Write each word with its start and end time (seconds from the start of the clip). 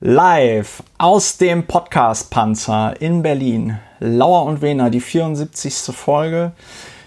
Live 0.00 0.84
aus 0.96 1.38
dem 1.38 1.66
Podcast 1.66 2.30
Panzer 2.30 2.94
in 3.00 3.24
Berlin. 3.24 3.80
Lauer 3.98 4.44
und 4.44 4.62
Wehner, 4.62 4.90
die 4.90 5.00
74. 5.00 5.92
Folge. 5.92 6.52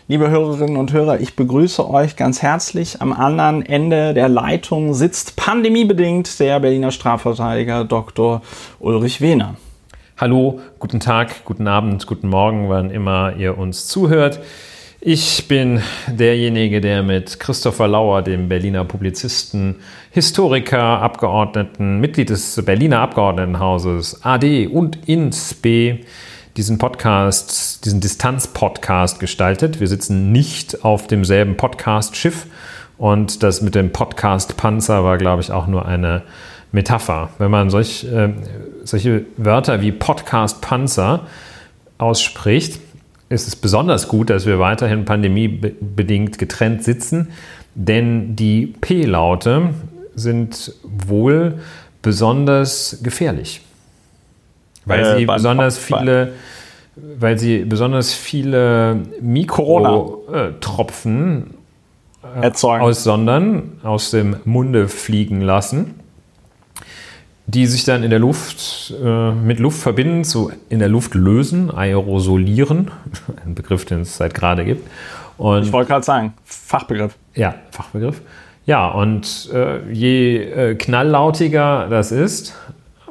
Liebe 0.09 0.29
Hörerinnen 0.29 0.75
und 0.75 0.91
Hörer, 0.91 1.21
ich 1.21 1.37
begrüße 1.37 1.89
euch 1.89 2.17
ganz 2.17 2.41
herzlich. 2.41 3.01
Am 3.01 3.13
anderen 3.13 3.65
Ende 3.65 4.13
der 4.13 4.27
Leitung 4.27 4.93
sitzt 4.93 5.37
pandemiebedingt 5.37 6.37
der 6.41 6.59
Berliner 6.59 6.91
Strafverteidiger 6.91 7.85
Dr. 7.85 8.41
Ulrich 8.81 9.21
Wehner. 9.21 9.55
Hallo, 10.17 10.59
guten 10.77 10.99
Tag, 10.99 11.45
guten 11.45 11.69
Abend, 11.69 12.07
guten 12.07 12.27
Morgen, 12.27 12.67
wann 12.67 12.91
immer 12.91 13.37
ihr 13.37 13.57
uns 13.57 13.87
zuhört. 13.87 14.41
Ich 15.03 15.47
bin 15.47 15.81
derjenige, 16.05 16.79
der 16.79 17.01
mit 17.01 17.39
Christopher 17.39 17.87
Lauer, 17.87 18.21
dem 18.21 18.49
Berliner 18.49 18.85
Publizisten, 18.85 19.77
Historiker, 20.11 20.79
Abgeordneten, 20.79 21.99
Mitglied 21.99 22.29
des 22.29 22.63
Berliner 22.63 22.99
Abgeordnetenhauses 22.99 24.23
AD 24.23 24.67
und 24.67 25.09
INSB 25.09 26.05
diesen 26.55 26.77
Podcast, 26.77 27.83
diesen 27.83 27.99
Distanz-Podcast 27.99 29.19
gestaltet. 29.19 29.79
Wir 29.79 29.87
sitzen 29.87 30.31
nicht 30.31 30.85
auf 30.85 31.07
demselben 31.07 31.57
Podcast-Schiff 31.57 32.45
und 32.99 33.41
das 33.41 33.63
mit 33.63 33.73
dem 33.73 33.91
Podcast-Panzer 33.91 35.03
war, 35.03 35.17
glaube 35.17 35.41
ich, 35.41 35.51
auch 35.51 35.65
nur 35.65 35.87
eine 35.87 36.21
Metapher. 36.71 37.31
Wenn 37.39 37.49
man 37.49 37.71
solch, 37.71 38.03
äh, 38.03 38.29
solche 38.83 39.25
Wörter 39.37 39.81
wie 39.81 39.93
Podcast-Panzer 39.93 41.25
ausspricht, 41.97 42.79
ist 43.31 43.47
es 43.47 43.55
besonders 43.55 44.07
gut, 44.07 44.29
dass 44.29 44.45
wir 44.45 44.59
weiterhin 44.59 45.05
pandemiebedingt 45.05 46.37
getrennt 46.37 46.83
sitzen, 46.83 47.29
denn 47.75 48.35
die 48.35 48.67
P-Laute 48.67 49.69
sind 50.15 50.73
wohl 50.83 51.59
besonders 52.01 52.99
gefährlich, 53.01 53.61
weil 54.85 54.99
äh, 54.99 55.17
sie 55.17 55.25
besonders 55.25 55.77
viele 55.77 56.33
weil 57.19 57.39
sie 57.39 57.59
besonders 57.59 58.13
viele 58.13 59.03
Mikrotropfen 59.21 61.53
äh, 62.41 62.51
aussondern, 62.51 63.79
aus 63.81 64.11
dem 64.11 64.35
Munde 64.43 64.89
fliegen 64.89 65.39
lassen 65.39 66.00
die 67.53 67.65
sich 67.65 67.83
dann 67.83 68.03
in 68.03 68.09
der 68.09 68.19
Luft 68.19 68.93
äh, 69.03 69.31
mit 69.31 69.59
Luft 69.59 69.81
verbinden, 69.81 70.23
so 70.23 70.51
in 70.69 70.79
der 70.79 70.87
Luft 70.87 71.15
lösen, 71.15 71.69
aerosolieren, 71.69 72.91
ein 73.45 73.55
Begriff, 73.55 73.85
den 73.85 74.01
es 74.01 74.17
seit 74.17 74.33
gerade 74.33 74.63
gibt. 74.63 74.87
Und, 75.37 75.63
ich 75.63 75.71
wollte 75.71 75.89
gerade 75.89 76.05
sagen, 76.05 76.33
Fachbegriff. 76.45 77.15
Ja, 77.35 77.55
Fachbegriff. 77.71 78.21
Ja, 78.65 78.87
und 78.89 79.49
äh, 79.53 79.91
je 79.91 80.37
äh, 80.37 80.75
knalllautiger 80.75 81.87
das 81.89 82.11
ist, 82.11 82.55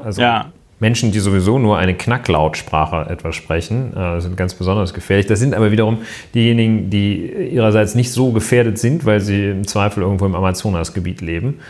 also 0.02 0.22
ja. 0.22 0.46
Menschen, 0.78 1.12
die 1.12 1.18
sowieso 1.18 1.58
nur 1.58 1.76
eine 1.76 1.94
Knacklautsprache 1.94 3.10
etwas 3.10 3.36
sprechen, 3.36 3.94
äh, 3.94 4.20
sind 4.20 4.36
ganz 4.36 4.54
besonders 4.54 4.94
gefährlich. 4.94 5.26
Das 5.26 5.38
sind 5.38 5.54
aber 5.54 5.72
wiederum 5.72 5.98
diejenigen, 6.34 6.88
die 6.88 7.26
ihrerseits 7.52 7.94
nicht 7.94 8.12
so 8.12 8.32
gefährdet 8.32 8.78
sind, 8.78 9.04
weil 9.04 9.20
sie 9.20 9.50
im 9.50 9.66
Zweifel 9.66 10.02
irgendwo 10.02 10.24
im 10.24 10.34
Amazonasgebiet 10.34 11.20
leben. 11.20 11.60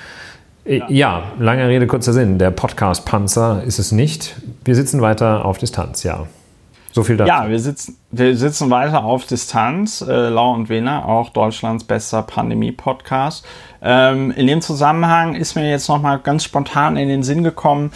Ja. 0.70 0.86
ja, 0.88 1.22
lange 1.40 1.66
Rede, 1.66 1.88
kurzer 1.88 2.12
Sinn. 2.12 2.38
Der 2.38 2.52
Podcast 2.52 3.04
Panzer 3.04 3.64
ist 3.64 3.80
es 3.80 3.90
nicht. 3.90 4.36
Wir 4.64 4.76
sitzen 4.76 5.00
weiter 5.00 5.44
auf 5.44 5.58
Distanz, 5.58 6.04
ja. 6.04 6.28
So 6.92 7.02
viel 7.02 7.16
dazu. 7.16 7.28
Ja, 7.28 7.48
wir 7.48 7.58
sitzen, 7.58 7.96
wir 8.12 8.36
sitzen 8.36 8.70
weiter 8.70 9.02
auf 9.02 9.26
Distanz. 9.26 10.00
Äh, 10.00 10.28
Lau 10.28 10.52
und 10.52 10.68
Wiener, 10.68 11.08
auch 11.08 11.30
Deutschlands 11.30 11.82
bester 11.82 12.22
Pandemie-Podcast. 12.22 13.44
Ähm, 13.82 14.30
in 14.30 14.46
dem 14.46 14.60
Zusammenhang 14.60 15.34
ist 15.34 15.56
mir 15.56 15.68
jetzt 15.68 15.88
nochmal 15.88 16.20
ganz 16.20 16.44
spontan 16.44 16.96
in 16.96 17.08
den 17.08 17.24
Sinn 17.24 17.42
gekommen, 17.42 17.91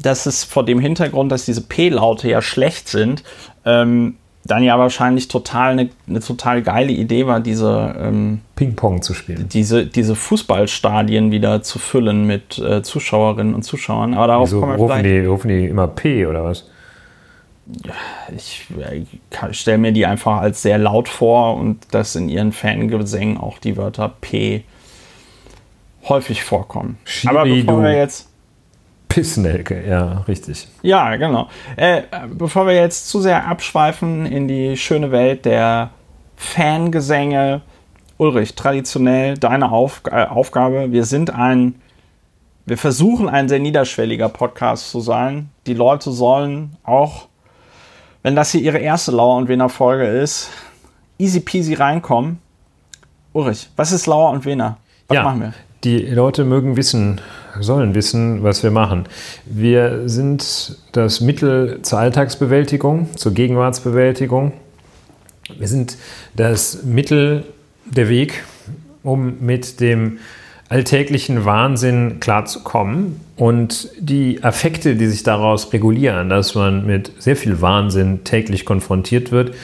dass 0.00 0.26
es 0.26 0.44
vor 0.44 0.64
dem 0.64 0.78
Hintergrund, 0.78 1.32
dass 1.32 1.44
diese 1.44 1.62
P-Laute 1.62 2.28
ja 2.28 2.40
schlecht 2.40 2.88
sind, 2.88 3.24
ähm, 3.64 4.16
dann 4.44 4.62
ja 4.64 4.78
wahrscheinlich 4.78 5.28
total 5.28 5.72
eine, 5.72 5.90
eine 6.08 6.20
total 6.20 6.62
geile 6.62 6.92
Idee 6.92 7.26
war, 7.26 7.40
diese 7.40 7.94
ähm, 7.98 8.40
Ping-Pong 8.56 9.02
zu 9.02 9.14
spielen. 9.14 9.48
Diese, 9.48 9.86
diese 9.86 10.16
Fußballstadien 10.16 11.30
wieder 11.30 11.62
zu 11.62 11.78
füllen 11.78 12.26
mit 12.26 12.58
äh, 12.58 12.82
Zuschauerinnen 12.82 13.54
und 13.54 13.62
Zuschauern. 13.62 14.14
Aber 14.14 14.26
darauf 14.26 14.48
Wieso, 14.48 14.60
kommen 14.60 14.72
wir 14.72 14.78
rufen 14.78 15.02
die, 15.04 15.24
rufen 15.24 15.48
die 15.48 15.66
immer 15.66 15.86
P 15.86 16.26
oder 16.26 16.44
was? 16.44 16.68
Ich, 18.36 18.66
ich 18.90 19.56
stelle 19.56 19.78
mir 19.78 19.92
die 19.92 20.04
einfach 20.04 20.38
als 20.38 20.62
sehr 20.62 20.78
laut 20.78 21.08
vor 21.08 21.56
und 21.56 21.78
dass 21.92 22.16
in 22.16 22.28
ihren 22.28 22.50
Fangesängen 22.50 23.38
auch 23.38 23.58
die 23.58 23.76
Wörter 23.76 24.12
P 24.20 24.64
häufig 26.08 26.42
vorkommen. 26.42 26.98
Schiri, 27.04 27.36
Aber 27.36 27.44
bevor 27.44 27.82
wir 27.84 27.96
jetzt 27.96 28.31
Pissnelke, 29.12 29.86
ja, 29.86 30.24
richtig. 30.26 30.68
Ja, 30.80 31.16
genau. 31.16 31.48
Äh, 31.76 32.04
bevor 32.30 32.66
wir 32.66 32.74
jetzt 32.74 33.10
zu 33.10 33.20
sehr 33.20 33.46
abschweifen 33.46 34.24
in 34.24 34.48
die 34.48 34.78
schöne 34.78 35.10
Welt 35.10 35.44
der 35.44 35.90
Fangesänge, 36.34 37.60
Ulrich, 38.16 38.54
traditionell 38.54 39.36
deine 39.36 39.70
Auf 39.70 40.00
äh, 40.10 40.24
Aufgabe. 40.24 40.92
Wir 40.92 41.04
sind 41.04 41.28
ein, 41.28 41.74
wir 42.64 42.78
versuchen 42.78 43.28
ein 43.28 43.50
sehr 43.50 43.58
niederschwelliger 43.58 44.30
Podcast 44.30 44.88
zu 44.90 45.00
sein. 45.00 45.50
Die 45.66 45.74
Leute 45.74 46.10
sollen 46.10 46.78
auch, 46.82 47.28
wenn 48.22 48.34
das 48.34 48.52
hier 48.52 48.62
ihre 48.62 48.78
erste 48.78 49.12
Lauer 49.12 49.36
und 49.36 49.48
Wener 49.48 49.68
Folge 49.68 50.06
ist, 50.06 50.48
easy 51.18 51.40
peasy 51.40 51.74
reinkommen. 51.74 52.38
Ulrich, 53.34 53.68
was 53.76 53.92
ist 53.92 54.06
Lauer 54.06 54.30
und 54.30 54.46
Wener? 54.46 54.78
Was 55.08 55.16
ja, 55.16 55.22
machen 55.22 55.40
wir? 55.42 55.54
Die 55.84 55.98
Leute 55.98 56.44
mögen 56.44 56.76
wissen, 56.76 57.20
sollen 57.58 57.96
wissen, 57.96 58.44
was 58.44 58.62
wir 58.62 58.70
machen. 58.70 59.06
Wir 59.46 60.08
sind 60.08 60.76
das 60.92 61.20
Mittel 61.20 61.80
zur 61.82 61.98
Alltagsbewältigung, 61.98 63.08
zur 63.16 63.32
Gegenwartsbewältigung. 63.32 64.52
Wir 65.58 65.66
sind 65.66 65.96
das 66.36 66.84
Mittel, 66.84 67.42
der 67.84 68.08
Weg, 68.08 68.44
um 69.02 69.40
mit 69.40 69.80
dem 69.80 70.18
alltäglichen 70.68 71.44
Wahnsinn 71.44 72.20
klarzukommen 72.20 73.20
und 73.36 73.90
die 73.98 74.38
Affekte, 74.44 74.94
die 74.94 75.06
sich 75.06 75.24
daraus 75.24 75.72
regulieren, 75.72 76.28
dass 76.28 76.54
man 76.54 76.86
mit 76.86 77.10
sehr 77.18 77.34
viel 77.34 77.60
Wahnsinn 77.60 78.22
täglich 78.22 78.64
konfrontiert 78.64 79.32
wird, 79.32 79.56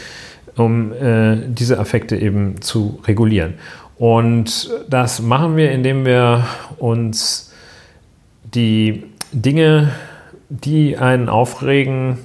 um 0.56 0.92
äh, 0.92 1.36
diese 1.46 1.78
Affekte 1.78 2.16
eben 2.16 2.60
zu 2.60 2.98
regulieren. 3.06 3.54
Und 3.98 4.70
das 4.88 5.20
machen 5.20 5.56
wir, 5.56 5.72
indem 5.72 6.06
wir 6.06 6.47
uns 6.78 7.53
die 8.54 9.04
Dinge, 9.32 9.91
die 10.48 10.97
einen 10.97 11.28
aufregen, 11.28 12.19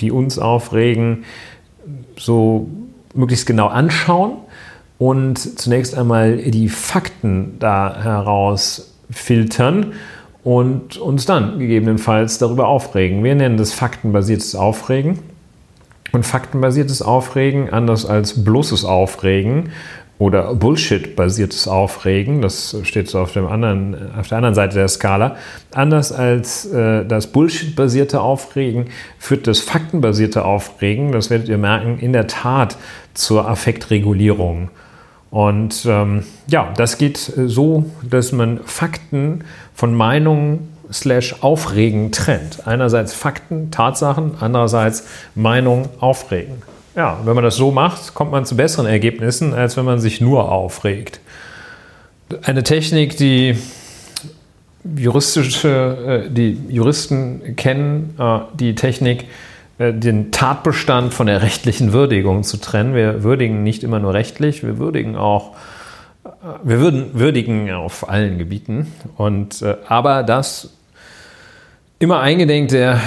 die 0.00 0.10
uns 0.10 0.38
aufregen, 0.38 1.24
so 2.18 2.68
möglichst 3.14 3.46
genau 3.46 3.68
anschauen 3.68 4.38
und 4.98 5.38
zunächst 5.58 5.96
einmal 5.96 6.38
die 6.38 6.68
Fakten 6.68 7.56
da 7.58 8.02
heraus 8.02 8.94
filtern 9.10 9.92
und 10.42 10.96
uns 10.96 11.26
dann 11.26 11.58
gegebenenfalls 11.58 12.38
darüber 12.38 12.68
aufregen. 12.68 13.22
Wir 13.22 13.34
nennen 13.34 13.56
das 13.56 13.72
faktenbasiertes 13.72 14.54
Aufregen. 14.54 15.18
Und 16.12 16.26
faktenbasiertes 16.26 17.02
Aufregen, 17.02 17.70
anders 17.70 18.04
als 18.04 18.42
bloßes 18.42 18.84
Aufregen, 18.84 19.70
oder 20.20 20.54
Bullshit-basiertes 20.54 21.66
Aufregen, 21.66 22.42
das 22.42 22.76
steht 22.82 23.08
so 23.08 23.20
auf, 23.20 23.32
dem 23.32 23.46
anderen, 23.46 23.96
auf 24.14 24.28
der 24.28 24.36
anderen 24.36 24.54
Seite 24.54 24.74
der 24.74 24.86
Skala. 24.86 25.36
Anders 25.72 26.12
als 26.12 26.66
äh, 26.66 27.06
das 27.06 27.28
Bullshit-basierte 27.28 28.20
Aufregen 28.20 28.90
führt 29.18 29.46
das 29.46 29.60
faktenbasierte 29.60 30.44
Aufregen, 30.44 31.12
das 31.12 31.30
werdet 31.30 31.48
ihr 31.48 31.56
merken, 31.56 31.98
in 31.98 32.12
der 32.12 32.26
Tat 32.26 32.76
zur 33.14 33.48
Affektregulierung. 33.48 34.68
Und 35.30 35.86
ähm, 35.88 36.24
ja, 36.48 36.70
das 36.76 36.98
geht 36.98 37.16
so, 37.16 37.86
dass 38.02 38.30
man 38.32 38.60
Fakten 38.66 39.44
von 39.72 39.94
Meinungen 39.94 40.68
slash 40.92 41.36
Aufregen 41.40 42.12
trennt. 42.12 42.66
Einerseits 42.66 43.14
Fakten, 43.14 43.70
Tatsachen, 43.70 44.32
andererseits 44.38 45.06
Meinung, 45.34 45.88
Aufregen. 45.98 46.56
Ja, 46.96 47.20
wenn 47.24 47.34
man 47.34 47.44
das 47.44 47.56
so 47.56 47.70
macht, 47.70 48.14
kommt 48.14 48.32
man 48.32 48.44
zu 48.44 48.56
besseren 48.56 48.86
Ergebnissen, 48.86 49.54
als 49.54 49.76
wenn 49.76 49.84
man 49.84 50.00
sich 50.00 50.20
nur 50.20 50.50
aufregt. 50.50 51.20
Eine 52.42 52.62
Technik, 52.62 53.16
die 53.16 53.56
juristische, 54.96 56.24
äh, 56.26 56.30
die 56.30 56.58
Juristen 56.68 57.54
kennen, 57.56 58.14
äh, 58.18 58.40
die 58.54 58.74
Technik, 58.74 59.26
äh, 59.78 59.92
den 59.92 60.32
Tatbestand 60.32 61.14
von 61.14 61.26
der 61.26 61.42
rechtlichen 61.42 61.92
Würdigung 61.92 62.42
zu 62.42 62.56
trennen. 62.56 62.94
Wir 62.94 63.22
würdigen 63.22 63.62
nicht 63.62 63.82
immer 63.84 63.98
nur 63.98 64.14
rechtlich, 64.14 64.64
wir 64.64 64.78
würdigen 64.78 65.16
auch, 65.16 65.56
wir 66.62 66.80
würden 66.80 67.10
würdigen 67.14 67.70
auf 67.70 68.08
allen 68.08 68.38
Gebieten. 68.38 68.92
Und, 69.16 69.64
aber 69.88 70.22
das 70.22 70.70
immer 71.98 72.20
eingedenk 72.20 72.68
der 72.68 73.00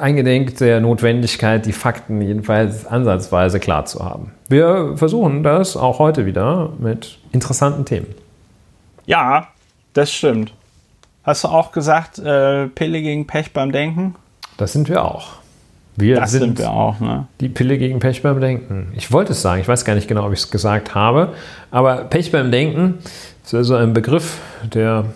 eingedenk 0.00 0.56
der 0.58 0.80
Notwendigkeit, 0.80 1.66
die 1.66 1.72
Fakten 1.72 2.20
jedenfalls 2.20 2.86
ansatzweise 2.86 3.60
klar 3.60 3.84
zu 3.84 4.04
haben. 4.04 4.32
Wir 4.48 4.94
versuchen 4.96 5.42
das 5.42 5.76
auch 5.76 5.98
heute 5.98 6.26
wieder 6.26 6.72
mit 6.78 7.18
interessanten 7.32 7.84
Themen. 7.84 8.06
Ja, 9.06 9.48
das 9.94 10.12
stimmt. 10.12 10.52
Hast 11.24 11.44
du 11.44 11.48
auch 11.48 11.72
gesagt, 11.72 12.18
äh, 12.18 12.68
Pille 12.68 13.02
gegen 13.02 13.26
Pech 13.26 13.52
beim 13.52 13.72
Denken? 13.72 14.14
Das 14.56 14.72
sind 14.72 14.88
wir 14.88 15.04
auch. 15.04 15.38
Wir 15.96 16.20
Das 16.20 16.30
sind, 16.30 16.40
sind 16.40 16.58
wir 16.60 16.70
auch, 16.70 17.00
ne? 17.00 17.26
die 17.40 17.48
Pille 17.48 17.76
gegen 17.76 17.98
Pech 17.98 18.22
beim 18.22 18.40
Denken. 18.40 18.92
Ich 18.96 19.10
wollte 19.10 19.32
es 19.32 19.42
sagen, 19.42 19.60
ich 19.60 19.66
weiß 19.66 19.84
gar 19.84 19.94
nicht 19.94 20.06
genau, 20.06 20.26
ob 20.26 20.32
ich 20.32 20.38
es 20.38 20.50
gesagt 20.50 20.94
habe, 20.94 21.34
aber 21.72 22.04
Pech 22.04 22.30
beim 22.30 22.52
Denken 22.52 22.98
ist 23.44 23.52
also 23.52 23.74
ein 23.74 23.94
Begriff, 23.94 24.38
der 24.62 25.06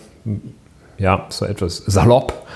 ja 0.97 1.25
so 1.29 1.45
etwas 1.45 1.77
salopp 1.77 2.31
äh, 2.31 2.52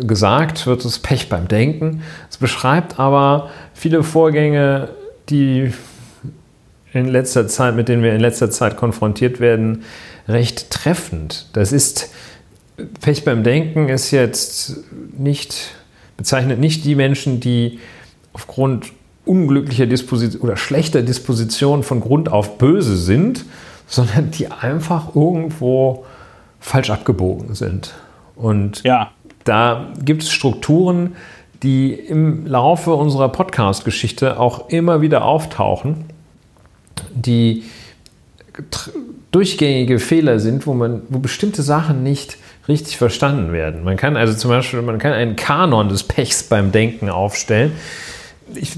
gesagt 0.00 0.66
wird, 0.66 0.84
es 0.84 0.98
Pech 0.98 1.28
beim 1.28 1.48
Denken. 1.48 2.02
Es 2.30 2.36
beschreibt 2.36 2.98
aber 2.98 3.50
viele 3.74 4.02
Vorgänge, 4.02 4.88
die 5.28 5.72
in 6.92 7.08
letzter 7.08 7.48
Zeit, 7.48 7.74
mit 7.74 7.88
denen 7.88 8.02
wir 8.02 8.12
in 8.12 8.20
letzter 8.20 8.50
Zeit 8.50 8.76
konfrontiert 8.76 9.40
werden, 9.40 9.84
recht 10.28 10.70
treffend. 10.70 11.46
Das 11.54 11.72
ist 11.72 12.10
Pech 13.00 13.24
beim 13.24 13.44
Denken 13.44 13.88
ist 13.88 14.10
jetzt 14.10 14.78
nicht 15.16 15.74
bezeichnet 16.16 16.58
nicht 16.58 16.84
die 16.84 16.94
Menschen, 16.94 17.40
die 17.40 17.80
aufgrund 18.32 18.86
unglücklicher 19.24 19.86
Disposition 19.86 20.42
oder 20.42 20.56
schlechter 20.56 21.02
Disposition 21.02 21.82
von 21.82 22.00
Grund 22.00 22.30
auf 22.30 22.58
böse 22.58 22.96
sind, 22.96 23.44
sondern 23.86 24.30
die 24.30 24.50
einfach 24.50 25.14
irgendwo 25.14 26.04
falsch 26.60 26.90
abgebogen 26.90 27.54
sind. 27.54 27.94
Und 28.36 28.82
Ja. 28.84 29.10
Da 29.44 29.92
gibt 30.04 30.22
es 30.22 30.30
Strukturen, 30.30 31.16
die 31.62 31.92
im 31.92 32.46
Laufe 32.46 32.92
unserer 32.92 33.28
Podcast-Geschichte 33.28 34.38
auch 34.38 34.68
immer 34.68 35.00
wieder 35.00 35.24
auftauchen, 35.24 36.04
die 37.14 37.64
durchgängige 39.30 39.98
Fehler 39.98 40.38
sind, 40.38 40.66
wo 40.66 40.74
man, 40.74 41.02
wo 41.08 41.18
bestimmte 41.18 41.62
Sachen 41.62 42.02
nicht 42.02 42.36
richtig 42.68 42.96
verstanden 42.96 43.52
werden. 43.52 43.84
Man 43.84 43.96
kann 43.96 44.16
also 44.16 44.34
zum 44.34 44.50
Beispiel, 44.50 44.82
man 44.82 44.98
kann 44.98 45.12
einen 45.12 45.36
Kanon 45.36 45.88
des 45.88 46.02
Pechs 46.04 46.42
beim 46.42 46.70
Denken 46.70 47.08
aufstellen. 47.08 47.72
Ich 48.54 48.76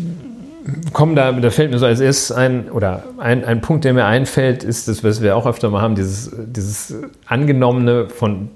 komme 0.92 1.14
da, 1.14 1.32
da 1.32 1.50
fällt 1.50 1.70
mir 1.70 1.78
so 1.78 1.86
als 1.86 2.00
erstes 2.00 2.32
ein, 2.32 2.70
oder 2.70 3.02
ein, 3.18 3.44
ein 3.44 3.60
Punkt, 3.60 3.84
der 3.84 3.92
mir 3.94 4.04
einfällt, 4.04 4.62
ist 4.62 4.88
das, 4.88 5.02
was 5.04 5.20
wir 5.20 5.36
auch 5.36 5.46
öfter 5.46 5.70
mal 5.70 5.82
haben, 5.82 5.94
dieses, 5.94 6.30
dieses 6.46 6.94
angenommene 7.26 8.08
von 8.08 8.50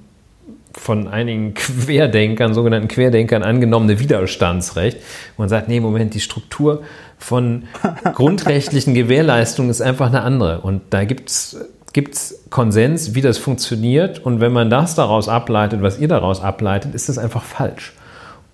von 0.73 1.09
einigen 1.09 1.55
Querdenkern, 1.55 2.55
sogenannten 2.55 2.89
Querdenkern 2.89 3.43
angenommene 3.43 3.99
Widerstandsrecht. 4.01 4.99
Man 5.37 5.49
sagt, 5.49 5.69
nee, 5.69 5.81
Moment, 5.81 6.15
die 6.15 6.21
Struktur 6.21 6.83
von 7.19 7.65
grundrechtlichen 8.15 8.95
Gewährleistungen 8.95 9.71
ist 9.71 9.81
einfach 9.81 10.07
eine 10.07 10.23
andere. 10.23 10.61
Und 10.61 10.83
da 10.91 11.05
gibt 11.05 11.31
es 11.31 12.45
Konsens, 12.51 13.15
wie 13.15 13.21
das 13.21 13.39
funktioniert. 13.39 14.25
Und 14.25 14.41
wenn 14.41 14.53
man 14.53 14.71
das 14.71 14.95
daraus 14.95 15.29
ableitet, 15.29 15.83
was 15.83 15.99
ihr 15.99 16.09
daraus 16.09 16.41
ableitet, 16.41 16.95
ist 16.95 17.09
das 17.09 17.19
einfach 17.19 17.43
falsch. 17.43 17.93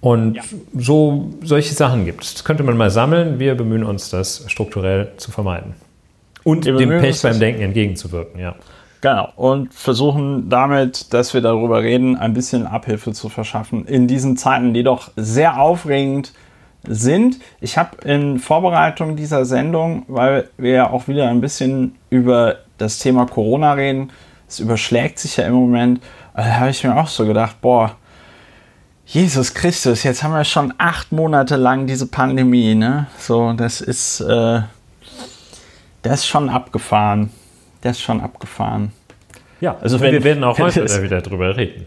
Und 0.00 0.38
so 0.76 1.30
solche 1.42 1.72
Sachen 1.72 2.04
gibt 2.04 2.24
es. 2.24 2.34
Das 2.34 2.44
könnte 2.44 2.62
man 2.62 2.76
mal 2.76 2.90
sammeln. 2.90 3.38
Wir 3.38 3.54
bemühen 3.54 3.84
uns, 3.84 4.10
das 4.10 4.44
strukturell 4.48 5.12
zu 5.16 5.30
vermeiden. 5.30 5.72
Und 6.42 6.66
dem 6.66 6.90
Pech 6.90 7.22
beim 7.22 7.40
Denken 7.40 7.62
entgegenzuwirken, 7.62 8.38
ja. 8.38 8.54
Genau. 9.04 9.30
Und 9.36 9.74
versuchen 9.74 10.48
damit, 10.48 11.12
dass 11.12 11.34
wir 11.34 11.42
darüber 11.42 11.82
reden, 11.82 12.16
ein 12.16 12.32
bisschen 12.32 12.66
Abhilfe 12.66 13.12
zu 13.12 13.28
verschaffen 13.28 13.84
in 13.84 14.08
diesen 14.08 14.38
Zeiten, 14.38 14.72
die 14.72 14.82
doch 14.82 15.10
sehr 15.14 15.60
aufregend 15.60 16.32
sind. 16.88 17.38
Ich 17.60 17.76
habe 17.76 17.98
in 18.08 18.38
Vorbereitung 18.38 19.14
dieser 19.14 19.44
Sendung, 19.44 20.04
weil 20.08 20.48
wir 20.56 20.72
ja 20.72 20.90
auch 20.90 21.06
wieder 21.06 21.28
ein 21.28 21.42
bisschen 21.42 21.96
über 22.08 22.60
das 22.78 22.98
Thema 22.98 23.26
Corona 23.26 23.74
reden, 23.74 24.10
es 24.48 24.58
überschlägt 24.58 25.18
sich 25.18 25.36
ja 25.36 25.44
im 25.44 25.52
Moment, 25.52 26.00
äh, 26.34 26.42
habe 26.42 26.70
ich 26.70 26.82
mir 26.82 26.96
auch 26.96 27.08
so 27.08 27.26
gedacht, 27.26 27.60
boah, 27.60 27.96
Jesus 29.04 29.52
Christus, 29.52 30.02
jetzt 30.04 30.22
haben 30.22 30.32
wir 30.32 30.44
schon 30.44 30.72
acht 30.78 31.12
Monate 31.12 31.56
lang 31.56 31.86
diese 31.86 32.06
Pandemie, 32.06 32.74
ne? 32.74 33.08
So, 33.18 33.52
das 33.52 33.82
ist, 33.82 34.20
äh, 34.20 34.62
das 36.00 36.20
ist 36.20 36.26
schon 36.26 36.48
abgefahren. 36.48 37.28
Das 37.84 37.92
ist 37.98 38.02
schon 38.02 38.20
abgefahren. 38.20 38.90
Ja, 39.60 39.76
Also 39.80 40.00
wenn- 40.00 40.12
wir 40.12 40.24
werden 40.24 40.42
auch 40.42 40.58
heute 40.58 40.84
wieder 41.02 41.20
drüber 41.22 41.56
reden. 41.56 41.86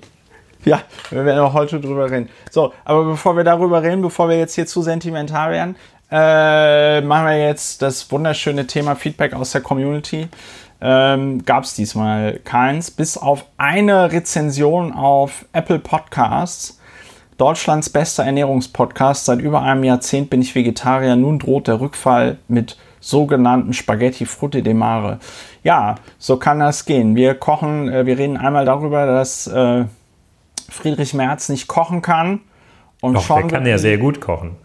Ja, 0.64 0.82
wir 1.12 1.26
werden 1.26 1.40
auch 1.40 1.54
heute 1.54 1.80
drüber 1.80 2.10
reden. 2.10 2.30
So, 2.52 2.74
aber 2.86 3.04
bevor 3.06 3.36
wir 3.38 3.44
darüber 3.44 3.84
reden, 3.84 4.02
bevor 4.02 4.30
wir 4.30 4.38
jetzt 4.38 4.56
hier 4.56 4.66
zu 4.66 4.82
sentimental 4.82 5.52
werden, 5.52 5.76
äh, 6.12 7.02
machen 7.02 7.26
wir 7.28 7.38
jetzt 7.48 7.82
das 7.82 8.10
wunderschöne 8.12 8.66
Thema 8.68 8.96
Feedback 8.96 9.34
aus 9.34 9.52
der 9.52 9.62
Community. 9.62 10.28
Ähm, 10.80 11.44
Gab 11.46 11.64
es 11.64 11.74
diesmal 11.74 12.40
keins, 12.44 12.92
bis 12.92 13.18
auf 13.18 13.46
eine 13.58 14.12
Rezension 14.12 14.94
auf 14.94 15.46
Apple 15.54 15.80
Podcasts. 15.80 16.80
Deutschlands 17.38 17.90
bester 17.90 18.24
Ernährungspodcast. 18.24 19.26
Seit 19.26 19.40
über 19.40 19.62
einem 19.62 19.84
Jahrzehnt 19.84 20.30
bin 20.30 20.42
ich 20.42 20.54
Vegetarier. 20.56 21.16
Nun 21.16 21.40
droht 21.40 21.68
der 21.68 21.80
Rückfall 21.80 22.38
mit 22.48 22.78
sogenannten 23.07 23.74
Spaghetti 23.74 24.25
Frutti 24.25 24.62
de 24.62 24.74
Mare. 24.74 25.19
Ja, 25.63 25.95
so 26.18 26.38
kann 26.38 26.59
das 26.59 26.83
gehen. 26.86 27.15
Wir 27.15 27.36
kochen, 27.36 27.88
äh, 27.89 28.06
wir 28.06 28.18
reden 28.18 28.38
einmal 28.38 28.65
darüber, 28.65 29.06
dass 29.06 29.48
äh, 29.48 29.86
Friedrich 30.69 31.13
Merz 31.13 31.48
nicht 31.50 31.68
kochen 31.68 32.01
kann. 32.01 32.42
Und 33.01 33.13
Doch, 33.13 33.21
schon 33.24 33.48
der 33.48 33.48
kann 33.48 33.65
ja 33.65 33.77
sehr 33.77 33.98
gut 33.98 34.19
kochen. 34.19 34.57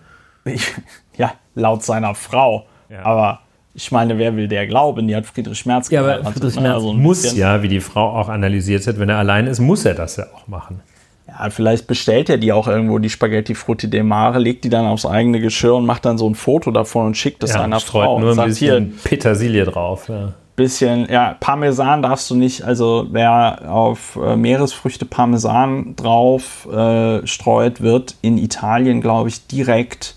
ich, 0.45 0.73
ja, 1.17 1.33
laut 1.55 1.85
seiner 1.85 2.15
Frau. 2.15 2.67
Ja. 2.89 3.05
Aber 3.05 3.41
ich 3.75 3.93
meine, 3.93 4.19
wer 4.19 4.35
will 4.35 4.49
der 4.49 4.67
glauben? 4.67 5.07
Die 5.07 5.15
hat 5.15 5.25
Friedrich 5.27 5.65
Merz 5.65 5.89
geheiratet, 5.89 6.61
ne? 6.61 6.75
Also 6.75 6.93
ein 6.93 6.97
muss 7.01 7.23
bisschen- 7.23 7.39
ja, 7.39 7.63
wie 7.63 7.69
die 7.69 7.81
Frau 7.81 8.19
auch 8.19 8.29
analysiert 8.29 8.87
hat, 8.87 8.99
wenn 8.99 9.09
er 9.09 9.19
allein 9.19 9.47
ist, 9.47 9.61
muss 9.61 9.85
er 9.85 9.95
das 9.95 10.17
ja 10.17 10.25
auch 10.35 10.49
machen. 10.49 10.81
Ja, 11.29 11.49
vielleicht 11.51 11.87
bestellt 11.87 12.29
er 12.29 12.37
die 12.37 12.53
auch 12.53 12.69
irgendwo, 12.69 12.99
die 12.99 13.09
Spaghetti 13.11 13.55
Frutti 13.55 13.89
de 13.89 14.03
Mare, 14.03 14.39
legt 14.39 14.65
die 14.65 14.69
dann 14.69 14.85
aufs 14.87 15.07
eigene 15.07 15.41
Geschirr 15.41 15.77
und 15.77 15.87
macht 15.87 16.05
dann 16.05 16.19
so 16.19 16.29
ein 16.29 16.35
Foto 16.35 16.71
davon 16.71 17.07
und 17.07 17.17
schickt 17.17 17.43
es 17.43 17.53
Ja, 17.53 17.61
seiner 17.61 17.81
streut 17.81 18.05
Frau. 18.05 18.19
nur 18.21 18.33
und 18.33 18.39
ein 18.39 18.49
sagt, 18.51 18.59
hier, 18.59 18.81
bisschen 18.81 18.99
Petersilie 19.05 19.65
drauf. 19.65 20.09
Ja. 20.09 20.35
bisschen, 20.57 21.09
ja, 21.11 21.37
Parmesan 21.41 22.03
darfst 22.03 22.29
du 22.31 22.35
nicht, 22.35 22.63
also 22.65 23.07
wer 23.13 23.63
auf 23.71 24.19
äh, 24.23 24.37
Meeresfrüchte 24.37 25.07
Parmesan 25.07 25.95
drauf 25.97 26.69
äh, 26.71 27.27
streut, 27.27 27.81
wird 27.81 28.17
in 28.21 28.37
Italien, 28.37 29.01
glaube 29.01 29.29
ich, 29.31 29.47
direkt 29.47 30.15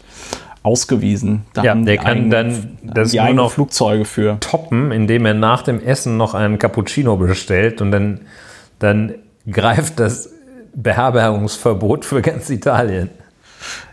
ausgewiesen. 0.63 1.45
Da 1.53 1.63
Ja, 1.63 1.75
der 1.75 1.97
kann 1.97 2.07
eigenen- 2.07 2.29
dann 2.31 2.77
da 2.83 2.93
das 2.95 3.11
die 3.11 3.19
nur 3.19 3.33
noch- 3.33 3.51
Flugzeuge 3.51 4.05
für. 4.05 4.37
Toppen, 4.39 4.91
indem 4.91 5.25
er 5.25 5.33
nach 5.35 5.61
dem 5.61 5.79
Essen 5.81 6.17
noch 6.17 6.33
einen 6.33 6.57
Cappuccino 6.59 7.15
bestellt 7.17 7.81
und 7.81 7.91
dann, 7.91 8.21
dann 8.79 9.13
greift 9.49 9.99
das 9.99 10.31
Beherbergungsverbot 10.75 12.05
für 12.05 12.21
ganz 12.21 12.49
Italien. 12.49 13.09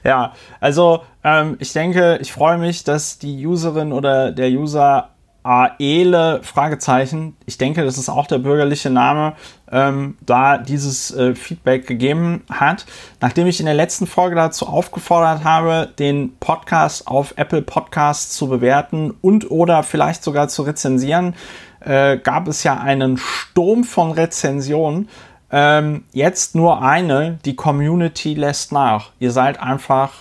Ja, 0.04 0.34
also 0.60 1.02
ähm, 1.24 1.56
ich 1.60 1.72
denke, 1.72 2.18
ich 2.20 2.32
freue 2.32 2.58
mich, 2.58 2.84
dass 2.84 3.18
die 3.18 3.46
Userin 3.46 3.92
oder 3.92 4.32
der 4.32 4.50
User 4.50 5.08
Aele 5.44 6.40
Fragezeichen, 6.44 7.36
ich 7.46 7.58
denke, 7.58 7.84
das 7.84 7.98
ist 7.98 8.08
auch 8.08 8.28
der 8.28 8.38
bürgerliche 8.38 8.90
Name, 8.90 9.32
ähm, 9.72 10.16
da 10.24 10.56
dieses 10.56 11.12
äh, 11.12 11.34
Feedback 11.34 11.86
gegeben 11.88 12.44
hat. 12.48 12.86
Nachdem 13.20 13.48
ich 13.48 13.58
in 13.58 13.66
der 13.66 13.74
letzten 13.74 14.06
Folge 14.06 14.36
dazu 14.36 14.68
aufgefordert 14.68 15.42
habe, 15.42 15.88
den 15.98 16.36
Podcast 16.38 17.08
auf 17.08 17.34
Apple 17.36 17.62
Podcasts 17.62 18.36
zu 18.36 18.48
bewerten 18.48 19.14
und 19.20 19.50
oder 19.50 19.82
vielleicht 19.82 20.22
sogar 20.22 20.46
zu 20.46 20.62
rezensieren, 20.62 21.34
äh, 21.80 22.18
gab 22.18 22.46
es 22.46 22.62
ja 22.62 22.78
einen 22.78 23.16
Sturm 23.16 23.82
von 23.82 24.12
Rezensionen. 24.12 25.08
Ähm, 25.52 26.04
jetzt 26.12 26.54
nur 26.54 26.82
eine, 26.82 27.38
die 27.44 27.54
Community 27.54 28.34
lässt 28.34 28.72
nach. 28.72 29.10
Ihr 29.20 29.30
seid 29.30 29.60
einfach 29.60 30.12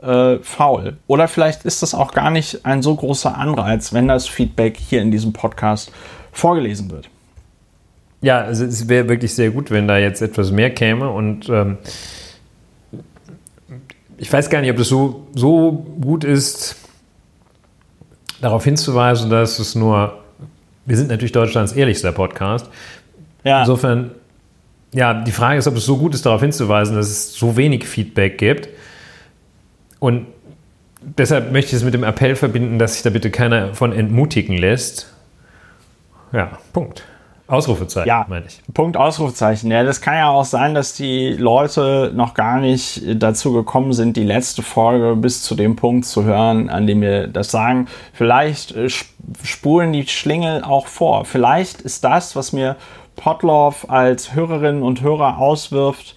äh, 0.00 0.38
faul. 0.38 0.96
Oder 1.06 1.28
vielleicht 1.28 1.64
ist 1.64 1.82
das 1.82 1.94
auch 1.94 2.12
gar 2.12 2.30
nicht 2.30 2.64
ein 2.64 2.82
so 2.82 2.94
großer 2.94 3.36
Anreiz, 3.36 3.92
wenn 3.92 4.08
das 4.08 4.26
Feedback 4.26 4.78
hier 4.78 5.02
in 5.02 5.10
diesem 5.10 5.32
Podcast 5.32 5.92
vorgelesen 6.32 6.90
wird. 6.90 7.08
Ja, 8.22 8.40
also 8.40 8.64
es 8.64 8.88
wäre 8.88 9.08
wirklich 9.08 9.34
sehr 9.34 9.50
gut, 9.50 9.70
wenn 9.70 9.86
da 9.88 9.98
jetzt 9.98 10.22
etwas 10.22 10.50
mehr 10.52 10.70
käme 10.70 11.10
und 11.10 11.48
ähm, 11.48 11.78
ich 14.16 14.32
weiß 14.32 14.48
gar 14.48 14.60
nicht, 14.60 14.70
ob 14.70 14.76
das 14.76 14.88
so, 14.88 15.26
so 15.34 15.72
gut 16.00 16.22
ist, 16.22 16.76
darauf 18.40 18.64
hinzuweisen, 18.64 19.30
dass 19.30 19.58
es 19.58 19.74
nur, 19.74 20.18
wir 20.86 20.96
sind 20.96 21.08
natürlich 21.08 21.32
Deutschlands 21.32 21.72
ehrlichster 21.72 22.12
Podcast. 22.12 22.68
Ja, 23.42 23.60
Insofern, 23.60 24.12
ja, 24.92 25.14
die 25.14 25.32
Frage 25.32 25.58
ist, 25.58 25.66
ob 25.66 25.76
es 25.76 25.84
so 25.86 25.96
gut 25.96 26.14
ist, 26.14 26.26
darauf 26.26 26.40
hinzuweisen, 26.42 26.96
dass 26.96 27.08
es 27.08 27.32
so 27.34 27.56
wenig 27.56 27.86
Feedback 27.86 28.38
gibt. 28.38 28.68
Und 29.98 30.26
deshalb 31.00 31.52
möchte 31.52 31.70
ich 31.70 31.76
es 31.76 31.84
mit 31.84 31.94
dem 31.94 32.04
Appell 32.04 32.36
verbinden, 32.36 32.78
dass 32.78 32.94
sich 32.94 33.02
da 33.02 33.10
bitte 33.10 33.30
keiner 33.30 33.74
von 33.74 33.92
entmutigen 33.92 34.56
lässt. 34.56 35.12
Ja, 36.32 36.58
Punkt. 36.72 37.04
Ausrufezeichen, 37.48 38.08
Ja. 38.08 38.24
meine 38.30 38.46
ich. 38.46 38.62
Punkt 38.72 38.96
Ausrufezeichen. 38.96 39.70
Ja, 39.70 39.84
das 39.84 40.00
kann 40.00 40.14
ja 40.14 40.30
auch 40.30 40.44
sein, 40.46 40.74
dass 40.74 40.94
die 40.94 41.34
Leute 41.34 42.10
noch 42.14 42.32
gar 42.32 42.60
nicht 42.60 43.02
dazu 43.22 43.52
gekommen 43.52 43.92
sind, 43.92 44.16
die 44.16 44.22
letzte 44.24 44.62
Folge 44.62 45.16
bis 45.16 45.42
zu 45.42 45.54
dem 45.54 45.76
Punkt 45.76 46.06
zu 46.06 46.24
hören, 46.24 46.70
an 46.70 46.86
dem 46.86 47.02
wir 47.02 47.26
das 47.26 47.50
sagen. 47.50 47.88
Vielleicht 48.14 48.72
äh, 48.74 48.86
sp- 48.88 49.12
spulen 49.44 49.92
die 49.92 50.06
Schlingel 50.06 50.62
auch 50.64 50.86
vor. 50.86 51.26
Vielleicht 51.26 51.82
ist 51.82 52.04
das, 52.04 52.36
was 52.36 52.52
mir 52.54 52.76
Potloff 53.16 53.88
als 53.90 54.34
Hörerinnen 54.34 54.82
und 54.82 55.02
Hörer 55.02 55.38
auswirft, 55.38 56.16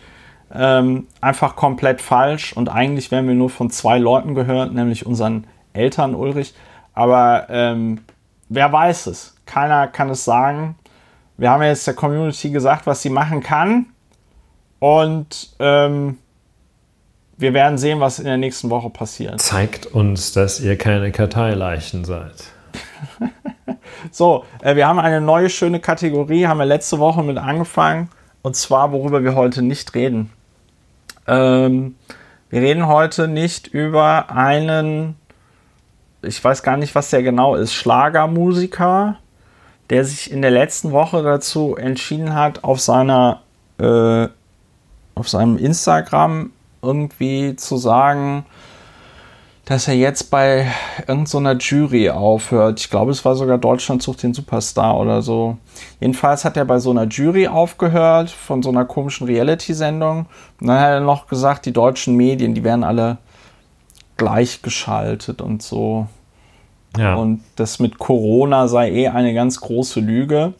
ähm, 0.53 1.07
einfach 1.21 1.55
komplett 1.55 2.01
falsch. 2.01 2.53
Und 2.53 2.69
eigentlich 2.69 3.11
werden 3.11 3.27
wir 3.27 3.35
nur 3.35 3.49
von 3.49 3.69
zwei 3.69 3.97
Leuten 3.97 4.35
gehört, 4.35 4.73
nämlich 4.73 5.05
unseren 5.05 5.47
Eltern 5.73 6.15
Ulrich. 6.15 6.53
Aber 6.93 7.47
ähm, 7.49 8.01
wer 8.49 8.71
weiß 8.71 9.07
es? 9.07 9.35
Keiner 9.45 9.87
kann 9.87 10.09
es 10.09 10.23
sagen. 10.23 10.75
Wir 11.37 11.49
haben 11.49 11.63
jetzt 11.63 11.85
der 11.85 11.93
Community 11.93 12.49
gesagt, 12.49 12.87
was 12.87 13.01
sie 13.01 13.09
machen 13.09 13.43
kann. 13.43 13.87
Und 14.79 15.55
ähm, 15.59 16.17
wir 17.37 17.53
werden 17.53 17.77
sehen, 17.77 17.99
was 17.99 18.19
in 18.19 18.25
der 18.25 18.37
nächsten 18.37 18.69
Woche 18.69 18.89
passiert. 18.89 19.41
Zeigt 19.41 19.85
uns, 19.87 20.31
dass 20.31 20.59
ihr 20.59 20.77
keine 20.77 21.11
Karteileichen 21.11 22.05
seid. 22.05 22.45
so, 24.11 24.45
äh, 24.61 24.75
wir 24.75 24.87
haben 24.87 24.99
eine 24.99 25.21
neue 25.21 25.49
schöne 25.49 25.79
Kategorie, 25.79 26.47
haben 26.47 26.59
wir 26.59 26.65
letzte 26.65 26.99
Woche 26.99 27.23
mit 27.23 27.37
angefangen. 27.37 28.09
Und 28.41 28.55
zwar, 28.55 28.91
worüber 28.91 29.23
wir 29.23 29.35
heute 29.35 29.61
nicht 29.61 29.95
reden. 29.95 30.31
Ähm, 31.27 31.95
wir 32.49 32.61
reden 32.61 32.87
heute 32.87 33.27
nicht 33.27 33.67
über 33.67 34.29
einen, 34.29 35.15
ich 36.21 36.43
weiß 36.43 36.61
gar 36.61 36.77
nicht, 36.77 36.93
was 36.93 37.09
der 37.09 37.23
genau 37.23 37.55
ist, 37.55 37.73
Schlagermusiker, 37.73 39.17
der 39.89 40.05
sich 40.05 40.31
in 40.31 40.41
der 40.41 40.51
letzten 40.51 40.91
Woche 40.91 41.23
dazu 41.23 41.75
entschieden 41.75 42.35
hat, 42.35 42.63
auf 42.63 42.79
seiner 42.79 43.41
äh, 43.77 44.27
auf 45.15 45.29
seinem 45.29 45.57
Instagram 45.57 46.51
irgendwie 46.81 47.55
zu 47.55 47.77
sagen, 47.77 48.45
dass 49.65 49.87
er 49.87 49.95
jetzt 49.95 50.29
bei 50.29 50.67
irgendeiner 51.07 51.57
Jury 51.57 52.11
aufhört. 52.11 52.79
Ich 52.79 52.91
glaube, 52.91 53.11
es 53.11 53.25
war 53.25 53.35
sogar 53.35 53.57
Deutschland 53.57 54.03
sucht 54.03 54.21
den 54.21 54.35
Superstar 54.35 54.97
oder 54.97 55.23
so. 55.23 55.57
Jedenfalls 55.99 56.45
hat 56.45 56.55
er 56.55 56.65
bei 56.65 56.77
so 56.77 56.91
einer 56.91 57.05
Jury 57.05 57.47
aufgehört, 57.47 58.29
von 58.29 58.61
so 58.61 58.69
einer 58.69 58.85
komischen 58.85 59.25
Reality-Sendung. 59.25 60.27
Und 60.61 60.67
dann 60.67 60.79
hat 60.79 60.89
er 60.89 60.99
noch 60.99 61.27
gesagt, 61.27 61.65
die 61.65 61.73
deutschen 61.73 62.15
Medien, 62.15 62.53
die 62.53 62.63
werden 62.63 62.83
alle 62.83 63.17
gleichgeschaltet 64.17 65.41
und 65.41 65.63
so. 65.63 66.07
Ja. 66.95 67.15
Und 67.15 67.43
das 67.55 67.79
mit 67.79 67.97
Corona 67.97 68.67
sei 68.67 68.91
eh 68.91 69.07
eine 69.07 69.33
ganz 69.33 69.59
große 69.59 69.99
Lüge. 69.99 70.53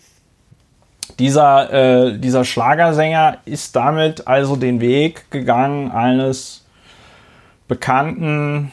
Dieser, 1.19 1.71
äh, 1.71 2.17
dieser 2.17 2.43
Schlagersänger 2.43 3.37
ist 3.45 3.75
damit 3.75 4.27
also 4.27 4.55
den 4.55 4.81
Weg 4.81 5.29
gegangen 5.29 5.91
eines 5.91 6.65
bekannten, 7.67 8.71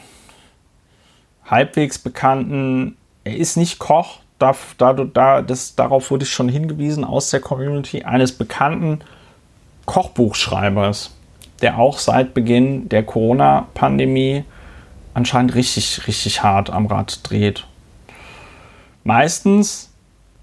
halbwegs 1.45 1.99
bekannten, 1.99 2.97
er 3.23 3.37
ist 3.37 3.57
nicht 3.57 3.79
Koch, 3.79 4.19
da, 4.39 4.55
da, 4.77 4.93
da, 4.93 5.41
das, 5.41 5.75
darauf 5.75 6.11
wurde 6.11 6.23
ich 6.23 6.31
schon 6.31 6.49
hingewiesen 6.49 7.03
aus 7.03 7.29
der 7.29 7.39
Community, 7.39 8.03
eines 8.03 8.31
bekannten 8.31 8.99
Kochbuchschreibers, 9.85 11.15
der 11.61 11.77
auch 11.77 11.99
seit 11.99 12.33
Beginn 12.33 12.89
der 12.89 13.03
Corona-Pandemie 13.03 14.43
anscheinend 15.13 15.55
richtig, 15.55 16.07
richtig 16.07 16.43
hart 16.43 16.69
am 16.69 16.87
Rad 16.87 17.19
dreht. 17.23 17.67
Meistens 19.03 19.93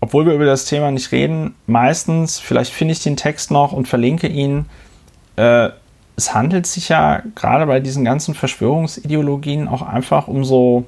obwohl 0.01 0.27
wir 0.27 0.33
über 0.33 0.47
das 0.47 0.65
Thema 0.65 0.91
nicht 0.91 1.13
reden, 1.13 1.55
meistens, 1.67 2.39
vielleicht 2.39 2.73
finde 2.73 2.93
ich 2.93 3.03
den 3.03 3.17
Text 3.17 3.51
noch 3.51 3.73
und 3.73 3.87
verlinke 3.87 4.29
ihn, 4.29 4.67
äh, 5.37 5.69
es 6.21 6.35
handelt 6.35 6.67
sich 6.67 6.91
ja 6.91 7.23
gerade 7.35 7.67
bei 7.67 7.81
diesen 7.81 8.05
ganzen 8.05 8.35
Verschwörungsideologien 8.35 9.69
auch 9.69 9.81
einfach 9.81 10.29
um 10.29 10.45
so, 10.45 10.85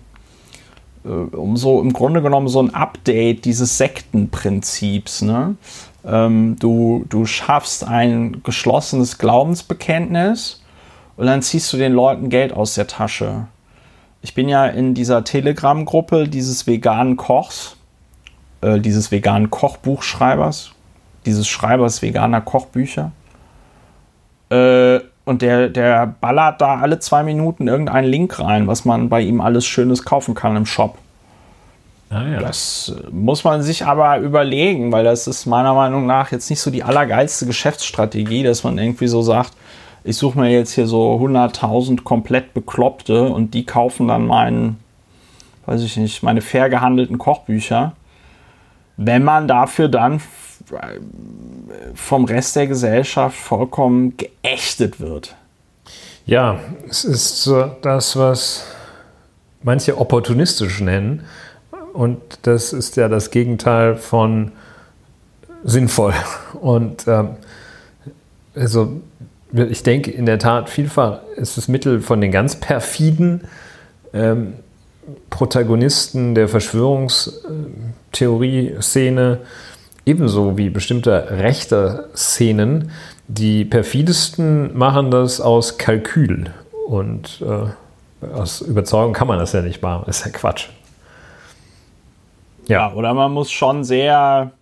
äh, 1.04 1.08
um 1.08 1.56
so 1.56 1.80
im 1.80 1.94
Grunde 1.94 2.20
genommen 2.20 2.48
so 2.48 2.62
ein 2.62 2.74
Update 2.74 3.46
dieses 3.46 3.78
Sektenprinzips. 3.78 5.22
Ne? 5.22 5.56
Ähm, 6.04 6.56
du, 6.58 7.06
du 7.08 7.24
schaffst 7.24 7.88
ein 7.88 8.42
geschlossenes 8.42 9.16
Glaubensbekenntnis 9.16 10.62
und 11.16 11.26
dann 11.26 11.40
ziehst 11.40 11.72
du 11.72 11.78
den 11.78 11.94
Leuten 11.94 12.28
Geld 12.28 12.52
aus 12.52 12.74
der 12.74 12.86
Tasche. 12.86 13.46
Ich 14.20 14.34
bin 14.34 14.50
ja 14.50 14.66
in 14.66 14.92
dieser 14.92 15.24
Telegram-Gruppe 15.24 16.28
dieses 16.28 16.66
veganen 16.66 17.16
Kochs 17.16 17.76
äh, 18.60 18.78
dieses 18.78 19.10
veganen 19.10 19.50
Kochbuchschreibers, 19.50 20.72
dieses 21.26 21.48
Schreibers 21.48 22.00
veganer 22.00 22.40
Kochbücher. 22.40 23.12
Äh, 24.50 25.00
und 25.25 25.43
der, 25.43 25.69
der 25.69 26.14
ballert 26.21 26.61
da 26.61 26.81
alle 26.81 26.99
zwei 26.99 27.23
Minuten 27.23 27.69
irgendeinen 27.69 28.09
Link 28.09 28.38
rein, 28.41 28.67
was 28.67 28.85
man 28.85 29.09
bei 29.09 29.21
ihm 29.21 29.41
alles 29.41 29.67
Schönes 29.67 30.05
kaufen 30.05 30.35
kann 30.35 30.57
im 30.57 30.67
Shop. 30.67 30.99
Ah, 32.11 32.26
ja. 32.26 32.41
Das 32.41 32.95
äh, 32.95 33.11
muss 33.11 33.45
man 33.45 33.62
sich 33.62 33.87
aber 33.87 34.19
überlegen, 34.19 34.93
weil 34.93 35.05
das 35.05 35.26
ist 35.26 35.47
meiner 35.47 35.75
Meinung 35.75 36.07
nach 36.07 36.31
jetzt 36.33 36.50
nicht 36.50 36.61
so 36.61 36.71
die 36.71 36.83
allergeilste 36.83 37.47
Geschäftsstrategie, 37.47 38.43
dass 38.43 38.64
man 38.64 38.76
irgendwie 38.76 39.09
so 39.09 39.23
sagt, 39.23 39.52
ich 40.05 40.17
suche 40.17 40.38
mir 40.38 40.50
jetzt 40.50 40.73
hier 40.73 40.87
so 40.87 41.14
100.000 41.14 42.02
komplett 42.02 42.55
Bekloppte 42.55 43.23
und 43.29 43.55
die 43.55 43.64
kaufen 43.64 44.09
dann 44.09 44.26
meinen, 44.26 44.81
weiß 45.67 45.83
ich 45.83 45.97
nicht, 45.97 46.23
meine 46.23 46.41
fair 46.41 46.69
gehandelten 46.69 47.19
Kochbücher 47.19 47.93
wenn 48.97 49.25
man 49.25 49.49
dafür 49.49 49.88
dann 49.88 50.21
vom 51.95 52.25
Rest 52.25 52.57
der 52.57 52.66
Gesellschaft 52.66 53.37
vollkommen 53.37 54.16
geächtet 54.16 55.00
wird. 55.00 55.37
Ja, 56.25 56.61
es 56.88 57.04
ist 57.04 57.42
so 57.42 57.71
das, 57.83 58.16
was 58.16 58.64
manche 59.62 59.99
opportunistisch 59.99 60.81
nennen. 60.81 61.25
Und 61.92 62.21
das 62.42 62.73
ist 62.73 62.97
ja 62.97 63.09
das 63.09 63.31
Gegenteil 63.31 63.97
von 63.97 64.52
sinnvoll. 65.64 66.14
Und 66.61 67.07
ähm, 67.07 67.31
also 68.54 69.00
ich 69.52 69.83
denke 69.83 70.11
in 70.11 70.26
der 70.26 70.38
Tat, 70.38 70.69
vielfach 70.71 71.21
ist 71.37 71.57
das 71.57 71.69
Mittel 71.69 72.00
von 72.00 72.21
den 72.21 72.33
ganz 72.33 72.57
perfiden 72.57 73.42
ähm, 74.14 74.54
Protagonisten 75.31 76.35
der 76.35 76.49
Verschwörungstheorie-Szene 76.49 79.38
ebenso 80.04 80.59
wie 80.59 80.71
bestimmte 80.71 81.28
rechte 81.30 82.09
Szenen. 82.14 82.90
Die 83.28 83.64
perfidesten 83.64 84.76
machen 84.76 85.11
das 85.11 85.40
aus 85.40 85.78
Kalkül 85.78 86.50
und 86.88 87.42
äh, 87.42 88.26
aus 88.35 88.61
Überzeugung 88.61 89.12
kann 89.12 89.28
man 89.28 89.38
das 89.38 89.52
ja 89.52 89.62
nicht 89.62 89.82
machen. 89.82 90.04
Das 90.06 90.18
ist 90.18 90.26
ja 90.26 90.32
Quatsch. 90.32 90.68
Ja. 92.68 92.88
ja, 92.88 92.94
oder 92.94 93.14
man 93.14 93.32
muss 93.32 93.50
schon 93.50 93.85
sehr, 93.85 94.52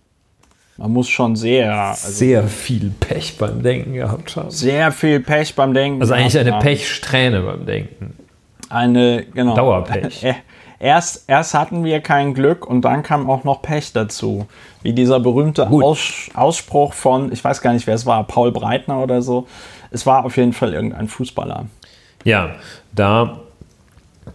man 0.77 0.91
muss 0.91 1.09
schon 1.09 1.35
sehr, 1.35 1.73
also 1.73 2.09
sehr 2.09 2.47
viel 2.47 2.91
Pech 2.99 3.37
beim 3.37 3.61
Denken 3.61 3.93
gehabt 3.93 4.35
haben. 4.35 4.49
Sehr 4.49 4.91
viel 4.91 5.19
Pech 5.19 5.55
beim 5.55 5.73
Denken. 5.73 6.01
Also 6.01 6.13
eigentlich 6.13 6.37
eine 6.39 6.59
Pechsträhne 6.59 7.41
beim 7.41 7.65
Denken 7.65 8.15
eine, 8.71 9.25
genau. 9.33 9.55
Dauerpech. 9.55 10.25
Erst, 10.81 11.25
erst 11.27 11.53
hatten 11.53 11.83
wir 11.83 12.01
kein 12.01 12.33
Glück 12.33 12.65
und 12.65 12.81
dann 12.81 13.03
kam 13.03 13.29
auch 13.29 13.43
noch 13.43 13.61
Pech 13.61 13.93
dazu. 13.93 14.47
Wie 14.81 14.93
dieser 14.93 15.19
berühmte 15.19 15.67
Aus, 15.69 16.31
Ausspruch 16.33 16.93
von, 16.93 17.31
ich 17.31 17.43
weiß 17.43 17.61
gar 17.61 17.73
nicht, 17.73 17.85
wer 17.85 17.93
es 17.93 18.07
war, 18.07 18.23
Paul 18.23 18.51
Breitner 18.51 18.97
oder 18.97 19.21
so. 19.21 19.47
Es 19.91 20.07
war 20.07 20.25
auf 20.25 20.37
jeden 20.37 20.53
Fall 20.53 20.73
irgendein 20.73 21.07
Fußballer. 21.07 21.67
Ja, 22.23 22.55
da, 22.93 23.41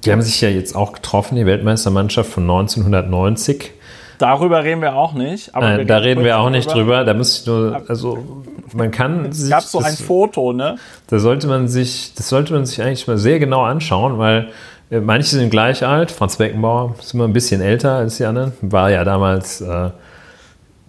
die 0.04 0.12
haben 0.12 0.22
sich 0.22 0.40
ja 0.40 0.48
jetzt 0.48 0.76
auch 0.76 0.92
getroffen, 0.92 1.34
die 1.34 1.46
Weltmeistermannschaft 1.46 2.30
von 2.30 2.44
1990. 2.44 3.72
Darüber 4.18 4.62
reden 4.62 4.82
wir 4.82 4.94
auch 4.94 5.14
nicht. 5.14 5.50
Nein, 5.52 5.84
da 5.88 5.98
reden 5.98 6.22
wir 6.22 6.38
auch 6.38 6.50
nicht 6.50 6.72
drüber. 6.72 7.04
Da 7.04 7.12
muss 7.12 7.40
ich 7.40 7.46
nur, 7.46 7.82
also 7.88 8.44
man 8.72 8.92
kann 8.92 9.32
sich. 9.32 9.46
Es 9.46 9.50
gab 9.50 9.62
so 9.64 9.80
ein 9.80 9.96
Foto, 9.96 10.52
ne? 10.52 10.76
Da 11.08 11.18
sollte 11.18 11.48
man 11.48 11.66
sich, 11.66 12.14
das 12.14 12.28
sollte 12.28 12.52
man 12.52 12.66
sich 12.66 12.80
eigentlich 12.80 13.08
mal 13.08 13.18
sehr 13.18 13.40
genau 13.40 13.62
anschauen, 13.64 14.16
weil 14.18 14.48
manche 14.90 15.36
sind 15.36 15.50
gleich 15.50 15.84
alt. 15.84 16.10
Franz 16.10 16.36
Beckenbauer 16.36 16.94
ist 16.98 17.14
immer 17.14 17.24
ein 17.24 17.32
bisschen 17.32 17.60
älter 17.60 17.96
als 17.96 18.18
die 18.18 18.24
anderen. 18.24 18.52
War 18.60 18.90
ja 18.90 19.04
damals 19.04 19.60
äh, 19.60 19.90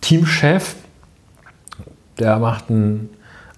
Teamchef. 0.02 0.76
Der 2.20 2.38
macht 2.38 2.70
einen 2.70 3.10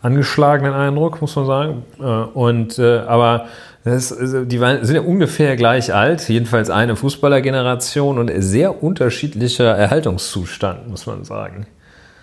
angeschlagenen 0.01 0.73
Eindruck, 0.73 1.21
muss 1.21 1.35
man 1.35 1.45
sagen. 1.45 1.83
Äh, 1.99 2.03
und 2.03 2.79
äh, 2.79 2.99
aber 2.99 3.45
das, 3.83 4.11
also 4.11 4.45
die 4.45 4.57
sind 4.57 4.95
ja 4.95 5.01
ungefähr 5.01 5.55
gleich 5.55 5.93
alt, 5.93 6.27
jedenfalls 6.27 6.69
eine 6.69 6.95
Fußballergeneration 6.95 8.17
und 8.17 8.31
sehr 8.37 8.83
unterschiedlicher 8.83 9.75
Erhaltungszustand, 9.75 10.89
muss 10.89 11.05
man 11.05 11.23
sagen. 11.23 11.65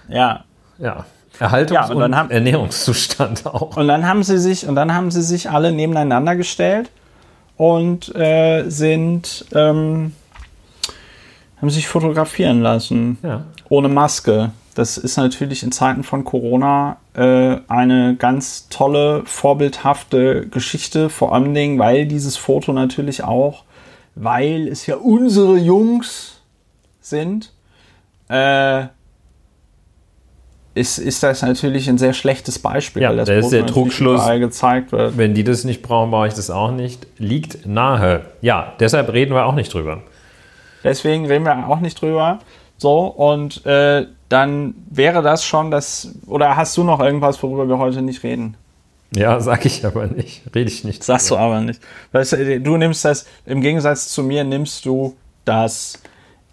Ja. 0.09 0.45
Ja. 0.79 1.07
Erhaltungs- 1.41 1.73
ja, 1.73 1.87
und, 1.89 2.03
und 2.03 2.17
haben, 2.17 2.31
Ernährungszustand 2.31 3.47
auch. 3.47 3.77
Und 3.77 3.89
dann 3.89 4.07
haben 4.07 4.23
sie 4.23 4.39
sich, 4.39 4.67
und 4.67 4.75
dann 4.75 4.95
haben 4.95 5.11
sie 5.11 5.23
sich 5.23 5.51
alle 5.51 5.73
nebeneinander 5.73 6.37
gestellt 6.37 6.91
und 7.57 8.15
äh, 8.15 8.69
sind 8.69 9.47
ähm, 9.55 10.13
haben 11.61 11.71
sich 11.71 11.89
fotografieren 11.89 12.61
lassen. 12.61 13.19
Ja. 13.23 13.45
Ohne 13.69 13.89
Maske. 13.89 14.53
Das 14.75 14.99
ist 14.99 15.17
natürlich 15.17 15.63
in 15.63 15.73
Zeiten 15.73 16.03
von 16.05 16.25
Corona 16.25 16.99
äh, 17.15 17.57
eine 17.67 18.15
ganz 18.17 18.69
tolle, 18.69 19.23
vorbildhafte 19.25 20.47
Geschichte. 20.49 21.09
Vor 21.09 21.35
allem, 21.35 21.55
Dingen, 21.55 21.79
weil 21.79 22.07
dieses 22.07 22.37
Foto 22.37 22.75
natürlich 22.75 23.25
auch, 23.25 23.65
weil 24.15 24.69
es 24.69 24.87
ja 24.87 24.97
unsere 24.97 25.57
Jungs 25.57 26.43
sind, 27.01 27.53
äh, 28.29 28.85
ist, 30.77 30.99
ist 30.99 31.23
das 31.23 31.43
natürlich 31.43 31.89
ein 31.89 31.99
sehr 31.99 32.13
schlechtes 32.13 32.59
Beispiel, 32.59 33.03
Ja, 33.03 33.11
weil 33.11 33.17
das 33.17 33.29
da 33.29 33.35
ist 33.35 33.51
der 33.51 33.67
Trugschluss. 33.67 34.27
gezeigt 34.39 34.93
wird. 34.93 35.17
Wenn 35.17 35.35
die 35.35 35.43
das 35.45 35.65
nicht 35.65 35.83
brauchen, 35.83 36.11
brauche 36.11 36.29
ich 36.29 36.35
das 36.35 36.51
auch 36.51 36.71
nicht. 36.71 37.07
Liegt 37.19 37.67
nahe. 37.67 38.27
Ja, 38.43 38.75
deshalb 38.79 39.13
reden 39.13 39.35
wir 39.35 39.47
auch 39.47 39.55
nicht 39.55 39.73
drüber. 39.73 40.03
Deswegen 40.85 41.27
reden 41.27 41.45
wir 41.45 41.69
auch 41.69 41.81
nicht 41.81 42.01
drüber. 42.01 42.39
So, 42.79 43.07
und 43.07 43.65
äh, 43.65 44.07
dann 44.29 44.75
wäre 44.91 45.23
das 45.23 45.45
schon 45.45 45.71
das. 45.71 46.15
Oder 46.27 46.57
hast 46.57 46.77
du 46.77 46.85
noch 46.85 47.01
irgendwas, 47.01 47.43
worüber 47.43 47.67
wir 47.69 47.79
heute 47.79 48.03
nicht 48.03 48.23
reden? 48.23 48.57
Ja, 49.15 49.41
sag 49.41 49.65
ich 49.65 49.85
aber 49.85 50.07
nicht. 50.07 50.43
Rede 50.55 50.71
ich 50.71 50.85
nicht. 50.85 51.03
Sagst 51.03 51.31
du 51.31 51.37
aber 51.37 51.61
nicht. 51.61 51.81
Weißt 52.13 52.33
du, 52.33 52.61
du 52.61 52.77
nimmst 52.77 53.05
das, 53.05 53.27
im 53.47 53.61
Gegensatz 53.63 54.09
zu 54.09 54.23
mir, 54.23 54.45
nimmst 54.45 54.85
du 54.85 55.17
das 55.45 56.01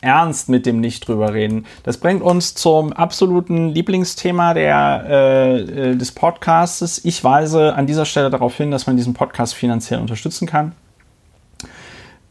ernst 0.04 0.50
mit 0.50 0.66
dem 0.66 0.80
nicht 0.80 1.08
drüber 1.08 1.34
reden. 1.34 1.66
Das 1.84 1.98
bringt 1.98 2.22
uns 2.22 2.54
zum 2.54 2.94
absoluten 2.94 3.70
Lieblingsthema 3.70 4.54
der, 4.54 5.06
äh, 5.08 5.60
äh, 5.60 5.96
des 5.96 6.12
Podcastes. 6.12 7.04
Ich 7.06 7.24
weise 7.24 7.74
an 7.76 7.88
dieser 7.88 8.06
Stelle 8.06 8.30
darauf 8.30 8.56
hin, 8.58 8.72
dass 8.72 8.86
man 8.86 8.98
diesen 8.98 9.14
Podcast 9.14 9.56
finanziell 9.56 10.00
unterstützen 10.00 10.48
kann. 10.48 10.74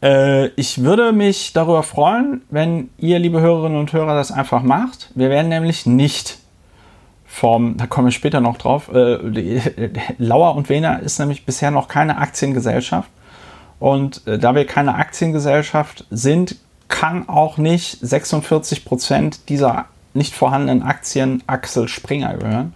Äh, 0.01 0.47
ich 0.49 0.83
würde 0.83 1.11
mich 1.11 1.53
darüber 1.53 1.83
freuen, 1.83 2.41
wenn 2.49 2.89
ihr, 2.97 3.19
liebe 3.19 3.41
Hörerinnen 3.41 3.79
und 3.79 3.91
Hörer, 3.93 4.15
das 4.15 4.31
einfach 4.31 4.61
macht. 4.61 5.09
Wir 5.15 5.29
werden 5.29 5.49
nämlich 5.49 5.85
nicht 5.85 6.37
vom, 7.25 7.77
da 7.77 7.87
kommen 7.87 8.07
wir 8.07 8.11
später 8.11 8.41
noch 8.41 8.57
drauf, 8.57 8.91
äh, 8.93 9.59
Lauer 10.19 10.55
und 10.55 10.69
Wena 10.69 10.97
ist 10.97 11.17
nämlich 11.17 11.45
bisher 11.45 11.71
noch 11.71 11.87
keine 11.87 12.19
Aktiengesellschaft. 12.19 13.09
Und 13.79 14.27
äh, 14.27 14.37
da 14.37 14.53
wir 14.53 14.65
keine 14.65 14.95
Aktiengesellschaft 14.95 16.05
sind, 16.11 16.57
kann 16.93 17.27
auch 17.27 17.57
nicht 17.57 17.97
46 18.01 18.85
Prozent 18.85 19.49
dieser 19.49 19.85
nicht 20.13 20.35
vorhandenen 20.35 20.83
Aktien 20.83 21.41
Axel 21.47 21.87
Springer 21.87 22.37
gehören. 22.37 22.75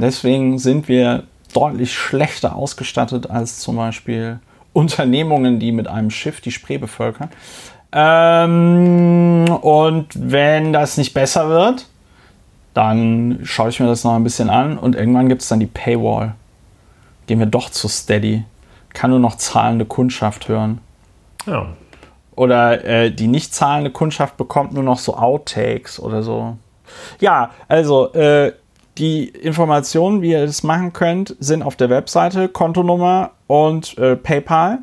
Deswegen 0.00 0.58
sind 0.58 0.88
wir 0.88 1.22
deutlich 1.54 1.94
schlechter 1.94 2.56
ausgestattet 2.56 3.30
als 3.30 3.60
zum 3.60 3.76
Beispiel 3.76 4.40
Unternehmungen, 4.72 5.60
die 5.60 5.70
mit 5.70 5.86
einem 5.86 6.10
Schiff 6.10 6.40
die 6.40 6.50
Spree 6.50 6.78
bevölkern. 6.78 7.30
Ähm, 7.92 9.44
und 9.60 10.08
wenn 10.16 10.72
das 10.72 10.96
nicht 10.96 11.14
besser 11.14 11.48
wird, 11.48 11.86
dann 12.74 13.40
schaue 13.44 13.68
ich 13.68 13.78
mir 13.78 13.86
das 13.86 14.02
noch 14.02 14.16
ein 14.16 14.24
bisschen 14.24 14.50
an 14.50 14.76
und 14.76 14.96
irgendwann 14.96 15.28
gibt 15.28 15.42
es 15.42 15.48
dann 15.48 15.60
die 15.60 15.66
Paywall. 15.66 16.34
Gehen 17.28 17.38
wir 17.38 17.46
doch 17.46 17.70
zu 17.70 17.86
Steady. 17.86 18.42
Kann 18.92 19.10
nur 19.10 19.20
noch 19.20 19.36
zahlende 19.36 19.84
Kundschaft 19.84 20.48
hören. 20.48 20.80
Ja. 21.46 21.68
Oder 22.34 22.84
äh, 22.84 23.10
die 23.10 23.26
nicht 23.26 23.54
zahlende 23.54 23.90
Kundschaft 23.90 24.36
bekommt 24.36 24.72
nur 24.72 24.82
noch 24.82 24.98
so 24.98 25.16
Outtakes 25.16 26.00
oder 26.00 26.22
so. 26.22 26.56
Ja, 27.20 27.50
also 27.68 28.12
äh, 28.12 28.52
die 28.98 29.28
Informationen, 29.28 30.22
wie 30.22 30.32
ihr 30.32 30.46
das 30.46 30.62
machen 30.62 30.92
könnt, 30.92 31.36
sind 31.40 31.62
auf 31.62 31.76
der 31.76 31.90
Webseite, 31.90 32.48
Kontonummer 32.48 33.30
und 33.46 33.96
äh, 33.98 34.16
PayPal. 34.16 34.80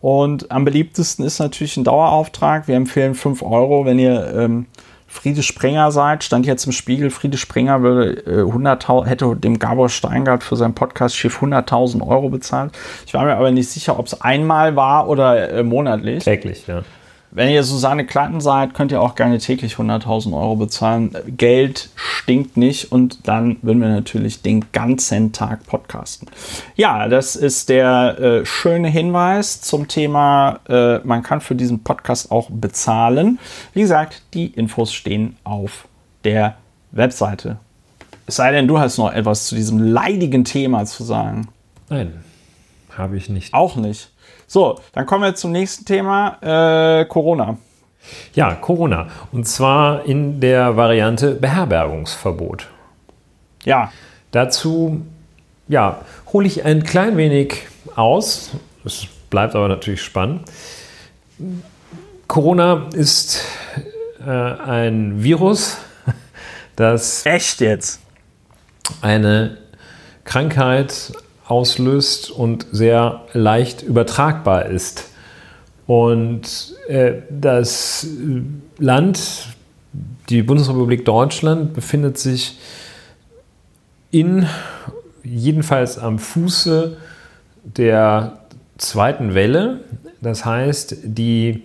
Und 0.00 0.50
am 0.50 0.64
beliebtesten 0.64 1.24
ist 1.24 1.38
natürlich 1.38 1.76
ein 1.76 1.84
Dauerauftrag. 1.84 2.68
Wir 2.68 2.76
empfehlen 2.76 3.14
5 3.14 3.42
Euro, 3.42 3.84
wenn 3.84 3.98
ihr 3.98 4.32
ähm, 4.34 4.66
Friede 5.08 5.42
Sprenger 5.42 5.90
seid. 5.90 6.22
Stand 6.22 6.46
jetzt 6.46 6.66
im 6.66 6.72
Spiegel, 6.72 7.10
Friede 7.10 7.38
Sprenger 7.38 7.82
würde, 7.82 8.20
äh, 8.26 8.44
100.000 8.44 9.06
hätte 9.06 9.34
dem 9.34 9.58
Gabor 9.58 9.88
Steingart 9.88 10.44
für 10.44 10.54
sein 10.54 10.74
Podcast-Schiff 10.74 11.40
100.000 11.42 12.06
Euro 12.06 12.28
bezahlt. 12.28 12.72
Ich 13.06 13.14
war 13.14 13.24
mir 13.24 13.34
aber 13.34 13.50
nicht 13.50 13.70
sicher, 13.70 13.98
ob 13.98 14.06
es 14.06 14.20
einmal 14.20 14.76
war 14.76 15.08
oder 15.08 15.50
äh, 15.50 15.62
monatlich. 15.62 16.24
Täglich, 16.24 16.66
ja. 16.66 16.82
Wenn 17.30 17.50
ihr 17.50 17.62
Susanne 17.62 18.06
Klatten 18.06 18.40
seid, 18.40 18.72
könnt 18.72 18.90
ihr 18.90 19.02
auch 19.02 19.14
gerne 19.14 19.38
täglich 19.38 19.74
100.000 19.74 20.32
Euro 20.32 20.56
bezahlen. 20.56 21.14
Geld 21.26 21.90
stinkt 21.94 22.56
nicht 22.56 22.90
und 22.90 23.28
dann 23.28 23.58
würden 23.60 23.82
wir 23.82 23.88
natürlich 23.88 24.40
den 24.40 24.64
ganzen 24.72 25.32
Tag 25.32 25.66
podcasten. 25.66 26.28
Ja, 26.74 27.06
das 27.08 27.36
ist 27.36 27.68
der 27.68 28.18
äh, 28.18 28.46
schöne 28.46 28.88
Hinweis 28.88 29.60
zum 29.60 29.88
Thema, 29.88 30.60
äh, 30.68 30.98
man 31.00 31.22
kann 31.22 31.42
für 31.42 31.54
diesen 31.54 31.84
Podcast 31.84 32.30
auch 32.30 32.48
bezahlen. 32.50 33.38
Wie 33.74 33.82
gesagt, 33.82 34.22
die 34.32 34.46
Infos 34.46 34.94
stehen 34.94 35.36
auf 35.44 35.86
der 36.24 36.56
Webseite. 36.92 37.58
Es 38.26 38.36
sei 38.36 38.52
denn, 38.52 38.66
du 38.68 38.78
hast 38.78 38.96
noch 38.96 39.12
etwas 39.12 39.46
zu 39.46 39.54
diesem 39.54 39.78
leidigen 39.78 40.44
Thema 40.44 40.86
zu 40.86 41.04
sagen. 41.04 41.48
Nein, 41.90 42.24
habe 42.96 43.18
ich 43.18 43.28
nicht. 43.28 43.52
Auch 43.52 43.76
nicht. 43.76 44.10
So, 44.48 44.80
dann 44.92 45.06
kommen 45.06 45.22
wir 45.22 45.36
zum 45.36 45.52
nächsten 45.52 45.84
Thema, 45.84 46.38
äh, 46.40 47.04
Corona. 47.04 47.56
Ja, 48.34 48.54
Corona. 48.56 49.08
Und 49.30 49.46
zwar 49.46 50.04
in 50.04 50.40
der 50.40 50.76
Variante 50.76 51.36
Beherbergungsverbot. 51.36 52.66
Ja, 53.64 53.92
Dazu 54.30 55.06
ja, 55.68 56.02
hole 56.32 56.46
ich 56.46 56.64
ein 56.64 56.82
klein 56.82 57.16
wenig 57.16 57.66
aus. 57.96 58.50
Es 58.84 59.06
bleibt 59.30 59.54
aber 59.54 59.68
natürlich 59.68 60.02
spannend. 60.02 60.42
Corona 62.26 62.88
ist 62.94 63.42
äh, 64.20 64.30
ein 64.30 65.22
Virus, 65.22 65.78
das 66.76 67.24
echt 67.24 67.60
jetzt. 67.60 68.00
eine 69.00 69.58
Krankheit 70.24 71.12
auslöst 71.48 72.30
und 72.30 72.66
sehr 72.70 73.22
leicht 73.32 73.82
übertragbar 73.82 74.66
ist. 74.66 75.08
Und 75.86 76.74
äh, 76.88 77.14
das 77.30 78.06
Land, 78.78 79.48
die 80.28 80.42
Bundesrepublik 80.42 81.06
Deutschland, 81.06 81.72
befindet 81.72 82.18
sich 82.18 82.58
in, 84.10 84.46
jedenfalls 85.24 85.98
am 85.98 86.18
Fuße 86.18 86.98
der 87.64 88.40
zweiten 88.76 89.34
Welle. 89.34 89.80
Das 90.20 90.44
heißt, 90.44 90.96
die 91.02 91.62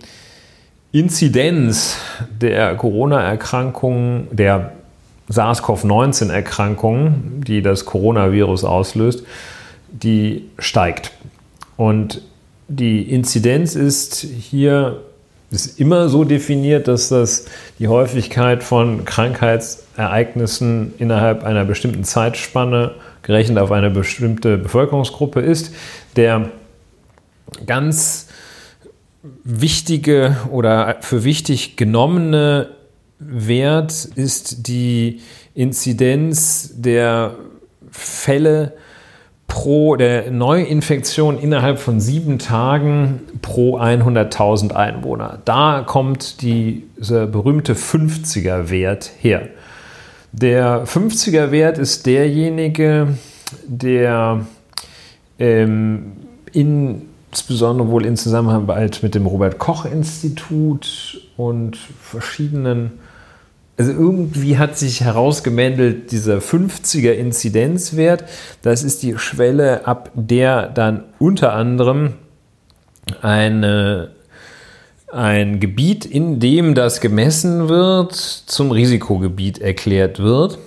Inzidenz 0.92 1.98
der 2.40 2.74
Corona-Erkrankungen, 2.76 4.28
der 4.30 4.72
SARS-CoV-19-Erkrankungen, 5.28 7.42
die 7.46 7.60
das 7.62 7.84
Coronavirus 7.84 8.64
auslöst, 8.64 9.24
die 9.94 10.50
steigt. 10.58 11.12
Und 11.76 12.22
die 12.68 13.02
Inzidenz 13.02 13.74
ist 13.74 14.16
hier 14.16 15.00
ist 15.50 15.78
immer 15.78 16.08
so 16.08 16.24
definiert, 16.24 16.88
dass 16.88 17.10
das 17.10 17.46
die 17.78 17.86
Häufigkeit 17.86 18.64
von 18.64 19.04
Krankheitsereignissen 19.04 20.94
innerhalb 20.98 21.44
einer 21.44 21.64
bestimmten 21.64 22.02
Zeitspanne 22.02 22.96
gerechnet 23.22 23.58
auf 23.58 23.70
eine 23.70 23.90
bestimmte 23.90 24.58
Bevölkerungsgruppe 24.58 25.40
ist. 25.40 25.72
Der 26.16 26.50
ganz 27.66 28.26
wichtige 29.44 30.36
oder 30.50 30.96
für 31.00 31.24
wichtig 31.24 31.76
genommene 31.76 32.70
Wert 33.20 33.92
ist 34.16 34.66
die 34.66 35.20
Inzidenz 35.54 36.72
der 36.74 37.36
Fälle 37.90 38.72
pro 39.46 39.96
der 39.96 40.30
Neuinfektion 40.30 41.38
innerhalb 41.38 41.78
von 41.78 42.00
sieben 42.00 42.38
Tagen 42.38 43.20
pro 43.42 43.78
100.000 43.78 44.72
Einwohner. 44.72 45.38
Da 45.44 45.82
kommt 45.86 46.42
dieser 46.42 47.26
berühmte 47.26 47.74
50er-Wert 47.74 49.10
her. 49.18 49.48
Der 50.32 50.84
50er-Wert 50.86 51.78
ist 51.78 52.06
derjenige, 52.06 53.16
der 53.66 54.46
ähm, 55.38 56.12
in, 56.52 57.02
insbesondere 57.30 57.88
wohl 57.88 58.04
in 58.06 58.16
Zusammenarbeit 58.16 59.00
mit 59.02 59.14
dem 59.14 59.26
Robert-Koch-Institut 59.26 61.20
und 61.36 61.76
verschiedenen 61.76 62.98
also 63.76 63.90
irgendwie 63.90 64.56
hat 64.56 64.78
sich 64.78 65.00
herausgemändelt 65.00 66.12
dieser 66.12 66.38
50er 66.38 67.12
Inzidenzwert. 67.12 68.24
Das 68.62 68.84
ist 68.84 69.02
die 69.02 69.18
Schwelle, 69.18 69.86
ab 69.86 70.10
der 70.14 70.68
dann 70.68 71.04
unter 71.18 71.54
anderem 71.54 72.14
eine, 73.20 74.12
ein 75.10 75.58
Gebiet, 75.58 76.04
in 76.04 76.38
dem 76.38 76.74
das 76.74 77.00
gemessen 77.00 77.68
wird, 77.68 78.14
zum 78.14 78.70
Risikogebiet 78.70 79.58
erklärt 79.58 80.20
wird. 80.20 80.58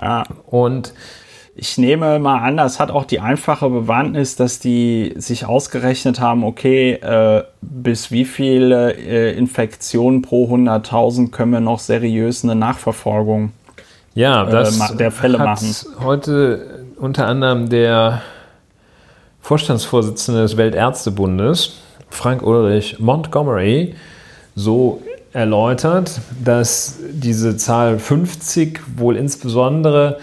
Ja. 0.00 0.24
Und 0.46 0.92
Ich 1.60 1.76
nehme 1.76 2.20
mal 2.20 2.38
an, 2.38 2.56
das 2.56 2.78
hat 2.78 2.92
auch 2.92 3.04
die 3.04 3.18
einfache 3.18 3.68
Bewandtnis, 3.68 4.36
dass 4.36 4.60
die 4.60 5.12
sich 5.16 5.44
ausgerechnet 5.44 6.20
haben, 6.20 6.44
okay, 6.44 6.92
äh, 6.92 7.42
bis 7.60 8.12
wie 8.12 8.24
viele 8.24 8.92
äh, 8.94 9.36
Infektionen 9.36 10.22
pro 10.22 10.46
100.000 10.54 11.32
können 11.32 11.50
wir 11.50 11.58
noch 11.60 11.80
seriös 11.80 12.44
eine 12.44 12.54
Nachverfolgung. 12.54 13.50
ja, 14.14 14.44
das 14.44 14.78
ma- 14.78 14.92
der 14.92 15.10
Fälle 15.10 15.40
hat 15.40 15.46
machen. 15.60 15.74
heute 16.04 16.84
unter 16.96 17.26
anderem 17.26 17.68
der 17.68 18.22
Vorstandsvorsitzende 19.40 20.42
des 20.42 20.56
Weltärztebundes, 20.56 21.72
Frank 22.10 22.42
Ulrich 22.42 23.00
Montgomery, 23.00 23.94
so 24.54 25.02
erläutert, 25.32 26.20
dass 26.44 26.98
diese 27.10 27.56
Zahl 27.56 27.98
50 27.98 28.80
wohl 28.96 29.16
insbesondere 29.16 30.18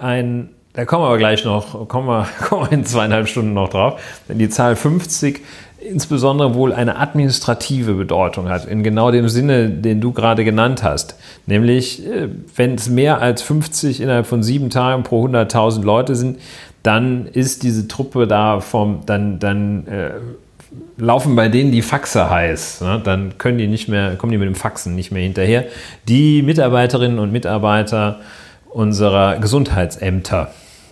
ein, 0.00 0.50
da 0.72 0.84
kommen 0.84 1.02
wir 1.02 1.08
aber 1.08 1.18
gleich 1.18 1.44
noch, 1.44 1.88
kommen 1.88 2.06
wir, 2.06 2.26
kommen 2.48 2.70
wir 2.70 2.72
in 2.72 2.84
zweieinhalb 2.84 3.28
Stunden 3.28 3.54
noch 3.54 3.68
drauf, 3.70 4.00
denn 4.28 4.38
die 4.38 4.48
Zahl 4.48 4.76
50 4.76 5.40
insbesondere 5.80 6.54
wohl 6.54 6.72
eine 6.72 6.98
administrative 6.98 7.94
Bedeutung 7.94 8.48
hat, 8.48 8.66
in 8.66 8.82
genau 8.82 9.10
dem 9.10 9.28
Sinne, 9.28 9.70
den 9.70 10.00
du 10.00 10.12
gerade 10.12 10.44
genannt 10.44 10.82
hast. 10.82 11.16
Nämlich, 11.46 12.06
äh, 12.06 12.28
wenn 12.54 12.74
es 12.74 12.88
mehr 12.88 13.20
als 13.20 13.42
50 13.42 14.00
innerhalb 14.00 14.26
von 14.26 14.42
sieben 14.42 14.70
Tagen 14.70 15.02
pro 15.02 15.26
100.000 15.26 15.82
Leute 15.82 16.14
sind, 16.14 16.38
dann 16.82 17.26
ist 17.26 17.62
diese 17.62 17.88
Truppe 17.88 18.26
da 18.26 18.60
vom, 18.60 19.00
dann, 19.06 19.38
dann 19.38 19.86
äh, 19.86 20.10
laufen 20.98 21.34
bei 21.36 21.48
denen 21.48 21.72
die 21.72 21.82
Faxe 21.82 22.30
heiß. 22.30 22.82
Ne? 22.82 23.00
Dann 23.02 23.38
können 23.38 23.58
die 23.58 23.66
nicht 23.66 23.88
mehr, 23.88 24.16
kommen 24.16 24.32
die 24.32 24.38
mit 24.38 24.48
dem 24.48 24.54
Faxen 24.54 24.94
nicht 24.94 25.10
mehr 25.10 25.22
hinterher. 25.22 25.64
Die 26.08 26.42
Mitarbeiterinnen 26.42 27.18
und 27.18 27.32
Mitarbeiter 27.32 28.20
unserer 28.70 29.38
Gesundheitsämter, 29.38 30.50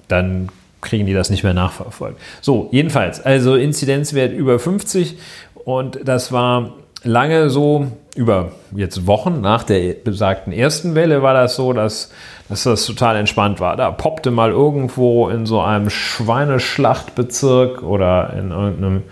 dann 0.09 0.49
kriegen 0.81 1.07
die 1.07 1.14
das 1.14 1.31
nicht 1.31 1.43
mehr 1.43 1.55
nachverfolgt. 1.55 2.21
So, 2.41 2.69
jedenfalls, 2.71 3.25
also 3.25 3.57
Inzidenzwert 3.57 4.33
über 4.33 4.59
50 4.59 5.19
und 5.64 5.99
das 6.05 6.33
war 6.33 6.75
lange 7.03 7.51
so, 7.51 7.88
über 8.17 8.53
jetzt 8.75 9.07
Wochen 9.07 9.41
nach 9.41 9.62
der 9.62 9.95
besagten 9.95 10.53
ersten 10.53 10.95
Welle 10.95 11.23
war 11.23 11.35
das 11.35 11.55
so, 11.57 11.73
dass, 11.73 12.12
dass 12.49 12.64
das 12.64 12.85
total 12.85 13.17
entspannt 13.17 13.61
war. 13.61 13.77
Da 13.77 13.91
poppte 13.93 14.31
mal 14.31 14.51
irgendwo 14.51 15.29
in 15.29 15.47
so 15.47 15.61
einem 15.61 15.91
Schweineschlachtbezirk 15.91 17.83
oder 17.83 18.35
in 18.37 18.51
irgendeinem 18.51 19.03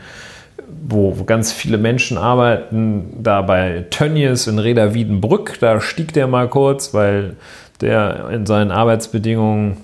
wo, 0.89 1.13
ganz 1.25 1.53
viele 1.53 1.79
Menschen 1.79 2.17
arbeiten, 2.17 3.17
da 3.23 3.43
bei 3.43 3.87
Tönnies 3.91 4.47
in 4.47 4.59
Reda 4.59 4.95
Wiedenbrück, 4.95 5.59
da 5.61 5.81
stieg 5.81 6.13
der 6.13 6.27
mal 6.27 6.49
kurz, 6.49 6.95
weil 6.95 7.37
der 7.81 8.31
in 8.31 8.47
seinen 8.47 8.71
Arbeitsbedingungen 8.71 9.77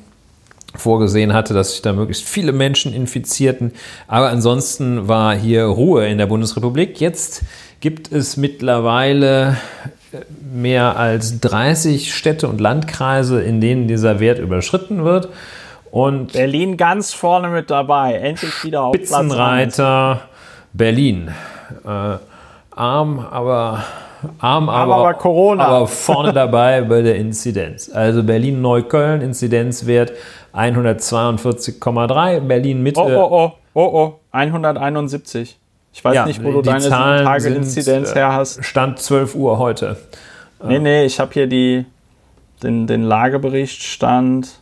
vorgesehen 0.74 1.33
hatte, 1.33 1.55
dass 1.55 1.72
sich 1.72 1.83
da 1.83 1.92
möglichst 1.92 2.24
viele 2.24 2.52
Menschen 2.52 2.94
infizierten. 2.94 3.72
Aber 4.09 4.28
ansonsten 4.28 5.07
war 5.09 5.35
hier 5.35 5.64
Ruhe 5.64 6.09
in 6.09 6.18
der 6.18 6.26
Bundesrepublik. 6.26 7.00
Jetzt 7.00 7.42
gibt 7.81 8.11
es 8.11 8.37
mittlerweile 8.37 9.57
mehr 10.52 10.96
als 10.96 11.40
30 11.40 12.14
Städte 12.14 12.48
und 12.48 12.61
Landkreise, 12.61 13.42
in 13.42 13.61
denen 13.61 13.88
dieser 13.88 14.20
Wert 14.20 14.38
überschritten 14.38 15.05
wird. 15.05 15.28
Und 15.90 16.33
Berlin 16.33 16.76
ganz 16.78 17.12
vorne 17.12 17.48
mit 17.48 17.70
dabei, 17.70 18.14
endlich 18.14 18.64
wieder 18.64 18.83
auf 18.85 18.94
Spitzenreiter 18.94 20.22
Berlin. 20.72 21.31
Äh, 21.85 22.16
arm, 22.70 23.18
aber 23.18 23.85
arm, 24.38 24.68
aber, 24.68 24.96
aber, 24.96 25.14
Corona. 25.14 25.64
aber 25.64 25.87
vorne 25.87 26.32
dabei 26.32 26.82
bei 26.82 27.02
der 27.02 27.16
Inzidenz. 27.16 27.90
Also 27.92 28.22
Berlin-Neukölln, 28.22 29.20
Inzidenzwert 29.20 30.12
142,3, 30.54 32.40
Berlin-Mitte. 32.40 33.00
Oh, 33.00 33.08
oh, 33.08 33.52
oh, 33.74 33.82
oh, 33.82 33.90
oh, 33.92 34.20
171. 34.32 35.58
Ich 35.92 36.04
weiß 36.04 36.14
ja, 36.14 36.26
nicht, 36.26 36.42
wo 36.42 36.52
du 36.52 36.62
deine 36.62 36.88
Tage-Inzidenz 36.88 38.14
her 38.14 38.32
hast. 38.32 38.64
Stand 38.64 38.98
12 38.98 39.35
Uhr 39.35 39.58
heute. 39.58 39.96
Nee, 40.64 40.78
nee, 40.78 41.04
ich 41.04 41.20
habe 41.20 41.32
hier 41.32 41.46
die, 41.46 41.85
den, 42.62 42.87
den 42.87 43.02
Lagebericht 43.02 43.82
stand. 43.82 44.61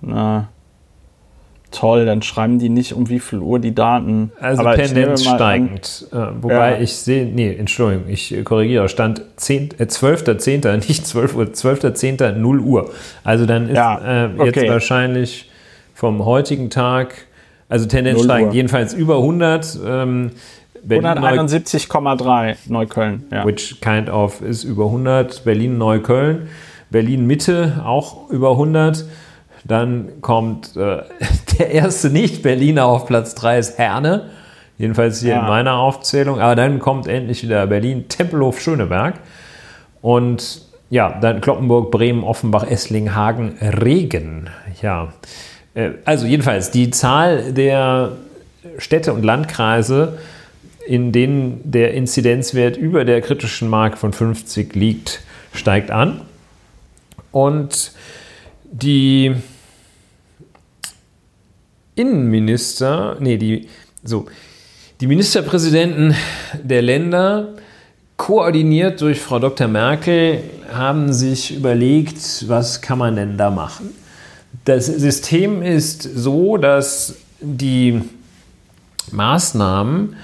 Na, 0.00 0.48
toll, 1.74 2.06
dann 2.06 2.22
schreiben 2.22 2.58
die 2.58 2.68
nicht 2.68 2.94
um 2.94 3.08
wie 3.08 3.20
viel 3.20 3.40
Uhr 3.40 3.58
die 3.58 3.74
Daten. 3.74 4.32
Also 4.40 4.62
Aber 4.62 4.76
Tendenz 4.76 5.24
steigend. 5.24 6.06
An, 6.10 6.18
äh, 6.18 6.42
wobei 6.42 6.72
ja. 6.72 6.80
ich 6.80 6.94
sehe, 6.94 7.26
nee, 7.26 7.54
Entschuldigung, 7.54 8.08
ich 8.08 8.34
korrigiere, 8.44 8.88
stand 8.88 9.22
10, 9.36 9.70
äh, 9.78 9.84
12.10., 9.84 10.76
nicht 10.88 11.06
12 11.06 11.36
Uhr, 11.36 11.44
12.10. 11.44 12.32
0 12.32 12.60
Uhr. 12.60 12.90
Also 13.22 13.46
dann 13.46 13.68
ist 13.68 13.76
ja, 13.76 14.26
äh, 14.26 14.44
jetzt 14.44 14.68
wahrscheinlich 14.68 15.50
vom 15.94 16.24
heutigen 16.24 16.70
Tag, 16.70 17.14
also 17.68 17.86
Tendenz 17.86 18.24
steigend, 18.24 18.54
jedenfalls 18.54 18.94
über 18.94 19.16
100. 19.16 19.78
Ähm, 19.86 20.30
171,3 20.88 22.56
Neukölln. 22.68 23.24
Ja. 23.32 23.46
Which 23.46 23.80
kind 23.80 24.10
of 24.10 24.42
ist 24.42 24.64
über 24.64 24.86
100. 24.86 25.44
Berlin-Neukölln. 25.44 26.48
Berlin-Mitte 26.90 27.82
auch 27.84 28.28
über 28.30 28.50
100. 28.52 29.04
Dann 29.64 30.20
kommt 30.20 30.76
äh, 30.76 31.02
der 31.58 31.70
erste 31.70 32.10
Nicht-Berliner 32.10 32.84
auf 32.84 33.06
Platz 33.06 33.34
3 33.34 33.58
ist 33.58 33.78
Herne. 33.78 34.30
Jedenfalls 34.76 35.20
hier 35.20 35.34
ja. 35.34 35.40
in 35.40 35.46
meiner 35.46 35.74
Aufzählung. 35.74 36.40
Aber 36.40 36.54
dann 36.54 36.78
kommt 36.78 37.06
endlich 37.06 37.42
wieder 37.42 37.66
Berlin, 37.66 38.08
Tempelhof, 38.08 38.60
Schöneberg. 38.60 39.14
Und 40.02 40.62
ja, 40.90 41.18
dann 41.20 41.40
Kloppenburg, 41.40 41.90
Bremen, 41.90 42.24
Offenbach, 42.24 42.64
Esslingen, 42.64 43.14
Hagen, 43.14 43.56
Regen. 43.60 44.50
Ja. 44.82 45.12
Äh, 45.74 45.90
also 46.04 46.26
jedenfalls 46.26 46.70
die 46.70 46.90
Zahl 46.90 47.52
der 47.52 48.12
Städte 48.78 49.12
und 49.12 49.22
Landkreise, 49.22 50.18
in 50.86 51.12
denen 51.12 51.60
der 51.64 51.94
Inzidenzwert 51.94 52.76
über 52.76 53.04
der 53.04 53.20
kritischen 53.22 53.70
Marke 53.70 53.96
von 53.96 54.12
50 54.12 54.74
liegt, 54.74 55.22
steigt 55.52 55.90
an. 55.90 56.20
Und 57.30 57.92
die 58.70 59.34
Innenminister, 61.96 63.16
nee, 63.20 63.36
die, 63.36 63.68
so, 64.02 64.26
die 65.00 65.06
Ministerpräsidenten 65.06 66.14
der 66.62 66.82
Länder, 66.82 67.54
koordiniert 68.16 69.00
durch 69.00 69.20
Frau 69.20 69.38
Dr. 69.38 69.68
Merkel, 69.68 70.40
haben 70.72 71.12
sich 71.12 71.56
überlegt, 71.56 72.48
was 72.48 72.80
kann 72.80 72.98
man 72.98 73.16
denn 73.16 73.36
da 73.36 73.50
machen. 73.50 73.90
Das 74.64 74.86
System 74.86 75.62
ist 75.62 76.02
so, 76.02 76.56
dass 76.56 77.16
die 77.40 78.00
Maßnahmen 79.10 80.16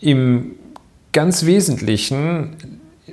im 0.00 0.52
ganz 1.12 1.44
Wesentlichen 1.44 2.71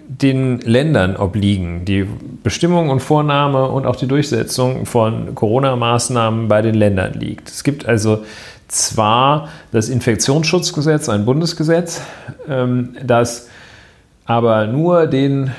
den 0.09 0.59
Ländern 0.61 1.15
obliegen. 1.15 1.85
Die 1.85 2.05
Bestimmung 2.43 2.89
und 2.89 2.99
Vornahme 2.99 3.67
und 3.67 3.85
auch 3.85 3.95
die 3.95 4.07
Durchsetzung 4.07 4.87
von 4.87 5.35
Corona-Maßnahmen 5.35 6.47
bei 6.47 6.63
den 6.63 6.73
Ländern 6.73 7.13
liegt. 7.13 7.47
Es 7.47 7.63
gibt 7.63 7.85
also 7.85 8.23
zwar 8.67 9.49
das 9.71 9.87
Infektionsschutzgesetz, 9.87 11.09
ein 11.09 11.25
Bundesgesetz, 11.25 12.01
ähm, 12.47 12.95
das 13.03 13.49
aber 14.25 14.65
nur 14.65 15.05
den 15.05 15.51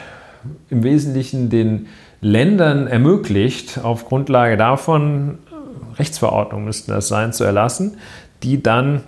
im 0.69 0.83
Wesentlichen 0.83 1.49
den 1.49 1.87
Ländern 2.21 2.89
ermöglicht, 2.89 3.79
auf 3.83 4.07
Grundlage 4.07 4.57
davon, 4.57 5.39
Rechtsverordnungen 5.97 6.65
müssten 6.65 6.91
das 6.91 7.09
sein, 7.09 7.33
zu 7.33 7.45
erlassen, 7.45 7.99
die 8.43 8.63
dann 8.63 9.03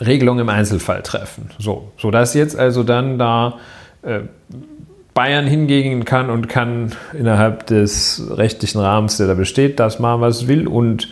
Regelungen 0.00 0.40
im 0.40 0.48
Einzelfall 0.48 1.02
treffen. 1.02 1.50
So, 1.58 1.92
sodass 1.98 2.34
jetzt 2.34 2.56
also 2.56 2.82
dann 2.82 3.18
da 3.18 3.58
äh, 4.02 4.20
Bayern 5.14 5.46
hingehen 5.46 6.04
kann 6.04 6.30
und 6.30 6.48
kann 6.48 6.92
innerhalb 7.12 7.66
des 7.66 8.22
rechtlichen 8.30 8.80
Rahmens, 8.80 9.16
der 9.16 9.26
da 9.26 9.34
besteht, 9.34 9.80
das 9.80 9.98
machen, 9.98 10.20
was 10.20 10.42
es 10.42 10.48
will 10.48 10.66
und 10.66 11.08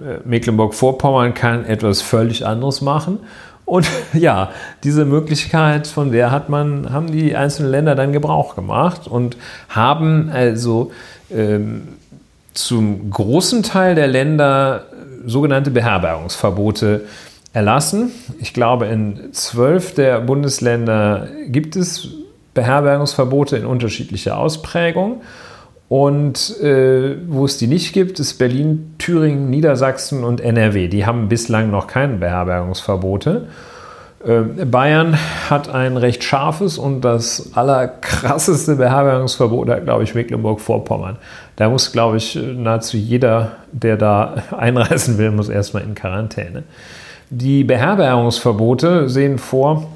äh, 0.00 0.18
Mecklenburg-Vorpommern 0.24 1.34
kann 1.34 1.64
etwas 1.64 2.02
völlig 2.02 2.46
anderes 2.46 2.80
machen. 2.80 3.18
Und 3.64 3.86
ja, 4.12 4.50
diese 4.82 5.04
Möglichkeit, 5.04 5.86
von 5.86 6.12
der 6.12 6.30
hat 6.30 6.48
man, 6.48 6.92
haben 6.92 7.12
die 7.12 7.36
einzelnen 7.36 7.70
Länder 7.70 7.94
dann 7.94 8.12
Gebrauch 8.12 8.56
gemacht 8.56 9.06
und 9.06 9.36
haben 9.68 10.30
also 10.32 10.92
ähm, 11.30 11.88
zum 12.54 13.10
großen 13.10 13.62
Teil 13.62 13.94
der 13.94 14.08
Länder 14.08 14.86
sogenannte 15.24 15.70
Beherbergungsverbote 15.70 17.02
erlassen. 17.52 18.12
Ich 18.40 18.54
glaube, 18.54 18.86
in 18.86 19.32
zwölf 19.32 19.94
der 19.94 20.20
Bundesländer 20.20 21.28
gibt 21.48 21.76
es 21.76 22.08
Beherbergungsverbote 22.54 23.56
in 23.56 23.66
unterschiedlicher 23.66 24.38
Ausprägung. 24.38 25.22
Und 25.88 26.58
äh, 26.62 27.16
wo 27.28 27.44
es 27.44 27.58
die 27.58 27.66
nicht 27.66 27.92
gibt, 27.92 28.18
ist 28.18 28.38
Berlin, 28.38 28.94
Thüringen, 28.96 29.50
Niedersachsen 29.50 30.24
und 30.24 30.40
NRW. 30.40 30.88
Die 30.88 31.04
haben 31.04 31.28
bislang 31.28 31.70
noch 31.70 31.86
keine 31.86 32.14
Beherbergungsverbote. 32.14 33.48
Äh, 34.24 34.64
Bayern 34.64 35.18
hat 35.50 35.68
ein 35.68 35.98
recht 35.98 36.24
scharfes 36.24 36.78
und 36.78 37.02
das 37.02 37.50
allerkrasseste 37.54 38.76
Beherbergungsverbot, 38.76 39.68
hat, 39.68 39.84
glaube 39.84 40.04
ich, 40.04 40.14
Mecklenburg-Vorpommern. 40.14 41.18
Da 41.56 41.68
muss, 41.68 41.92
glaube 41.92 42.16
ich, 42.16 42.36
nahezu 42.36 42.96
jeder, 42.96 43.56
der 43.72 43.98
da 43.98 44.36
einreisen 44.56 45.18
will, 45.18 45.30
muss 45.30 45.50
erstmal 45.50 45.82
in 45.82 45.94
Quarantäne. 45.94 46.62
Die 47.34 47.64
Beherbergungsverbote 47.64 49.08
sehen 49.08 49.38
vor, 49.38 49.90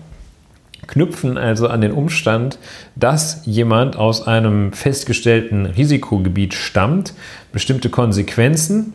knüpfen 0.87 1.37
also 1.37 1.69
an 1.69 1.83
den 1.83 1.93
Umstand, 1.93 2.59
dass 2.95 3.43
jemand 3.45 3.95
aus 3.95 4.27
einem 4.27 4.73
festgestellten 4.73 5.67
Risikogebiet 5.67 6.55
stammt, 6.55 7.13
bestimmte 7.53 7.91
Konsequenzen, 7.91 8.95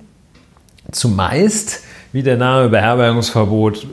zumeist, 0.92 1.84
wie 2.14 2.24
der 2.24 2.36
Name 2.36 2.70
Beherbergungsverbot 2.70 3.86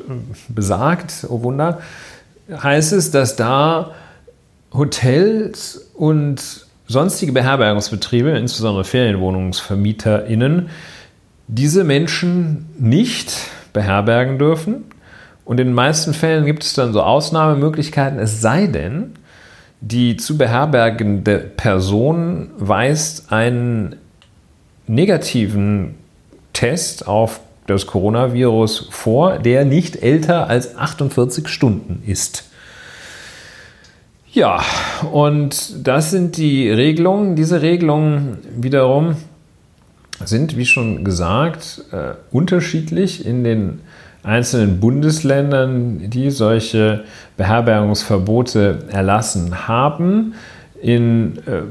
besagt, 0.49 1.27
oh 1.29 1.43
Wunder, 1.43 1.81
heißt 2.51 2.95
es, 2.95 3.11
dass 3.11 3.37
da 3.37 3.91
Hotels 4.73 5.91
und 5.93 6.67
sonstige 6.87 7.33
Beherbergungsbetriebe, 7.33 8.31
insbesondere 8.31 8.85
Ferienwohnungsvermieterinnen, 8.85 10.71
diese 11.49 11.85
Menschen 11.85 12.71
nicht 12.79 13.37
beherbergen 13.73 14.39
dürfen. 14.39 14.85
Und 15.45 15.61
in 15.61 15.69
den 15.69 15.75
meisten 15.75 16.13
Fällen 16.15 16.45
gibt 16.45 16.63
es 16.63 16.75
dann 16.75 16.93
so 16.93 17.03
Ausnahmemöglichkeiten, 17.03 18.19
es 18.19 18.41
sei 18.41 18.67
denn, 18.67 19.15
die 19.81 20.17
zu 20.17 20.37
beherbergende 20.37 21.39
Person 21.39 22.51
weist 22.59 23.33
einen 23.33 23.97
negativen 24.87 25.95
Test 26.53 27.07
auf 27.07 27.41
das 27.67 27.87
Coronavirus 27.87 28.89
vor, 28.91 29.39
der 29.39 29.65
nicht 29.65 30.03
älter 30.03 30.49
als 30.49 30.77
48 30.77 31.49
Stunden 31.49 32.03
ist. 32.07 32.45
Ja, 34.33 34.63
und 35.13 35.87
das 35.87 36.11
sind 36.11 36.37
die 36.37 36.71
Regelungen. 36.71 37.37
Diese 37.37 37.63
Regelungen 37.63 38.39
wiederum 38.57 39.17
sind, 40.25 40.57
wie 40.57 40.67
schon 40.67 41.05
gesagt, 41.05 41.85
äh, 41.93 42.15
unterschiedlich 42.31 43.25
in 43.25 43.45
den 43.45 43.81
einzelnen 44.23 44.81
Bundesländern, 44.81 46.11
die 46.11 46.31
solche 46.31 47.05
Beherbergungsverbote 47.37 48.85
erlassen 48.91 49.69
haben. 49.69 50.35
In 50.83 51.39
äh, 51.47 51.63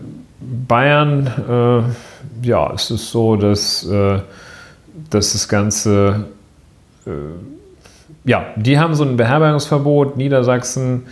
Bayern 0.67 1.27
äh, 1.49 2.47
ja, 2.47 2.71
ist 2.73 2.89
es 2.91 3.11
so, 3.11 3.35
dass, 3.35 3.85
äh, 3.85 4.19
dass 5.09 5.33
das 5.33 5.47
Ganze, 5.47 6.25
äh, 7.05 7.09
ja, 8.25 8.45
die 8.55 8.79
haben 8.79 8.95
so 8.95 9.03
ein 9.03 9.17
Beherbergungsverbot. 9.17 10.17
Niedersachsen 10.17 11.03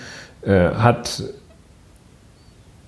äh, 0.41 0.69
hat, 0.69 1.23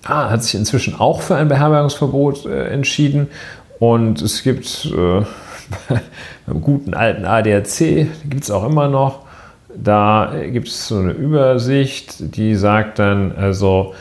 ah, 0.04 0.30
hat 0.30 0.42
sich 0.42 0.54
inzwischen 0.54 0.94
auch 0.94 1.22
für 1.22 1.36
ein 1.36 1.48
Beherbergungsverbot 1.48 2.46
äh, 2.46 2.68
entschieden. 2.68 3.28
Und 3.78 4.20
es 4.22 4.42
gibt 4.42 4.92
beim 6.46 6.60
guten 6.62 6.94
alten 6.94 7.24
ADAC, 7.24 8.08
gibt 8.28 8.44
es 8.44 8.50
auch 8.50 8.64
immer 8.64 8.88
noch, 8.88 9.26
da 9.74 10.32
gibt 10.50 10.68
es 10.68 10.88
so 10.88 10.98
eine 10.98 11.12
Übersicht, 11.12 12.36
die 12.36 12.54
sagt 12.54 12.98
dann, 12.98 13.32
also 13.32 13.94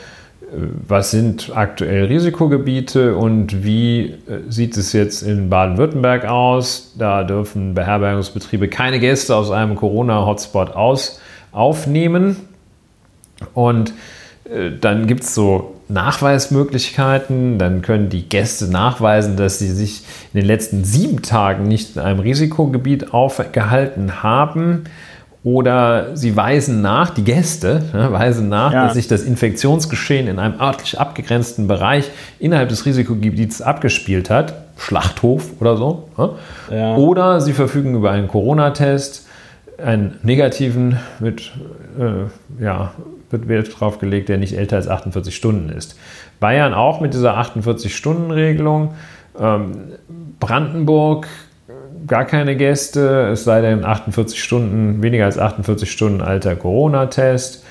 was 0.88 1.12
sind 1.12 1.52
aktuell 1.54 2.06
Risikogebiete 2.06 3.16
und 3.16 3.64
wie 3.64 4.06
äh, 4.06 4.50
sieht 4.50 4.78
es 4.78 4.94
jetzt 4.94 5.22
in 5.22 5.50
Baden-Württemberg 5.50 6.26
aus? 6.26 6.94
Da 6.98 7.24
dürfen 7.24 7.74
Beherbergungsbetriebe 7.74 8.70
keine 8.70 9.00
Gäste 9.00 9.36
aus 9.36 9.52
einem 9.52 9.76
Corona-Hotspot 9.76 10.72
aus, 10.72 11.20
aufnehmen. 11.52 12.38
Und 13.54 13.94
äh, 14.46 14.72
dann 14.80 15.08
gibt 15.08 15.24
es 15.24 15.36
so 15.36 15.76
Nachweismöglichkeiten. 15.90 17.58
Dann 17.58 17.82
können 17.82 18.10
die 18.10 18.28
Gäste 18.28 18.66
nachweisen, 18.66 19.38
dass 19.38 19.60
sie 19.60 19.72
sich 19.72 20.04
in 20.34 20.42
den 20.42 20.48
letzten 20.48 20.84
sieben 20.84 21.22
Tagen 21.22 21.68
nicht 21.68 21.96
in 21.96 22.02
einem 22.02 22.20
Risikogebiet 22.20 23.14
aufgehalten 23.14 24.24
haben 24.24 24.84
oder 25.48 26.16
sie 26.18 26.36
weisen 26.36 26.82
nach, 26.82 27.12
die 27.12 27.24
Gäste 27.24 27.82
ne, 27.94 28.12
weisen 28.12 28.50
nach, 28.50 28.74
ja. 28.74 28.86
dass 28.86 28.96
sich 28.96 29.08
das 29.08 29.24
Infektionsgeschehen 29.24 30.28
in 30.28 30.40
einem 30.40 30.60
örtlich 30.60 31.00
abgegrenzten 31.00 31.68
Bereich 31.68 32.10
innerhalb 32.38 32.68
des 32.68 32.86
Risikogebiets 32.86 33.62
abgespielt 33.62 34.30
hat, 34.30 34.56
Schlachthof 34.78 35.52
oder 35.62 35.78
so. 35.78 36.10
Ne? 36.18 36.30
Ja. 36.70 36.96
Oder 36.98 37.40
sie 37.40 37.54
verfügen 37.54 37.96
über 37.96 38.12
einen 38.12 38.28
Corona-Test, 38.28 39.26
einen 39.78 40.20
negativen 40.22 40.98
mit, 41.20 41.54
äh, 41.98 42.64
ja, 42.64 42.92
wird 43.30 43.48
Wert 43.48 43.80
draufgelegt, 43.80 44.30
der 44.30 44.38
nicht 44.38 44.58
älter 44.58 44.78
als 44.78 44.88
48 44.88 45.36
Stunden 45.36 45.70
ist. 45.70 45.98
Bayern 46.40 46.74
auch 46.74 47.02
mit 47.02 47.14
dieser 47.14 47.38
48-Stunden-Regelung. 47.38 48.94
Ähm, 49.40 49.94
Brandenburg 50.40 51.28
gar 52.06 52.26
keine 52.26 52.56
Gäste, 52.56 53.30
es 53.32 53.44
sei 53.44 53.62
denn 53.62 53.84
48 53.84 54.42
Stunden, 54.42 55.02
weniger 55.02 55.26
als 55.26 55.38
48 55.38 55.92
Stunden 55.92 56.22
alter 56.22 56.56
Corona-Test 56.56 57.66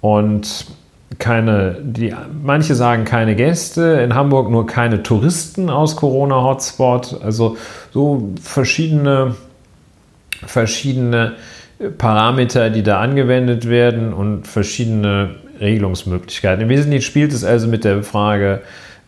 und 0.00 0.66
keine, 1.18 1.76
die, 1.82 2.14
manche 2.42 2.74
sagen 2.74 3.04
keine 3.04 3.36
Gäste, 3.36 4.00
in 4.02 4.14
Hamburg 4.14 4.50
nur 4.50 4.66
keine 4.66 5.02
Touristen 5.02 5.70
aus 5.70 5.96
Corona-Hotspot, 5.96 7.20
also 7.22 7.56
so 7.92 8.30
verschiedene, 8.42 9.36
verschiedene 10.44 11.34
Parameter, 11.98 12.70
die 12.70 12.82
da 12.82 13.00
angewendet 13.00 13.68
werden 13.68 14.12
und 14.12 14.46
verschiedene 14.46 15.36
Regelungsmöglichkeiten. 15.60 16.62
Im 16.62 16.68
Wesentlichen 16.68 17.02
spielt 17.02 17.32
es 17.32 17.44
also 17.44 17.66
mit 17.66 17.84
der 17.84 18.02
Frage, 18.02 18.62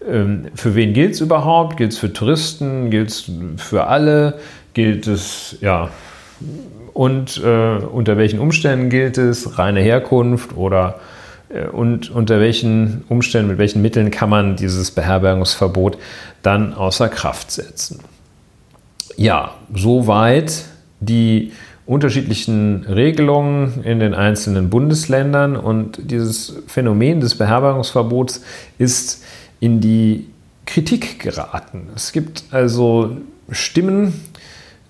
ähm, 0.06 0.46
für 0.54 0.74
wen 0.74 0.92
gilt 0.92 1.14
es 1.14 1.20
überhaupt? 1.20 1.76
Gilt 1.76 1.92
es 1.92 1.98
für 1.98 2.12
Touristen? 2.12 2.90
Gilt 2.90 3.10
es 3.10 3.30
für 3.56 3.86
alle? 3.86 4.38
Gilt 4.74 5.06
es, 5.06 5.56
ja, 5.60 5.90
und 6.92 7.40
äh, 7.44 7.76
unter 7.76 8.16
welchen 8.16 8.38
Umständen 8.38 8.90
gilt 8.90 9.18
es? 9.18 9.58
Reine 9.58 9.80
Herkunft 9.80 10.56
oder 10.56 11.00
äh, 11.48 11.66
und 11.66 12.10
unter 12.10 12.40
welchen 12.40 13.04
Umständen, 13.08 13.48
mit 13.50 13.58
welchen 13.58 13.82
Mitteln 13.82 14.10
kann 14.10 14.30
man 14.30 14.56
dieses 14.56 14.90
Beherbergungsverbot 14.90 15.98
dann 16.42 16.74
außer 16.74 17.08
Kraft 17.08 17.50
setzen? 17.50 18.00
Ja, 19.16 19.54
soweit 19.74 20.64
die 21.00 21.52
unterschiedlichen 21.88 22.84
Regelungen 22.84 23.82
in 23.82 23.98
den 23.98 24.12
einzelnen 24.12 24.68
Bundesländern 24.68 25.56
und 25.56 25.98
dieses 26.10 26.58
Phänomen 26.66 27.20
des 27.20 27.34
Beherbergungsverbots 27.36 28.42
ist 28.76 29.24
in 29.58 29.80
die 29.80 30.28
Kritik 30.66 31.18
geraten. 31.18 31.88
Es 31.96 32.12
gibt 32.12 32.44
also 32.50 33.16
Stimmen, 33.50 34.20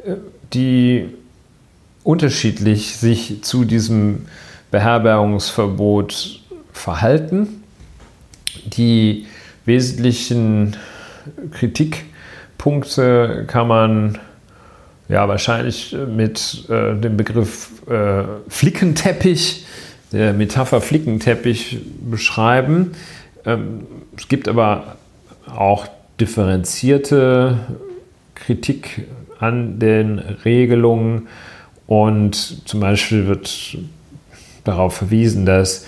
äh, 0.04 0.16
die 0.52 1.10
unterschiedlich 2.02 2.96
sich 2.96 3.44
zu 3.44 3.64
diesem 3.64 4.26
Beherbergungsverbot 4.72 6.40
verhalten. 6.72 7.62
Die 8.64 9.26
wesentlichen 9.66 10.76
Kritikpunkte 11.52 13.44
kann 13.46 13.68
man 13.68 14.18
ja 15.08 15.28
wahrscheinlich 15.28 15.96
mit 16.14 16.64
äh, 16.68 16.94
dem 16.94 17.16
Begriff 17.16 17.70
äh, 17.88 18.24
Flickenteppich, 18.48 19.64
der 20.12 20.32
Metapher 20.32 20.80
Flickenteppich 20.80 21.78
beschreiben. 22.10 22.92
Ähm, 23.44 23.86
es 24.16 24.28
gibt 24.28 24.48
aber 24.48 24.96
auch 25.46 25.86
differenzierte 26.20 27.58
Kritik 28.34 29.06
an 29.38 29.78
den 29.78 30.18
Regelungen 30.18 31.28
und 31.86 32.68
zum 32.68 32.80
Beispiel 32.80 33.26
wird 33.26 33.78
darauf 34.64 34.96
verwiesen, 34.96 35.46
dass 35.46 35.86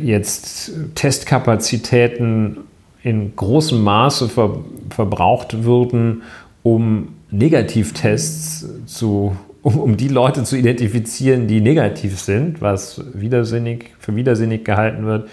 jetzt 0.00 0.70
Testkapazitäten 0.94 2.58
in 3.02 3.34
großem 3.34 3.82
Maße 3.82 4.28
ver 4.28 4.58
verbraucht 4.90 5.64
würden, 5.64 6.22
um 6.62 7.11
Negativtests 7.32 8.66
zu, 8.86 9.36
um, 9.62 9.80
um, 9.80 9.96
die 9.96 10.08
Leute 10.08 10.44
zu 10.44 10.56
identifizieren, 10.56 11.48
die 11.48 11.60
negativ 11.60 12.20
sind, 12.20 12.60
was 12.60 13.02
widersinnig, 13.14 13.90
für 13.98 14.14
widersinnig 14.14 14.64
gehalten 14.64 15.06
wird. 15.06 15.28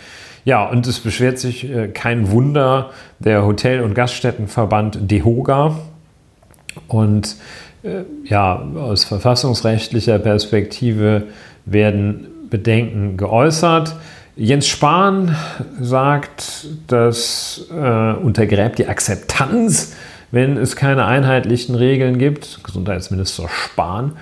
Ja, 0.46 0.66
und 0.66 0.88
es 0.88 1.00
beschwert 1.00 1.38
sich 1.38 1.70
äh, 1.70 1.90
kein 1.90 2.32
Wunder 2.32 2.92
der 3.20 3.46
Hotel- 3.46 3.82
und 3.82 3.94
Gaststättenverband 3.94 5.12
DEHOGA. 5.12 5.78
Und 6.88 7.36
äh, 7.84 8.04
ja, 8.24 8.56
aus 8.76 9.04
verfassungsrechtlicher 9.04 10.20
Perspektive 10.20 11.24
werden 11.66 12.28
Bedenken 12.50 13.18
geäußert. 13.18 13.96
Jens 14.36 14.68
Spahn 14.68 15.36
sagt, 15.82 16.68
das 16.88 17.68
äh, 17.72 18.14
untergräbt 18.14 18.80
die 18.80 18.88
Akzeptanz, 18.88 19.94
wenn 20.32 20.58
es 20.58 20.76
keine 20.76 21.06
einheitlichen 21.06 21.76
Regeln 21.76 22.18
gibt. 22.18 22.64
Gesundheitsminister 22.64 23.48
Spahn 23.50 24.14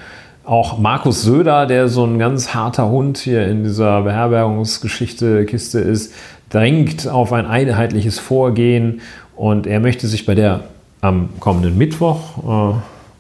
auch 0.48 0.78
Markus 0.78 1.24
Söder, 1.24 1.66
der 1.66 1.90
so 1.90 2.06
ein 2.06 2.20
ganz 2.20 2.54
harter 2.54 2.90
Hund 2.90 3.18
hier 3.18 3.46
in 3.48 3.66
dieser 3.66 4.02
Beherbergungsgeschichte 4.04 5.46
Kiste 5.46 5.80
ist, 5.80 6.14
drängt 6.50 7.08
auf 7.08 7.34
ein 7.34 7.46
einheitliches 7.46 8.18
Vorgehen 8.18 9.02
und 9.36 9.68
er 9.68 9.82
möchte 9.82 10.08
sich 10.08 10.26
bei 10.26 10.36
der 10.36 10.62
am 11.02 11.30
kommenden 11.42 11.78
Mittwoch, 11.78 12.38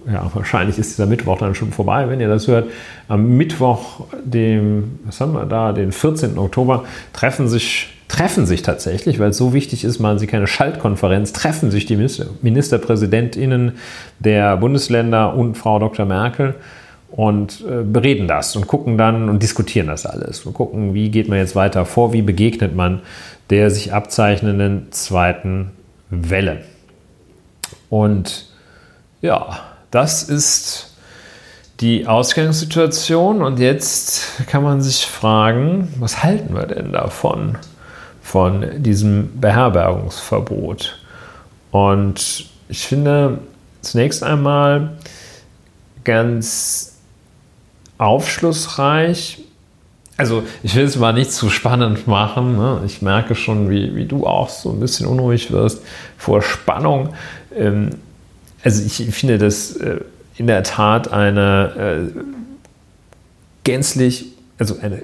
äh, 0.08 0.13
ja, 0.13 0.32
wahrscheinlich 0.34 0.80
ist 0.80 0.91
dieser 0.91 1.06
Mittwoch 1.06 1.38
dann 1.38 1.54
schon 1.54 1.71
vorbei, 1.73 2.08
wenn 2.08 2.21
ihr 2.21 2.30
das 2.30 2.47
hört, 2.47 2.69
am 3.10 3.36
Mittwoch, 3.36 4.06
dem, 4.23 5.00
was 5.04 5.19
haben 5.19 5.34
wir 5.34 5.45
da, 5.45 5.73
den 5.73 5.91
14. 5.91 6.38
Oktober, 6.38 6.86
treffen 7.12 7.50
sich 7.50 7.96
treffen 8.08 8.46
sich 8.46 8.62
tatsächlich, 8.62 9.20
weil 9.20 9.30
es 9.30 9.38
so 9.38 9.54
wichtig 9.54 9.84
ist, 9.84 10.00
machen 10.00 10.20
sie 10.20 10.28
keine 10.28 10.48
Schaltkonferenz, 10.48 11.34
treffen 11.34 11.72
sich 11.72 11.86
die 11.86 11.98
Ministerpräsidentinnen 12.41 13.74
der 14.20 14.58
Bundesländer 14.58 15.34
und 15.34 15.56
Frau 15.56 15.80
Dr. 15.80 16.06
Merkel 16.06 16.56
und 17.12 17.63
äh, 17.67 17.84
bereden 17.84 18.28
das 18.28 18.56
und 18.56 18.67
gucken 18.67 18.98
dann 18.98 19.30
und 19.30 19.41
diskutieren 19.41 19.88
das 19.88 20.06
alles 20.06 20.46
und 20.46 20.54
gucken, 20.54 20.93
wie 20.93 21.10
geht 21.10 21.30
man 21.30 21.38
jetzt 21.38 21.56
weiter 21.56 21.86
vor, 21.86 22.13
wie 22.13 22.22
begegnet 22.22 22.76
man 22.76 23.02
der 23.50 23.72
sich 23.72 23.93
abzeichnenden 23.93 24.91
zweiten 24.91 25.72
Welle. 26.10 26.63
Und 27.89 28.48
ja, 29.22 29.60
das 29.91 30.24
ist 30.24 30.96
die 31.80 32.08
Ausgangssituation 32.08 33.41
und 33.41 33.60
jetzt 33.60 34.48
kann 34.48 34.63
man 34.63 34.82
sich 34.82 35.06
fragen, 35.06 35.93
was 36.00 36.24
halten 36.24 36.56
wir 36.56 36.65
denn 36.65 36.91
davon, 36.91 37.58
von 38.28 38.84
diesem 38.84 39.40
Beherbergungsverbot? 39.40 41.00
Und 41.72 42.46
ich 42.68 42.86
finde 42.86 43.40
zunächst 43.82 44.22
einmal 44.22 44.98
ganz 46.04 46.98
aufschlussreich, 47.98 49.40
also 50.18 50.44
ich 50.62 50.76
will 50.76 50.84
es 50.84 50.98
mal 50.98 51.13
nicht 51.13 51.32
zu 51.32 51.50
spannend 51.50 52.08
machen. 52.08 52.58
Ne? 52.58 52.82
Ich 52.86 53.02
merke 53.02 53.34
schon, 53.34 53.70
wie, 53.70 53.96
wie 53.96 54.06
du 54.06 54.26
auch 54.28 54.50
so 54.50 54.72
ein 54.72 54.80
bisschen 54.80 55.06
unruhig 55.06 55.52
wirst 55.52 55.82
vor 56.18 56.42
Spannung. 56.42 57.13
Ähm, 57.56 57.92
also 58.62 58.84
ich 58.84 59.16
finde 59.16 59.38
das 59.38 59.78
äh, 59.78 60.02
in 60.36 60.48
der 60.48 60.63
Tat 60.63 61.13
eine 61.13 62.12
äh, 62.16 62.20
gänzlich, 63.63 64.26
also 64.58 64.78
eine 64.82 65.04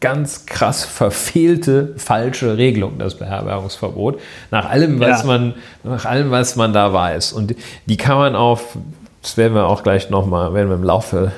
ganz 0.00 0.46
krass 0.46 0.84
verfehlte, 0.84 1.94
falsche 1.96 2.56
Regelung, 2.56 2.98
das 2.98 3.14
Beherbergungsverbot, 3.16 4.20
nach 4.50 4.68
allem, 4.68 5.00
was 5.00 5.22
ja. 5.22 5.26
man, 5.26 5.54
nach 5.84 6.04
allem, 6.04 6.30
was 6.30 6.56
man 6.56 6.72
da 6.72 6.92
weiß. 6.92 7.32
Und 7.32 7.54
die 7.86 7.96
kann 7.96 8.18
man 8.18 8.36
auf, 8.36 8.76
das 9.22 9.36
werden 9.36 9.54
wir 9.54 9.66
auch 9.66 9.82
gleich 9.82 10.10
nochmal, 10.10 10.52
werden 10.52 10.68
wir 10.68 10.76
im 10.76 10.84
Laufe 10.84 11.32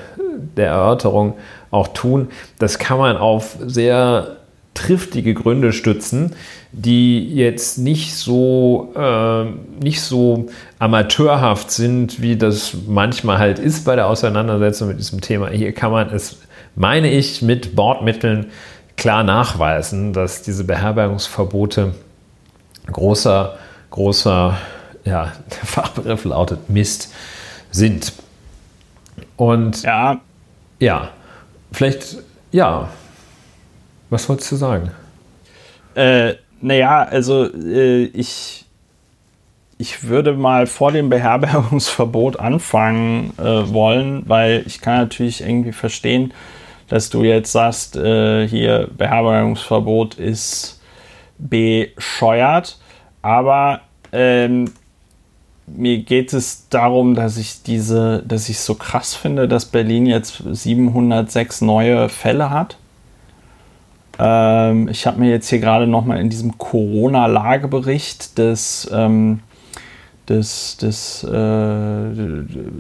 der 0.57 0.68
Erörterung 0.68 1.35
auch 1.71 1.88
tun, 1.88 2.29
das 2.59 2.79
kann 2.79 2.99
man 2.99 3.16
auf 3.16 3.57
sehr 3.64 4.38
triftige 4.75 5.35
Gründe 5.35 5.73
stützen, 5.73 6.35
die 6.73 7.35
jetzt 7.35 7.79
nicht 7.79 8.14
so, 8.14 8.92
äh, 8.97 9.44
nicht 9.83 10.01
so 10.01 10.47
amateurhaft 10.79 11.71
sind, 11.71 12.23
wie 12.23 12.37
das 12.37 12.77
manchmal 12.87 13.38
halt 13.38 13.59
ist 13.59 13.85
bei 13.85 13.97
der 13.97 14.07
Auseinandersetzung 14.07 14.88
mit 14.88 14.99
diesem 14.99 15.21
Thema. 15.21 15.49
Hier 15.49 15.73
kann 15.73 15.90
man 15.90 16.11
es, 16.11 16.38
meine 16.79 17.11
ich, 17.11 17.43
mit 17.43 17.75
Bordmitteln 17.75 18.53
klar 18.97 19.25
nachweisen, 19.25 20.12
dass 20.12 20.43
diese 20.43 20.64
Beherbergungsverbote 20.64 21.95
großer, 22.87 23.59
großer, 23.91 24.57
ja, 25.05 25.33
der 25.51 25.57
Fachbegriff 25.67 26.25
lautet 26.25 26.71
Mist 26.71 27.12
sind. 27.73 28.12
Und 29.37 29.83
ja, 29.83 30.21
ja 30.79 31.11
vielleicht, 31.73 32.19
ja, 32.53 32.88
was 34.09 34.29
wolltest 34.29 34.53
du 34.53 34.57
sagen? 34.57 34.93
Äh, 35.97 36.35
naja, 36.61 37.03
also 37.03 37.53
äh, 37.53 38.05
ich, 38.05 38.64
ich 39.79 40.05
würde 40.05 40.33
mal 40.35 40.69
vor 40.69 40.93
dem 40.93 41.11
Beherbergungsverbot 41.11 42.38
anfangen 42.38 43.33
äh, 43.38 43.43
wollen, 43.43 44.23
weil 44.29 44.62
ich 44.67 44.81
kann 44.81 44.99
natürlich 44.99 45.41
irgendwie 45.41 45.73
verstehen, 45.73 46.33
dass 46.88 47.11
du 47.11 47.22
jetzt 47.22 47.53
sagst, 47.53 47.96
äh, 47.96 48.48
hier 48.48 48.88
Beherbergungsverbot 48.96 50.14
ist 50.14 50.81
bescheuert, 51.38 52.79
aber 53.22 53.81
ähm, 54.12 54.72
mir 55.66 55.98
geht 55.98 56.33
es 56.33 56.68
darum, 56.68 57.14
dass 57.14 57.37
ich 57.37 57.62
diese, 57.62 58.22
dass 58.27 58.48
ich 58.48 58.59
so 58.61 58.74
krass 58.74 59.14
finde, 59.14 59.48
dass 59.48 59.66
Berlin 59.66 60.07
jetzt 60.07 60.42
706 60.51 61.61
neue 61.61 62.09
Fälle 62.09 62.51
hat. 62.51 62.79
Ähm, 64.18 64.88
ich 64.88 65.07
habe 65.07 65.20
mir 65.20 65.31
jetzt 65.31 65.48
hier 65.48 65.61
gerade 65.61 65.87
noch 65.87 66.05
mal 66.05 66.18
in 66.20 66.31
diesem 66.31 66.59
Corona-Lagebericht 66.59 68.38
des, 68.38 68.90
ähm, 68.92 69.40
des, 70.29 70.77
des 70.77 71.25
äh, 71.25 72.12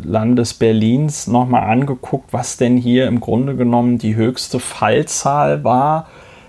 Landes 0.04 0.54
Berlins 0.54 1.26
noch 1.26 1.48
mal 1.48 1.62
angeguckt, 1.62 2.32
was 2.32 2.56
denn 2.56 2.76
hier 2.76 3.06
im 3.06 3.18
Grunde 3.20 3.56
genommen 3.56 3.98
die 3.98 4.14
höchste 4.16 4.60
Fallzahl 4.60 5.64
war 5.64 6.06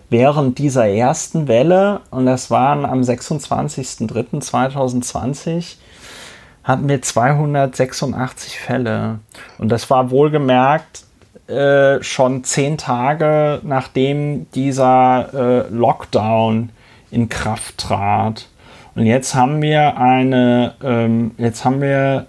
während 0.10 0.58
dieser 0.58 0.88
ersten 0.88 1.48
Welle. 1.48 2.02
Und 2.12 2.26
das 2.26 2.52
waren 2.52 2.84
am 2.86 3.00
26.03.2020 3.02 5.78
hatten 6.64 6.90
wir 6.90 7.02
286 7.02 8.60
Fälle. 8.60 9.20
Und 9.58 9.70
das 9.70 9.90
war 9.90 10.12
wohlgemerkt 10.12 11.06
äh, 11.48 12.04
schon 12.04 12.44
zehn 12.44 12.78
Tage 12.78 13.62
nachdem 13.64 14.52
dieser 14.52 15.34
äh, 15.34 15.68
Lockdown 15.74 16.70
in 17.10 17.28
Kraft 17.28 17.80
trat. 17.80 18.50
Und 18.96 19.06
jetzt 19.06 19.36
haben 19.36 19.62
wir 19.62 19.98
eine, 19.98 20.74
ähm, 20.84 21.32
jetzt 21.38 21.64
haben 21.64 21.82
wir 21.82 22.28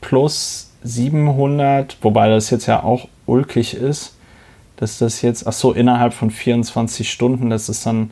plus 0.00 0.72
700, 0.82 1.96
wobei 2.02 2.28
das 2.28 2.50
jetzt 2.50 2.66
ja 2.66 2.82
auch 2.82 3.08
ulkig 3.26 3.74
ist, 3.74 4.16
dass 4.76 4.98
das 4.98 5.22
jetzt, 5.22 5.46
ach 5.46 5.52
so, 5.52 5.72
innerhalb 5.72 6.12
von 6.14 6.30
24 6.30 7.10
Stunden, 7.10 7.50
das 7.50 7.68
ist 7.68 7.86
dann 7.86 8.10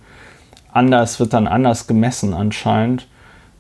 anders, 0.73 1.21
wird 1.21 1.33
dann 1.33 1.47
anders 1.47 1.87
gemessen 1.87 2.35
anscheinend. 2.35 3.07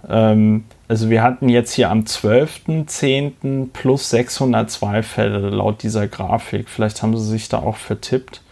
Ähm, 0.08 0.64
also 0.88 1.10
wir 1.10 1.22
hatten 1.22 1.48
jetzt 1.48 1.72
hier 1.72 1.90
am 1.90 2.00
12.10. 2.00 3.68
plus 3.72 4.10
602 4.10 5.02
Fälle 5.02 5.50
laut 5.50 5.82
dieser 5.82 6.06
Grafik. 6.06 6.68
Vielleicht 6.68 7.02
haben 7.02 7.16
sie 7.16 7.28
sich 7.30 7.48
da 7.48 7.58
auch 7.58 7.76
vertippt. 7.76 8.42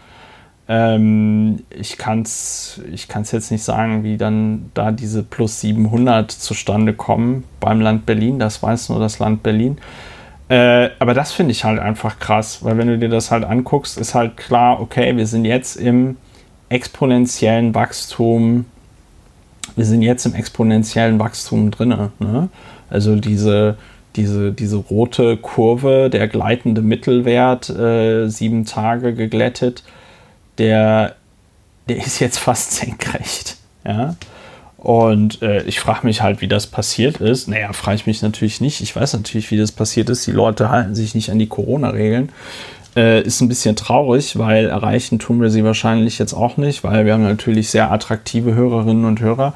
Ähm, 0.72 1.64
ich 1.70 1.98
kann 1.98 2.22
es 2.22 2.80
ich 2.92 3.08
kann's 3.08 3.32
jetzt 3.32 3.50
nicht 3.50 3.64
sagen, 3.64 4.04
wie 4.04 4.16
dann 4.16 4.70
da 4.72 4.92
diese 4.92 5.22
plus 5.22 5.60
700 5.60 6.30
zustande 6.30 6.94
kommen 6.94 7.44
beim 7.58 7.80
Land 7.80 8.06
Berlin. 8.06 8.38
Das 8.38 8.62
weiß 8.62 8.88
nur 8.90 9.00
das 9.00 9.18
Land 9.18 9.42
Berlin. 9.42 9.78
Äh, 10.48 10.90
aber 10.98 11.12
das 11.12 11.32
finde 11.32 11.52
ich 11.52 11.64
halt 11.64 11.78
einfach 11.80 12.18
krass, 12.18 12.64
weil 12.64 12.78
wenn 12.78 12.86
du 12.86 12.98
dir 12.98 13.08
das 13.08 13.30
halt 13.30 13.44
anguckst, 13.44 13.98
ist 13.98 14.14
halt 14.14 14.36
klar, 14.36 14.80
okay, 14.80 15.16
wir 15.16 15.26
sind 15.26 15.44
jetzt 15.44 15.76
im 15.76 16.16
exponentiellen 16.68 17.74
Wachstum 17.74 18.64
wir 19.76 19.84
sind 19.84 20.02
jetzt 20.02 20.26
im 20.26 20.34
exponentiellen 20.34 21.18
Wachstum 21.18 21.70
drin. 21.70 22.10
Ne? 22.18 22.48
Also 22.88 23.16
diese, 23.16 23.76
diese, 24.16 24.52
diese 24.52 24.76
rote 24.76 25.36
Kurve, 25.36 26.10
der 26.10 26.28
gleitende 26.28 26.82
Mittelwert, 26.82 27.70
äh, 27.70 28.28
sieben 28.28 28.64
Tage 28.64 29.14
geglättet, 29.14 29.82
der, 30.60 31.16
der 31.88 31.96
ist 31.96 32.20
jetzt 32.20 32.38
fast 32.38 32.72
senkrecht. 32.72 33.56
Ja? 33.84 34.14
Und 34.76 35.42
äh, 35.42 35.62
ich 35.64 35.80
frage 35.80 36.06
mich 36.06 36.22
halt, 36.22 36.40
wie 36.40 36.48
das 36.48 36.66
passiert 36.66 37.18
ist. 37.18 37.48
Naja, 37.48 37.72
frage 37.72 37.96
ich 37.96 38.06
mich 38.06 38.22
natürlich 38.22 38.60
nicht. 38.60 38.80
Ich 38.80 38.94
weiß 38.94 39.12
natürlich, 39.14 39.50
wie 39.50 39.58
das 39.58 39.72
passiert 39.72 40.08
ist. 40.08 40.26
Die 40.26 40.32
Leute 40.32 40.70
halten 40.70 40.94
sich 40.94 41.14
nicht 41.14 41.30
an 41.30 41.38
die 41.38 41.48
Corona-Regeln. 41.48 42.30
Äh, 42.96 43.22
ist 43.22 43.40
ein 43.40 43.48
bisschen 43.48 43.76
traurig, 43.76 44.38
weil 44.38 44.66
erreichen 44.66 45.18
tun 45.18 45.40
wir 45.40 45.50
sie 45.50 45.64
wahrscheinlich 45.64 46.18
jetzt 46.18 46.32
auch 46.32 46.56
nicht, 46.56 46.82
weil 46.82 47.04
wir 47.04 47.12
haben 47.12 47.22
natürlich 47.22 47.70
sehr 47.70 47.92
attraktive 47.92 48.54
Hörerinnen 48.54 49.04
und 49.04 49.20
Hörer, 49.20 49.54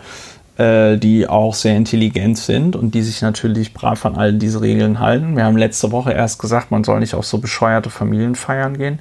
äh, 0.59 0.99
die 0.99 1.27
auch 1.27 1.55
sehr 1.55 1.77
intelligent 1.77 2.39
sind 2.39 2.77
und 2.77 2.95
die 2.95 3.03
sich 3.03 3.23
natürlich 3.23 3.73
brav 3.75 4.05
an 4.07 4.17
all 4.17 4.35
diese 4.35 4.61
Regeln 4.61 5.01
halten. 5.01 5.37
Wir 5.37 5.45
haben 5.45 5.57
letzte 5.57 5.91
Woche 5.91 6.13
erst 6.13 6.39
gesagt, 6.39 6.71
man 6.71 6.85
soll 6.85 7.01
nicht 7.01 7.15
auf 7.15 7.27
so 7.27 7.39
bescheuerte 7.39 7.91
Familienfeiern 7.91 8.77
gehen. 8.79 8.99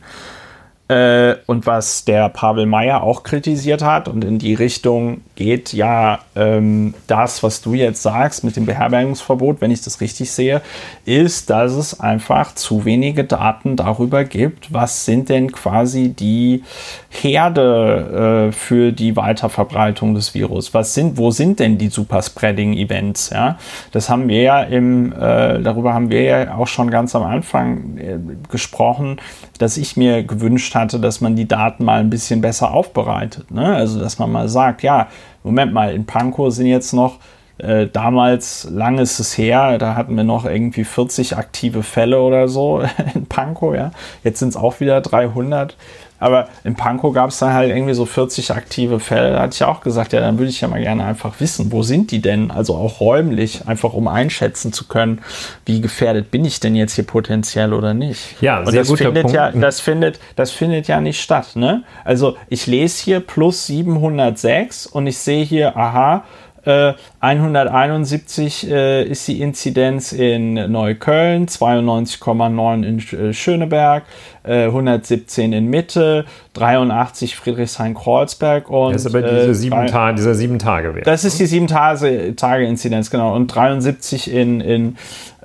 Äh, 0.94 1.38
und 1.48 1.66
was 1.66 2.06
der 2.06 2.30
Pavel 2.30 2.68
Meyer 2.68 3.02
auch 3.02 3.24
kritisiert 3.24 3.82
hat 3.82 4.08
und 4.08 4.24
in 4.24 4.38
die 4.38 4.54
Richtung 4.54 5.22
geht 5.36 5.74
ja 5.74 6.20
ähm, 6.36 6.94
das, 7.08 7.42
was 7.42 7.62
du 7.62 7.74
jetzt 7.74 8.04
sagst 8.04 8.44
mit 8.44 8.56
dem 8.56 8.68
Beherbergungsverbot, 8.68 9.60
wenn 9.60 9.72
ich 9.72 9.82
das 9.82 10.02
richtig 10.02 10.30
sehe, 10.32 10.62
ist, 11.06 11.50
dass 11.50 11.72
es 11.74 12.00
einfach 12.00 12.54
zu 12.54 12.86
wenige 12.86 13.24
Daten 13.24 13.76
darüber 13.76 14.24
gibt, 14.24 14.72
was 14.72 15.06
sind 15.06 15.30
denn 15.30 15.52
quasi 15.52 16.10
die 16.10 16.64
Herde 17.10 18.50
äh, 18.50 18.52
für 18.52 18.92
die 18.92 19.16
Weiterverbreitung 19.16 20.14
des 20.14 20.36
Virus. 20.36 20.76
Was 20.76 20.94
sind, 20.94 21.18
wo 21.18 21.32
sind 21.32 21.60
denn 21.60 21.80
die 21.80 21.88
Superspreading-Events? 21.90 23.32
Ja? 23.32 23.58
Das 23.92 24.10
haben 24.10 24.28
wir 24.28 24.42
ja 24.42 24.62
im, 24.62 25.12
äh, 25.12 25.60
darüber 25.60 25.96
haben 25.96 26.12
wir 26.12 26.22
ja 26.22 26.56
auch 26.56 26.68
schon 26.68 26.92
ganz 26.92 27.16
am 27.16 27.24
Anfang 27.24 27.98
äh, 27.98 28.20
gesprochen, 28.52 29.18
dass 29.58 29.78
ich 29.78 29.98
mir 29.98 30.24
gewünscht 30.24 30.76
hatte, 30.84 31.00
dass 31.00 31.22
man 31.22 31.36
die 31.36 31.48
Daten 31.48 31.86
mal 31.86 32.00
ein 32.00 32.10
bisschen 32.10 32.42
besser 32.42 32.74
aufbereitet. 32.74 33.52
Ne? 33.52 33.76
Also, 33.76 34.00
dass 34.00 34.20
man 34.20 34.32
mal 34.32 34.48
sagt, 34.50 34.84
ja, 34.84 35.08
Moment 35.44 35.74
mal, 35.74 35.94
in 35.94 36.06
Pankow 36.06 36.54
sind 36.54 36.68
jetzt 36.68 36.94
noch 36.94 37.20
äh, 37.58 37.88
damals, 37.88 38.68
lang 38.70 38.98
ist 38.98 39.20
es 39.20 39.38
her, 39.38 39.78
da 39.78 39.96
hatten 39.96 40.16
wir 40.18 40.24
noch 40.24 40.46
irgendwie 40.46 40.84
40 40.84 41.38
aktive 41.38 41.84
Fälle 41.84 42.20
oder 42.22 42.48
so 42.48 42.82
in 43.16 43.26
Pankow, 43.26 43.76
ja. 43.76 43.92
Jetzt 44.24 44.40
sind 44.40 44.50
es 44.50 44.56
auch 44.56 44.80
wieder 44.80 45.02
300. 45.02 45.76
Aber 46.24 46.48
in 46.64 46.76
Pankow 46.76 47.14
gab 47.14 47.30
es 47.30 47.40
dann 47.40 47.54
halt 47.54 47.70
irgendwie 47.70 47.94
so 47.94 48.06
40 48.06 48.52
aktive 48.52 49.00
Fälle. 49.00 49.34
Da 49.34 49.42
hatte 49.42 49.56
ich 49.56 49.64
auch 49.64 49.82
gesagt, 49.82 50.14
ja, 50.14 50.22
dann 50.22 50.38
würde 50.40 50.50
ich 50.50 50.62
ja 50.62 50.68
mal 50.68 50.82
gerne 50.82 51.04
einfach 51.04 51.40
wissen, 51.40 51.72
wo 51.72 51.84
sind 51.84 52.12
die 52.12 52.22
denn? 52.22 52.50
Also 52.50 52.76
auch 52.76 53.00
räumlich, 53.00 53.68
einfach 53.68 53.94
um 53.94 54.08
einschätzen 54.08 54.74
zu 54.74 54.88
können, 54.88 55.22
wie 55.66 55.82
gefährdet 55.82 56.32
bin 56.32 56.46
ich 56.46 56.60
denn 56.60 56.76
jetzt 56.76 56.94
hier 56.96 57.06
potenziell 57.06 57.74
oder 57.74 57.94
nicht. 57.94 58.42
Ja, 58.42 58.60
Und 58.60 58.72
sehr 58.72 58.82
das 58.82 58.88
guter 58.88 59.06
findet 59.06 59.24
Punkt. 59.24 59.36
ja, 59.36 59.52
das 59.52 59.80
findet, 59.80 60.20
das 60.36 60.52
findet 60.52 60.88
ja 60.88 61.02
nicht 61.02 61.22
statt. 61.22 61.56
Ne? 61.56 61.84
Also 62.04 62.38
ich 62.48 62.68
lese 62.68 63.04
hier 63.04 63.20
plus 63.20 63.68
706 63.68 64.86
und 64.88 65.08
ich 65.08 65.18
sehe 65.18 65.44
hier, 65.44 65.76
aha, 65.78 66.24
äh, 66.66 66.94
171 67.20 68.70
äh, 68.70 69.04
ist 69.04 69.28
die 69.28 69.42
Inzidenz 69.42 70.12
in 70.12 70.54
Neukölln, 70.72 71.48
92,9 71.48 72.84
in 72.84 73.00
äh, 73.20 73.34
Schöneberg, 73.34 74.04
äh, 74.44 74.66
117 74.66 75.54
in 75.54 75.68
Mitte, 75.68 76.26
83 76.54 77.36
Friedrichshain-Kreuzberg 77.36 78.70
und 78.70 78.94
Das 78.94 79.06
ist 79.06 79.16
aber 79.16 79.26
äh, 79.26 79.40
diese 79.42 79.56
sieben 79.56 79.76
drei- 79.76 79.86
Ta 79.88 80.12
dieser 80.14 80.36
sieben 80.36 80.60
Tage 80.60 80.96
Wert. 80.96 81.08
das 81.08 81.24
ist 81.26 81.40
die 81.40 81.48
7-Tage-Inzidenz, 81.48 83.10
genau. 83.10 83.36
Und 83.36 83.48
73 83.48 84.32
in, 84.32 84.62
in 84.62 84.96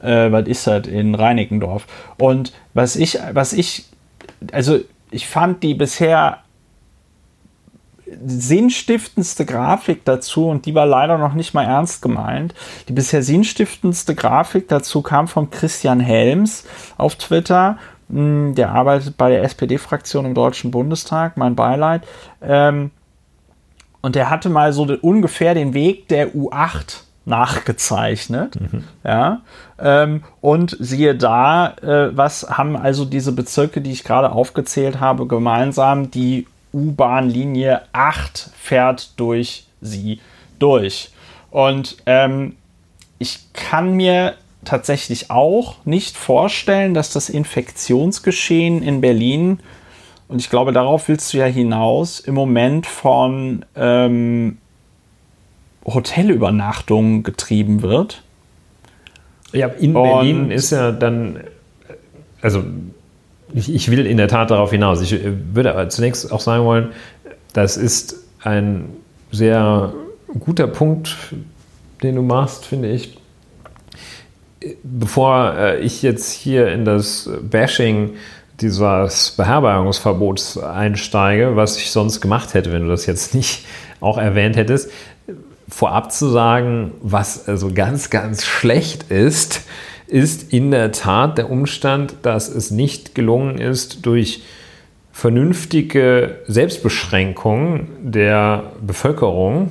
äh, 0.02 0.30
was 0.30 0.46
ist 0.46 0.66
das, 0.66 0.86
in 0.86 1.14
Reinickendorf. 1.14 1.86
Und 2.18 2.52
was 2.74 2.96
ich, 2.96 3.18
was 3.32 3.52
ich, 3.52 3.84
also 4.52 4.78
ich 5.10 5.26
fand 5.26 5.62
die 5.62 5.74
bisher 5.74 6.38
sinnstiftendste 8.26 9.44
Grafik 9.44 10.04
dazu, 10.04 10.48
und 10.48 10.66
die 10.66 10.74
war 10.74 10.86
leider 10.86 11.18
noch 11.18 11.34
nicht 11.34 11.54
mal 11.54 11.64
ernst 11.64 12.02
gemeint. 12.02 12.54
Die 12.88 12.92
bisher 12.92 13.22
sinnstiftendste 13.22 14.14
Grafik 14.14 14.68
dazu 14.68 15.02
kam 15.02 15.28
von 15.28 15.50
Christian 15.50 16.00
Helms 16.00 16.64
auf 16.96 17.16
Twitter. 17.16 17.78
Hm, 18.10 18.54
Der 18.54 18.70
arbeitet 18.70 19.16
bei 19.16 19.30
der 19.30 19.42
SPD-Fraktion 19.42 20.24
im 20.24 20.34
Deutschen 20.34 20.70
Bundestag, 20.70 21.36
mein 21.36 21.54
Beileid. 21.54 22.02
Ähm, 22.42 22.90
und 24.00 24.14
der 24.14 24.30
hatte 24.30 24.48
mal 24.48 24.72
so 24.72 24.84
ungefähr 25.02 25.54
den 25.54 25.74
Weg 25.74 26.08
der 26.08 26.34
U8 26.34 27.02
nachgezeichnet. 27.24 28.56
Ja. 29.04 29.42
Ähm, 29.78 30.22
und 30.40 30.76
siehe 30.80 31.14
da, 31.14 31.74
äh, 31.82 32.16
was 32.16 32.48
haben 32.48 32.76
also 32.76 33.04
diese 33.04 33.32
Bezirke, 33.32 33.80
die 33.80 33.92
ich 33.92 34.04
gerade 34.04 34.32
aufgezählt 34.32 34.98
habe, 35.00 35.26
gemeinsam? 35.26 36.10
Die 36.10 36.46
U-Bahn-Linie 36.72 37.82
8 37.92 38.50
fährt 38.56 39.18
durch 39.18 39.66
sie 39.80 40.20
durch. 40.58 41.10
Und 41.50 41.96
ähm, 42.06 42.56
ich 43.18 43.52
kann 43.52 43.92
mir 43.92 44.34
tatsächlich 44.64 45.30
auch 45.30 45.76
nicht 45.84 46.16
vorstellen, 46.16 46.94
dass 46.94 47.12
das 47.12 47.28
Infektionsgeschehen 47.30 48.82
in 48.82 49.00
Berlin, 49.00 49.60
und 50.28 50.40
ich 50.40 50.50
glaube, 50.50 50.72
darauf 50.72 51.08
willst 51.08 51.32
du 51.32 51.38
ja 51.38 51.46
hinaus, 51.46 52.20
im 52.20 52.34
Moment 52.34 52.86
von 52.86 53.64
ähm, 53.76 54.58
Hotelübernachtungen 55.86 57.22
getrieben 57.22 57.82
wird. 57.82 58.22
Ja, 59.52 59.68
in 59.68 59.96
Und- 59.96 60.02
Berlin 60.02 60.50
ist 60.50 60.70
ja 60.70 60.92
dann, 60.92 61.40
also 62.42 62.62
ich, 63.54 63.72
ich 63.74 63.90
will 63.90 64.06
in 64.06 64.16
der 64.16 64.28
Tat 64.28 64.50
darauf 64.50 64.70
hinaus. 64.70 65.00
Ich 65.00 65.12
äh, 65.12 65.32
würde 65.54 65.72
aber 65.72 65.88
zunächst 65.88 66.30
auch 66.32 66.40
sagen 66.40 66.64
wollen, 66.64 66.92
das 67.52 67.76
ist 67.76 68.16
ein 68.42 68.90
sehr 69.30 69.92
guter 70.38 70.66
Punkt, 70.66 71.16
den 72.02 72.16
du 72.16 72.22
machst, 72.22 72.66
finde 72.66 72.90
ich. 72.90 73.18
Bevor 74.82 75.54
äh, 75.56 75.80
ich 75.80 76.02
jetzt 76.02 76.32
hier 76.32 76.68
in 76.68 76.84
das 76.84 77.30
Bashing 77.42 78.14
dieses 78.60 79.30
Beherbergungsverbots 79.36 80.58
einsteige, 80.58 81.54
was 81.54 81.78
ich 81.78 81.90
sonst 81.90 82.20
gemacht 82.20 82.54
hätte, 82.54 82.72
wenn 82.72 82.82
du 82.82 82.88
das 82.88 83.06
jetzt 83.06 83.34
nicht 83.34 83.64
auch 84.00 84.18
erwähnt 84.18 84.56
hättest, 84.56 84.90
vorab 85.68 86.12
zu 86.12 86.28
sagen, 86.28 86.92
was 87.00 87.48
also 87.48 87.72
ganz, 87.72 88.10
ganz 88.10 88.44
schlecht 88.44 89.10
ist, 89.10 89.62
ist 90.08 90.52
in 90.52 90.70
der 90.70 90.92
Tat 90.92 91.38
der 91.38 91.50
Umstand, 91.50 92.16
dass 92.22 92.48
es 92.48 92.70
nicht 92.70 93.14
gelungen 93.14 93.58
ist, 93.58 94.06
durch 94.06 94.42
vernünftige 95.12 96.38
Selbstbeschränkung 96.46 97.88
der 98.02 98.72
Bevölkerung 98.86 99.70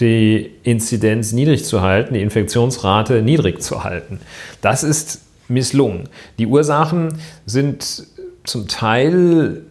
die 0.00 0.50
Inzidenz 0.62 1.32
niedrig 1.32 1.64
zu 1.64 1.82
halten, 1.82 2.14
die 2.14 2.22
Infektionsrate 2.22 3.22
niedrig 3.22 3.62
zu 3.62 3.84
halten. 3.84 4.20
Das 4.60 4.84
ist 4.84 5.22
misslungen. 5.48 6.08
Die 6.38 6.46
Ursachen 6.46 7.18
sind 7.46 8.06
zum 8.44 8.68
Teil 8.68 9.62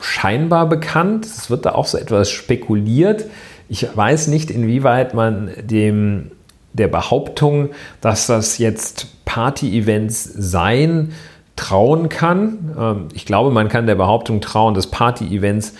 scheinbar 0.00 0.68
bekannt. 0.68 1.24
Es 1.24 1.50
wird 1.50 1.66
da 1.66 1.72
auch 1.72 1.86
so 1.86 1.98
etwas 1.98 2.30
spekuliert. 2.30 3.24
Ich 3.68 3.86
weiß 3.94 4.28
nicht, 4.28 4.50
inwieweit 4.50 5.14
man 5.14 5.50
dem, 5.62 6.30
der 6.78 6.88
Behauptung, 6.88 7.70
dass 8.00 8.26
das 8.26 8.58
jetzt 8.58 9.24
Party-Events 9.24 10.24
seien, 10.24 11.12
trauen 11.56 12.08
kann. 12.08 12.74
Ähm, 12.78 13.08
Ich 13.14 13.26
glaube, 13.26 13.50
man 13.50 13.68
kann 13.68 13.86
der 13.86 13.94
Behauptung 13.94 14.40
trauen, 14.40 14.74
dass 14.74 14.86
Party-Events 14.88 15.74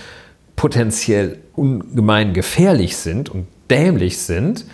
potenziell 0.57 1.39
ungemein 1.55 2.33
gefährlich 2.33 2.97
sind 2.97 3.29
und 3.29 3.47
dämlich 3.71 4.19
sind, 4.19 4.65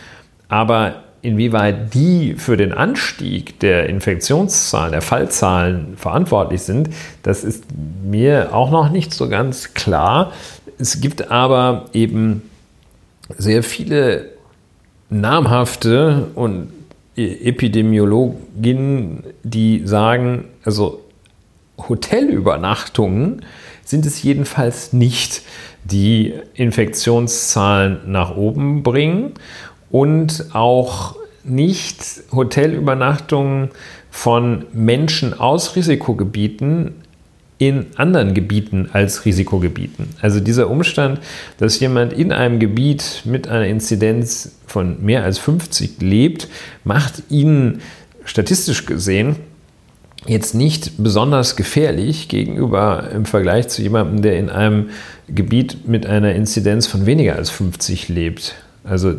aber 0.49 1.03
inwieweit 1.23 1.95
die 1.95 2.35
für 2.35 2.57
den 2.57 2.73
Anstieg 2.73 3.59
der 3.61 3.89
Infektionszahlen, 3.89 4.93
der 4.93 5.03
Fallzahlen 5.03 5.97
verantwortlich 5.97 6.63
sind, 6.63 6.91
das 7.23 7.45
ist 7.45 7.65
mir 8.05 8.55
auch 8.55 8.71
noch 8.71 8.91
nicht 8.91 9.15
so 9.15 9.29
ganz 9.29 9.75
klar. 9.75 10.33
Es 10.79 11.01
gibt 11.01 11.31
aber 11.31 11.87
eben 11.93 12.43
sehr 13.39 13.63
viele 13.63 14.31
namhafte 15.13 16.29
und 16.35 16.73
Epidemiologinnen, 17.17 19.25
die 19.43 19.83
sagen, 19.85 20.45
also 20.65 21.03
Hotelübernachtungen 21.89 23.45
sind 23.85 24.07
es 24.07 24.23
jedenfalls 24.23 24.95
nicht, 24.95 25.43
die 25.85 26.33
Infektionszahlen 26.55 28.01
nach 28.07 28.37
oben 28.37 28.83
bringen 28.83 29.35
und 29.91 30.47
auch 30.55 31.17
nicht 31.45 32.23
Hotelübernachtungen 32.33 33.71
von 34.11 34.65
Menschen 34.73 35.39
aus 35.39 35.77
Risikogebieten 35.77 37.02
in 37.69 37.87
anderen 37.97 38.35
Gebieten 38.35 38.89
als 38.93 39.25
Risikogebieten. 39.25 40.09
Also 40.21 40.41
dieser 40.41 40.69
Umstand, 40.69 41.21
dass 41.59 41.79
jemand 41.79 42.13
in 42.13 42.33
einem 42.33 42.59
Gebiet 42.59 43.23
mit 43.25 43.47
einer 43.47 43.67
Inzidenz 43.67 44.57
von 44.67 45.03
mehr 45.05 45.23
als 45.23 45.39
50 45.39 46.01
lebt, 46.01 46.49
macht 46.85 47.23
ihn 47.31 47.81
statistisch 48.25 48.87
gesehen 48.87 49.37
jetzt 50.27 50.55
nicht 50.55 51.03
besonders 51.03 51.57
gefährlich 51.57 52.29
gegenüber 52.29 53.11
im 53.13 53.25
Vergleich 53.25 53.69
zu 53.69 53.83
jemandem, 53.83 54.23
der 54.23 54.39
in 54.39 54.51
einem 54.51 54.91
Gebiet 55.29 55.89
mit 55.89 56.07
einer 56.07 56.33
Inzidenz 56.35 56.87
von 56.87 57.07
weniger 57.07 57.37
als 57.37 57.51
50 57.51 58.09
lebt. 58.09 58.55
Also 58.85 59.15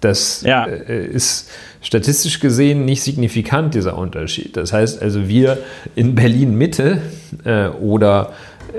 das 0.00 0.42
Ja. 0.42 0.66
äh, 0.66 1.06
ist 1.06 1.50
statistisch 1.80 2.40
gesehen 2.40 2.84
nicht 2.84 3.02
signifikant, 3.02 3.74
dieser 3.74 3.96
Unterschied. 3.96 4.56
Das 4.56 4.72
heißt 4.72 5.02
also, 5.02 5.28
wir 5.28 5.58
in 5.94 6.14
Berlin 6.14 6.56
Mitte 6.56 7.00
äh, 7.44 7.68
oder 7.68 8.32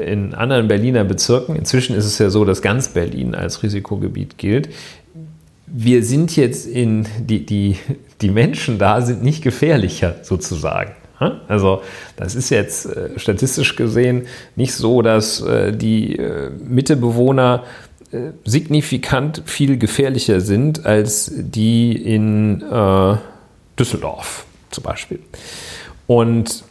in 0.05 0.33
anderen 0.33 0.67
Berliner 0.67 1.03
Bezirken, 1.03 1.55
inzwischen 1.55 1.95
ist 1.95 2.05
es 2.05 2.19
ja 2.19 2.29
so, 2.29 2.45
dass 2.45 2.61
ganz 2.61 2.89
Berlin 2.89 3.35
als 3.35 3.63
Risikogebiet 3.63 4.37
gilt, 4.37 4.69
wir 5.67 6.03
sind 6.03 6.35
jetzt 6.35 6.67
in, 6.67 7.05
die, 7.19 7.45
die, 7.45 7.77
die 8.21 8.29
Menschen 8.29 8.77
da 8.77 9.01
sind 9.01 9.23
nicht 9.23 9.43
gefährlicher 9.43 10.15
sozusagen. 10.23 10.93
Also 11.49 11.81
das 12.15 12.33
ist 12.33 12.49
jetzt 12.49 12.85
äh, 12.85 13.09
statistisch 13.17 13.75
gesehen 13.75 14.27
nicht 14.55 14.73
so, 14.73 15.01
dass 15.01 15.43
die 15.73 16.17
Mittebewohner 16.65 17.63
signifikant 18.45 19.43
viel 19.45 19.77
gefährlicher 19.77 20.41
sind 20.41 20.85
als 20.85 21.31
die 21.35 21.91
in 21.93 22.61
äh, 22.61 23.15
Düsseldorf 23.77 24.45
zum 24.71 24.83
Beispiel. 24.83 25.19
Und 26.07 26.63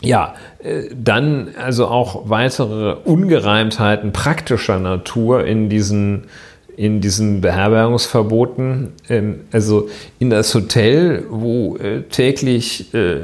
ja, 0.00 0.34
äh, 0.62 0.84
dann 0.94 1.48
also 1.62 1.86
auch 1.88 2.30
weitere 2.30 2.94
Ungereimtheiten 3.04 4.12
praktischer 4.12 4.78
Natur 4.78 5.44
in 5.44 5.68
diesen, 5.68 6.24
in 6.74 7.02
diesen 7.02 7.42
Beherbergungsverboten. 7.42 8.92
Ähm, 9.10 9.40
Also 9.52 9.90
in 10.18 10.30
das 10.30 10.54
Hotel, 10.54 11.26
wo 11.28 11.76
äh, 11.76 12.02
täglich 12.04 12.94
äh, 12.94 13.18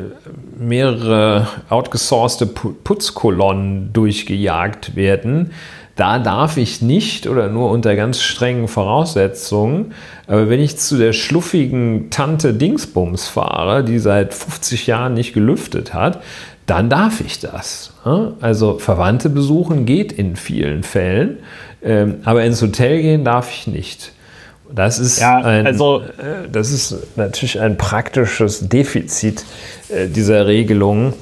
mehrere 0.59 1.49
outgesourcete 1.71 2.45
Pu- 2.53 2.75
Putzkolonnen 2.85 3.95
durchgejagt 3.95 4.97
werden, 4.97 5.53
da 5.97 6.19
darf 6.19 6.59
ich 6.59 6.83
nicht 6.83 7.27
oder 7.27 7.49
nur 7.49 7.71
unter 7.71 7.97
ganz 7.97 8.21
strengen 8.21 8.69
Voraussetzungen. 8.69 9.95
Aber 10.27 10.51
wenn 10.51 10.61
ich 10.61 10.77
zu 10.77 10.99
der 10.99 11.15
schluffigen 11.15 12.11
Tante 12.11 12.53
Dingsbums 12.53 13.27
fahre, 13.29 13.83
die 13.83 13.99
seit 13.99 14.35
50 14.35 14.87
Jahren 14.87 15.15
nicht 15.15 15.33
gelüftet 15.33 15.95
hat, 15.95 16.23
dann 16.67 16.91
darf 16.91 17.21
ich 17.21 17.39
das. 17.41 17.93
Also 18.41 18.79
Verwandte 18.79 19.31
besuchen 19.31 19.87
geht 19.87 20.13
in 20.13 20.37
vielen 20.37 20.83
Fällen, 20.83 21.39
ähm, 21.83 22.17
aber 22.25 22.45
ins 22.45 22.61
Hotel 22.61 23.01
gehen 23.01 23.25
darf 23.25 23.51
ich 23.51 23.67
nicht. 23.67 24.13
Das 24.75 24.99
ist, 24.99 25.21
ja, 25.21 25.39
ein, 25.39 25.67
also, 25.67 26.01
äh, 26.01 26.49
das 26.51 26.73
ist 26.73 26.97
natürlich 27.17 27.61
ein 27.61 27.79
praktisches 27.79 28.69
Defizit 28.69 29.45
äh, 29.89 30.09
dieser 30.09 30.47
Regelung, 30.47 31.15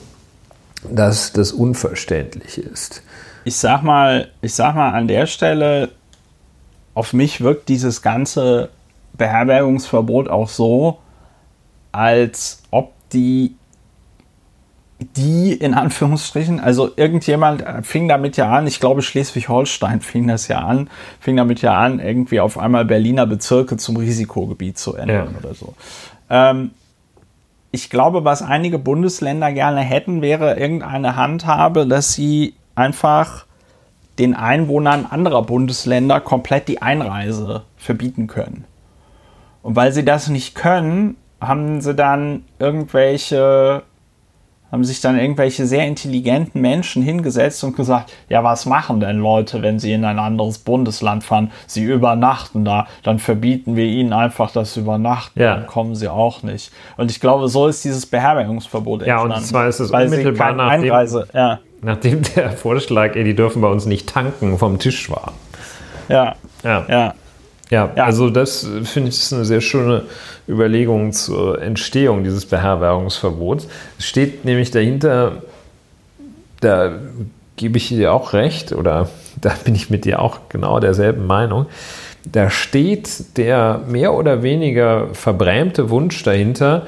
dass 0.91 1.33
das 1.33 1.53
unverständlich 1.53 2.59
ist. 2.59 3.03
Ich 3.45 3.57
sag 3.57 3.83
mal, 3.83 4.31
ich 4.41 4.55
sag 4.55 4.75
mal 4.75 4.91
an 4.91 5.09
der 5.09 5.27
Stelle, 5.27 5.91
auf 6.95 7.13
mich 7.13 7.41
wirkt 7.41 7.69
dieses 7.69 8.03
ganze 8.03 8.71
Beherbergungsverbot 9.15 10.29
auch 10.29 10.49
so, 10.49 10.99
als 11.93 12.63
ob 12.71 12.93
die 13.13 13.57
die 15.17 15.53
in 15.53 15.75
Anführungsstrichen, 15.75 16.61
also 16.61 16.91
irgendjemand 16.97 17.65
fing 17.83 18.09
damit 18.09 18.37
ja 18.37 18.51
an, 18.51 18.67
ich 18.67 18.81
glaube 18.81 19.03
Schleswig-Holstein 19.03 20.01
fing 20.01 20.29
das 20.29 20.49
ja 20.49 20.59
an, 20.59 20.89
fing 21.21 21.37
damit 21.37 21.63
ja 21.63 21.75
an, 21.75 21.99
irgendwie 21.99 22.41
auf 22.41 22.59
einmal 22.59 22.85
Berliner 22.85 23.27
Bezirke 23.27 23.77
zum 23.77 23.97
Risikogebiet 23.97 24.79
zu 24.79 24.95
ändern 24.95 25.31
ja. 25.33 25.39
oder 25.39 25.55
so. 25.55 25.75
Ähm, 26.31 26.71
ich 27.71 27.91
glaube, 27.91 28.25
was 28.25 28.41
einige 28.41 28.79
Bundesländer 28.79 29.53
gerne 29.53 29.81
hätten, 29.81 30.23
wäre 30.23 30.59
irgendeine 30.59 31.17
Handhabe, 31.17 31.87
dass 31.87 32.13
sie 32.13 32.55
einfach 32.75 33.47
den 34.19 34.35
Einwohnern 34.35 35.07
anderer 35.07 35.43
Bundesländer 35.43 36.21
komplett 36.21 36.69
die 36.69 36.83
Einreise 36.83 37.63
verbieten 37.77 38.27
können. 38.27 38.65
Und 39.63 39.77
weil 39.77 39.93
sie 39.93 40.05
das 40.05 40.29
nicht 40.29 40.55
können, 40.55 41.17
haben 41.41 41.81
sie 41.81 41.95
dann 41.95 42.45
irgendwelche 42.59 43.83
haben 44.75 44.83
sich 44.83 45.01
dann 45.01 45.17
irgendwelche 45.17 45.67
sehr 45.67 45.87
intelligenten 45.87 46.61
Menschen 46.61 47.01
hingesetzt 47.01 47.63
und 47.63 47.77
gesagt, 47.77 48.13
ja, 48.29 48.43
was 48.43 48.67
machen 48.67 48.99
denn 48.99 49.21
Leute, 49.21 49.63
wenn 49.63 49.79
sie 49.79 49.93
in 49.93 50.05
ein 50.05 50.19
anderes 50.19 50.59
Bundesland 50.59 51.23
fahren? 51.23 51.53
Sie 51.69 51.85
übernachten 51.85 52.65
da, 52.65 52.89
dann 53.05 53.21
verbieten 53.21 53.77
wir 53.77 53.85
ihnen 53.85 54.13
einfach 54.13 54.51
das 54.51 54.77
Übernachten, 54.77 55.41
ja. 55.41 55.55
dann 55.55 55.67
kommen 55.69 55.95
sie 55.95 56.09
auch 56.09 56.43
nicht. 56.43 56.73
Und 56.97 57.13
ich 57.13 57.21
glaube, 57.21 57.47
so 57.47 57.69
ist 57.69 57.85
dieses 57.85 58.05
Beherbergungsverbot 58.07 59.03
entstanden. 59.03 59.31
Ja, 59.31 59.37
und 59.37 59.45
zwar 59.45 59.69
ist 59.69 59.79
es 59.79 59.93
unmittelbar 59.93 60.55
nachdem, 60.55 60.83
Einreise, 60.83 61.29
ja. 61.33 61.61
Nachdem 61.85 62.23
der 62.37 62.53
Vorschlag, 62.53 63.15
ey, 63.17 63.25
die 63.25 63.35
dürfen 63.35 63.63
bei 63.63 63.69
uns 63.69 63.87
nicht 63.87 64.09
tanken, 64.09 64.59
vom 64.59 64.79
Tisch 64.79 65.11
war. 65.11 65.33
Ja, 66.09 66.37
ja. 66.63 66.87
ja. 66.89 67.15
Ja, 67.71 67.91
ja, 67.97 68.05
also 68.05 68.29
das 68.29 68.69
finde 68.85 69.09
ich 69.09 69.17
ist 69.17 69.33
eine 69.33 69.47
sehr 69.47 69.63
schöne 69.63 70.03
Überlegung 70.47 71.13
zur 71.13 71.63
Entstehung 71.63 72.23
dieses 72.23 72.45
Beherbergungsverbots. 72.45 73.69
Es 73.99 74.07
steht 74.07 74.45
nämlich 74.45 74.71
dahinter, 74.71 75.43
da 76.61 76.93
gebe 77.57 77.79
ich 77.79 77.89
dir 77.89 78.13
auch 78.13 78.35
recht, 78.35 78.73
oder 78.73 79.09
da 79.41 79.55
bin 79.65 79.75
ich 79.75 79.89
mit 79.89 80.05
dir 80.05 80.21
auch 80.21 80.41
genau 80.51 80.79
derselben 80.79 81.27
Meinung. 81.27 81.67
Da 82.31 82.51
steht 82.51 83.37
der 83.39 83.81
mehr 83.89 84.13
oder 84.13 84.43
weniger 84.43 85.09
verbrämte 85.15 85.91
Wunsch 85.91 86.23
dahinter, 86.23 86.87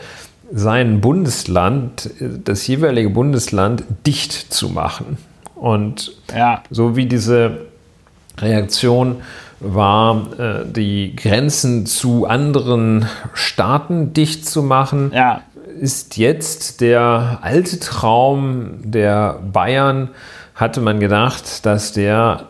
sein 0.53 1.01
Bundesland, 1.01 2.11
das 2.21 2.67
jeweilige 2.67 3.11
Bundesland 3.11 3.85
dicht 4.07 4.33
zu 4.33 4.69
machen. 4.69 5.19
Und 5.55 6.13
ja. 6.35 6.63
so 6.71 6.97
wie 6.97 7.07
diese 7.07 7.67
Reaktion 8.39 9.17
war, 9.61 10.39
äh, 10.39 10.65
die 10.67 11.17
Grenzen 11.17 11.87
zu 11.87 12.27
anderen 12.27 13.07
Staaten 13.33 14.13
dicht 14.13 14.47
zu 14.47 14.63
machen. 14.63 15.11
Ja. 15.15 15.43
Ist 15.81 16.17
jetzt 16.17 16.81
der 16.81 17.39
alte 17.43 17.79
Traum 17.81 18.79
der 18.83 19.41
Bayern, 19.53 20.11
hatte 20.55 20.81
man 20.81 21.01
gedacht, 21.01 21.67
dass 21.67 21.93
der 21.93 22.49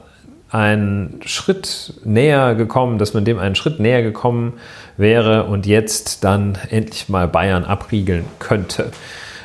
einen 0.50 1.20
Schritt 1.24 1.94
näher 2.04 2.54
gekommen, 2.54 2.98
dass 2.98 3.14
man 3.14 3.24
dem 3.24 3.38
einen 3.38 3.54
Schritt 3.54 3.80
näher 3.80 4.02
gekommen 4.02 4.54
wäre 4.96 5.44
und 5.44 5.66
jetzt 5.66 6.24
dann 6.24 6.56
endlich 6.70 7.08
mal 7.08 7.28
Bayern 7.28 7.64
abriegeln 7.64 8.24
könnte. 8.38 8.92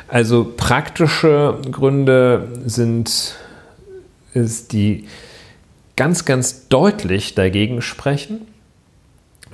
Also 0.07 0.53
praktische 0.55 1.57
Gründe 1.71 2.47
sind 2.65 3.35
ist 4.33 4.73
die 4.73 5.07
ganz, 5.95 6.25
ganz 6.25 6.67
deutlich 6.67 7.35
dagegen 7.35 7.81
sprechen. 7.81 8.47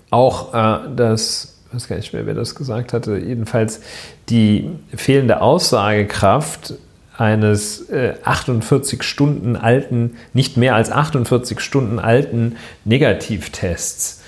Auch 0.09 0.53
äh, 0.53 0.79
das, 0.95 1.59
ich 1.67 1.75
weiß 1.75 1.87
gar 1.87 1.95
nicht 1.97 2.13
mehr, 2.13 2.25
wer 2.25 2.33
das 2.33 2.55
gesagt 2.55 2.93
hatte, 2.93 3.17
jedenfalls 3.17 3.81
die 4.29 4.69
fehlende 4.95 5.41
Aussagekraft 5.41 6.75
eines 7.17 7.89
äh, 7.89 8.13
48 8.23 9.03
Stunden 9.03 9.55
alten, 9.55 10.17
nicht 10.33 10.57
mehr 10.57 10.75
als 10.75 10.91
48 10.91 11.59
Stunden 11.59 11.99
alten 11.99 12.55
Negativtests. 12.85 14.23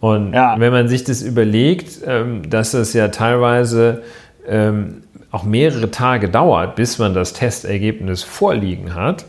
Und 0.00 0.32
ja. 0.32 0.56
wenn 0.58 0.72
man 0.72 0.88
sich 0.88 1.04
das 1.04 1.22
überlegt, 1.22 1.98
ähm, 2.04 2.48
dass 2.50 2.72
das 2.72 2.92
ja 2.92 3.08
teilweise 3.08 4.02
ähm, 4.46 5.04
auch 5.30 5.44
mehrere 5.44 5.90
Tage 5.90 6.28
dauert, 6.28 6.74
bis 6.74 6.98
man 6.98 7.14
das 7.14 7.32
Testergebnis 7.32 8.22
vorliegen 8.22 8.94
hat, 8.94 9.24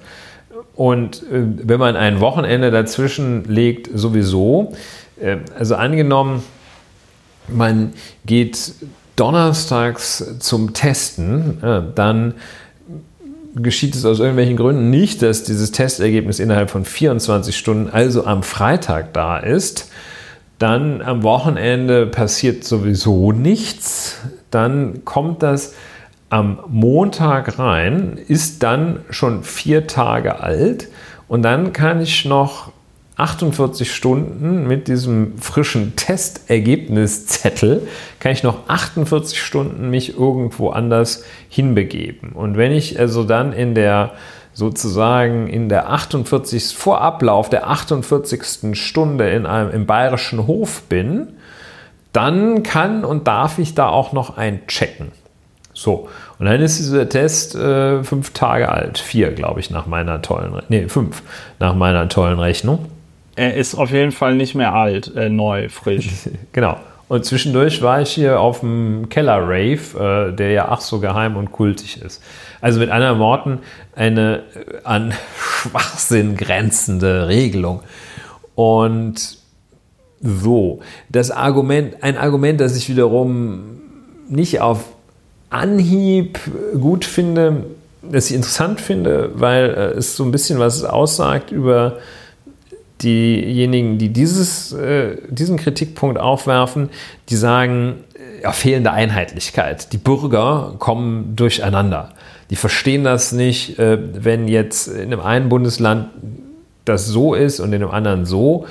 und 0.76 1.24
äh, 1.24 1.44
wenn 1.68 1.80
man 1.80 1.96
ein 1.96 2.20
Wochenende 2.20 2.72
dazwischen 2.72 3.46
legt, 3.46 3.90
sowieso. 3.94 4.74
Äh, 5.20 5.38
also 5.58 5.76
angenommen, 5.76 6.44
man 7.48 7.94
geht 8.26 8.74
donnerstags 9.16 10.40
zum 10.40 10.74
Testen, 10.74 11.64
äh, 11.64 11.82
dann 11.94 12.36
geschieht 13.56 13.96
es 13.96 14.06
aus 14.06 14.20
irgendwelchen 14.20 14.58
Gründen 14.58 14.90
nicht, 14.90 15.22
dass 15.22 15.44
dieses 15.44 15.72
Testergebnis 15.72 16.40
innerhalb 16.40 16.70
von 16.70 16.86
24 16.86 17.56
Stunden, 17.56 17.90
also 17.90 18.26
am 18.26 18.44
Freitag 18.44 19.14
da 19.14 19.38
ist. 19.38 19.92
Dann 20.60 21.02
am 21.02 21.24
Wochenende 21.24 22.06
passiert 22.06 22.64
sowieso 22.64 23.32
nichts. 23.32 24.22
Dann 24.50 25.04
kommt 25.06 25.44
das 25.44 25.74
am 26.30 26.60
Montag 26.68 27.60
rein, 27.60 28.18
ist 28.28 28.64
dann 28.64 29.02
schon 29.10 29.44
vier 29.44 29.86
Tage 29.88 30.40
alt 30.40 30.88
und 31.28 31.44
dann 31.44 31.74
kann 31.74 32.02
ich 32.02 32.26
noch 32.26 32.72
48 33.16 33.94
Stunden 33.94 34.68
mit 34.68 34.88
diesem 34.88 35.38
frischen 35.38 35.96
Testergebniszettel, 35.96 37.88
kann 38.20 38.32
ich 38.32 38.44
noch 38.44 38.68
48 38.68 39.40
Stunden 39.40 39.90
mich 39.90 40.18
irgendwo 40.18 40.70
anders 40.70 41.24
hinbegeben. 41.48 42.32
Und 42.32 42.58
wenn 42.58 42.72
ich 42.72 43.00
also 43.00 43.24
dann 43.24 43.54
in 43.54 43.76
der 43.76 44.14
sozusagen 44.54 45.48
in 45.48 45.68
der 45.68 45.90
48. 45.90 46.76
vor 46.76 47.02
Ablauf 47.02 47.50
der 47.50 47.68
48. 47.70 48.78
Stunde 48.80 49.30
in 49.32 49.46
einem 49.46 49.72
im 49.72 49.86
bayerischen 49.86 50.46
Hof 50.48 50.84
bin, 50.84 51.30
dann 52.14 52.62
kann 52.62 53.04
und 53.04 53.28
darf 53.28 53.58
ich 53.58 53.74
da 53.74 53.90
auch 53.90 54.14
noch 54.14 54.38
einchecken. 54.38 55.12
So, 55.74 56.08
und 56.38 56.46
dann 56.46 56.62
ist 56.62 56.78
dieser 56.78 57.10
Test 57.10 57.56
äh, 57.56 58.04
fünf 58.04 58.32
Tage 58.32 58.70
alt. 58.70 59.00
Vier, 59.00 59.32
glaube 59.32 59.60
ich, 59.60 59.72
nach 59.72 59.88
meiner 59.88 60.22
tollen, 60.22 60.54
nee, 60.70 60.88
fünf, 60.88 61.24
nach 61.60 61.74
meiner 61.74 62.08
tollen 62.10 62.38
Rechnung. 62.38 62.86
Er 63.36 63.56
ist 63.56 63.76
auf 63.76 63.92
jeden 63.92 64.12
Fall 64.12 64.36
nicht 64.36 64.56
mehr 64.56 64.74
alt, 64.74 65.16
äh, 65.16 65.30
neu, 65.30 65.70
frisch. 65.70 66.10
genau. 66.52 66.78
Und 67.08 67.26
zwischendurch 67.26 67.82
war 67.82 68.02
ich 68.02 68.12
hier 68.12 68.40
auf 68.40 68.62
dem 68.62 69.10
Keller-Rave, 69.10 70.30
äh, 70.32 70.36
der 70.36 70.52
ja 70.52 70.68
ach 70.70 70.82
so 70.82 71.00
geheim 71.00 71.36
und 71.36 71.52
kultig 71.52 72.02
ist. 72.02 72.24
Also 72.62 72.80
mit 72.80 72.90
anderen 72.90 73.20
Worten, 73.20 73.60
eine 73.96 74.44
äh, 74.56 74.78
an 74.84 75.14
Schwachsinn 75.38 76.38
grenzende 76.38 77.28
Regelung. 77.28 77.82
Und 78.56 79.38
so, 80.22 80.80
das 81.10 81.32
Argument, 81.32 82.02
ein 82.02 82.18
Argument, 82.18 82.62
das 82.62 82.78
ich 82.78 82.88
wiederum 82.88 83.82
nicht 84.30 84.62
auf 84.62 84.86
Anhieb 85.50 86.40
gut 86.80 87.04
finde, 87.04 87.66
das 88.02 88.30
ich 88.30 88.36
interessant 88.36 88.80
finde, 88.80 89.32
weil 89.36 89.66
äh, 89.70 89.98
es 89.98 90.16
so 90.16 90.24
ein 90.24 90.32
bisschen 90.32 90.60
was 90.60 90.84
aussagt 90.84 91.52
über 91.52 91.98
diejenigen, 93.02 93.98
die 93.98 94.10
dieses, 94.10 94.72
äh, 94.74 95.18
diesen 95.30 95.58
Kritikpunkt 95.58 96.20
aufwerfen, 96.20 96.90
die 97.30 97.36
sagen, 97.36 98.04
ja, 98.42 98.52
fehlende 98.52 98.92
Einheitlichkeit. 98.92 99.94
Die 99.94 99.98
Bürger 99.98 100.76
kommen 100.80 101.36
durcheinander. 101.36 102.14
Die 102.50 102.56
verstehen 102.56 103.04
das 103.04 103.32
nicht, 103.32 103.80
äh, 103.80 103.98
wenn 104.24 104.48
jetzt 104.48 104.88
in 104.88 105.14
einem 105.14 105.22
einen 105.22 105.50
Bundesland 105.50 106.10
das 106.86 107.08
so 107.08 107.34
ist 107.34 107.60
und 107.60 107.72
in 107.74 107.82
einem 107.82 107.92
anderen 107.92 108.26
so. 108.26 108.68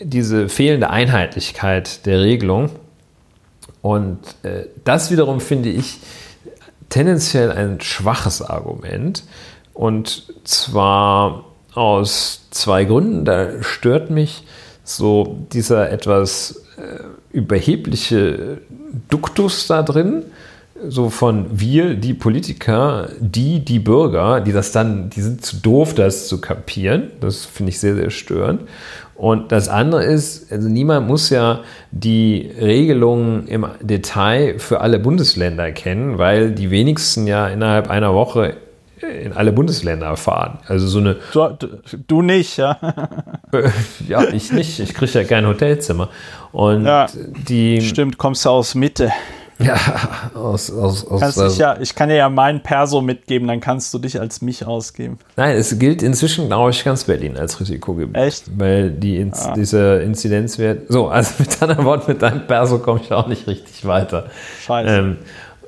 Diese 0.00 0.48
fehlende 0.48 0.90
Einheitlichkeit 0.90 2.06
der 2.06 2.20
Regelung 2.20 2.70
und 3.82 4.18
äh, 4.42 4.66
das 4.84 5.10
wiederum 5.10 5.40
finde 5.40 5.68
ich 5.68 5.98
tendenziell 6.88 7.50
ein 7.50 7.80
schwaches 7.80 8.40
Argument. 8.40 9.24
Und 9.74 10.32
zwar 10.44 11.44
aus 11.74 12.46
zwei 12.50 12.84
Gründen. 12.84 13.24
Da 13.24 13.62
stört 13.62 14.10
mich 14.10 14.44
so 14.84 15.38
dieser 15.52 15.90
etwas 15.90 16.64
äh, 16.76 17.36
überhebliche 17.36 18.58
Duktus 19.08 19.66
da 19.66 19.82
drin, 19.82 20.24
so 20.88 21.10
von 21.10 21.46
wir, 21.52 21.94
die 21.94 22.14
Politiker, 22.14 23.08
die, 23.20 23.60
die 23.64 23.78
Bürger, 23.78 24.40
die 24.40 24.52
das 24.52 24.72
dann, 24.72 25.10
die 25.10 25.20
sind 25.20 25.44
zu 25.44 25.56
doof, 25.56 25.94
das 25.94 26.26
zu 26.26 26.40
kapieren. 26.40 27.10
Das 27.20 27.44
finde 27.44 27.70
ich 27.70 27.78
sehr, 27.78 27.94
sehr 27.94 28.10
störend. 28.10 28.62
Und 29.14 29.52
das 29.52 29.68
andere 29.68 30.02
ist, 30.04 30.50
also 30.50 30.68
niemand 30.68 31.06
muss 31.06 31.30
ja 31.30 31.60
die 31.92 32.50
Regelungen 32.60 33.46
im 33.46 33.66
Detail 33.80 34.58
für 34.58 34.80
alle 34.80 34.98
Bundesländer 34.98 35.70
kennen, 35.70 36.18
weil 36.18 36.50
die 36.50 36.70
wenigsten 36.70 37.28
ja 37.28 37.46
innerhalb 37.46 37.88
einer 37.88 38.14
Woche 38.14 38.56
in 39.02 39.32
alle 39.32 39.52
Bundesländer 39.52 40.16
fahren. 40.16 40.58
Also 40.66 40.86
so 40.86 40.98
eine. 40.98 41.16
Du, 41.32 41.48
du 42.06 42.22
nicht, 42.22 42.56
ja. 42.56 42.78
ja, 44.08 44.24
ich 44.28 44.52
nicht. 44.52 44.80
Ich 44.80 44.94
kriege 44.94 45.12
ja 45.20 45.24
kein 45.24 45.46
Hotelzimmer. 45.46 46.08
Und 46.52 46.86
ja, 46.86 47.06
die. 47.48 47.80
Stimmt, 47.80 48.18
kommst 48.18 48.44
du 48.44 48.50
aus 48.50 48.74
Mitte. 48.74 49.12
Ja, 49.58 49.76
aus, 50.34 50.70
aus, 50.70 51.06
aus 51.06 51.20
Kannst 51.20 51.38
also, 51.38 51.60
ja, 51.60 51.76
ich 51.80 51.94
kann 51.94 52.08
dir 52.08 52.16
ja 52.16 52.28
meinen 52.28 52.62
Perso 52.62 53.00
mitgeben, 53.00 53.48
dann 53.48 53.60
kannst 53.60 53.92
du 53.94 53.98
dich 53.98 54.18
als 54.18 54.42
mich 54.42 54.66
ausgeben. 54.66 55.18
Nein, 55.36 55.56
es 55.56 55.78
gilt 55.78 56.02
inzwischen, 56.02 56.46
glaube 56.46 56.70
ich, 56.70 56.82
ganz 56.84 57.04
Berlin 57.04 57.36
als 57.36 57.60
Risikogebiet. 57.60 58.16
Echt? 58.16 58.44
Weil 58.58 58.90
die 58.90 59.18
Inz 59.18 59.46
ah. 59.46 59.54
dieser 59.54 60.02
Inzidenzwert. 60.02 60.86
So, 60.88 61.08
also 61.08 61.34
mit 61.38 61.62
anderen 61.62 61.84
Worten, 61.84 62.10
mit 62.12 62.22
deinem 62.22 62.46
Perso 62.46 62.78
komme 62.78 63.00
ich 63.02 63.12
auch 63.12 63.26
nicht 63.26 63.46
richtig 63.46 63.86
weiter. 63.86 64.26
Scheiße. 64.64 64.90
Ähm, 64.90 65.16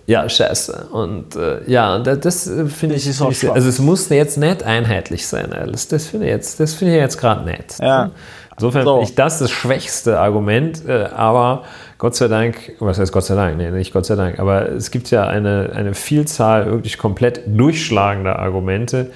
ja, 0.06 0.28
scheiße. 0.28 0.88
Und 0.92 1.34
äh, 1.36 1.68
ja, 1.70 1.98
das, 1.98 2.20
das 2.20 2.46
äh, 2.46 2.66
finde 2.66 2.96
ich, 2.96 3.04
find 3.04 3.32
ich 3.32 3.50
Also 3.50 3.68
es 3.68 3.78
muss 3.78 4.08
jetzt 4.10 4.36
nicht 4.36 4.62
einheitlich 4.62 5.26
sein, 5.26 5.52
alles. 5.52 5.88
Das 5.88 6.06
finde 6.06 6.26
ich 6.26 6.32
jetzt, 6.32 6.60
das 6.60 6.74
finde 6.74 6.94
ich 6.94 7.00
jetzt 7.00 7.18
gerade 7.18 7.44
nett. 7.44 7.76
Ja. 7.80 8.10
Insofern 8.56 8.84
so. 8.84 8.92
finde 8.96 9.10
ich 9.10 9.14
das 9.14 9.38
das 9.38 9.50
schwächste 9.50 10.20
Argument, 10.20 10.86
äh, 10.86 11.06
aber 11.14 11.64
Gott 11.98 12.14
sei 12.14 12.28
Dank, 12.28 12.72
was 12.78 12.98
heißt 12.98 13.12
Gott 13.12 13.24
sei 13.24 13.34
Dank? 13.34 13.56
Nee, 13.56 13.70
nicht 13.70 13.92
Gott 13.92 14.06
sei 14.06 14.14
Dank, 14.14 14.38
aber 14.38 14.70
es 14.70 14.90
gibt 14.90 15.10
ja 15.10 15.26
eine, 15.26 15.72
eine 15.74 15.94
Vielzahl 15.94 16.66
wirklich 16.66 16.98
komplett 16.98 17.42
durchschlagender 17.46 18.38
Argumente 18.38 19.10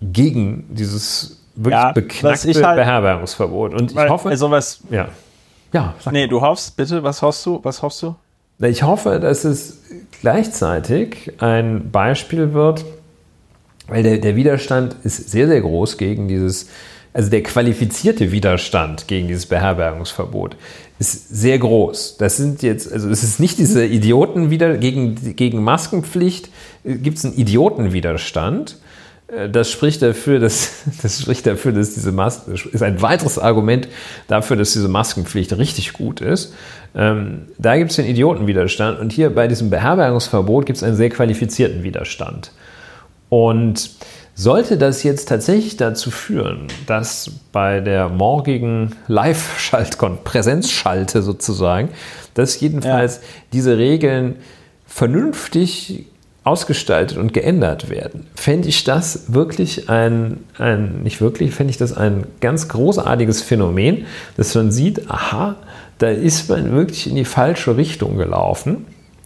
gegen 0.00 0.66
dieses 0.74 1.40
wirklich 1.54 1.80
ja, 1.80 1.92
beknackte 1.92 2.66
halt, 2.66 2.76
Beherbergungsverbot. 2.76 3.74
Und 3.74 3.90
ich 3.90 3.96
weil, 3.96 4.08
hoffe. 4.08 4.30
Also 4.30 4.50
was, 4.50 4.80
ja. 4.90 5.08
Ja, 5.72 5.94
sag 6.00 6.12
nee, 6.12 6.22
mal. 6.22 6.28
du 6.28 6.40
hoffst, 6.40 6.76
bitte, 6.76 7.02
was 7.02 7.22
hoffst 7.22 7.44
du? 7.46 7.60
Was 7.62 7.82
hoffst 7.82 8.02
du? 8.02 8.14
Ich 8.58 8.82
hoffe, 8.82 9.18
dass 9.20 9.44
es 9.44 9.78
gleichzeitig 10.20 11.32
ein 11.38 11.90
Beispiel 11.90 12.52
wird, 12.54 12.84
weil 13.88 14.02
der, 14.02 14.18
der 14.18 14.36
Widerstand 14.36 14.96
ist 15.04 15.30
sehr, 15.30 15.46
sehr 15.48 15.60
groß 15.60 15.98
gegen 15.98 16.28
dieses 16.28 16.68
also 17.14 17.30
der 17.30 17.44
qualifizierte 17.44 18.32
Widerstand 18.32 19.06
gegen 19.06 19.28
dieses 19.28 19.46
Beherbergungsverbot 19.46 20.56
ist 20.98 21.28
sehr 21.28 21.58
groß. 21.58 22.16
Das 22.18 22.36
sind 22.36 22.62
jetzt, 22.62 22.92
also 22.92 23.08
es 23.08 23.22
ist 23.22 23.38
nicht 23.38 23.58
diese 23.58 23.86
Idioten 23.86 24.50
wieder 24.50 24.76
gegen, 24.76 25.36
gegen 25.36 25.62
Maskenpflicht, 25.62 26.50
gibt 26.84 27.18
es 27.18 27.24
einen 27.24 27.36
Idiotenwiderstand. 27.36 28.78
Äh, 29.28 29.48
das 29.48 29.70
spricht 29.70 30.02
dafür, 30.02 30.38
dass, 30.38 30.82
das 31.02 31.22
spricht 31.22 31.46
dafür, 31.46 31.72
dass 31.72 31.94
diese 31.94 32.12
Masken, 32.12 32.54
ist 32.54 32.82
ein 32.82 33.02
weiteres 33.02 33.38
Argument 33.38 33.88
dafür, 34.28 34.56
dass 34.56 34.72
diese 34.72 34.88
Maskenpflicht 34.88 35.56
richtig 35.56 35.92
gut 35.92 36.20
ist. 36.20 36.54
Ähm, 36.94 37.46
da 37.58 37.76
gibt 37.76 37.90
es 37.90 37.96
den 37.96 38.06
Idiotenwiderstand 38.06 39.00
und 39.00 39.12
hier 39.12 39.34
bei 39.34 39.48
diesem 39.48 39.70
Beherbergungsverbot 39.70 40.66
gibt 40.66 40.76
es 40.76 40.82
einen 40.82 40.96
sehr 40.96 41.10
qualifizierten 41.10 41.82
Widerstand. 41.82 42.52
Und 43.28 43.90
sollte 44.36 44.76
das 44.76 45.02
jetzt 45.02 45.28
tatsächlich 45.28 45.76
dazu 45.76 46.10
führen, 46.10 46.66
dass 46.86 47.30
bei 47.52 47.80
der 47.80 48.08
morgigen 48.08 48.96
Live-Schaltkon, 49.06 50.18
sozusagen, 51.22 51.90
dass 52.34 52.60
jedenfalls 52.60 53.16
ja. 53.16 53.22
diese 53.52 53.78
Regeln 53.78 54.36
vernünftig 54.86 56.06
ausgestaltet 56.44 57.16
und 57.16 57.32
geändert 57.32 57.88
werden, 57.88 58.26
fände 58.34 58.68
ich 58.68 58.84
das 58.84 59.32
wirklich 59.32 59.88
ein, 59.88 60.44
ein 60.58 61.02
nicht 61.02 61.20
wirklich, 61.20 61.54
fände 61.54 61.70
ich 61.70 61.78
das 61.78 61.96
ein 61.96 62.26
ganz 62.40 62.68
großartiges 62.68 63.42
Phänomen, 63.42 64.04
dass 64.36 64.54
man 64.54 64.70
sieht, 64.70 65.10
aha, 65.10 65.56
da 65.98 66.08
ist 66.08 66.50
man 66.50 66.72
wirklich 66.72 67.06
in 67.06 67.16
die 67.16 67.24
falsche 67.24 67.76
Richtung 67.78 68.18
gelaufen, 68.18 68.84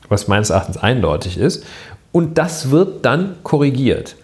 was 0.09 0.29
meines 0.29 0.51
Erachtens 0.51 0.77
eindeutig 0.77 1.39
ist, 1.39 1.65
und 2.13 2.39
das 2.39 2.71
wird 2.71 3.05
dann 3.05 3.35
korrigiert. 3.43 4.17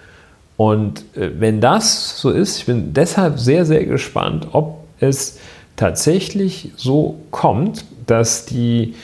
Und 0.56 1.00
äh, 1.16 1.30
wenn 1.38 1.60
das 1.60 2.20
so 2.20 2.30
ist, 2.30 2.58
ich 2.58 2.66
bin 2.66 2.92
deshalb 2.92 3.38
sehr, 3.38 3.66
sehr 3.66 3.84
gespannt, 3.84 4.48
ob 4.52 4.84
es 5.00 5.38
tatsächlich 5.76 6.70
so 6.76 7.18
kommt, 7.30 7.84
dass 8.06 8.46
die 8.46 8.94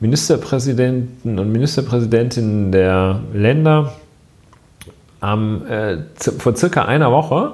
Ministerpräsidenten 0.00 1.38
und 1.38 1.52
Ministerpräsidentinnen 1.52 2.72
der 2.72 3.20
Länder 3.32 3.92
am, 5.20 5.66
äh, 5.66 5.98
vor 6.16 6.56
circa 6.56 6.86
einer 6.86 7.12
Woche 7.12 7.52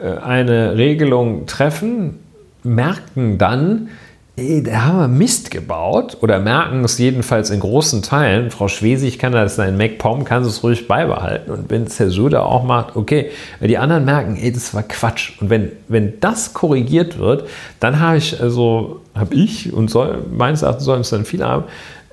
äh, 0.00 0.16
eine 0.16 0.76
Regelung 0.76 1.46
treffen, 1.46 2.18
merken 2.62 3.36
dann, 3.36 3.88
da 4.36 4.84
haben 4.84 4.98
wir 4.98 5.06
Mist 5.08 5.52
gebaut 5.52 6.18
oder 6.20 6.40
merken 6.40 6.82
es 6.82 6.98
jedenfalls 6.98 7.50
in 7.50 7.60
großen 7.60 8.02
Teilen. 8.02 8.50
Frau 8.50 8.66
Schwesig 8.66 9.20
kann 9.20 9.32
das 9.32 9.54
sein 9.54 9.76
MacPom, 9.76 10.24
kann 10.24 10.42
es 10.42 10.64
ruhig 10.64 10.88
beibehalten. 10.88 11.52
Und 11.52 11.70
wenn 11.70 11.84
es 11.84 12.00
Herr 12.00 12.10
Söder 12.10 12.44
auch 12.44 12.64
macht, 12.64 12.96
okay. 12.96 13.30
Die 13.60 13.78
anderen 13.78 14.04
merken, 14.04 14.36
ey, 14.36 14.50
das 14.50 14.74
war 14.74 14.82
Quatsch. 14.82 15.40
Und 15.40 15.50
wenn, 15.50 15.70
wenn 15.86 16.18
das 16.18 16.52
korrigiert 16.52 17.18
wird, 17.18 17.48
dann 17.78 18.00
habe 18.00 18.16
ich, 18.16 18.40
also, 18.40 19.02
habe 19.14 19.36
ich 19.36 19.72
und 19.72 19.88
soll, 19.88 20.24
meines 20.32 20.62
Erachtens 20.62 20.84
sollen 20.84 21.02
es 21.02 21.10
dann 21.10 21.24
viele 21.24 21.46
haben, 21.46 21.64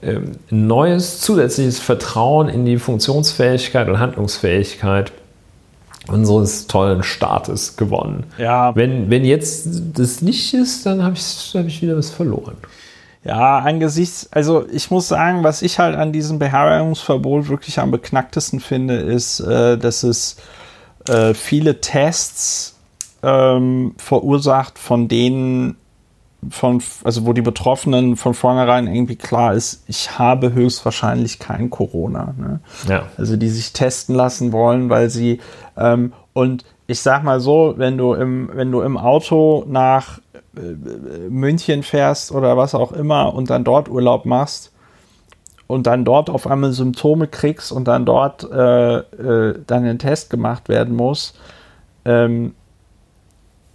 ähm, 0.04 0.34
neues 0.52 1.22
zusätzliches 1.22 1.80
Vertrauen 1.80 2.50
in 2.50 2.66
die 2.66 2.78
Funktionsfähigkeit 2.78 3.90
und 3.90 3.98
Handlungsfähigkeit 3.98 5.12
unseres 6.12 6.68
tollen 6.68 7.04
Staates 7.04 7.78
gewonnen. 7.78 8.26
Ja. 8.38 8.76
Wenn, 8.76 9.10
wenn 9.10 9.26
jetzt 9.26 9.68
das 9.94 10.22
nicht 10.22 10.54
ist, 10.54 10.86
dann 10.86 11.04
habe 11.04 11.16
ich, 11.16 11.54
hab 11.56 11.66
ich 11.66 11.82
wieder 11.82 11.98
was 11.98 12.10
verloren. 12.10 12.58
Ja, 13.24 13.60
angesichts, 13.60 14.28
also 14.32 14.66
ich 14.72 14.90
muss 14.90 15.08
sagen, 15.08 15.44
was 15.44 15.62
ich 15.62 15.78
halt 15.78 15.96
an 15.96 16.12
diesem 16.12 16.40
Beherbergungsverbot 16.40 17.50
wirklich 17.50 17.78
am 17.80 17.92
beknacktesten 17.92 18.60
finde, 18.60 18.96
ist, 18.96 19.40
äh, 19.42 19.78
dass 19.78 20.02
es 20.02 20.38
äh, 21.08 21.36
viele 21.36 21.82
Tests 21.82 22.76
ähm, 23.22 23.94
verursacht, 23.98 24.80
von 24.80 25.08
denen 25.08 25.76
von, 26.50 26.82
also 27.04 27.26
wo 27.26 27.34
die 27.34 27.42
Betroffenen 27.42 28.16
von 28.16 28.34
vornherein 28.34 28.88
irgendwie 28.88 29.16
klar 29.16 29.54
ist, 29.54 29.84
ich 29.88 30.18
habe 30.18 30.54
höchstwahrscheinlich 30.54 31.40
kein 31.40 31.70
Corona. 31.70 32.34
Ne? 32.38 32.60
Ja. 32.88 33.04
Also 33.18 33.38
die 33.38 33.50
sich 33.50 33.74
testen 33.74 34.16
lassen 34.16 34.52
wollen, 34.52 34.90
weil 34.90 35.10
sie 35.10 35.40
ähm, 35.78 36.14
und 36.34 36.66
ich 36.88 37.02
sag 37.02 37.24
mal 37.24 37.40
so, 37.40 37.76
wenn 37.78 37.98
du 37.98 38.14
im, 38.14 38.50
wenn 38.54 38.72
du 38.72 38.82
im 38.82 38.98
Auto 38.98 39.66
nach 39.68 40.20
äh, 40.56 41.30
München 41.30 41.84
fährst 41.84 42.32
oder 42.32 42.58
was 42.58 42.76
auch 42.76 42.92
immer 42.92 43.34
und 43.34 43.50
dann 43.50 43.64
dort 43.64 43.88
Urlaub 43.88 44.26
machst 44.26 44.72
und 45.68 45.88
dann 45.88 46.04
dort 46.04 46.30
auf 46.30 46.48
einmal 46.48 46.72
Symptome 46.72 47.28
kriegst 47.28 47.72
und 47.72 47.88
dann 47.88 48.06
dort 48.06 48.44
äh, 48.52 48.98
äh, 48.98 49.60
dann 49.68 49.86
ein 49.86 50.00
Test 50.00 50.30
gemacht 50.30 50.70
werden 50.70 50.96
muss, 50.96 51.34
ähm, 52.04 52.56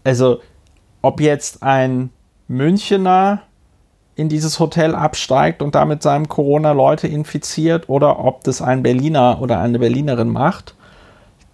also 0.05 0.41
ob 1.01 1.21
jetzt 1.21 1.63
ein 1.63 2.11
Münchener 2.49 3.43
in 4.15 4.29
dieses 4.29 4.59
Hotel 4.59 4.95
absteigt 4.95 5.61
und 5.63 5.75
damit 5.75 6.03
seinem 6.03 6.29
Corona 6.29 6.73
Leute 6.73 7.07
infiziert 7.07 7.89
oder 7.89 8.19
ob 8.25 8.45
das 8.45 8.63
ein 8.63 8.83
Berliner 8.83 9.39
oder 9.43 9.61
eine 9.61 9.79
Berlinerin 9.79 10.31
macht. 10.31 10.75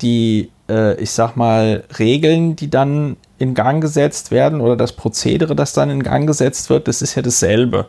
Die, 0.01 0.51
äh, 0.68 0.95
ich 1.01 1.11
sag 1.11 1.36
mal, 1.36 1.84
Regeln, 1.99 2.55
die 2.55 2.70
dann 2.70 3.16
in 3.38 3.55
Gang 3.55 3.80
gesetzt 3.80 4.30
werden 4.30 4.61
oder 4.61 4.76
das 4.76 4.93
Prozedere, 4.93 5.57
das 5.57 5.72
dann 5.72 5.90
in 5.90 6.03
Gang 6.03 6.26
gesetzt 6.26 6.70
wird, 6.70 6.86
das 6.86 7.03
ist 7.03 7.16
ja 7.16 7.22
dasselbe. 7.22 7.86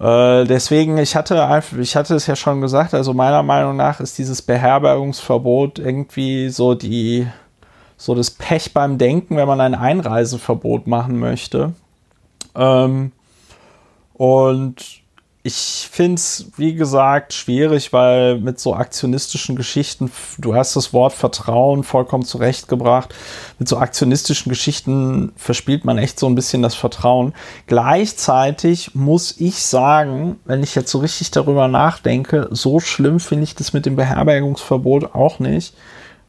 Äh, 0.00 0.44
deswegen, 0.44 0.98
ich 0.98 1.16
hatte, 1.16 1.62
ich 1.80 1.96
hatte 1.96 2.14
es 2.14 2.26
ja 2.26 2.36
schon 2.36 2.60
gesagt, 2.60 2.94
also 2.94 3.14
meiner 3.14 3.42
Meinung 3.42 3.76
nach 3.76 4.00
ist 4.00 4.18
dieses 4.18 4.42
Beherbergungsverbot 4.42 5.78
irgendwie 5.78 6.50
so 6.50 6.74
die, 6.74 7.26
so 7.96 8.14
das 8.14 8.30
Pech 8.30 8.72
beim 8.72 8.98
Denken, 8.98 9.36
wenn 9.36 9.48
man 9.48 9.60
ein 9.60 9.74
Einreiseverbot 9.74 10.86
machen 10.86 11.18
möchte. 11.18 11.74
Ähm, 12.54 13.12
und 14.14 15.02
ich 15.46 15.88
finde 15.92 16.16
es, 16.16 16.50
wie 16.56 16.74
gesagt, 16.74 17.32
schwierig, 17.32 17.92
weil 17.92 18.40
mit 18.40 18.58
so 18.58 18.74
aktionistischen 18.74 19.54
Geschichten, 19.54 20.10
du 20.38 20.56
hast 20.56 20.74
das 20.74 20.92
Wort 20.92 21.12
Vertrauen 21.12 21.84
vollkommen 21.84 22.24
zurechtgebracht, 22.24 23.14
mit 23.60 23.68
so 23.68 23.76
aktionistischen 23.78 24.50
Geschichten 24.50 25.32
verspielt 25.36 25.84
man 25.84 25.98
echt 25.98 26.18
so 26.18 26.26
ein 26.26 26.34
bisschen 26.34 26.62
das 26.62 26.74
Vertrauen. 26.74 27.32
Gleichzeitig 27.68 28.96
muss 28.96 29.36
ich 29.38 29.62
sagen, 29.62 30.40
wenn 30.46 30.64
ich 30.64 30.74
jetzt 30.74 30.90
so 30.90 30.98
richtig 30.98 31.30
darüber 31.30 31.68
nachdenke, 31.68 32.48
so 32.50 32.80
schlimm 32.80 33.20
finde 33.20 33.44
ich 33.44 33.54
das 33.54 33.72
mit 33.72 33.86
dem 33.86 33.94
Beherbergungsverbot 33.94 35.14
auch 35.14 35.38
nicht 35.38 35.74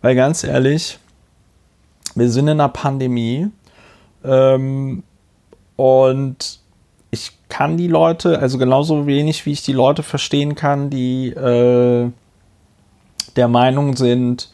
Weil 0.04 0.14
ganz 0.14 0.44
ehrlich, 0.44 1.00
wir 2.18 2.30
sind 2.30 2.48
in 2.48 2.60
einer 2.60 2.70
Pandemie 2.70 3.48
ähm, 4.24 5.04
und 5.76 6.60
ich 7.12 7.32
kann 7.50 7.78
die 7.78 7.88
Leute, 7.88 8.40
also 8.40 8.58
genauso 8.58 9.08
wenig 9.08 9.46
wie 9.46 9.52
ich 9.52 9.64
die 9.64 9.74
Leute 9.74 10.04
verstehen 10.04 10.56
kann, 10.56 10.90
die 10.90 11.30
äh, 11.30 12.10
der 13.36 13.48
Meinung 13.48 13.96
sind, 13.96 14.50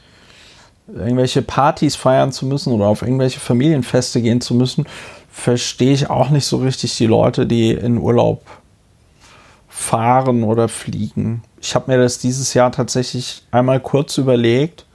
irgendwelche 0.88 1.42
Partys 1.42 1.96
feiern 1.96 2.32
zu 2.32 2.46
müssen 2.46 2.74
oder 2.74 2.86
auf 2.86 3.02
irgendwelche 3.02 3.40
Familienfeste 3.40 4.22
gehen 4.22 4.42
zu 4.42 4.54
müssen, 4.54 4.86
verstehe 5.32 5.94
ich 5.94 6.10
auch 6.10 6.30
nicht 6.30 6.46
so 6.46 6.58
richtig 6.58 6.96
die 6.98 7.08
Leute, 7.08 7.48
die 7.48 7.72
in 7.72 7.98
Urlaub 7.98 8.42
fahren 9.68 10.44
oder 10.44 10.68
fliegen. 10.68 11.42
Ich 11.60 11.74
habe 11.74 11.92
mir 11.92 11.98
das 11.98 12.20
dieses 12.20 12.54
Jahr 12.54 12.72
tatsächlich 12.72 13.44
einmal 13.50 13.80
kurz 13.80 14.18
überlegt, 14.18 14.86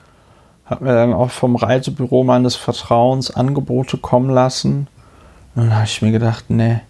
habe 0.68 0.84
mir 0.84 0.94
dann 0.94 1.12
auch 1.12 1.30
vom 1.30 1.56
Reisebüro 1.56 2.24
meines 2.24 2.56
Vertrauens 2.56 3.30
Angebote 3.30 3.96
kommen 3.96 4.30
lassen. 4.30 4.86
Und 5.54 5.64
dann 5.64 5.74
habe 5.74 5.86
ich 5.86 6.02
mir 6.02 6.12
gedacht, 6.12 6.46
nee, 6.48 6.80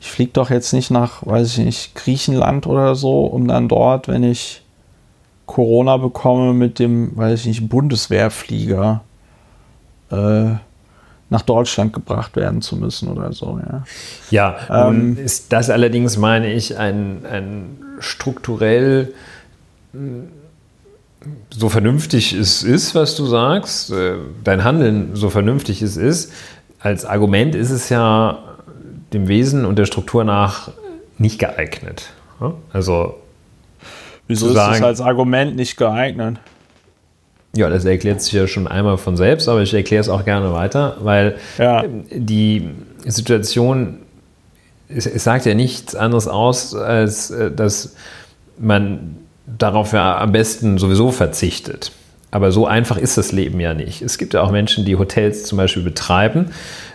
ich 0.00 0.10
fliege 0.10 0.32
doch 0.32 0.50
jetzt 0.50 0.72
nicht 0.72 0.90
nach, 0.90 1.24
weiß 1.26 1.58
ich 1.58 1.64
nicht, 1.64 1.94
Griechenland 1.94 2.66
oder 2.66 2.94
so, 2.94 3.24
um 3.24 3.48
dann 3.48 3.68
dort, 3.68 4.08
wenn 4.08 4.22
ich 4.22 4.62
Corona 5.46 5.96
bekomme, 5.96 6.52
mit 6.52 6.78
dem, 6.78 7.16
weiß 7.16 7.40
ich 7.40 7.46
nicht, 7.46 7.68
Bundeswehrflieger 7.68 9.00
äh, 10.10 10.50
nach 11.30 11.42
Deutschland 11.42 11.92
gebracht 11.92 12.36
werden 12.36 12.60
zu 12.60 12.76
müssen 12.76 13.08
oder 13.08 13.32
so. 13.32 13.58
Ja, 14.30 14.56
ja 14.68 14.88
ähm, 14.88 15.16
ist 15.16 15.52
das 15.52 15.70
allerdings, 15.70 16.18
meine 16.18 16.52
ich, 16.52 16.76
ein, 16.76 17.24
ein 17.24 17.78
strukturell 17.98 19.14
so 21.50 21.68
vernünftig 21.68 22.32
es 22.32 22.62
ist, 22.62 22.94
was 22.94 23.16
du 23.16 23.26
sagst, 23.26 23.90
äh, 23.90 24.14
dein 24.42 24.64
Handeln 24.64 25.10
so 25.14 25.30
vernünftig 25.30 25.82
es 25.82 25.96
ist, 25.96 26.32
als 26.80 27.04
Argument 27.04 27.54
ist 27.54 27.70
es 27.70 27.88
ja 27.88 28.38
dem 29.12 29.28
Wesen 29.28 29.64
und 29.64 29.78
der 29.78 29.86
Struktur 29.86 30.24
nach 30.24 30.70
nicht 31.18 31.38
geeignet. 31.38 32.10
Also 32.72 33.16
Wieso 34.26 34.48
ist 34.48 34.54
sagen, 34.54 34.76
es 34.76 34.82
als 34.82 35.00
Argument 35.00 35.56
nicht 35.56 35.76
geeignet? 35.76 36.38
Ja, 37.56 37.70
das 37.70 37.84
erklärt 37.84 38.20
sich 38.20 38.32
ja 38.32 38.46
schon 38.46 38.66
einmal 38.66 38.98
von 38.98 39.16
selbst, 39.16 39.48
aber 39.48 39.62
ich 39.62 39.72
erkläre 39.72 40.00
es 40.00 40.08
auch 40.08 40.24
gerne 40.24 40.52
weiter, 40.52 40.96
weil 41.00 41.36
ja. 41.56 41.84
die 42.10 42.70
Situation, 43.06 44.00
es, 44.88 45.06
es, 45.06 45.22
sagt 45.24 45.46
ja 45.46 45.54
nichts 45.54 45.94
anderes 45.94 46.26
aus, 46.26 46.74
als 46.74 47.30
äh, 47.30 47.52
dass 47.52 47.94
man 48.58 49.16
darauf 49.46 49.92
ja 49.92 50.18
am 50.18 50.32
besten 50.32 50.78
sowieso 50.78 51.10
verzichtet. 51.10 51.92
Aber 52.30 52.50
so 52.50 52.66
einfach 52.66 52.96
ist 52.96 53.16
das 53.16 53.30
Leben 53.30 53.60
ja 53.60 53.74
nicht. 53.74 54.02
Es 54.02 54.18
gibt 54.18 54.34
ja 54.34 54.42
auch 54.42 54.50
Menschen, 54.50 54.84
die 54.84 54.96
Hotels 54.96 55.44
zum 55.44 55.56
Beispiel 55.56 55.84
betreiben. 55.84 56.46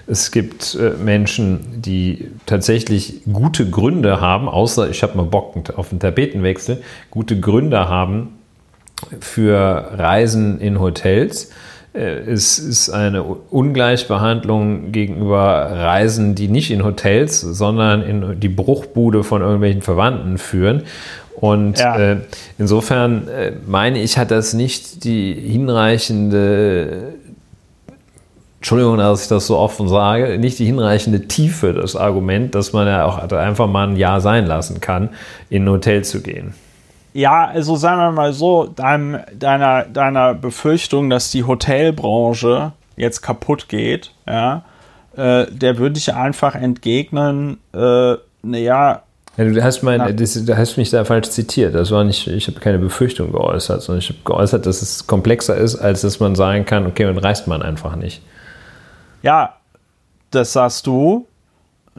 Es 0.06 0.32
gibt 0.32 0.76
äh, 0.76 0.92
Menschen, 1.02 1.82
die 1.82 2.28
tatsächlich 2.46 3.22
gute 3.32 3.70
Gründe 3.70 4.20
haben, 4.20 4.50
außer 4.50 4.90
ich 4.90 5.02
habe 5.02 5.16
mal 5.16 5.24
Bock 5.24 5.56
auf 5.78 5.92
einen 5.92 6.02
Tapetenwechsel, 6.02 6.82
gute 7.10 7.40
Gründe 7.40 7.88
haben 7.88 8.34
für 9.22 9.92
Reisen 9.94 10.60
in 10.60 10.82
Hotels. 10.82 11.52
Äh, 11.94 12.00
es 12.02 12.60
ist 12.60 12.90
eine 12.90 13.24
Ungleichbehandlung 13.24 14.92
gegenüber 14.92 15.70
Reisen, 15.72 16.36
die 16.36 16.48
nicht 16.48 16.72
in 16.72 16.84
Hotels, 16.84 17.40
sondern 17.40 18.02
in 18.02 18.40
die 18.40 18.50
Bruchbude 18.50 19.24
von 19.24 19.42
irgendwelchen 19.42 19.82
Verwandten 19.82 20.38
führen. 20.38 20.84
Und 21.40 21.80
ja. 21.80 21.98
äh, 21.98 22.18
insofern 22.58 23.28
äh, 23.30 23.54
meine 23.66 24.02
ich, 24.02 24.18
hat 24.18 24.30
das 24.30 24.54
nicht 24.54 25.06
die 25.06 25.34
hinreichende, 25.34 27.14
Entschuldigung, 28.58 28.98
dass 28.98 29.24
ich 29.24 29.30
das 29.30 29.48
so 29.48 29.58
offen 29.58 29.88
sage, 29.88 30.38
nicht 30.38 30.60
die 30.60 30.66
hinreichende 30.66 31.28
Tiefe, 31.28 31.74
das 31.74 31.96
Argument, 31.96 32.56
dass 32.56 32.74
man 32.74 32.88
ja 32.88 33.06
auch 33.06 33.18
einfach 33.32 33.68
mal 33.68 33.88
ein 33.88 33.96
Jahr 33.96 34.20
sein 34.20 34.48
lassen 34.48 34.82
kann, 34.82 35.10
in 35.50 35.64
ein 35.64 35.70
Hotel 35.70 36.04
zu 36.04 36.22
gehen. 36.22 36.54
Ja, 37.14 37.46
also 37.46 37.78
sagen 37.78 38.02
wir 38.02 38.12
mal 38.12 38.34
so, 38.34 38.70
dein, 38.76 39.24
deiner, 39.34 39.86
deiner 39.86 40.34
Befürchtung, 40.34 41.10
dass 41.10 41.32
die 41.32 41.46
Hotelbranche 41.46 42.74
jetzt 42.98 43.22
kaputt 43.22 43.70
geht, 43.70 44.12
ja, 44.28 44.64
äh, 45.16 45.46
der 45.50 45.78
würde 45.78 45.98
ich 45.98 46.14
einfach 46.14 46.54
entgegnen, 46.54 47.60
äh, 47.74 48.16
naja, 48.44 49.04
ja, 49.40 49.46
du 49.46 49.64
hast, 49.64 49.84
mein, 49.84 50.18
das, 50.18 50.34
du 50.34 50.58
hast 50.58 50.76
mich 50.76 50.90
da 50.90 51.06
falsch 51.06 51.30
zitiert. 51.30 51.74
Das 51.74 51.92
war 51.92 52.04
nicht, 52.04 52.28
ich 52.28 52.48
habe 52.48 52.60
keine 52.60 52.78
Befürchtung 52.78 53.32
geäußert, 53.32 53.82
sondern 53.82 54.00
ich 54.00 54.10
habe 54.10 54.20
geäußert, 54.26 54.66
dass 54.66 54.82
es 54.82 55.08
komplexer 55.08 55.56
ist, 55.56 55.78
als 55.78 56.02
dass 56.02 56.20
man 56.20 56.36
sagen 56.36 56.66
kann, 56.66 56.86
okay, 56.86 57.06
dann 57.06 57.18
reist 57.18 57.48
man 57.48 57.62
einfach 57.62 57.96
nicht. 57.96 58.22
Ja, 59.22 59.56
das 60.32 60.52
sagst 60.52 60.88
du. 60.88 61.26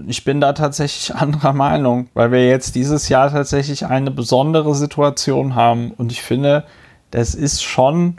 Ich 0.06 0.22
bin 0.22 0.42
da 0.42 0.52
tatsächlich 0.52 1.14
anderer 1.18 1.54
Meinung, 1.54 2.10
weil 2.12 2.30
wir 2.30 2.46
jetzt 2.46 2.74
dieses 2.74 3.08
Jahr 3.08 3.30
tatsächlich 3.30 3.86
eine 3.86 4.10
besondere 4.10 4.74
Situation 4.74 5.54
haben. 5.54 5.92
Und 5.92 6.12
ich 6.12 6.20
finde, 6.20 6.64
das 7.10 7.34
ist 7.34 7.62
schon, 7.62 8.18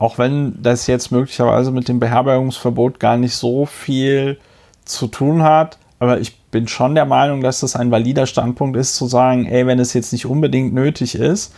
auch 0.00 0.18
wenn 0.18 0.60
das 0.60 0.88
jetzt 0.88 1.12
möglicherweise 1.12 1.70
mit 1.70 1.86
dem 1.86 2.00
Beherbergungsverbot 2.00 2.98
gar 2.98 3.16
nicht 3.16 3.36
so 3.36 3.64
viel 3.64 4.38
zu 4.84 5.06
tun 5.06 5.44
hat, 5.44 5.78
aber 6.00 6.18
ich 6.18 6.36
bin 6.54 6.68
schon 6.68 6.94
der 6.94 7.04
Meinung, 7.04 7.40
dass 7.40 7.58
das 7.58 7.74
ein 7.74 7.90
valider 7.90 8.26
Standpunkt 8.26 8.76
ist, 8.76 8.94
zu 8.94 9.06
sagen, 9.06 9.44
ey, 9.44 9.66
wenn 9.66 9.80
es 9.80 9.92
jetzt 9.92 10.12
nicht 10.12 10.24
unbedingt 10.24 10.72
nötig 10.72 11.16
ist, 11.16 11.52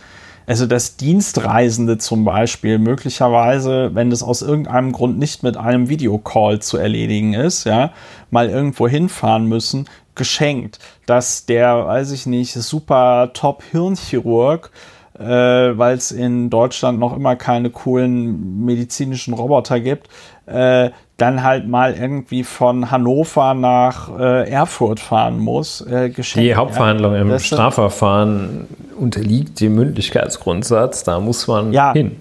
also 0.47 0.65
dass 0.65 0.97
Dienstreisende 0.97 1.99
zum 1.99 2.25
Beispiel 2.25 2.79
möglicherweise, 2.79 3.91
wenn 3.93 4.09
das 4.09 4.23
aus 4.23 4.41
irgendeinem 4.41 4.93
Grund 4.93 5.19
nicht 5.19 5.43
mit 5.43 5.55
einem 5.55 5.87
Videocall 5.87 6.59
zu 6.59 6.77
erledigen 6.77 7.35
ist, 7.35 7.65
ja, 7.65 7.91
mal 8.31 8.49
irgendwo 8.49 8.87
hinfahren 8.87 9.45
müssen, 9.45 9.85
geschenkt. 10.15 10.79
Dass 11.05 11.45
der, 11.45 11.85
weiß 11.85 12.11
ich 12.11 12.25
nicht, 12.25 12.53
super 12.53 13.29
Top-Hirnchirurg 13.33 14.71
äh, 15.19 15.23
weil 15.77 15.97
es 15.97 16.11
in 16.11 16.49
Deutschland 16.49 16.99
noch 16.99 17.15
immer 17.15 17.35
keine 17.35 17.69
coolen 17.69 18.65
medizinischen 18.65 19.33
Roboter 19.33 19.79
gibt, 19.79 20.09
äh, 20.47 20.91
dann 21.17 21.43
halt 21.43 21.67
mal 21.67 21.93
irgendwie 21.93 22.43
von 22.43 22.89
Hannover 22.89 23.53
nach 23.53 24.17
äh, 24.17 24.49
Erfurt 24.49 24.99
fahren 24.99 25.39
muss. 25.39 25.81
Äh, 25.81 26.11
die 26.35 26.55
Hauptverhandlung 26.55 27.15
im 27.15 27.29
das 27.29 27.45
Strafverfahren 27.45 28.67
unterliegt 28.97 29.59
dem 29.59 29.75
Mündlichkeitsgrundsatz, 29.75 31.03
da 31.03 31.19
muss 31.19 31.47
man 31.47 31.73
ja, 31.73 31.93
hin. 31.93 32.17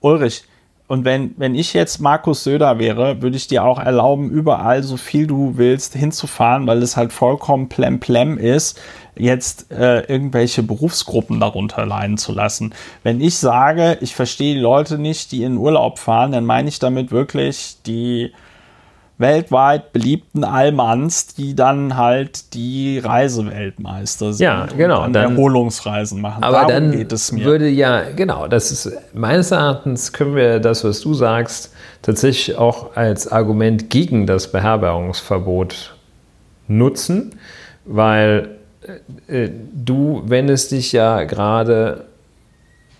Ulrich, 0.00 0.44
und 0.86 1.06
wenn, 1.06 1.34
wenn 1.38 1.54
ich 1.54 1.72
jetzt 1.72 2.00
Markus 2.00 2.44
Söder 2.44 2.78
wäre, 2.78 3.22
würde 3.22 3.36
ich 3.36 3.46
dir 3.46 3.64
auch 3.64 3.78
erlauben, 3.78 4.30
überall 4.30 4.82
so 4.82 4.98
viel 4.98 5.26
du 5.26 5.56
willst 5.56 5.94
hinzufahren, 5.94 6.66
weil 6.66 6.82
es 6.82 6.96
halt 6.96 7.12
vollkommen 7.12 7.70
plemplem 7.70 8.36
ist, 8.36 8.78
jetzt 9.16 9.72
äh, 9.72 10.00
irgendwelche 10.00 10.62
Berufsgruppen 10.62 11.40
darunter 11.40 11.86
leiden 11.86 12.18
zu 12.18 12.32
lassen. 12.32 12.74
Wenn 13.02 13.22
ich 13.22 13.38
sage, 13.38 13.96
ich 14.02 14.14
verstehe 14.14 14.54
die 14.54 14.60
Leute 14.60 14.98
nicht, 14.98 15.32
die 15.32 15.44
in 15.44 15.56
Urlaub 15.56 15.98
fahren, 15.98 16.32
dann 16.32 16.44
meine 16.44 16.68
ich 16.68 16.78
damit 16.80 17.10
wirklich 17.10 17.76
die 17.86 18.32
weltweit 19.16 19.92
beliebten 19.92 20.42
Allmanns, 20.42 21.28
die 21.28 21.54
dann 21.54 21.96
halt 21.96 22.52
die 22.54 22.98
Reiseweltmeister 22.98 24.32
sind. 24.32 24.44
Ja, 24.44 24.66
genau. 24.76 25.04
Und 25.04 25.12
dann, 25.12 25.32
Erholungsreisen 25.32 26.20
machen. 26.20 26.42
Aber 26.42 26.58
Darum 26.58 26.70
dann 26.70 26.90
geht 26.92 27.12
es 27.12 27.30
mir. 27.30 27.44
würde 27.44 27.68
ja, 27.68 28.02
genau, 28.14 28.48
das 28.48 28.72
ist 28.72 28.92
meines 29.12 29.52
Erachtens 29.52 30.12
können 30.12 30.34
wir 30.34 30.58
das, 30.58 30.82
was 30.84 31.00
du 31.00 31.14
sagst, 31.14 31.72
tatsächlich 32.02 32.58
auch 32.58 32.96
als 32.96 33.30
Argument 33.30 33.88
gegen 33.88 34.26
das 34.26 34.50
Beherbergungsverbot 34.50 35.94
nutzen, 36.66 37.36
weil 37.84 38.48
äh, 39.28 39.48
du 39.72 40.22
wendest 40.26 40.72
dich 40.72 40.92
ja 40.92 41.22
gerade 41.24 42.06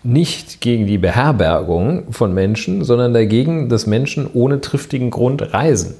nicht 0.03 0.61
gegen 0.61 0.85
die 0.85 0.99
Beherbergung 0.99 2.13
von 2.13 2.33
Menschen, 2.33 2.83
sondern 2.83 3.13
dagegen, 3.13 3.69
dass 3.69 3.87
Menschen 3.87 4.29
ohne 4.33 4.61
triftigen 4.61 5.09
Grund 5.09 5.53
reisen. 5.53 5.95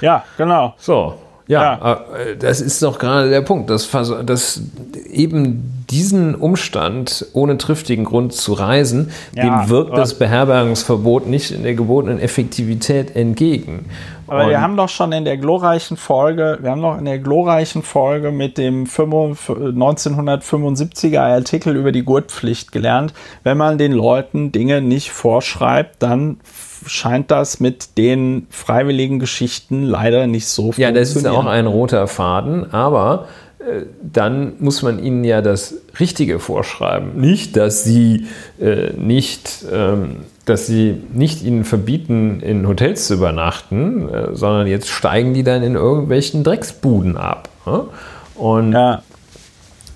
Ja, 0.00 0.24
genau. 0.36 0.74
So, 0.78 1.14
ja, 1.46 1.62
ja, 1.62 2.00
äh, 2.16 2.36
das 2.38 2.62
ist 2.62 2.82
doch 2.82 2.98
gerade 2.98 3.28
der 3.28 3.42
Punkt, 3.42 3.68
dass, 3.68 3.90
dass 4.24 4.62
eben 5.10 5.84
diesen 5.90 6.34
Umstand, 6.34 7.26
ohne 7.34 7.58
triftigen 7.58 8.06
Grund 8.06 8.32
zu 8.32 8.54
reisen, 8.54 9.10
ja, 9.34 9.44
dem 9.44 9.68
wirkt 9.68 9.94
das 9.96 10.18
Beherbergungsverbot 10.18 11.26
nicht 11.26 11.50
in 11.50 11.62
der 11.62 11.74
gebotenen 11.74 12.18
Effektivität 12.18 13.14
entgegen. 13.14 13.90
Aber 14.26 14.44
Und 14.44 14.50
wir 14.50 14.62
haben 14.62 14.78
doch 14.78 14.88
schon 14.88 15.12
in 15.12 15.26
der 15.26 15.36
glorreichen 15.36 15.98
Folge, 15.98 16.56
wir 16.62 16.70
haben 16.70 16.80
doch 16.80 16.96
in 16.96 17.04
der 17.04 17.18
glorreichen 17.18 17.82
Folge 17.82 18.30
mit 18.30 18.56
dem 18.56 18.86
1975er 18.86 21.20
Artikel 21.20 21.76
über 21.76 21.92
die 21.92 22.04
Gurtpflicht 22.04 22.72
gelernt, 22.72 23.12
wenn 23.42 23.58
man 23.58 23.76
den 23.76 23.92
Leuten 23.92 24.50
Dinge 24.50 24.80
nicht 24.80 25.10
vorschreibt, 25.10 26.02
dann 26.02 26.40
scheint 26.86 27.30
das 27.30 27.60
mit 27.60 27.98
den 27.98 28.46
freiwilligen 28.50 29.18
Geschichten 29.18 29.82
leider 29.82 30.26
nicht 30.26 30.46
so 30.46 30.72
Ja, 30.76 30.92
das 30.92 31.16
ist 31.16 31.26
auch 31.26 31.46
ein 31.46 31.66
roter 31.66 32.06
Faden, 32.06 32.72
aber 32.72 33.26
dann 34.02 34.54
muss 34.58 34.82
man 34.82 35.02
ihnen 35.02 35.24
ja 35.24 35.40
das 35.40 35.74
Richtige 35.98 36.38
vorschreiben. 36.38 37.18
Nicht, 37.20 37.56
dass 37.56 37.84
sie 37.84 38.26
äh, 38.60 38.90
nicht, 38.96 39.64
ähm, 39.72 40.16
dass 40.44 40.66
sie 40.66 41.02
nicht 41.12 41.42
ihnen 41.42 41.64
verbieten, 41.64 42.40
in 42.40 42.68
Hotels 42.68 43.06
zu 43.06 43.14
übernachten, 43.14 44.08
äh, 44.08 44.34
sondern 44.34 44.66
jetzt 44.66 44.88
steigen 44.88 45.34
die 45.34 45.44
dann 45.44 45.62
in 45.62 45.74
irgendwelchen 45.74 46.44
Drecksbuden 46.44 47.16
ab. 47.16 47.48
Ne? 47.64 47.84
Und 48.34 48.72
ja. 48.72 49.02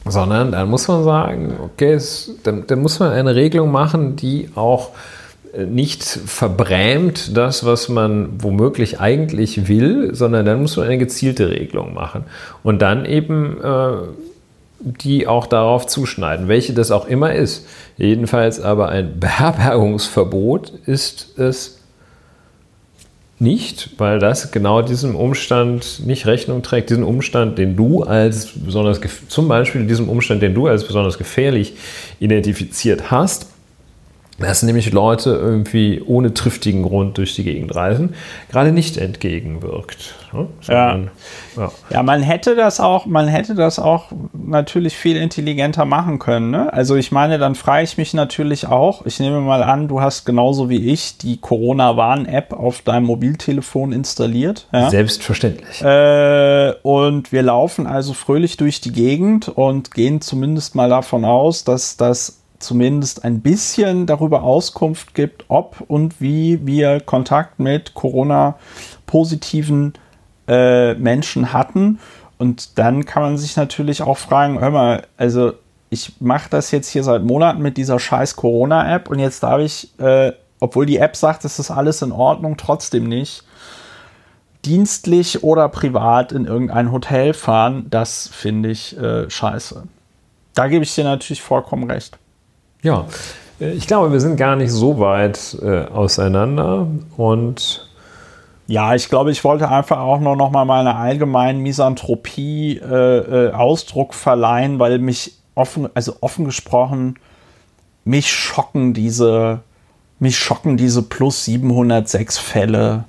sondern 0.06 0.52
dann 0.52 0.70
muss 0.70 0.88
man 0.88 1.04
sagen, 1.04 1.54
okay, 1.62 1.92
es, 1.92 2.32
dann, 2.44 2.66
dann 2.66 2.80
muss 2.80 2.98
man 3.00 3.12
eine 3.12 3.34
Regelung 3.34 3.70
machen, 3.70 4.16
die 4.16 4.48
auch 4.54 4.90
äh, 4.90 5.17
nicht 5.66 6.04
verbrämt 6.04 7.36
das, 7.36 7.64
was 7.64 7.88
man 7.88 8.42
womöglich 8.42 9.00
eigentlich 9.00 9.68
will, 9.68 10.14
sondern 10.14 10.46
dann 10.46 10.62
muss 10.62 10.76
man 10.76 10.86
eine 10.86 10.98
gezielte 10.98 11.50
Regelung 11.50 11.94
machen. 11.94 12.24
Und 12.62 12.80
dann 12.82 13.04
eben 13.04 13.60
äh, 13.60 13.92
die 14.80 15.26
auch 15.26 15.46
darauf 15.46 15.86
zuschneiden, 15.86 16.48
welche 16.48 16.72
das 16.72 16.90
auch 16.90 17.06
immer 17.06 17.34
ist. 17.34 17.66
Jedenfalls 17.96 18.60
aber 18.60 18.88
ein 18.88 19.18
Beherbergungsverbot 19.20 20.72
ist 20.86 21.38
es 21.38 21.78
nicht, 23.40 23.90
weil 23.98 24.18
das 24.18 24.50
genau 24.50 24.82
diesem 24.82 25.14
Umstand 25.14 26.04
nicht 26.04 26.26
Rechnung 26.26 26.62
trägt. 26.62 26.90
Diesen 26.90 27.04
Umstand, 27.04 27.56
den 27.56 27.76
du 27.76 28.02
als 28.02 28.46
besonders, 28.46 29.00
zum 29.28 29.46
Beispiel 29.46 29.86
diesem 29.86 30.08
Umstand, 30.08 30.42
den 30.42 30.54
du 30.54 30.66
als 30.66 30.84
besonders 30.84 31.18
gefährlich 31.18 31.74
identifiziert 32.18 33.12
hast, 33.12 33.47
dass 34.38 34.62
nämlich 34.62 34.92
Leute 34.92 35.30
irgendwie 35.30 36.00
ohne 36.00 36.32
triftigen 36.32 36.84
Grund 36.84 37.18
durch 37.18 37.34
die 37.34 37.42
Gegend 37.42 37.74
reisen, 37.74 38.14
gerade 38.48 38.70
nicht 38.70 38.96
entgegenwirkt. 38.96 40.14
Ne? 40.32 40.46
Ja. 40.62 40.98
ja. 41.56 41.72
ja. 41.90 42.02
man 42.04 42.22
hätte 42.22 42.54
das 42.54 42.78
auch, 42.78 43.06
man 43.06 43.26
hätte 43.26 43.56
das 43.56 43.80
auch 43.80 44.06
natürlich 44.32 44.96
viel 44.96 45.16
intelligenter 45.16 45.84
machen 45.84 46.20
können. 46.20 46.50
Ne? 46.50 46.72
Also 46.72 46.94
ich 46.94 47.10
meine, 47.10 47.38
dann 47.38 47.56
frage 47.56 47.82
ich 47.82 47.98
mich 47.98 48.14
natürlich 48.14 48.66
auch, 48.66 49.04
ich 49.06 49.18
nehme 49.18 49.40
mal 49.40 49.62
an, 49.64 49.88
du 49.88 50.00
hast 50.00 50.24
genauso 50.24 50.68
wie 50.68 50.92
ich 50.92 51.18
die 51.18 51.40
Corona-Warn-App 51.40 52.52
auf 52.52 52.82
deinem 52.82 53.06
Mobiltelefon 53.06 53.92
installiert. 53.92 54.68
Ja? 54.72 54.88
Selbstverständlich. 54.88 55.82
Äh, 55.82 56.74
und 56.82 57.32
wir 57.32 57.42
laufen 57.42 57.88
also 57.88 58.12
fröhlich 58.12 58.56
durch 58.56 58.80
die 58.80 58.92
Gegend 58.92 59.48
und 59.48 59.90
gehen 59.90 60.20
zumindest 60.20 60.76
mal 60.76 60.88
davon 60.88 61.24
aus, 61.24 61.64
dass 61.64 61.96
das 61.96 62.37
zumindest 62.58 63.24
ein 63.24 63.40
bisschen 63.40 64.06
darüber 64.06 64.42
Auskunft 64.42 65.14
gibt, 65.14 65.44
ob 65.48 65.82
und 65.86 66.20
wie 66.20 66.66
wir 66.66 67.00
Kontakt 67.00 67.58
mit 67.58 67.94
Corona-positiven 67.94 69.94
äh, 70.46 70.94
Menschen 70.94 71.52
hatten. 71.52 71.98
Und 72.38 72.78
dann 72.78 73.04
kann 73.04 73.22
man 73.22 73.38
sich 73.38 73.56
natürlich 73.56 74.02
auch 74.02 74.18
fragen, 74.18 74.60
hör 74.60 74.70
mal, 74.70 75.02
also 75.16 75.52
ich 75.90 76.20
mache 76.20 76.50
das 76.50 76.70
jetzt 76.70 76.88
hier 76.88 77.02
seit 77.02 77.22
Monaten 77.22 77.62
mit 77.62 77.76
dieser 77.76 77.98
scheiß 77.98 78.36
Corona-App 78.36 79.08
und 79.08 79.18
jetzt 79.18 79.42
darf 79.42 79.60
ich, 79.60 79.98
äh, 79.98 80.32
obwohl 80.60 80.86
die 80.86 80.98
App 80.98 81.16
sagt, 81.16 81.44
es 81.44 81.58
ist 81.58 81.70
alles 81.70 82.02
in 82.02 82.12
Ordnung, 82.12 82.56
trotzdem 82.56 83.04
nicht 83.04 83.44
dienstlich 84.64 85.42
oder 85.42 85.68
privat 85.68 86.32
in 86.32 86.44
irgendein 86.44 86.92
Hotel 86.92 87.32
fahren. 87.32 87.86
Das 87.90 88.28
finde 88.28 88.70
ich 88.70 88.96
äh, 88.98 89.30
scheiße. 89.30 89.84
Da 90.54 90.68
gebe 90.68 90.84
ich 90.84 90.94
dir 90.94 91.04
natürlich 91.04 91.42
vollkommen 91.42 91.90
recht. 91.90 92.18
Ja, 92.88 93.04
äh, 93.60 93.72
ich 93.72 93.86
glaube, 93.86 94.12
wir 94.12 94.20
sind 94.20 94.36
gar 94.36 94.56
nicht 94.56 94.72
so 94.72 94.98
weit 94.98 95.58
äh, 95.62 95.84
auseinander 95.84 96.86
und 97.18 97.86
ja, 98.66 98.94
ich 98.94 99.08
glaube, 99.08 99.30
ich 99.30 99.44
wollte 99.44 99.68
einfach 99.68 99.98
auch 99.98 100.20
nur 100.20 100.36
noch 100.36 100.50
mal 100.50 100.64
meine 100.64 100.96
allgemeinen 100.96 101.60
Misanthropie 101.60 102.78
äh, 102.78 103.48
äh, 103.48 103.52
Ausdruck 103.52 104.14
verleihen, 104.14 104.78
weil 104.78 104.98
mich 104.98 105.34
offen, 105.54 105.88
also 105.94 106.16
offen 106.20 106.46
gesprochen, 106.46 107.18
mich 108.04 108.32
schocken 108.32 108.94
diese, 108.94 109.60
mich 110.18 110.38
schocken 110.38 110.78
diese 110.78 111.02
plus 111.02 111.44
706 111.44 112.38
Fälle 112.38 113.04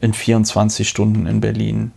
in 0.00 0.12
24 0.12 0.88
Stunden 0.88 1.26
in 1.26 1.40
Berlin. 1.40 1.92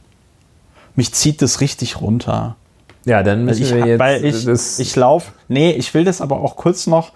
Mich 0.96 1.14
zieht 1.14 1.42
das 1.42 1.62
richtig 1.62 2.00
runter. 2.00 2.58
Ja, 3.06 3.24
dann 3.24 3.46
müssen 3.46 3.64
ich, 3.64 3.74
wir 3.74 3.86
jetzt. 3.86 4.00
Weil 4.00 4.24
ich, 4.24 4.80
ich 4.80 4.96
laufe. 4.96 5.32
Nee, 5.48 5.72
ich 5.72 5.94
will 5.94 6.04
das 6.04 6.22
aber 6.22 6.42
auch 6.42 6.56
kurz 6.56 6.88
noch 6.88 7.12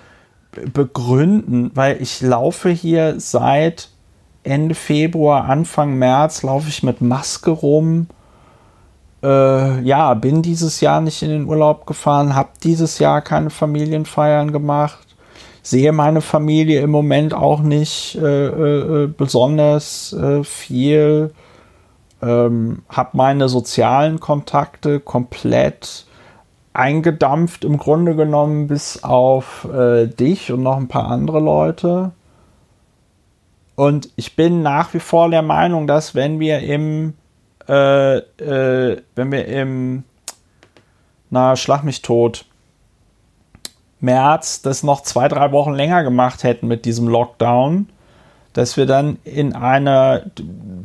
begründen, 0.74 1.72
weil 1.74 2.02
ich 2.02 2.22
laufe 2.22 2.70
hier 2.70 3.20
seit 3.20 3.90
Ende 4.44 4.76
Februar, 4.76 5.46
Anfang 5.46 5.96
März, 5.96 6.44
laufe 6.44 6.70
ich 6.70 6.84
mit 6.84 7.02
Maske 7.02 7.52
rum. 7.52 8.08
Äh, 9.24 9.82
ja, 9.82 10.14
bin 10.14 10.42
dieses 10.42 10.80
Jahr 10.80 11.02
nicht 11.02 11.22
in 11.22 11.30
den 11.30 11.46
Urlaub 11.46 11.86
gefahren, 11.86 12.36
habe 12.36 12.50
dieses 12.64 13.00
Jahr 13.00 13.22
keine 13.22 13.50
Familienfeiern 13.50 14.52
gemacht, 14.52 15.08
sehe 15.64 15.92
meine 15.92 16.22
Familie 16.22 16.82
im 16.82 16.92
Moment 16.92 17.34
auch 17.34 17.62
nicht 17.62 18.16
äh, 18.16 18.46
äh, 18.46 19.08
besonders 19.08 20.14
äh, 20.14 20.44
viel 20.44 21.32
ähm, 22.22 22.84
habe 22.90 23.10
meine 23.14 23.50
sozialen 23.50 24.20
Kontakte 24.20 25.00
komplett 25.00 26.06
eingedampft, 26.74 27.66
im 27.66 27.78
Grunde 27.78 28.16
genommen, 28.16 28.68
bis 28.68 29.04
auf 29.04 29.68
äh, 29.74 30.08
dich 30.08 30.52
und 30.52 30.64
noch 30.64 30.78
ein 30.78 30.88
paar 30.88 31.08
andere 31.08 31.40
Leute. 31.40 32.12
Und 33.76 34.10
ich 34.16 34.36
bin 34.36 34.62
nach 34.62 34.94
wie 34.94 35.00
vor 35.00 35.30
der 35.30 35.42
Meinung, 35.42 35.88
dass 35.88 36.16
wenn 36.16 36.40
wir 36.40 36.60
im, 36.60 37.14
äh, 37.68 38.18
äh, 38.18 39.02
wenn 39.16 39.32
wir 39.32 39.48
im, 39.48 40.04
na, 41.30 41.56
schlag 41.56 41.84
mich 41.84 42.02
tot, 42.02 42.46
März 44.00 44.62
das 44.62 44.84
noch 44.84 45.02
zwei, 45.02 45.28
drei 45.28 45.52
Wochen 45.52 45.74
länger 45.74 46.04
gemacht 46.04 46.44
hätten 46.44 46.68
mit 46.68 46.86
diesem 46.86 47.08
Lockdown, 47.08 47.90
dass 48.58 48.76
wir 48.76 48.88
dann 48.88 49.20
in 49.24 49.54
einer 49.54 50.24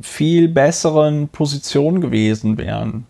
viel 0.03 0.49
besseren 0.49 1.29
Position 1.29 2.03
gewesen 2.03 2.59
wären. 2.59 3.07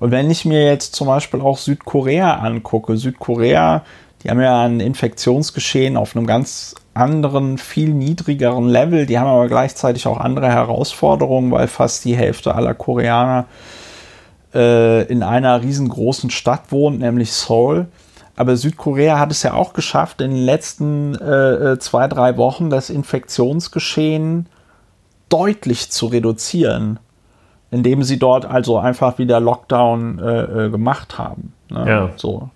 Und 0.00 0.10
wenn 0.10 0.30
ich 0.30 0.46
mir 0.46 0.64
jetzt 0.64 0.94
zum 0.94 1.06
Beispiel 1.06 1.42
auch 1.42 1.58
Südkorea 1.58 2.36
angucke, 2.36 2.96
Südkorea, 2.96 3.84
die 4.22 4.30
haben 4.30 4.40
ja 4.40 4.62
ein 4.62 4.80
Infektionsgeschehen 4.80 5.98
auf 5.98 6.16
einem 6.16 6.26
ganz 6.26 6.74
anderen, 6.94 7.58
viel 7.58 7.90
niedrigeren 7.90 8.70
Level. 8.70 9.04
Die 9.04 9.18
haben 9.18 9.28
aber 9.28 9.48
gleichzeitig 9.48 10.06
auch 10.06 10.18
andere 10.18 10.48
Herausforderungen, 10.48 11.50
weil 11.50 11.68
fast 11.68 12.06
die 12.06 12.16
Hälfte 12.16 12.54
aller 12.54 12.72
Koreaner 12.72 13.44
äh, 14.54 15.02
in 15.08 15.22
einer 15.22 15.60
riesengroßen 15.60 16.30
Stadt 16.30 16.72
wohnt, 16.72 17.00
nämlich 17.00 17.32
Seoul. 17.32 17.86
Aber 18.36 18.56
Südkorea 18.56 19.18
hat 19.18 19.30
es 19.30 19.42
ja 19.42 19.54
auch 19.54 19.72
geschafft, 19.72 20.20
in 20.20 20.30
den 20.30 20.44
letzten 20.44 21.14
äh, 21.14 21.72
äh, 21.72 21.78
zwei, 21.78 22.06
drei 22.06 22.36
Wochen 22.36 22.68
das 22.68 22.90
Infektionsgeschehen 22.90 24.46
deutlich 25.30 25.90
zu 25.90 26.06
reduzieren, 26.06 26.98
indem 27.70 28.02
sie 28.02 28.18
dort 28.18 28.44
also 28.44 28.78
einfach 28.78 29.18
wieder 29.18 29.40
Lockdown 29.40 30.18
äh, 30.18 30.66
äh 30.66 30.70
gemacht 30.70 31.16
haben. 31.16 31.54
Ne? 31.70 31.84
Ja. 31.88 32.10
So. 32.16 32.50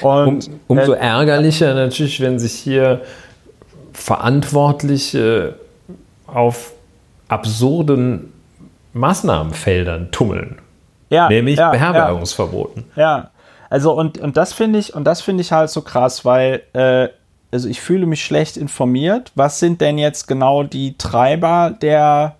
Und, 0.00 0.48
um, 0.66 0.78
umso 0.78 0.94
äh, 0.94 0.98
ärgerlicher 0.98 1.74
natürlich, 1.74 2.20
wenn 2.20 2.38
sich 2.38 2.54
hier 2.54 3.02
Verantwortliche 3.92 5.56
auf 6.26 6.72
absurden 7.28 8.32
Maßnahmenfeldern 8.94 10.10
tummeln. 10.10 10.58
Ja, 11.10 11.28
nämlich 11.28 11.58
ja, 11.58 11.70
Beherbergungsverboten. 11.70 12.84
Ja. 12.96 13.30
Also 13.70 13.92
und, 13.92 14.18
und 14.18 14.36
das 14.36 14.52
finde 14.52 14.78
ich, 14.78 14.94
und 14.94 15.04
das 15.04 15.20
finde 15.20 15.42
ich 15.42 15.52
halt 15.52 15.70
so 15.70 15.82
krass, 15.82 16.24
weil 16.24 16.62
äh, 16.72 17.08
also 17.50 17.68
ich 17.68 17.80
fühle 17.80 18.06
mich 18.06 18.24
schlecht 18.24 18.56
informiert. 18.56 19.32
Was 19.34 19.58
sind 19.58 19.80
denn 19.80 19.98
jetzt 19.98 20.28
genau 20.28 20.62
die 20.62 20.98
Treiber 20.98 21.74
der, 21.80 22.36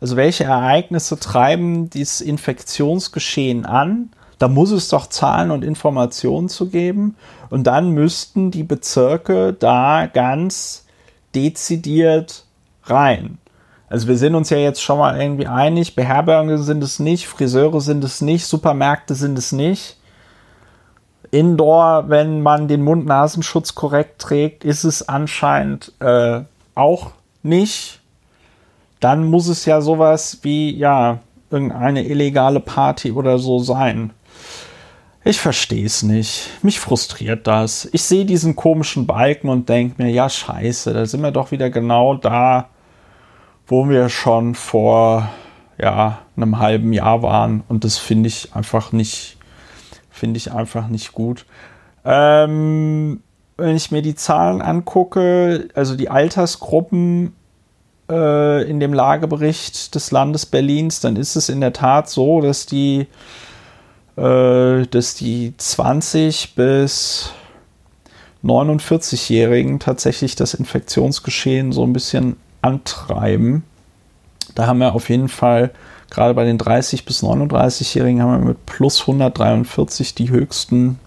also 0.00 0.16
welche 0.16 0.44
Ereignisse 0.44 1.18
treiben 1.18 1.90
dieses 1.90 2.20
Infektionsgeschehen 2.20 3.66
an? 3.66 4.10
Da 4.38 4.48
muss 4.48 4.70
es 4.72 4.88
doch 4.88 5.06
Zahlen 5.06 5.50
und 5.50 5.64
Informationen 5.64 6.48
zu 6.48 6.68
geben. 6.68 7.16
Und 7.50 7.64
dann 7.66 7.90
müssten 7.90 8.50
die 8.50 8.64
Bezirke 8.64 9.52
da 9.52 10.06
ganz 10.06 10.86
dezidiert 11.34 12.44
rein. 12.84 13.38
Also 13.88 14.08
wir 14.08 14.16
sind 14.16 14.34
uns 14.34 14.50
ja 14.50 14.56
jetzt 14.56 14.82
schon 14.82 14.98
mal 14.98 15.20
irgendwie 15.20 15.46
einig, 15.46 15.94
Beherbergungen 15.94 16.62
sind 16.62 16.82
es 16.82 16.98
nicht, 16.98 17.26
Friseure 17.26 17.80
sind 17.80 18.02
es 18.02 18.22
nicht, 18.22 18.46
Supermärkte 18.46 19.14
sind 19.14 19.36
es 19.36 19.52
nicht. 19.52 19.98
Indoor, 21.32 22.10
wenn 22.10 22.42
man 22.42 22.68
den 22.68 22.82
Mund-Nasenschutz 22.82 23.74
korrekt 23.74 24.20
trägt, 24.20 24.64
ist 24.64 24.84
es 24.84 25.08
anscheinend 25.08 25.90
äh, 25.98 26.42
auch 26.74 27.12
nicht. 27.42 28.00
Dann 29.00 29.24
muss 29.24 29.48
es 29.48 29.64
ja 29.64 29.80
sowas 29.80 30.40
wie, 30.42 30.76
ja, 30.76 31.20
irgendeine 31.50 32.04
illegale 32.04 32.60
Party 32.60 33.12
oder 33.12 33.38
so 33.38 33.58
sein. 33.58 34.10
Ich 35.24 35.40
verstehe 35.40 35.86
es 35.86 36.02
nicht. 36.02 36.50
Mich 36.62 36.78
frustriert 36.78 37.46
das. 37.46 37.88
Ich 37.92 38.02
sehe 38.02 38.26
diesen 38.26 38.54
komischen 38.54 39.06
Balken 39.06 39.48
und 39.48 39.70
denke 39.70 40.02
mir, 40.02 40.10
ja, 40.10 40.28
scheiße, 40.28 40.92
da 40.92 41.06
sind 41.06 41.22
wir 41.22 41.30
doch 41.30 41.50
wieder 41.50 41.70
genau 41.70 42.14
da, 42.14 42.68
wo 43.66 43.88
wir 43.88 44.10
schon 44.10 44.54
vor 44.54 45.30
ja, 45.78 46.18
einem 46.36 46.58
halben 46.58 46.92
Jahr 46.92 47.22
waren. 47.22 47.62
Und 47.68 47.84
das 47.84 47.96
finde 47.96 48.28
ich 48.28 48.54
einfach 48.54 48.92
nicht 48.92 49.38
finde 50.22 50.38
ich 50.38 50.52
einfach 50.52 50.86
nicht 50.86 51.14
gut. 51.14 51.46
Ähm, 52.04 53.24
wenn 53.56 53.74
ich 53.74 53.90
mir 53.90 54.02
die 54.02 54.14
Zahlen 54.14 54.62
angucke, 54.62 55.68
also 55.74 55.96
die 55.96 56.10
Altersgruppen 56.10 57.34
äh, 58.08 58.62
in 58.70 58.78
dem 58.78 58.92
Lagebericht 58.92 59.96
des 59.96 60.12
Landes 60.12 60.46
Berlins, 60.46 61.00
dann 61.00 61.16
ist 61.16 61.34
es 61.34 61.48
in 61.48 61.60
der 61.60 61.72
Tat 61.72 62.08
so, 62.08 62.40
dass 62.40 62.66
die, 62.66 63.08
äh, 64.16 64.86
dass 64.86 65.16
die 65.16 65.54
20 65.56 66.54
bis 66.54 67.32
49-Jährigen 68.44 69.80
tatsächlich 69.80 70.36
das 70.36 70.54
Infektionsgeschehen 70.54 71.72
so 71.72 71.82
ein 71.82 71.92
bisschen 71.92 72.36
antreiben. 72.60 73.64
Da 74.54 74.68
haben 74.68 74.78
wir 74.78 74.94
auf 74.94 75.08
jeden 75.08 75.28
Fall 75.28 75.72
gerade 76.12 76.34
bei 76.34 76.44
den 76.44 76.58
30 76.58 77.04
bis 77.04 77.22
39-Jährigen 77.22 78.22
haben 78.22 78.40
wir 78.40 78.48
mit 78.50 78.66
plus 78.66 79.00
143 79.00 80.14
die 80.14 80.30
höchsten 80.30 80.98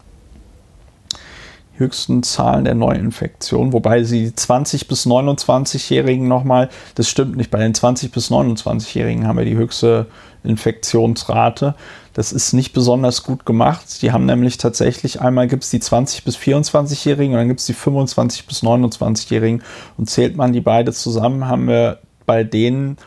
höchsten 1.78 2.24
Zahlen 2.24 2.64
der 2.64 2.74
Neuinfektionen, 2.76 3.74
wobei 3.74 4.04
sie 4.04 4.34
20 4.34 4.88
bis 4.88 5.06
29-Jährigen 5.06 6.28
nochmal, 6.28 6.70
das 6.96 7.10
stimmt 7.10 7.36
nicht, 7.36 7.52
bei 7.52 7.60
den 7.60 7.74
20 7.74 8.12
bis 8.12 8.32
29-Jährigen 8.32 9.28
haben 9.28 9.38
wir 9.38 9.46
die 9.46 9.58
höchste 9.58 10.08
Infektionsrate. 10.44 11.76
Das 12.14 12.32
ist 12.32 12.54
nicht 12.54 12.72
besonders 12.72 13.24
gut 13.24 13.46
gemacht. 13.46 14.02
Die 14.02 14.14
haben 14.14 14.26
nämlich 14.26 14.58
tatsächlich, 14.58 15.20
einmal 15.20 15.48
gibt 15.48 15.64
es 15.64 15.70
die 15.70 15.82
20 15.82 16.24
bis 16.24 16.38
24-Jährigen 16.38 17.34
und 17.34 17.40
dann 17.40 17.50
gibt 17.50 17.60
es 17.60 17.66
die 17.66 17.74
25 17.74 18.48
bis 18.48 18.64
29-Jährigen 18.64 19.62
und 19.98 20.10
zählt 20.10 20.38
man 20.38 20.54
die 20.54 20.62
beide 20.62 20.94
zusammen, 20.94 21.48
haben 21.48 21.68
wir 21.68 22.00
bei 22.26 22.46
denen 22.46 22.98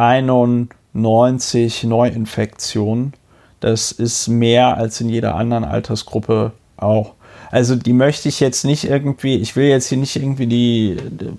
191 0.00 1.84
Neuinfektionen. 1.84 3.12
Das 3.60 3.92
ist 3.92 4.28
mehr 4.28 4.78
als 4.78 5.00
in 5.02 5.10
jeder 5.10 5.34
anderen 5.34 5.64
Altersgruppe 5.64 6.52
auch. 6.78 7.12
Also 7.50 7.76
die 7.76 7.92
möchte 7.92 8.28
ich 8.30 8.40
jetzt 8.40 8.64
nicht 8.64 8.84
irgendwie, 8.84 9.36
ich 9.36 9.56
will 9.56 9.68
jetzt 9.68 9.88
hier 9.88 9.98
nicht 9.98 10.16
irgendwie 10.16 10.46
die, 10.46 10.96
die 11.10 11.36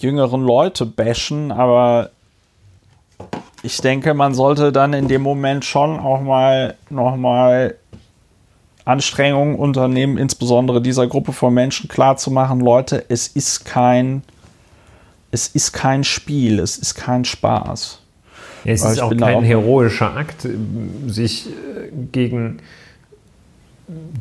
jüngeren 0.00 0.42
Leute 0.42 0.84
bashen, 0.84 1.50
aber 1.50 2.10
ich 3.62 3.80
denke, 3.80 4.12
man 4.12 4.34
sollte 4.34 4.70
dann 4.70 4.92
in 4.92 5.08
dem 5.08 5.22
Moment 5.22 5.64
schon 5.64 5.98
auch 5.98 6.20
mal 6.20 6.74
nochmal 6.90 7.76
Anstrengungen 8.84 9.56
unternehmen, 9.56 10.18
insbesondere 10.18 10.82
dieser 10.82 11.06
Gruppe 11.06 11.32
von 11.32 11.54
Menschen 11.54 11.88
klarzumachen, 11.88 12.60
Leute, 12.60 13.04
es 13.08 13.26
ist 13.26 13.64
kein, 13.64 14.22
es 15.30 15.48
ist 15.48 15.72
kein 15.72 16.04
Spiel, 16.04 16.58
es 16.58 16.78
ist 16.78 16.94
kein 16.94 17.24
Spaß. 17.24 18.00
Ja, 18.64 18.72
es 18.72 18.84
ist 18.84 19.00
auch 19.00 19.16
kein 19.16 19.36
auch 19.36 19.44
heroischer 19.44 20.16
Akt, 20.16 20.46
sich 21.06 21.46
gegen 22.12 22.60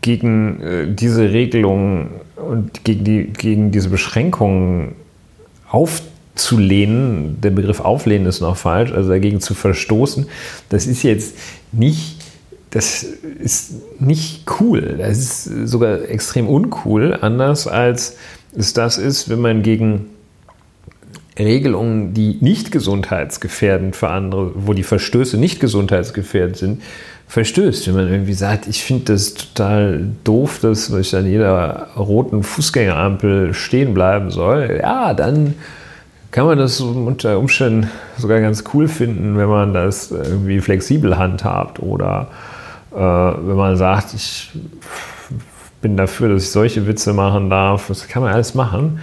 gegen 0.02 0.62
äh, 0.62 0.88
diese 0.88 1.32
Regelungen 1.32 2.22
und 2.36 2.84
gegen, 2.84 3.04
die, 3.04 3.24
gegen 3.26 3.72
diese 3.72 3.90
Beschränkungen 3.90 4.96
aufzulehnen, 5.70 7.42
der 7.42 7.52
Begriff 7.52 7.82
auflehnen 7.82 8.28
ist 8.28 8.40
noch 8.40 8.56
falsch, 8.56 8.92
also 8.92 9.10
dagegen 9.10 9.42
zu 9.42 9.54
verstoßen, 9.54 10.28
das 10.70 10.88
ist 10.88 11.04
jetzt 11.04 11.36
nicht, 11.74 12.22
das 12.70 13.04
ist 13.04 14.00
nicht 14.00 14.44
cool. 14.60 14.96
Das 14.98 15.18
ist 15.18 15.44
sogar 15.68 16.10
extrem 16.10 16.48
uncool, 16.48 17.18
anders 17.20 17.68
als 17.68 18.16
es 18.54 18.74
das 18.74 18.98
ist, 18.98 19.30
wenn 19.30 19.40
man 19.40 19.64
gegen 19.64 20.06
Regelungen, 21.38 22.14
die 22.14 22.38
nicht 22.42 22.72
gesundheitsgefährdend 22.72 23.96
für 23.96 24.10
andere, 24.10 24.52
wo 24.56 24.74
die 24.74 24.84
Verstöße 24.84 25.38
nicht 25.38 25.60
gesundheitsgefährdend 25.60 26.58
sind, 26.58 26.82
verstößt. 27.28 27.88
Wenn 27.88 27.96
man 27.96 28.10
irgendwie 28.10 28.34
sagt, 28.34 28.68
ich 28.68 28.84
finde 28.84 29.14
das 29.14 29.34
total 29.34 30.08
doof, 30.24 30.60
dass 30.62 30.90
ich 30.90 31.16
an 31.16 31.26
jeder 31.26 31.90
roten 31.98 32.44
Fußgängerampel 32.44 33.54
stehen 33.54 33.94
bleiben 33.94 34.32
soll, 34.32 34.80
ja, 34.82 35.14
dann 35.14 35.56
kann 36.32 36.46
man 36.46 36.58
das 36.58 36.80
unter 36.82 37.40
Umständen 37.40 37.90
sogar 38.18 38.40
ganz 38.42 38.64
cool 38.74 38.88
finden, 38.88 39.38
wenn 39.38 39.50
man 39.50 39.74
das 39.74 40.12
irgendwie 40.12 40.60
flexibel 40.60 41.18
handhabt 41.18 41.80
oder 41.80 42.28
äh, 42.94 42.98
wenn 42.98 43.56
man 43.56 43.78
sagt, 43.78 44.14
ich 44.14 44.52
bin 45.82 45.98
dafür, 45.98 46.30
dass 46.30 46.44
ich 46.44 46.50
solche 46.50 46.88
Witze 46.88 47.14
machen 47.14 47.50
darf. 47.50 47.88
Das 47.88 48.08
kann 48.08 48.24
man 48.24 48.34
alles 48.34 48.56
machen. 48.56 49.00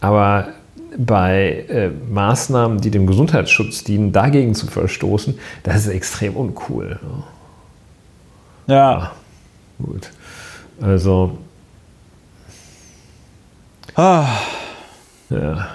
Aber 0.00 0.48
bei 0.96 1.64
äh, 1.68 1.90
Maßnahmen, 2.10 2.80
die 2.80 2.90
dem 2.90 3.06
Gesundheitsschutz 3.06 3.84
dienen, 3.84 4.12
dagegen 4.12 4.54
zu 4.54 4.66
verstoßen, 4.66 5.38
das 5.62 5.76
ist 5.76 5.88
extrem 5.88 6.36
uncool. 6.36 6.98
Ja. 8.66 9.12
Gut. 9.78 10.10
Also. 10.80 11.38
Ah. 13.96 14.26
Ja. 15.30 15.66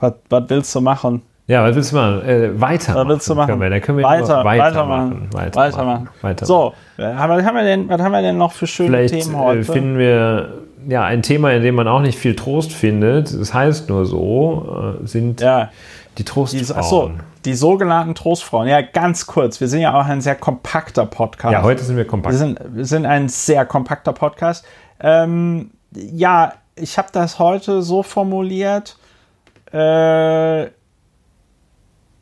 Was, 0.00 0.14
was 0.28 0.44
willst 0.48 0.74
du 0.74 0.80
machen? 0.80 1.22
Ja, 1.46 1.64
was 1.64 1.74
willst 1.74 1.92
du 1.92 1.96
machen? 1.96 2.22
Äh, 2.22 2.60
weiter. 2.60 2.94
Was 2.94 3.08
willst 3.08 3.28
du 3.28 3.34
machen? 3.34 3.58
Können 3.58 3.72
wir, 3.72 3.80
können 3.80 3.98
wir 3.98 4.04
weiter, 4.04 4.44
weitermachen. 4.44 5.28
Weitermachen. 5.32 5.54
Weitermachen. 5.56 6.08
weitermachen. 6.22 6.46
So, 6.46 6.74
was 6.96 7.16
haben, 7.16 7.54
wir 7.56 7.64
denn, 7.64 7.88
was 7.88 8.00
haben 8.00 8.12
wir 8.12 8.22
denn 8.22 8.38
noch 8.38 8.52
für 8.52 8.66
schöne 8.66 8.88
Vielleicht, 8.88 9.14
Themen 9.14 9.36
heute? 9.36 9.60
Äh, 9.60 9.64
finden 9.64 9.98
wir 9.98 10.52
ja 10.88 11.04
ein 11.04 11.22
Thema, 11.22 11.52
in 11.52 11.62
dem 11.62 11.74
man 11.74 11.88
auch 11.88 12.00
nicht 12.00 12.18
viel 12.18 12.36
Trost 12.36 12.72
findet. 12.72 13.32
Das 13.38 13.54
heißt 13.54 13.88
nur 13.88 14.06
so, 14.06 14.96
äh, 15.02 15.06
sind 15.06 15.40
ja. 15.40 15.70
die 16.18 16.24
Trostfrauen. 16.24 16.78
Achso, 16.78 17.10
die 17.44 17.54
sogenannten 17.54 18.14
Trostfrauen. 18.14 18.68
Ja, 18.68 18.82
ganz 18.82 19.26
kurz. 19.26 19.60
Wir 19.60 19.68
sind 19.68 19.80
ja 19.80 19.98
auch 19.98 20.06
ein 20.06 20.20
sehr 20.20 20.34
kompakter 20.34 21.06
Podcast. 21.06 21.52
Ja, 21.52 21.62
heute 21.62 21.82
sind 21.84 21.96
wir 21.96 22.06
kompakt. 22.06 22.34
Wir 22.34 22.38
sind, 22.38 22.60
wir 22.64 22.84
sind 22.84 23.06
ein 23.06 23.28
sehr 23.28 23.64
kompakter 23.64 24.12
Podcast. 24.12 24.64
Ähm, 25.00 25.70
ja, 25.92 26.52
ich 26.76 26.98
habe 26.98 27.08
das 27.12 27.38
heute 27.38 27.82
so 27.82 28.02
formuliert. 28.02 28.96
Äh, 29.72 30.64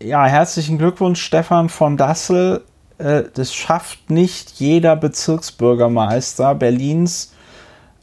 ja, 0.01 0.27
herzlichen 0.27 0.79
Glückwunsch, 0.79 1.21
Stefan 1.21 1.69
von 1.69 1.97
Dassel. 1.97 2.63
Äh, 2.99 3.25
das 3.35 3.55
schafft 3.55 4.11
nicht 4.11 4.53
jeder 4.61 4.97
Bezirksbürgermeister 4.97 6.55
Berlins 6.55 7.35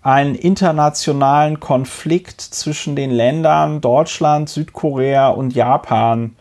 einen 0.06 0.36
internationalen 0.36 1.60
Konflikt 1.60 2.40
zwischen 2.40 2.96
den 2.96 3.10
Ländern 3.10 3.82
Deutschland, 3.82 4.50
Südkorea 4.50 5.30
und 5.30 5.56
Japan 5.56 6.36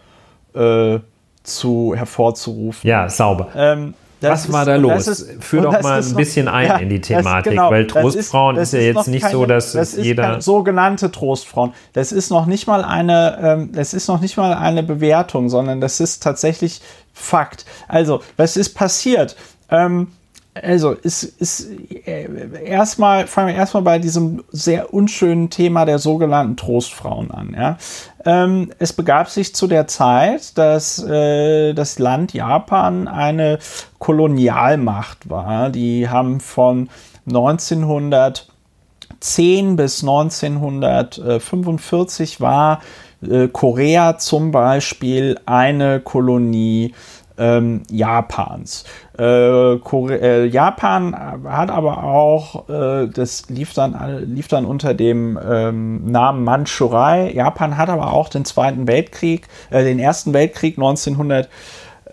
äh, 0.54 0.98
zu 1.42 1.94
hervorzurufen. 1.96 2.86
Ja, 2.86 3.08
sauber. 3.08 3.48
Ähm, 3.56 3.94
was 4.20 4.52
war 4.52 4.66
da 4.66 4.76
los? 4.76 5.06
Ist, 5.06 5.42
Führ 5.42 5.62
doch 5.62 5.80
mal 5.80 6.02
ein 6.02 6.14
bisschen 6.14 6.44
noch, 6.44 6.52
ein 6.52 6.66
ja, 6.66 6.76
in 6.76 6.90
die 6.90 7.00
Thematik, 7.00 7.52
genau, 7.52 7.70
weil 7.70 7.86
Trostfrauen 7.86 8.56
ist, 8.56 8.74
ist, 8.74 8.80
ja 8.80 8.80
jetzt 8.80 9.08
nicht 9.08 9.22
keine, 9.22 9.32
so, 9.32 9.46
dass 9.46 9.72
das 9.72 9.96
jeder. 9.96 10.42
sogenannte 10.42 11.10
Trostfrauen. 11.10 11.72
Das 11.94 12.12
ist 12.12 12.28
noch 12.28 12.44
nicht 12.44 12.66
mal 12.66 12.84
eine, 12.84 13.38
ähm, 13.42 13.72
das 13.72 13.94
ist 13.94 14.08
noch 14.08 14.20
nicht 14.20 14.36
mal 14.36 14.52
eine 14.52 14.82
Bewertung, 14.82 15.48
sondern 15.48 15.80
das 15.80 16.00
ist 16.00 16.22
tatsächlich 16.22 16.82
Fakt. 17.14 17.64
Also, 17.88 18.20
was 18.36 18.58
ist 18.58 18.74
passiert? 18.74 19.36
Ähm, 19.70 20.08
also 20.54 20.92
ist, 20.92 21.24
ist 21.24 21.68
äh, 22.06 22.28
erstmal, 22.64 23.26
fangen 23.26 23.48
wir 23.48 23.56
erstmal 23.56 23.82
bei 23.82 23.98
diesem 23.98 24.44
sehr 24.50 24.94
unschönen 24.94 25.50
Thema 25.50 25.84
der 25.84 25.98
sogenannten 25.98 26.56
Trostfrauen 26.56 27.32
an. 27.32 27.56
Ja? 27.58 27.76
Ähm, 28.24 28.70
es 28.78 28.92
begab 28.92 29.30
sich 29.30 29.52
zu 29.54 29.66
der 29.66 29.88
Zeit, 29.88 30.56
dass 30.56 31.02
äh, 31.02 31.74
das 31.74 31.98
Land 31.98 32.34
Japan 32.34 33.08
eine 33.08 33.58
Kolonialmacht 33.98 35.28
war. 35.28 35.70
Die 35.70 36.08
haben 36.08 36.38
von 36.38 36.88
1910 37.26 39.76
bis 39.76 40.02
1945 40.02 42.40
war 42.40 42.80
äh, 43.28 43.48
Korea 43.48 44.18
zum 44.18 44.52
Beispiel 44.52 45.36
eine 45.46 45.98
Kolonie 46.00 46.94
ähm, 47.36 47.82
Japans. 47.90 48.84
Äh, 49.16 49.74
äh, 49.74 50.44
Japan 50.46 51.14
hat 51.44 51.70
aber 51.70 52.02
auch, 52.02 52.68
äh, 52.68 53.06
das 53.06 53.48
lief 53.48 53.72
dann, 53.72 54.34
lief 54.34 54.48
dann 54.48 54.64
unter 54.64 54.92
dem 54.92 55.38
ähm, 55.38 56.04
Namen 56.10 56.42
Mandschurei. 56.42 57.32
Japan 57.32 57.76
hat 57.76 57.88
aber 57.88 58.12
auch 58.12 58.28
den 58.28 58.44
Zweiten 58.44 58.88
Weltkrieg, 58.88 59.46
äh, 59.70 59.84
den 59.84 60.00
Ersten 60.00 60.32
Weltkrieg 60.32 60.78
1900 60.78 61.48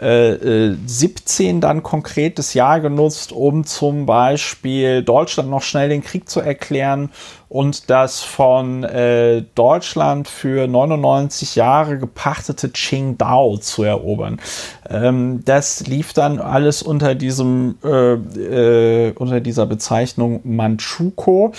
17 0.02 1.62
dann 1.62 1.84
konkret 1.84 2.39
das 2.39 2.56
Jahr 2.56 2.80
genutzt, 2.80 3.32
um 3.32 3.66
zum 3.66 4.08
Beispiel 4.08 5.04
Deutschland 5.04 5.49
noch 5.49 5.62
schnell 5.62 5.89
den 5.89 6.02
Krieg 6.02 6.28
zu 6.28 6.39
erklären 6.39 7.12
und 7.49 7.89
das 7.89 8.22
von 8.22 8.84
äh, 8.84 9.43
Deutschland 9.56 10.28
für 10.28 10.68
99 10.68 11.56
Jahre 11.56 11.99
gepachtete 11.99 12.70
Qingdao 12.70 13.58
zu 13.58 13.84
erobern. 13.84 14.39
Ähm, 14.89 15.41
das 15.45 15.86
lief 15.86 16.14
dann 16.14 16.39
alles 16.39 16.82
unter 16.82 17.14
diesem 17.14 17.76
äh, 17.84 18.14
äh, 18.14 19.14
unter 19.16 19.39
dieser 19.39 19.66
Bezeichnung 19.66 20.39
Manchukuo. 20.45 21.52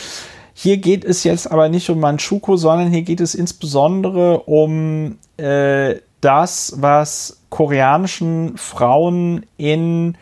Hier 0.54 0.78
geht 0.78 1.04
es 1.04 1.24
jetzt 1.24 1.50
aber 1.50 1.68
nicht 1.68 1.90
um 1.90 2.00
Manchukuo, 2.00 2.56
sondern 2.56 2.90
hier 2.90 3.02
geht 3.02 3.20
es 3.20 3.34
insbesondere 3.34 4.40
um 4.40 5.18
äh, 5.36 5.96
das, 6.22 6.74
was 6.78 7.42
koreanischen 7.50 8.56
Frauen 8.56 9.44
in 9.58 10.16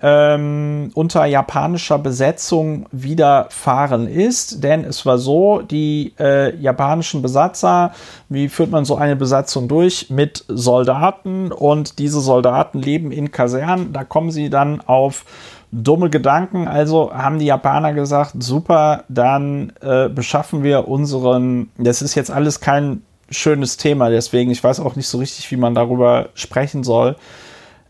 ähm, 0.00 0.90
unter 0.94 1.24
japanischer 1.26 1.98
Besetzung 1.98 2.86
widerfahren 2.92 4.06
ist. 4.06 4.62
Denn 4.62 4.84
es 4.84 5.04
war 5.06 5.18
so, 5.18 5.60
die 5.62 6.12
äh, 6.20 6.54
japanischen 6.56 7.22
Besatzer, 7.22 7.92
wie 8.28 8.48
führt 8.48 8.70
man 8.70 8.84
so 8.84 8.96
eine 8.96 9.16
Besatzung 9.16 9.66
durch? 9.66 10.08
Mit 10.10 10.44
Soldaten 10.48 11.50
und 11.50 11.98
diese 11.98 12.20
Soldaten 12.20 12.80
leben 12.80 13.10
in 13.10 13.32
Kasernen. 13.32 13.92
Da 13.92 14.04
kommen 14.04 14.30
sie 14.30 14.50
dann 14.50 14.80
auf 14.82 15.24
dumme 15.72 16.10
Gedanken. 16.10 16.68
Also 16.68 17.12
haben 17.12 17.38
die 17.38 17.46
Japaner 17.46 17.92
gesagt, 17.92 18.34
super, 18.38 19.04
dann 19.08 19.72
äh, 19.80 20.08
beschaffen 20.08 20.62
wir 20.62 20.88
unseren, 20.88 21.70
das 21.76 22.02
ist 22.02 22.14
jetzt 22.14 22.30
alles 22.30 22.60
kein 22.60 23.02
schönes 23.30 23.76
Thema, 23.76 24.10
deswegen, 24.10 24.50
ich 24.50 24.62
weiß 24.62 24.80
auch 24.80 24.96
nicht 24.96 25.08
so 25.08 25.18
richtig, 25.18 25.50
wie 25.50 25.56
man 25.56 25.74
darüber 25.74 26.30
sprechen 26.34 26.84
soll. 26.84 27.16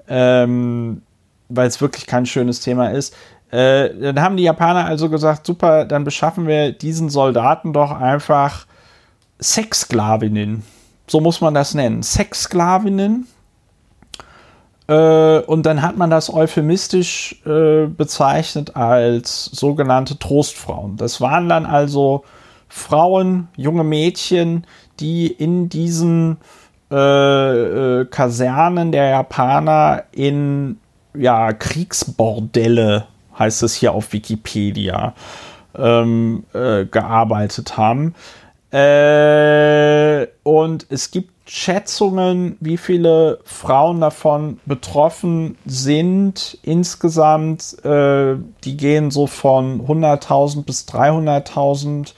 Ähm, 0.09 1.03
weil 1.49 1.69
es 1.69 1.81
wirklich 1.81 2.07
kein 2.07 2.27
schönes 2.27 2.61
Thema 2.61 2.89
ist. 2.89 3.15
Äh, 3.51 3.91
dann 3.95 4.21
haben 4.21 4.37
die 4.37 4.43
Japaner 4.43 4.85
also 4.85 5.09
gesagt, 5.09 5.47
super, 5.47 5.85
dann 5.85 6.05
beschaffen 6.05 6.47
wir 6.47 6.73
diesen 6.73 7.09
Soldaten 7.09 7.73
doch 7.73 7.91
einfach 7.91 8.67
Sexsklavinnen. 9.41 10.63
So 11.07 11.21
muss 11.21 11.41
man 11.41 11.55
das 11.55 11.75
nennen. 11.75 12.03
Sexsklavinnen. 12.03 13.27
Äh, 14.87 15.39
und 15.41 15.65
dann 15.65 15.81
hat 15.81 15.97
man 15.97 16.11
das 16.11 16.33
euphemistisch 16.33 17.41
äh, 17.47 17.87
bezeichnet 17.87 18.77
als 18.77 19.47
sogenannte 19.47 20.19
Trostfrauen. 20.19 20.97
Das 20.97 21.21
waren 21.21 21.49
dann 21.49 21.65
also 21.65 22.25
Frauen, 22.69 23.49
junge 23.57 23.85
Mädchen, 23.85 24.67
die 25.01 25.27
in 25.29 25.69
diesen 25.69 26.39
äh, 26.91 26.97
äh, 28.01 28.05
Kasernen 28.07 28.93
der 28.93 29.09
Japaner 29.11 30.05
in 30.13 30.79
ja, 31.15 31.53
Kriegsbordelle, 31.53 33.07
heißt 33.39 33.63
es 33.63 33.75
hier 33.75 33.93
auf 33.93 34.13
Wikipedia, 34.13 35.15
ähm, 35.77 36.45
äh, 36.55 36.85
gearbeitet 36.85 37.77
haben. 37.77 38.15
Äh, 38.71 40.27
und 40.43 40.87
es 40.91 41.11
gibt 41.11 41.33
Schätzungen, 41.49 42.59
wie 42.61 42.77
viele 42.77 43.39
Frauen 43.45 44.01
davon 44.01 44.61
betroffen 44.67 45.57
sind. 45.65 46.59
Insgesamt, 46.63 47.83
äh, 47.85 48.37
die 48.65 48.77
gehen 48.77 49.11
so 49.11 49.27
von 49.27 49.87
100.000 49.87 50.65
bis 50.65 50.87
300.000 50.87 52.13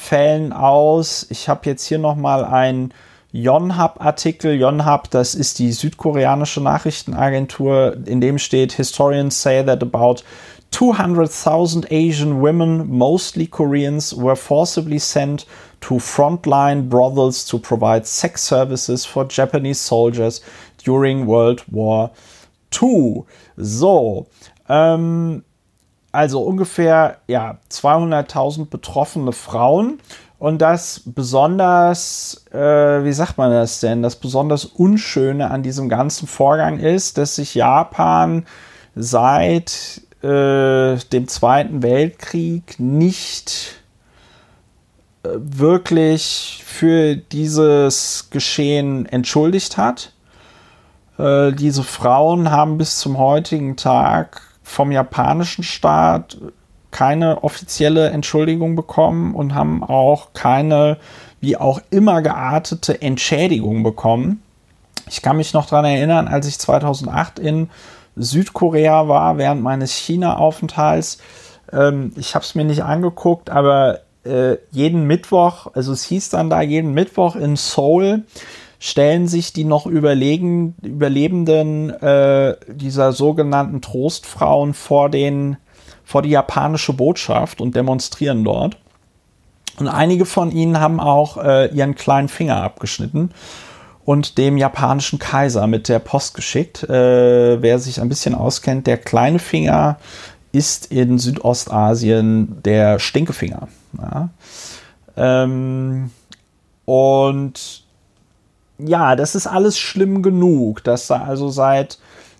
Fällen 0.00 0.54
aus. 0.54 1.26
Ich 1.28 1.48
habe 1.48 1.60
jetzt 1.66 1.84
hier 1.84 1.98
noch 1.98 2.16
mal 2.16 2.42
ein 2.44 2.94
Yonhap-Artikel. 3.32 4.54
Yonhap, 4.54 5.10
das 5.10 5.34
ist 5.34 5.58
die 5.58 5.72
südkoreanische 5.72 6.62
Nachrichtenagentur, 6.62 7.98
in 8.06 8.22
dem 8.22 8.38
steht, 8.38 8.72
Historians 8.72 9.40
say 9.40 9.62
that 9.62 9.82
about 9.82 10.22
200,000 10.70 11.92
Asian 11.92 12.40
women, 12.40 12.88
mostly 12.88 13.46
Koreans, 13.46 14.16
were 14.16 14.36
forcibly 14.36 14.98
sent 14.98 15.46
to 15.82 15.96
frontline 15.96 16.88
brothels 16.88 17.44
to 17.44 17.58
provide 17.58 18.06
sex 18.06 18.42
services 18.42 19.04
for 19.04 19.26
Japanese 19.28 19.80
soldiers 19.80 20.40
during 20.82 21.26
World 21.26 21.62
War 21.70 22.10
II. 22.72 23.24
So, 23.58 24.26
ähm, 24.68 25.44
also 26.12 26.42
ungefähr 26.42 27.18
ja, 27.26 27.58
200.000 27.70 28.66
betroffene 28.66 29.32
Frauen. 29.32 30.00
Und 30.38 30.62
das 30.62 31.02
besonders, 31.04 32.46
äh, 32.50 32.58
wie 32.58 33.12
sagt 33.12 33.36
man 33.36 33.50
das 33.50 33.80
denn, 33.80 34.02
das 34.02 34.16
besonders 34.16 34.64
Unschöne 34.64 35.50
an 35.50 35.62
diesem 35.62 35.90
ganzen 35.90 36.26
Vorgang 36.26 36.78
ist, 36.78 37.18
dass 37.18 37.36
sich 37.36 37.54
Japan 37.54 38.46
seit 38.94 40.00
äh, 40.22 40.96
dem 40.96 41.28
Zweiten 41.28 41.82
Weltkrieg 41.82 42.80
nicht 42.80 43.82
äh, 45.24 45.28
wirklich 45.34 46.62
für 46.64 47.16
dieses 47.16 48.28
Geschehen 48.30 49.04
entschuldigt 49.04 49.76
hat. 49.76 50.12
Äh, 51.18 51.52
diese 51.52 51.82
Frauen 51.82 52.50
haben 52.50 52.78
bis 52.78 52.98
zum 52.98 53.18
heutigen 53.18 53.76
Tag 53.76 54.49
vom 54.70 54.92
japanischen 54.92 55.64
Staat 55.64 56.38
keine 56.90 57.42
offizielle 57.42 58.10
Entschuldigung 58.10 58.76
bekommen 58.76 59.34
und 59.34 59.54
haben 59.54 59.82
auch 59.82 60.32
keine, 60.32 60.96
wie 61.40 61.56
auch 61.56 61.80
immer 61.90 62.22
geartete 62.22 63.02
Entschädigung 63.02 63.82
bekommen. 63.82 64.42
Ich 65.08 65.22
kann 65.22 65.36
mich 65.36 65.52
noch 65.52 65.66
daran 65.66 65.84
erinnern, 65.86 66.28
als 66.28 66.46
ich 66.46 66.58
2008 66.58 67.38
in 67.38 67.68
Südkorea 68.16 69.08
war 69.08 69.38
während 69.38 69.62
meines 69.62 69.92
China-Aufenthalts. 69.92 71.18
Ähm, 71.72 72.12
ich 72.16 72.34
habe 72.34 72.44
es 72.44 72.54
mir 72.54 72.64
nicht 72.64 72.84
angeguckt, 72.84 73.50
aber 73.50 74.00
äh, 74.24 74.56
jeden 74.70 75.06
Mittwoch, 75.06 75.68
also 75.74 75.92
es 75.92 76.04
hieß 76.04 76.30
dann 76.30 76.50
da 76.50 76.62
jeden 76.62 76.92
Mittwoch 76.92 77.36
in 77.36 77.56
Seoul, 77.56 78.24
stellen 78.80 79.28
sich 79.28 79.52
die 79.52 79.64
noch 79.64 79.86
überlegen, 79.86 80.74
Überlebenden 80.82 81.90
äh, 81.90 82.56
dieser 82.66 83.12
sogenannten 83.12 83.80
Trostfrauen 83.80 84.74
vor 84.74 85.08
den 85.08 85.58
vor 86.02 86.22
die 86.22 86.30
japanische 86.30 86.92
Botschaft 86.92 87.60
und 87.60 87.76
demonstrieren 87.76 88.42
dort. 88.42 88.76
Und 89.78 89.86
einige 89.86 90.24
von 90.24 90.50
ihnen 90.50 90.80
haben 90.80 90.98
auch 90.98 91.36
äh, 91.36 91.66
ihren 91.66 91.94
kleinen 91.94 92.28
Finger 92.28 92.60
abgeschnitten 92.62 93.30
und 94.04 94.36
dem 94.36 94.56
japanischen 94.56 95.20
Kaiser 95.20 95.68
mit 95.68 95.88
der 95.88 96.00
Post 96.00 96.34
geschickt. 96.34 96.82
Äh, 96.82 97.62
wer 97.62 97.78
sich 97.78 98.00
ein 98.00 98.08
bisschen 98.08 98.34
auskennt, 98.34 98.88
der 98.88 98.96
kleine 98.96 99.38
Finger 99.38 99.98
ist 100.50 100.86
in 100.86 101.18
Südostasien 101.18 102.60
der 102.64 102.98
Stinkefinger. 102.98 103.68
Ja. 103.96 104.30
Ähm, 105.16 106.10
und 106.86 107.79
ja, 108.86 109.16
das 109.16 109.34
ist 109.34 109.46
alles 109.46 109.78
schlimm 109.78 110.22
genug, 110.22 110.84
dass 110.84 111.06
da 111.06 111.22
also 111.22 111.48
seit 111.48 111.98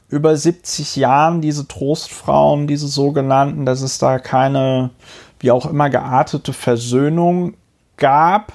über 0.09 0.37
70 0.37 0.97
Jahren 0.97 1.41
diese 1.41 1.69
Trostfrauen, 1.69 2.67
diese 2.67 2.89
sogenannten, 2.89 3.65
dass 3.65 3.81
es 3.81 3.99
da 3.99 4.19
keine, 4.19 4.91
wie 5.39 5.53
auch 5.53 5.67
immer, 5.67 5.89
geartete 5.89 6.53
Versöhnung 6.53 7.55
gab. 7.97 8.53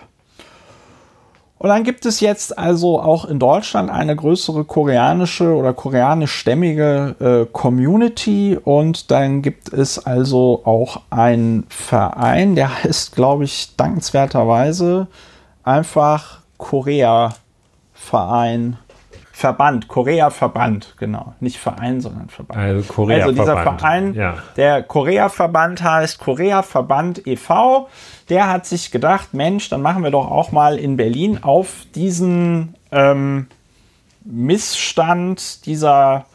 Und 1.58 1.70
dann 1.70 1.84
gibt 1.84 2.06
es 2.06 2.20
jetzt 2.20 2.58
also 2.58 3.00
auch 3.00 3.26
in 3.26 3.40
Deutschland 3.40 3.90
eine 3.90 4.16
größere 4.16 4.66
koreanische 4.66 5.56
oder 5.56 5.74
koreanischstämmige 5.74 7.16
äh, 7.20 7.52
Community 7.52 8.60
und 8.62 9.10
dann 9.10 9.42
gibt 9.42 9.72
es 9.72 10.06
also 10.06 10.62
auch 10.66 11.02
einen 11.10 11.66
Verein, 11.70 12.56
der 12.56 12.84
heißt, 12.84 13.16
glaube 13.16 13.46
ich, 13.46 13.76
dankenswerterweise 13.78 15.08
einfach 15.64 16.40
Korea 16.58 17.34
Verein 18.06 18.78
Verband, 19.36 19.90
Korea-Verband, 19.90 20.96
genau. 20.98 21.34
Nicht 21.42 21.58
Verein, 21.58 22.00
sondern 22.00 22.30
Verband. 22.30 22.58
Also 22.58 22.94
Korea-Verband. 22.94 23.40
Also 23.40 23.54
dieser 23.54 23.78
Verein, 23.78 24.14
ja. 24.14 24.38
der 24.56 24.82
Korea-Verband 24.82 25.84
heißt 25.84 26.20
Korea-Verband 26.20 27.28
e.V., 27.28 27.90
der 28.30 28.50
hat 28.50 28.66
sich 28.66 28.92
gedacht, 28.92 29.34
Mensch, 29.34 29.68
dann 29.68 29.82
machen 29.82 30.04
wir 30.04 30.12
doch 30.12 30.32
auch 30.32 30.54
mal 30.54 30.80
in 30.80 30.96
Berlin 30.96 31.44
auf 31.44 31.86
diesen 31.96 32.76
ähm, 32.94 33.48
Missstand 34.24 35.66
dieser, 35.66 36.26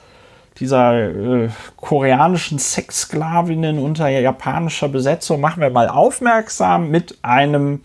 dieser 0.58 0.94
äh, 0.94 1.48
koreanischen 1.78 2.58
Sexsklavinnen 2.58 3.78
unter 3.78 4.08
japanischer 4.08 4.90
Besetzung, 4.90 5.40
machen 5.40 5.62
wir 5.62 5.70
mal 5.70 5.88
aufmerksam 5.88 6.90
mit 6.90 7.16
einem 7.22 7.80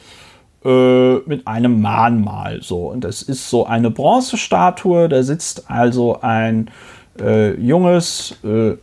äh, 0.65 1.15
mit 1.27 1.47
einem 1.47 1.81
Mahnmal. 1.81 2.59
So. 2.61 2.89
Und 2.89 3.03
das 3.03 3.21
ist 3.21 3.49
so 3.49 3.65
eine 3.65 3.91
Bronzestatue, 3.91 5.07
da 5.07 5.23
sitzt 5.23 5.69
also 5.69 6.21
ein 6.21 6.71
äh, 7.19 7.53
junges, 7.59 8.35
äh, 8.43 8.73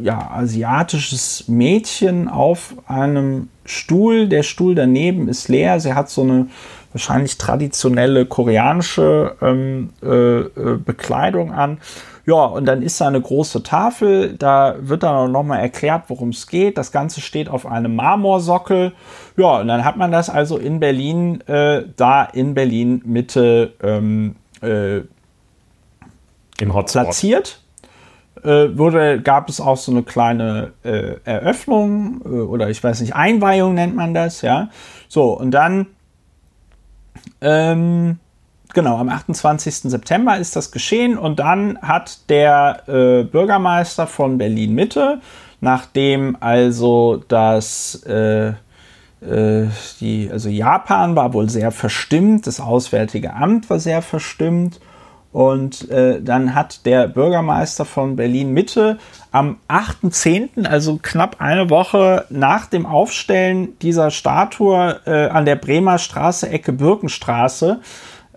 ja, 0.00 0.30
asiatisches 0.30 1.48
Mädchen 1.48 2.28
auf 2.28 2.74
einem 2.86 3.48
Stuhl. 3.64 4.28
Der 4.28 4.44
Stuhl 4.44 4.76
daneben 4.76 5.28
ist 5.28 5.48
leer. 5.48 5.80
Sie 5.80 5.94
hat 5.94 6.08
so 6.08 6.22
eine 6.22 6.46
wahrscheinlich 6.92 7.36
traditionelle 7.36 8.24
koreanische 8.24 9.34
ähm, 9.42 9.90
äh, 10.02 10.06
äh, 10.40 10.78
Bekleidung 10.84 11.52
an. 11.52 11.78
Ja, 12.26 12.44
und 12.44 12.66
dann 12.66 12.82
ist 12.82 13.00
da 13.00 13.06
eine 13.06 13.20
große 13.20 13.62
Tafel, 13.62 14.36
da 14.36 14.74
wird 14.80 15.04
dann 15.04 15.30
noch 15.30 15.44
mal 15.44 15.58
erklärt, 15.58 16.04
worum 16.08 16.30
es 16.30 16.48
geht. 16.48 16.76
Das 16.76 16.90
Ganze 16.90 17.20
steht 17.20 17.48
auf 17.48 17.66
einem 17.66 17.94
Marmorsockel. 17.94 18.92
Ja, 19.36 19.60
und 19.60 19.68
dann 19.68 19.84
hat 19.84 19.96
man 19.96 20.10
das 20.10 20.28
also 20.28 20.58
in 20.58 20.80
Berlin, 20.80 21.40
äh, 21.42 21.84
da 21.94 22.24
in 22.24 22.54
Berlin 22.54 23.00
Mitte 23.04 23.74
ähm, 23.80 24.34
äh, 24.60 25.02
im 26.58 26.74
Hotspot 26.74 27.04
platziert. 27.04 27.60
Äh, 28.42 28.76
wurde, 28.76 29.22
gab 29.22 29.48
es 29.48 29.60
auch 29.60 29.76
so 29.76 29.92
eine 29.92 30.02
kleine 30.02 30.72
äh, 30.82 31.14
Eröffnung 31.24 32.22
äh, 32.24 32.28
oder 32.28 32.70
ich 32.70 32.82
weiß 32.82 33.02
nicht, 33.02 33.14
Einweihung 33.14 33.74
nennt 33.74 33.94
man 33.94 34.14
das, 34.14 34.42
ja. 34.42 34.68
So, 35.08 35.32
und 35.32 35.52
dann 35.52 35.86
ähm, 37.40 38.18
genau, 38.76 38.98
am 38.98 39.08
28. 39.08 39.90
September 39.90 40.36
ist 40.36 40.54
das 40.54 40.70
geschehen 40.70 41.16
und 41.16 41.38
dann 41.38 41.78
hat 41.80 42.28
der 42.28 42.82
äh, 42.86 43.24
Bürgermeister 43.24 44.06
von 44.06 44.36
Berlin 44.36 44.74
Mitte, 44.74 45.22
nachdem 45.62 46.36
also 46.40 47.24
das 47.26 48.02
äh, 48.04 48.48
äh, 48.48 49.68
die, 50.00 50.28
also 50.30 50.50
Japan 50.50 51.16
war 51.16 51.32
wohl 51.32 51.48
sehr 51.48 51.72
verstimmt, 51.72 52.46
das 52.46 52.60
Auswärtige 52.60 53.32
Amt 53.32 53.70
war 53.70 53.80
sehr 53.80 54.02
verstimmt 54.02 54.78
und 55.32 55.90
äh, 55.90 56.20
dann 56.20 56.54
hat 56.54 56.84
der 56.84 57.08
Bürgermeister 57.08 57.86
von 57.86 58.14
Berlin 58.14 58.52
Mitte 58.52 58.98
am 59.32 59.56
8.10., 59.68 60.66
also 60.66 60.98
knapp 61.02 61.36
eine 61.40 61.70
Woche 61.70 62.26
nach 62.28 62.66
dem 62.66 62.84
Aufstellen 62.84 63.78
dieser 63.80 64.10
Statue 64.10 65.00
äh, 65.06 65.28
an 65.28 65.46
der 65.46 65.56
Bremer 65.56 65.96
Straße, 65.96 66.48
Ecke 66.50 66.72
Birkenstraße, 66.72 67.80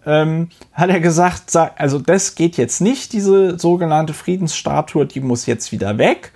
ähm, 0.05 0.49
hat 0.73 0.89
er 0.89 0.99
gesagt, 0.99 1.55
also 1.55 1.99
das 1.99 2.35
geht 2.35 2.57
jetzt 2.57 2.81
nicht, 2.81 3.13
diese 3.13 3.59
sogenannte 3.59 4.13
Friedensstatue, 4.13 5.05
die 5.05 5.19
muss 5.19 5.45
jetzt 5.45 5.71
wieder 5.71 5.97
weg. 5.97 6.31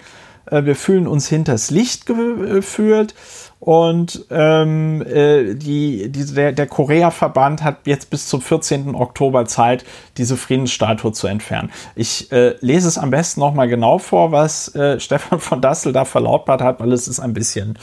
Äh, 0.45 0.65
wir 0.65 0.75
fühlen 0.75 1.07
uns 1.07 1.27
hinters 1.27 1.71
Licht 1.71 2.05
geführt. 2.05 3.13
Und 3.59 4.25
ähm, 4.29 5.01
äh, 5.03 5.53
die, 5.53 6.11
die, 6.11 6.25
der, 6.25 6.51
der 6.51 6.67
Korea-Verband 6.67 7.63
hat 7.63 7.87
jetzt 7.87 8.09
bis 8.09 8.27
zum 8.27 8.41
14. 8.41 8.93
Oktober 8.93 9.45
Zeit, 9.45 9.85
diese 10.17 10.35
Friedensstatue 10.35 11.13
zu 11.13 11.27
entfernen. 11.27 11.71
Ich 11.95 12.29
äh, 12.33 12.57
lese 12.59 12.89
es 12.89 12.97
am 12.97 13.09
besten 13.09 13.39
nochmal 13.39 13.69
genau 13.69 13.99
vor, 13.99 14.33
was 14.33 14.75
äh, 14.75 14.99
Stefan 14.99 15.39
von 15.39 15.61
Dassel 15.61 15.93
da 15.93 16.03
verlautbart 16.03 16.61
hat, 16.61 16.81
weil 16.81 16.91
es 16.91 17.07
ist 17.07 17.21
ein 17.21 17.31
bisschen 17.31 17.79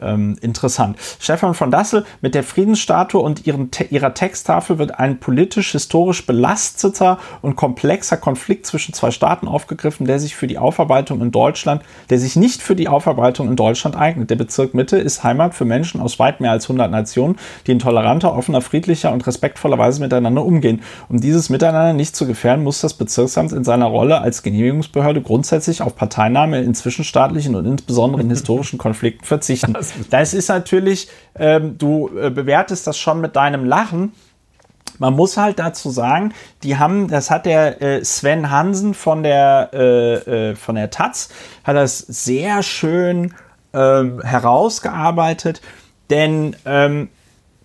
ähm, 0.00 0.36
interessant. 0.40 0.96
Stefan 1.18 1.54
von 1.54 1.70
Dassel 1.70 2.04
mit 2.20 2.34
der 2.34 2.42
Friedensstatue 2.42 3.20
und 3.20 3.46
ihren, 3.46 3.70
te 3.70 3.84
ihrer 3.84 4.14
Texttafel 4.14 4.78
wird 4.78 4.98
ein 4.98 5.20
politisch-historisch 5.20 6.26
belasteter 6.26 7.18
und 7.42 7.56
komplexer 7.56 8.16
Konflikt 8.16 8.66
zwischen 8.66 8.94
zwei 8.94 9.10
Staaten 9.10 9.48
aufgegriffen, 9.48 10.06
der 10.06 10.18
sich 10.18 10.36
für 10.36 10.46
die 10.46 10.58
Aufarbeitung 10.58 11.20
in 11.20 11.30
Deutschland, 11.30 11.82
der 12.10 12.18
sich 12.18 12.36
nicht 12.36 12.62
für 12.62 12.76
die 12.76 12.88
Aufarbeitung 12.88 13.48
in 13.48 13.56
Deutschland 13.56 13.96
eignet. 13.96 14.30
Der 14.30 14.36
Bezirk 14.36 14.74
Mitte 14.74 14.98
ist 14.98 15.24
Heimat 15.24 15.54
für 15.54 15.64
Menschen 15.64 16.00
aus 16.00 16.18
weit 16.18 16.40
mehr 16.40 16.50
als 16.50 16.64
100 16.64 16.90
Nationen, 16.90 17.36
die 17.66 17.72
in 17.72 17.78
toleranter, 17.78 18.34
offener, 18.34 18.60
friedlicher 18.60 19.12
und 19.12 19.26
respektvoller 19.26 19.78
Weise 19.78 20.00
miteinander 20.00 20.44
umgehen. 20.44 20.82
Um 21.08 21.20
dieses 21.20 21.50
Miteinander 21.50 21.92
nicht 21.92 22.16
zu 22.16 22.26
gefährden, 22.26 22.64
muss 22.64 22.80
das 22.80 22.94
Bezirksamt 22.94 23.52
in 23.52 23.64
seiner 23.64 23.86
Rolle 23.86 24.20
als 24.20 24.42
Genehmigungsbehörde 24.42 25.22
grundsätzlich 25.22 25.82
auf 25.82 25.96
Parteinahme 25.96 26.60
in 26.60 26.74
zwischenstaatlichen 26.74 27.54
und 27.54 27.66
insbesondere 27.66 28.22
in 28.22 28.30
historischen 28.30 28.78
Konflikten 28.78 29.24
verzichten. 29.24 29.74
Das 29.78 29.87
ist 30.34 30.48
natürlich, 30.48 31.08
ähm, 31.36 31.78
du 31.78 32.10
äh, 32.18 32.30
bewertest 32.30 32.86
das 32.86 32.98
schon 32.98 33.20
mit 33.20 33.36
deinem 33.36 33.64
Lachen. 33.64 34.12
Man 34.98 35.14
muss 35.14 35.36
halt 35.36 35.58
dazu 35.58 35.90
sagen, 35.90 36.32
die 36.62 36.76
haben, 36.76 37.08
das 37.08 37.30
hat 37.30 37.46
der 37.46 37.80
äh, 37.80 38.04
Sven 38.04 38.50
Hansen 38.50 38.94
von 38.94 39.22
der, 39.22 39.70
äh, 39.72 40.50
äh, 40.50 40.54
von 40.56 40.74
der 40.74 40.90
Taz, 40.90 41.28
hat 41.64 41.76
das 41.76 41.98
sehr 41.98 42.62
schön 42.62 43.34
ähm, 43.72 44.20
herausgearbeitet, 44.22 45.60
denn 46.10 46.56
ähm, 46.64 47.10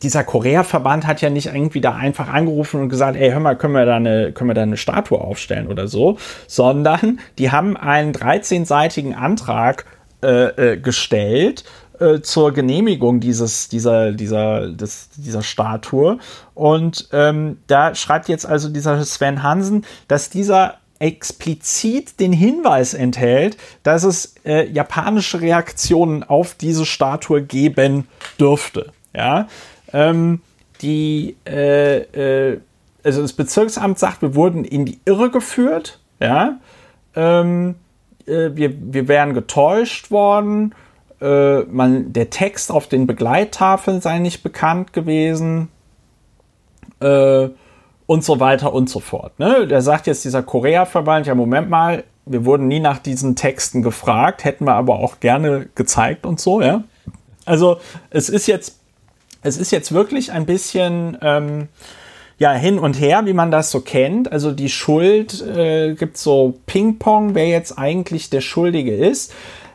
dieser 0.04 0.24
Korea-Verband 0.24 1.08
hat 1.08 1.22
ja 1.22 1.30
nicht 1.30 1.48
irgendwie 1.48 1.82
da 1.82 1.96
einfach 1.96 2.28
angerufen 2.28 2.82
und 2.82 2.90
gesagt, 2.90 3.16
ey, 3.16 3.32
hör 3.32 3.40
mal, 3.40 3.56
können 3.56 3.74
wir 3.74 3.86
da 3.86 3.96
eine, 3.96 4.34
können 4.34 4.50
wir 4.50 4.54
da 4.54 4.64
eine 4.64 4.78
Statue 4.78 5.20
aufstellen 5.20 5.68
oder 5.68 5.88
so, 5.88 6.18
sondern 6.46 7.20
die 7.38 7.52
haben 7.52 7.78
einen 7.78 8.14
13-seitigen 8.14 9.16
Antrag 9.16 9.86
äh, 10.22 10.74
äh, 10.74 10.78
gestellt 10.78 11.64
äh, 12.04 12.22
zur 12.22 12.52
Genehmigung 12.52 13.20
dieses, 13.20 13.70
dieser, 13.70 14.12
dieser, 14.12 14.68
des, 14.68 15.10
dieser 15.16 15.42
Statue. 15.42 16.20
Und 16.54 17.08
ähm, 17.14 17.60
da 17.68 17.96
schreibt 17.96 18.28
jetzt 18.28 18.46
also 18.46 18.70
dieser 18.70 19.04
Sven 19.06 19.42
Hansen, 19.42 19.86
dass 20.08 20.30
dieser 20.30 20.80
explizit 21.00 22.20
den 22.20 22.34
Hinweis 22.34 22.94
enthält, 22.94 23.58
dass 23.84 24.04
es 24.04 24.36
äh, 24.46 24.70
japanische 24.70 25.42
Reaktionen 25.42 26.24
auf 26.24 26.56
diese 26.56 26.86
Statue 26.86 27.42
geben 27.42 28.08
dürfte. 28.40 28.92
Ja, 29.16 29.48
ähm, 29.92 30.42
die, 30.82 31.36
äh, 31.46 32.00
äh, 32.52 32.60
also 33.04 33.22
das 33.22 33.34
Bezirksamt 33.34 34.00
sagt, 34.00 34.22
wir 34.22 34.36
wurden 34.36 34.66
in 34.66 34.86
die 34.86 35.00
Irre 35.06 35.30
geführt. 35.30 36.00
Ja, 36.20 36.60
ähm, 37.16 37.76
äh, 38.26 38.52
wir, 38.54 38.74
wir 38.94 39.08
wären 39.08 39.34
getäuscht 39.34 40.12
worden 40.12 40.74
äh, 41.24 41.62
man, 41.72 42.12
der 42.12 42.30
Text 42.30 42.72
auf 42.72 42.88
den 42.88 43.08
Begleittafeln 43.08 44.02
sei 44.02 44.20
nicht 44.20 44.44
bekannt 44.44 44.92
gewesen 44.92 45.70
äh, 47.00 47.48
und 48.06 48.24
so 48.24 48.40
weiter 48.40 48.74
und 48.74 48.90
so 48.90 49.00
fort. 49.00 49.40
Ne? 49.40 49.66
Der 49.68 49.82
sagt 49.82 50.06
jetzt 50.08 50.26
dieser 50.26 50.44
Korea-Verband, 50.44 51.26
ja 51.26 51.34
Moment 51.34 51.70
mal, 51.70 52.04
wir 52.26 52.46
wurden 52.46 52.68
nie 52.68 52.80
nach 52.80 53.00
diesen 53.00 53.36
Texten 53.36 53.82
gefragt, 53.82 54.44
hätten 54.44 54.66
wir 54.66 54.74
aber 54.74 55.00
auch 55.00 55.20
gerne 55.20 55.68
gezeigt 55.76 56.26
und 56.26 56.40
so, 56.40 56.62
ja. 56.62 56.84
Also 57.46 57.78
es 58.10 58.30
ist 58.30 58.48
jetzt, 58.48 58.80
es 59.42 59.58
ist 59.58 59.72
jetzt 59.72 59.94
wirklich 59.94 60.32
ein 60.32 60.46
bisschen 60.46 61.18
ähm, 61.22 61.68
ja, 62.38 62.54
hin 62.54 62.80
und 62.80 63.00
her, 63.00 63.26
wie 63.26 63.34
man 63.34 63.52
das 63.52 63.72
so 63.72 63.82
kennt. 63.82 64.32
Also 64.32 64.52
die 64.52 64.70
Schuld 64.70 65.42
äh, 65.42 65.96
gibt 65.96 66.18
so 66.18 66.60
Ping-Pong, 66.66 67.36
wer 67.36 67.48
jetzt 67.48 67.78
eigentlich 67.78 68.30
der 68.30 68.42
Schuldige 68.42 68.96
ist. 68.96 69.34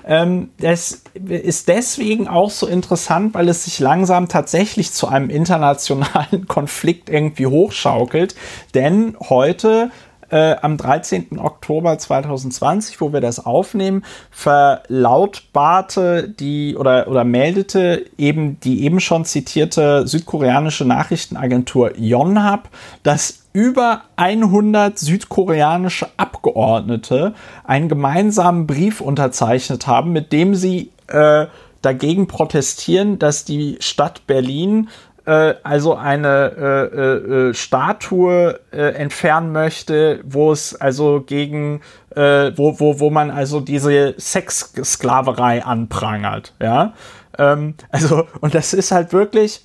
Ähm, 0.08 0.48
das 0.58 1.02
ist 1.12 1.68
deswegen 1.68 2.28
auch 2.28 2.50
so 2.50 2.66
interessant, 2.66 3.34
weil 3.34 3.48
es 3.48 3.64
sich 3.64 3.78
langsam 3.78 4.28
tatsächlich 4.28 4.92
zu 4.92 5.06
einem 5.06 5.28
internationalen 5.28 6.46
Konflikt 6.48 7.10
irgendwie 7.10 7.46
hochschaukelt. 7.46 8.34
Denn 8.74 9.16
heute 9.20 9.90
äh, 10.30 10.56
am 10.60 10.76
13. 10.76 11.38
Oktober 11.38 11.98
2020, 11.98 13.00
wo 13.00 13.12
wir 13.12 13.20
das 13.20 13.44
aufnehmen, 13.44 14.04
verlautbarte 14.30 16.28
die 16.28 16.76
oder, 16.76 17.08
oder 17.08 17.24
meldete 17.24 18.04
eben 18.16 18.60
die 18.60 18.84
eben 18.84 19.00
schon 19.00 19.24
zitierte 19.24 20.06
südkoreanische 20.06 20.84
Nachrichtenagentur 20.84 21.96
Yonhap, 21.96 22.68
dass 23.02 23.44
über 23.52 24.02
100 24.16 24.98
südkoreanische 24.98 26.08
Abgeordnete 26.16 27.34
einen 27.64 27.88
gemeinsamen 27.88 28.66
Brief 28.66 29.00
unterzeichnet 29.00 29.86
haben, 29.86 30.12
mit 30.12 30.32
dem 30.32 30.54
sie 30.54 30.92
äh, 31.08 31.46
dagegen 31.82 32.26
protestieren, 32.26 33.18
dass 33.18 33.44
die 33.44 33.76
Stadt 33.80 34.26
Berlin 34.26 34.88
äh, 35.28 35.56
also 35.62 35.94
eine 35.94 36.52
äh, 36.56 36.96
äh, 36.96 37.48
äh, 37.50 37.54
Statue 37.54 38.60
äh, 38.72 38.94
entfernen 38.94 39.52
möchte, 39.52 40.20
wo 40.24 40.52
es 40.52 40.74
also 40.74 41.20
gegen, 41.20 41.82
wo, 42.14 42.80
wo, 42.80 42.98
wo 42.98 43.10
man 43.10 43.30
also 43.30 43.60
diese 43.60 44.14
Sexsklaverei 44.18 45.64
anprangert, 45.64 46.52
ja. 46.60 46.94
Ähm, 47.38 47.74
also, 47.90 48.26
und 48.40 48.56
das 48.56 48.72
ist 48.72 48.90
halt 48.90 49.12
wirklich, 49.12 49.64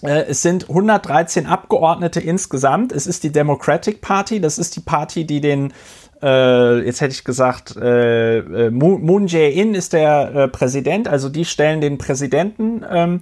es 0.00 0.40
sind 0.40 0.70
113 0.70 1.44
Abgeordnete 1.44 2.20
insgesamt. 2.20 2.92
Es 2.92 3.06
ist 3.06 3.22
die 3.22 3.32
Democratic 3.32 4.00
Party, 4.00 4.40
das 4.40 4.56
ist 4.56 4.76
die 4.76 4.80
Party, 4.80 5.26
die 5.26 5.42
den 5.42 5.74
äh, 6.22 6.84
jetzt 6.86 7.02
hätte 7.02 7.12
ich 7.12 7.24
gesagt, 7.24 7.76
äh 7.76 8.70
Moon 8.70 9.26
Jae-in 9.26 9.74
ist 9.74 9.92
der 9.92 10.34
äh, 10.34 10.48
Präsident, 10.48 11.06
also 11.06 11.28
die 11.28 11.44
stellen 11.44 11.80
den 11.82 11.98
Präsidenten 11.98 12.82
ähm, 12.90 13.20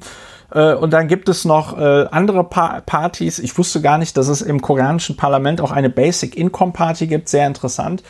äh, 0.52 0.74
und 0.74 0.92
dann 0.92 1.08
gibt 1.08 1.28
es 1.28 1.44
noch 1.44 1.78
äh, 1.78 2.06
andere 2.10 2.44
pa 2.44 2.80
Partys. 2.84 3.38
Ich 3.38 3.56
wusste 3.58 3.80
gar 3.80 3.98
nicht, 3.98 4.16
dass 4.16 4.28
es 4.28 4.42
im 4.42 4.60
koreanischen 4.60 5.16
Parlament 5.16 5.60
auch 5.60 5.72
eine 5.72 5.90
Basic 5.90 6.36
Income 6.36 6.72
Party 6.72 7.06
gibt. 7.06 7.28
Sehr 7.28 7.46
interessant. 7.46 8.02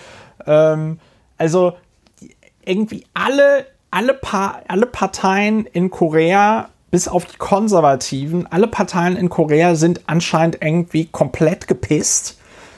Ähm, 0.46 0.98
also 1.38 1.74
irgendwie 2.64 3.06
alle, 3.14 3.66
alle, 3.90 4.14
pa 4.14 4.60
alle 4.68 4.86
Parteien 4.86 5.66
in 5.66 5.90
Korea 5.90 6.68
bis 6.90 7.08
auf 7.08 7.24
die 7.24 7.36
Konservativen, 7.36 8.46
alle 8.46 8.68
Parteien 8.68 9.16
in 9.16 9.28
Korea 9.28 9.74
sind 9.74 10.02
anscheinend 10.06 10.58
irgendwie 10.62 11.06
komplett 11.06 11.66
gepisst 11.66 12.35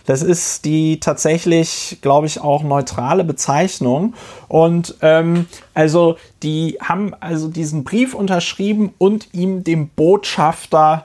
das 0.08 0.22
ist 0.22 0.64
die 0.64 1.00
tatsächlich, 1.00 1.98
glaube 2.00 2.26
ich, 2.26 2.40
auch 2.40 2.62
neutrale 2.62 3.24
Bezeichnung. 3.24 4.14
Und 4.48 4.94
ähm, 5.02 5.44
also 5.74 6.16
die 6.42 6.78
haben 6.82 7.12
also 7.20 7.48
diesen 7.48 7.84
Brief 7.84 8.14
unterschrieben 8.14 8.94
und 8.96 9.28
ihm 9.34 9.64
dem 9.64 9.90
Botschafter 9.90 11.04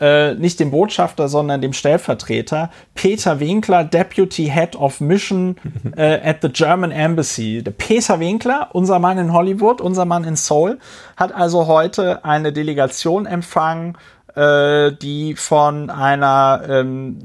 äh, 0.00 0.34
nicht 0.34 0.58
dem 0.58 0.72
Botschafter, 0.72 1.28
sondern 1.28 1.60
dem 1.60 1.72
Stellvertreter, 1.72 2.70
Peter 2.94 3.38
Winkler, 3.38 3.84
Deputy 3.84 4.46
Head 4.46 4.74
of 4.74 5.00
Mission 5.00 5.56
äh, 5.96 6.18
at 6.28 6.38
the 6.42 6.48
German 6.48 6.90
Embassy. 6.90 7.62
Der 7.62 7.70
Peter 7.70 8.18
Winkler, 8.18 8.70
unser 8.72 8.98
Mann 8.98 9.18
in 9.18 9.32
Hollywood, 9.32 9.80
unser 9.80 10.06
Mann 10.06 10.24
in 10.24 10.34
Seoul, 10.34 10.78
hat 11.16 11.32
also 11.32 11.68
heute 11.68 12.24
eine 12.24 12.52
Delegation 12.52 13.26
empfangen 13.26 13.96
äh, 14.34 14.92
die 14.92 15.34
von 15.34 15.90
einer 15.90 16.62
ähm, 16.68 17.18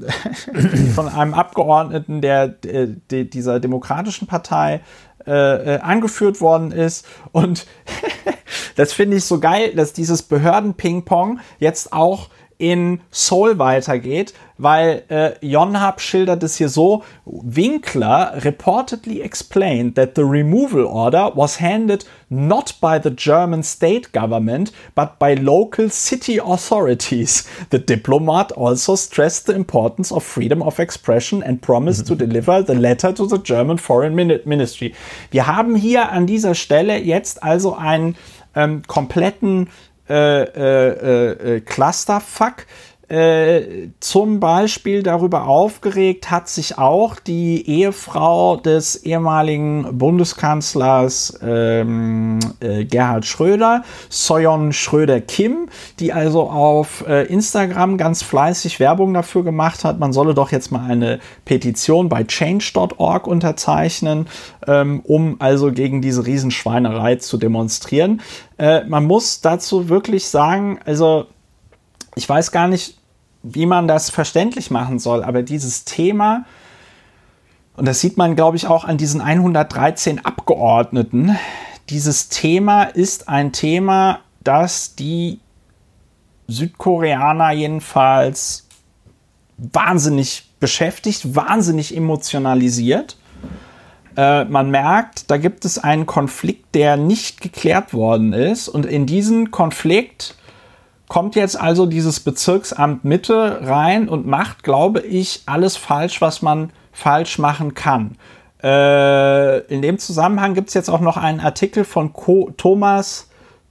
von 0.94 1.08
einem 1.08 1.34
Abgeordneten 1.34 2.20
der, 2.20 2.48
der, 2.48 2.86
der 2.86 3.24
dieser 3.24 3.60
demokratischen 3.60 4.26
Partei 4.26 4.80
äh, 5.26 5.74
äh, 5.74 5.80
angeführt 5.80 6.40
worden 6.40 6.70
ist. 6.70 7.06
Und 7.32 7.66
das 8.76 8.92
finde 8.92 9.16
ich 9.16 9.24
so 9.24 9.40
geil, 9.40 9.72
dass 9.74 9.92
dieses 9.92 10.22
Behörden-Ping-Pong 10.22 11.40
jetzt 11.58 11.92
auch 11.92 12.28
in 12.58 13.00
Seoul 13.10 13.58
weitergeht, 13.58 14.34
weil 14.58 15.02
äh, 15.08 15.32
Yonhap 15.46 16.00
schildert 16.00 16.42
es 16.42 16.56
hier 16.56 16.68
so, 16.68 17.02
Winkler 17.24 18.34
reportedly 18.44 19.20
explained 19.20 19.96
that 19.96 20.14
the 20.16 20.22
removal 20.22 20.84
order 20.84 21.32
was 21.34 21.60
handed 21.60 22.04
not 22.28 22.80
by 22.80 22.98
the 23.02 23.10
German 23.10 23.62
state 23.62 24.12
government, 24.12 24.72
but 24.94 25.18
by 25.18 25.34
local 25.34 25.88
city 25.90 26.40
authorities. 26.40 27.46
The 27.70 27.78
diplomat 27.78 28.52
also 28.52 28.96
stressed 28.96 29.46
the 29.46 29.52
importance 29.52 30.12
of 30.12 30.24
freedom 30.24 30.62
of 30.62 30.78
expression 30.78 31.42
and 31.42 31.60
promised 31.60 32.06
to 32.08 32.14
deliver 32.16 32.62
the 32.62 32.74
letter 32.74 33.12
to 33.12 33.26
the 33.26 33.38
German 33.38 33.78
Foreign 33.78 34.14
Ministry. 34.14 34.94
Wir 35.30 35.46
haben 35.46 35.76
hier 35.76 36.10
an 36.10 36.26
dieser 36.26 36.54
Stelle 36.54 36.98
jetzt 36.98 37.42
also 37.42 37.74
einen 37.74 38.16
ähm, 38.54 38.82
kompletten 38.86 39.68
äh, 40.08 40.42
äh, 40.42 41.56
äh, 41.56 41.60
Clusterfuck. 41.60 42.66
Äh, 43.08 43.90
zum 44.00 44.40
Beispiel 44.40 45.04
darüber 45.04 45.46
aufgeregt 45.46 46.28
hat 46.28 46.48
sich 46.48 46.76
auch 46.76 47.14
die 47.20 47.68
Ehefrau 47.68 48.56
des 48.56 48.96
ehemaligen 48.96 49.96
Bundeskanzlers 49.96 51.38
ähm, 51.40 52.40
äh, 52.58 52.84
Gerhard 52.84 53.24
Schröder, 53.24 53.84
Soyon 54.08 54.72
Schröder-Kim, 54.72 55.68
die 56.00 56.12
also 56.12 56.50
auf 56.50 57.04
äh, 57.06 57.26
Instagram 57.26 57.96
ganz 57.96 58.24
fleißig 58.24 58.80
Werbung 58.80 59.14
dafür 59.14 59.44
gemacht 59.44 59.84
hat, 59.84 60.00
man 60.00 60.12
solle 60.12 60.34
doch 60.34 60.50
jetzt 60.50 60.72
mal 60.72 60.90
eine 60.90 61.20
Petition 61.44 62.08
bei 62.08 62.24
change.org 62.24 63.28
unterzeichnen, 63.28 64.26
ähm, 64.66 65.00
um 65.04 65.36
also 65.38 65.70
gegen 65.70 66.02
diese 66.02 66.26
Riesenschweinerei 66.26 67.16
zu 67.16 67.36
demonstrieren. 67.38 68.20
Äh, 68.58 68.82
man 68.86 69.04
muss 69.04 69.42
dazu 69.42 69.88
wirklich 69.88 70.26
sagen, 70.26 70.80
also 70.84 71.26
ich 72.16 72.28
weiß 72.28 72.50
gar 72.50 72.66
nicht, 72.66 72.95
wie 73.48 73.66
man 73.66 73.86
das 73.86 74.10
verständlich 74.10 74.70
machen 74.70 74.98
soll, 74.98 75.22
aber 75.22 75.42
dieses 75.42 75.84
Thema, 75.84 76.44
und 77.76 77.86
das 77.86 78.00
sieht 78.00 78.16
man, 78.16 78.34
glaube 78.34 78.56
ich, 78.56 78.66
auch 78.66 78.84
an 78.84 78.96
diesen 78.96 79.20
113 79.20 80.24
Abgeordneten, 80.24 81.36
dieses 81.88 82.28
Thema 82.28 82.84
ist 82.84 83.28
ein 83.28 83.52
Thema, 83.52 84.20
das 84.42 84.96
die 84.96 85.38
Südkoreaner 86.48 87.52
jedenfalls 87.52 88.66
wahnsinnig 89.58 90.50
beschäftigt, 90.58 91.36
wahnsinnig 91.36 91.96
emotionalisiert. 91.96 93.16
Äh, 94.16 94.44
man 94.44 94.70
merkt, 94.70 95.30
da 95.30 95.36
gibt 95.36 95.64
es 95.64 95.78
einen 95.78 96.06
Konflikt, 96.06 96.74
der 96.74 96.96
nicht 96.96 97.40
geklärt 97.40 97.94
worden 97.94 98.32
ist. 98.32 98.68
Und 98.68 98.86
in 98.86 99.06
diesen 99.06 99.50
Konflikt 99.50 100.34
kommt 101.08 101.36
jetzt 101.36 101.58
also 101.60 101.86
dieses 101.86 102.20
Bezirksamt 102.20 103.04
Mitte 103.04 103.60
rein 103.62 104.08
und 104.08 104.26
macht, 104.26 104.62
glaube 104.62 105.00
ich, 105.00 105.42
alles 105.46 105.76
falsch, 105.76 106.20
was 106.20 106.42
man 106.42 106.70
falsch 106.92 107.38
machen 107.38 107.74
kann. 107.74 108.16
Äh, 108.62 109.58
in 109.72 109.82
dem 109.82 109.98
Zusammenhang 109.98 110.54
gibt 110.54 110.68
es 110.68 110.74
jetzt 110.74 110.88
auch 110.88 111.00
noch 111.00 111.16
einen 111.16 111.40
Artikel 111.40 111.84
von 111.84 112.12
Ko 112.12 112.50
Thomas, 112.56 113.28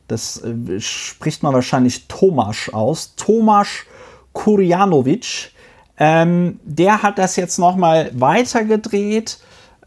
das 0.08 0.44
äh, 0.44 0.80
spricht 0.80 1.44
man 1.44 1.54
wahrscheinlich 1.54 2.08
Tomasz 2.08 2.70
aus, 2.70 3.16
Tomasz 3.16 3.86
Kurjanowitsch. 4.34 5.50
Ähm, 5.98 6.60
der 6.64 7.02
hat 7.02 7.18
das 7.18 7.36
jetzt 7.36 7.58
nochmal 7.58 8.12
weitergedreht, 8.14 9.40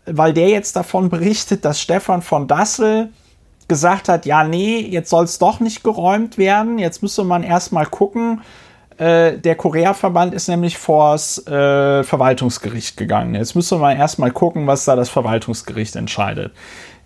weil 0.06 0.32
der 0.32 0.48
jetzt 0.48 0.74
davon 0.74 1.10
berichtet, 1.10 1.64
dass 1.64 1.80
Stefan 1.80 2.22
von 2.22 2.48
Dassel 2.48 3.10
gesagt 3.68 4.08
hat, 4.08 4.26
ja, 4.26 4.44
nee, 4.44 4.80
jetzt 4.80 5.10
soll 5.10 5.24
es 5.24 5.38
doch 5.38 5.60
nicht 5.60 5.84
geräumt 5.84 6.38
werden, 6.38 6.78
jetzt 6.78 7.02
müsste 7.02 7.24
man 7.24 7.42
erstmal 7.42 7.86
gucken. 7.86 8.40
Äh, 8.96 9.38
der 9.38 9.54
Korea-Verband 9.54 10.34
ist 10.34 10.48
nämlich 10.48 10.76
vors 10.76 11.46
äh, 11.46 12.02
Verwaltungsgericht 12.02 12.96
gegangen. 12.96 13.34
Jetzt 13.34 13.54
müsste 13.54 13.76
man 13.76 13.96
erstmal 13.96 14.32
gucken, 14.32 14.66
was 14.66 14.84
da 14.84 14.96
das 14.96 15.08
Verwaltungsgericht 15.08 15.94
entscheidet. 15.94 16.52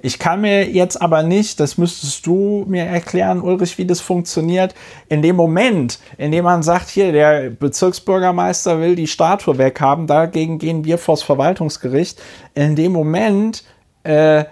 Ich 0.04 0.18
kann 0.18 0.40
mir 0.40 0.68
jetzt 0.68 1.00
aber 1.00 1.22
nicht, 1.22 1.60
das 1.60 1.78
müsstest 1.78 2.26
du 2.26 2.64
mir 2.66 2.84
erklären, 2.84 3.40
Ulrich, 3.40 3.78
wie 3.78 3.84
das 3.86 4.00
funktioniert. 4.00 4.74
In 5.08 5.22
dem 5.22 5.36
Moment, 5.36 6.00
in 6.18 6.32
dem 6.32 6.44
man 6.44 6.64
sagt, 6.64 6.88
hier, 6.88 7.12
der 7.12 7.50
Bezirksbürgermeister 7.50 8.80
will 8.80 8.96
die 8.96 9.06
Statue 9.06 9.58
weghaben, 9.58 10.08
dagegen 10.08 10.58
gehen 10.58 10.84
wir 10.84 10.98
vors 10.98 11.22
Verwaltungsgericht. 11.22 12.20
In 12.54 12.74
dem 12.74 12.90
Moment 12.90 13.62
äh, 14.02 14.44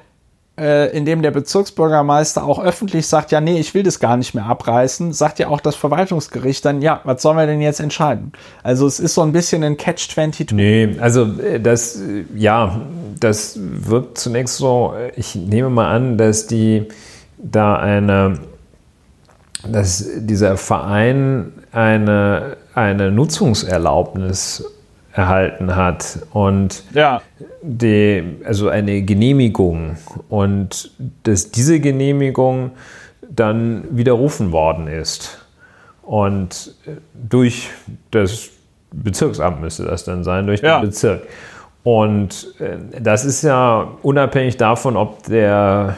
äh, 0.60 0.94
in 0.96 1.06
dem 1.06 1.22
der 1.22 1.30
Bezirksbürgermeister 1.30 2.44
auch 2.44 2.62
öffentlich 2.62 3.06
sagt, 3.06 3.32
ja, 3.32 3.40
nee, 3.40 3.58
ich 3.58 3.72
will 3.72 3.82
das 3.82 3.98
gar 3.98 4.18
nicht 4.18 4.34
mehr 4.34 4.44
abreißen, 4.44 5.14
sagt 5.14 5.38
ja 5.38 5.48
auch 5.48 5.60
das 5.60 5.74
Verwaltungsgericht 5.74 6.64
dann, 6.66 6.82
ja, 6.82 7.00
was 7.04 7.22
sollen 7.22 7.38
wir 7.38 7.46
denn 7.46 7.62
jetzt 7.62 7.80
entscheiden? 7.80 8.32
Also 8.62 8.86
es 8.86 9.00
ist 9.00 9.14
so 9.14 9.22
ein 9.22 9.32
bisschen 9.32 9.64
ein 9.64 9.78
Catch-22. 9.78 10.54
Nee, 10.54 10.98
also 11.00 11.24
äh, 11.40 11.60
das, 11.60 11.96
äh, 11.96 12.24
ja, 12.36 12.82
das 13.18 13.58
wirkt 13.58 14.18
zunächst 14.18 14.58
so, 14.58 14.92
ich 15.16 15.34
nehme 15.34 15.70
mal 15.70 15.90
an, 15.94 16.18
dass 16.18 16.46
die 16.46 16.88
da 17.38 17.76
eine, 17.76 18.40
dass 19.66 20.06
dieser 20.16 20.58
Verein 20.58 21.52
eine, 21.72 22.58
eine 22.74 23.10
Nutzungserlaubnis 23.10 24.64
erhalten 25.12 25.74
hat 25.74 26.20
und 26.32 26.84
ja. 26.94 27.20
die, 27.62 28.22
also 28.44 28.68
eine 28.68 29.02
Genehmigung 29.02 29.96
und 30.28 30.92
dass 31.24 31.50
diese 31.50 31.80
Genehmigung 31.80 32.72
dann 33.28 33.84
widerrufen 33.90 34.52
worden 34.52 34.86
ist 34.86 35.44
und 36.02 36.74
durch 37.14 37.70
das 38.10 38.50
Bezirksamt 38.92 39.60
müsste 39.60 39.84
das 39.84 40.04
dann 40.04 40.24
sein, 40.24 40.46
durch 40.46 40.60
ja. 40.60 40.80
den 40.80 40.86
Bezirk. 40.88 41.22
Und 41.82 42.54
äh, 42.58 43.00
das 43.00 43.24
ist 43.24 43.42
ja 43.42 43.88
unabhängig 44.02 44.56
davon, 44.56 44.96
ob 44.96 45.22
der 45.24 45.96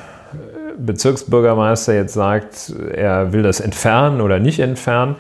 Bezirksbürgermeister 0.79 1.95
jetzt 1.95 2.15
sagt, 2.15 2.73
er 2.95 3.33
will 3.33 3.43
das 3.43 3.61
entfernen 3.61 4.21
oder 4.21 4.39
nicht 4.39 4.61
entfernen 4.61 5.17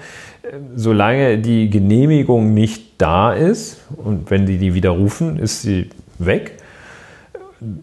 solange 0.74 1.38
die 1.38 1.70
Genehmigung 1.70 2.54
nicht 2.54 2.91
da 3.02 3.32
ist 3.32 3.80
und 3.96 4.30
wenn 4.30 4.46
die 4.46 4.58
die 4.58 4.74
widerrufen, 4.74 5.38
ist 5.38 5.62
sie 5.62 5.90
weg, 6.18 6.58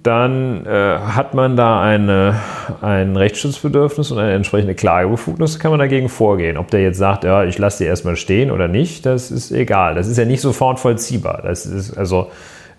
dann 0.04 0.66
äh, 0.66 0.98
hat 0.98 1.34
man 1.34 1.56
da 1.56 1.82
eine, 1.82 2.36
ein 2.82 3.16
Rechtsschutzbedürfnis 3.16 4.12
und 4.12 4.20
eine 4.20 4.34
entsprechende 4.34 4.76
Klagebefugnis, 4.76 5.58
kann 5.60 5.72
man 5.72 5.80
dagegen 5.80 6.10
vorgehen. 6.10 6.58
Ob 6.58 6.70
der 6.70 6.82
jetzt 6.82 6.98
sagt, 6.98 7.24
ja, 7.24 7.46
ich 7.46 7.58
lasse 7.58 7.84
die 7.84 7.88
erstmal 7.88 8.18
stehen 8.18 8.52
oder 8.52 8.68
nicht, 8.68 9.06
das 9.06 9.32
ist 9.32 9.52
egal. 9.52 9.96
Das 9.96 10.08
ist 10.08 10.18
ja 10.18 10.26
nicht 10.26 10.42
sofort 10.42 10.80
vollziehbar. 10.80 11.42
Das 11.44 11.66
ist 11.66 11.98
also, 11.98 12.28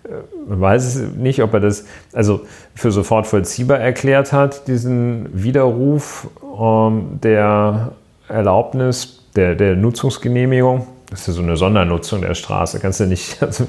äh, 0.03 0.09
man 0.47 0.61
weiß 0.61 0.85
es 0.85 1.15
nicht, 1.15 1.41
ob 1.41 1.53
er 1.53 1.59
das 1.59 1.85
also 2.13 2.41
für 2.75 2.91
sofort 2.91 3.25
vollziehbar 3.25 3.79
erklärt 3.79 4.31
hat, 4.31 4.67
diesen 4.67 5.27
Widerruf 5.31 6.27
ähm, 6.59 7.19
der 7.23 7.93
Erlaubnis 8.27 9.23
der, 9.35 9.55
der 9.55 9.75
Nutzungsgenehmigung. 9.75 10.85
Das 11.11 11.19
ist 11.19 11.27
ja 11.27 11.33
so 11.33 11.41
eine 11.41 11.57
Sondernutzung 11.57 12.21
der 12.21 12.33
Straße. 12.35 12.79
Kannst 12.79 13.01
du 13.01 13.05
nicht, 13.05 13.43
also, 13.43 13.67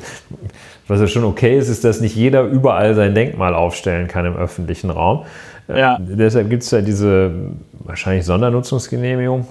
was 0.86 1.01
ja 1.01 1.09
schon 1.09 1.24
okay 1.24 1.59
ist, 1.59 1.69
ist, 1.69 1.85
dass 1.85 2.01
nicht 2.01 2.16
jeder 2.16 2.44
überall 2.44 2.94
sein 2.94 3.14
Denkmal 3.14 3.55
aufstellen 3.55 4.06
kann 4.06 4.24
im 4.24 4.36
öffentlichen 4.36 4.90
Raum. 4.90 5.24
Äh, 5.69 5.81
ja. 5.81 5.98
Deshalb 6.01 6.48
gibt 6.48 6.62
es 6.62 6.70
ja 6.70 6.81
diese 6.81 7.32
wahrscheinlich 7.73 8.24
Sondernutzungsgenehmigung. 8.24 9.47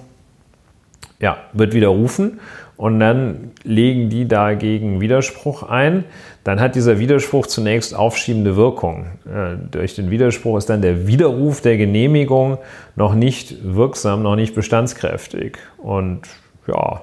Ja, 1.20 1.36
wird 1.52 1.74
widerrufen 1.74 2.40
und 2.76 2.98
dann 2.98 3.52
legen 3.62 4.08
die 4.08 4.26
dagegen 4.26 5.00
Widerspruch 5.00 5.62
ein. 5.62 6.04
Dann 6.42 6.60
hat 6.60 6.74
dieser 6.74 6.98
Widerspruch 6.98 7.46
zunächst 7.46 7.94
aufschiebende 7.94 8.56
Wirkung. 8.56 9.06
Äh, 9.26 9.56
durch 9.70 9.94
den 9.94 10.10
Widerspruch 10.10 10.56
ist 10.56 10.70
dann 10.70 10.80
der 10.80 11.06
Widerruf 11.06 11.60
der 11.60 11.76
Genehmigung 11.76 12.56
noch 12.96 13.14
nicht 13.14 13.56
wirksam, 13.62 14.22
noch 14.22 14.34
nicht 14.34 14.54
bestandskräftig. 14.54 15.58
Und 15.76 16.22
ja, 16.66 17.02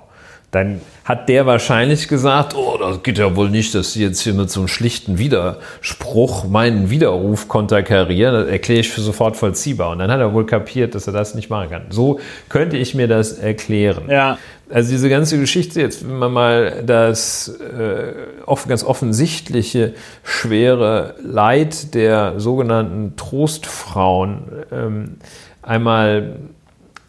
dann 0.51 0.81
hat 1.05 1.29
der 1.29 1.45
wahrscheinlich 1.45 2.07
gesagt, 2.07 2.55
oh, 2.55 2.77
das 2.79 3.03
geht 3.03 3.19
ja 3.19 3.35
wohl 3.35 3.49
nicht, 3.49 3.75
dass 3.75 3.93
Sie 3.93 4.01
jetzt 4.01 4.21
hier 4.21 4.33
mit 4.33 4.49
so 4.49 4.61
einem 4.61 4.67
schlichten 4.67 5.19
Widerspruch 5.19 6.47
meinen 6.47 6.89
Widerruf 6.89 7.47
konterkarieren. 7.47 8.33
Das 8.33 8.47
erkläre 8.47 8.79
ich 8.79 8.89
für 8.89 9.01
sofort 9.01 9.37
vollziehbar. 9.37 9.91
Und 9.91 9.99
dann 9.99 10.09
hat 10.09 10.19
er 10.19 10.33
wohl 10.33 10.47
kapiert, 10.47 10.95
dass 10.95 11.05
er 11.05 11.13
das 11.13 11.35
nicht 11.35 11.51
machen 11.51 11.69
kann. 11.69 11.81
So 11.89 12.19
könnte 12.49 12.77
ich 12.77 12.95
mir 12.95 13.07
das 13.07 13.33
erklären. 13.33 14.05
Ja. 14.09 14.39
Also 14.71 14.91
diese 14.91 15.09
ganze 15.09 15.39
Geschichte, 15.39 15.81
jetzt 15.81 16.07
wenn 16.07 16.17
man 16.17 16.31
mal 16.31 16.83
das 16.85 17.47
äh, 17.47 18.13
offen, 18.45 18.69
ganz 18.69 18.83
offensichtliche 18.83 19.93
schwere 20.23 21.15
Leid 21.23 21.95
der 21.95 22.39
sogenannten 22.39 23.15
Trostfrauen 23.15 24.43
ähm, 24.71 25.17
einmal 25.63 26.35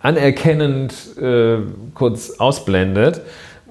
anerkennend 0.00 0.94
äh, 1.20 1.58
kurz 1.94 2.30
ausblendet, 2.38 3.20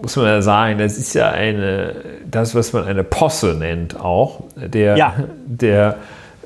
muss 0.02 0.16
man 0.16 0.26
ja 0.26 0.42
sagen, 0.42 0.78
das 0.80 0.98
ist 0.98 1.14
ja 1.14 1.30
eine, 1.30 1.96
das, 2.30 2.56
was 2.56 2.72
man 2.74 2.86
eine 2.86 3.04
Posse 3.04 3.56
nennt 3.56 4.00
auch, 4.00 4.44
der, 4.56 4.98
ja. 4.98 5.16
der 5.46 5.98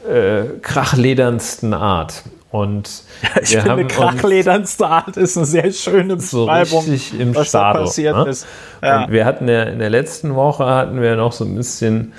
äh, 0.10 0.60
krachlederndsten 0.62 1.74
Art. 1.74 2.24
Und 2.52 3.04
ich 3.42 3.54
wir 3.54 3.62
finde, 3.64 3.88
krachledernste 3.88 4.86
Art 4.86 5.18
ist 5.18 5.38
eine 5.38 5.46
sehr 5.46 5.72
schöne 5.72 6.18
Beschreibung, 6.18 6.84
so 6.84 7.18
im 7.18 7.36
was 7.36 7.50
Stado, 7.50 7.80
da 7.80 7.86
passiert 7.86 8.16
ne? 8.16 8.30
ist. 8.30 8.46
Ja. 8.82 9.04
Und 9.04 9.12
wir 9.12 9.26
hatten 9.26 9.48
ja 9.48 9.64
in 9.64 9.80
der 9.80 9.90
letzten 9.90 10.36
Woche 10.36 10.66
hatten 10.66 11.02
wir 11.02 11.16
noch 11.16 11.32
so 11.32 11.46
ein 11.46 11.56
bisschen 11.56 12.14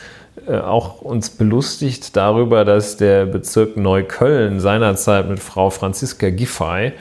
äh, 0.49 0.59
auch 0.59 1.01
uns 1.03 1.31
belustigt 1.31 2.17
darüber, 2.17 2.65
dass 2.65 2.97
der 2.97 3.27
Bezirk 3.27 3.77
Neukölln 3.77 4.59
seinerzeit 4.59 5.29
mit 5.29 5.39
Frau 5.39 5.71
Franziska 5.71 6.31
Giffey 6.31 6.93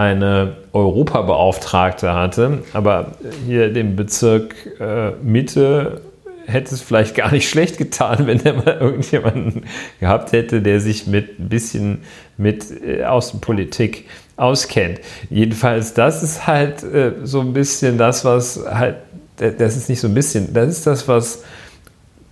eine 0.00 0.56
Europabeauftragte 0.72 2.14
hatte, 2.14 2.62
aber 2.72 3.12
hier 3.46 3.70
dem 3.70 3.96
Bezirk 3.96 4.54
äh, 4.80 5.10
Mitte 5.22 6.00
hätte 6.46 6.74
es 6.74 6.80
vielleicht 6.80 7.14
gar 7.14 7.30
nicht 7.30 7.48
schlecht 7.50 7.76
getan, 7.76 8.26
wenn 8.26 8.44
er 8.44 8.54
mal 8.54 8.78
irgendjemanden 8.80 9.64
gehabt 10.00 10.32
hätte, 10.32 10.62
der 10.62 10.80
sich 10.80 11.06
mit 11.06 11.38
ein 11.38 11.50
bisschen 11.50 11.98
mit 12.38 12.64
äh, 12.82 13.04
Außenpolitik 13.04 14.06
auskennt. 14.36 15.00
Jedenfalls, 15.28 15.92
das 15.92 16.22
ist 16.22 16.46
halt 16.46 16.82
äh, 16.82 17.12
so 17.24 17.40
ein 17.40 17.52
bisschen 17.52 17.98
das, 17.98 18.24
was 18.24 18.64
halt, 18.66 18.96
das 19.36 19.76
ist 19.76 19.90
nicht 19.90 20.00
so 20.00 20.08
ein 20.08 20.14
bisschen, 20.14 20.54
das 20.54 20.70
ist 20.70 20.86
das, 20.86 21.08
was 21.08 21.44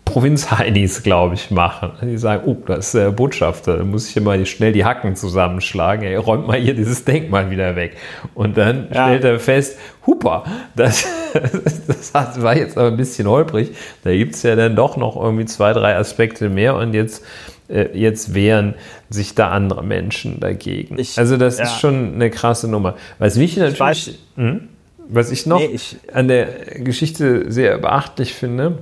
Provinz-Heinis, 0.09 1.03
glaube 1.03 1.35
ich, 1.35 1.51
machen. 1.51 1.93
Die 2.03 2.17
sagen, 2.17 2.45
oh, 2.47 2.57
das 2.67 2.87
ist 2.87 2.95
der 2.95 3.11
Botschafter, 3.11 3.77
da 3.77 3.85
muss 3.85 4.09
ich 4.09 4.15
hier 4.15 4.23
mal 4.23 4.45
schnell 4.47 4.73
die 4.73 4.85
Hacken 4.85 5.17
zusammenschlagen. 5.17 6.05
Er 6.07 6.19
räumt 6.21 6.47
mal 6.47 6.59
hier 6.59 6.75
dieses 6.75 7.05
Denkmal 7.05 7.51
wieder 7.51 7.77
weg. 7.77 7.97
Und 8.35 8.57
dann 8.57 8.89
ja. 8.93 9.07
stellt 9.07 9.25
er 9.25 9.39
fest, 9.39 9.79
hupa, 10.07 10.45
das, 10.75 11.07
das 11.87 12.43
war 12.43 12.57
jetzt 12.57 12.79
aber 12.79 12.89
ein 12.89 12.97
bisschen 12.97 13.29
holprig. 13.29 13.73
Da 14.03 14.11
gibt 14.13 14.35
es 14.35 14.43
ja 14.43 14.57
dann 14.57 14.77
doch 14.77 14.97
noch 14.97 15.15
irgendwie 15.17 15.45
zwei, 15.45 15.75
drei 15.75 15.95
Aspekte 15.95 16.49
mehr 16.49 16.75
und 16.75 16.95
jetzt 16.95 17.23
äh, 17.69 17.91
jetzt 17.93 18.35
wehren 18.35 18.75
sich 19.11 19.35
da 19.35 19.51
andere 19.51 19.85
Menschen 19.85 20.41
dagegen. 20.41 20.99
Ich, 20.99 21.19
also 21.19 21.37
das 21.37 21.59
ja. 21.59 21.65
ist 21.65 21.81
schon 21.81 22.15
eine 22.15 22.31
krasse 22.31 22.67
Nummer. 22.67 22.97
Was 23.19 23.37
mich 23.37 23.59
natürlich, 23.59 24.09
ich 24.09 24.19
hm, 24.37 24.69
was 25.07 25.31
ich 25.31 25.45
noch 25.45 25.61
nee, 25.61 25.67
ich, 25.67 25.97
an 26.13 26.29
der 26.29 26.47
Geschichte 26.79 27.53
sehr 27.53 27.77
beachtlich 27.77 28.33
finde, 28.35 28.79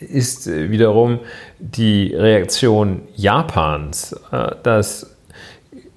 ist 0.00 0.46
äh, 0.46 0.70
wiederum 0.70 1.20
die 1.58 2.14
Reaktion 2.14 3.02
Japans. 3.14 4.14
Äh, 4.30 4.52
das, 4.62 5.14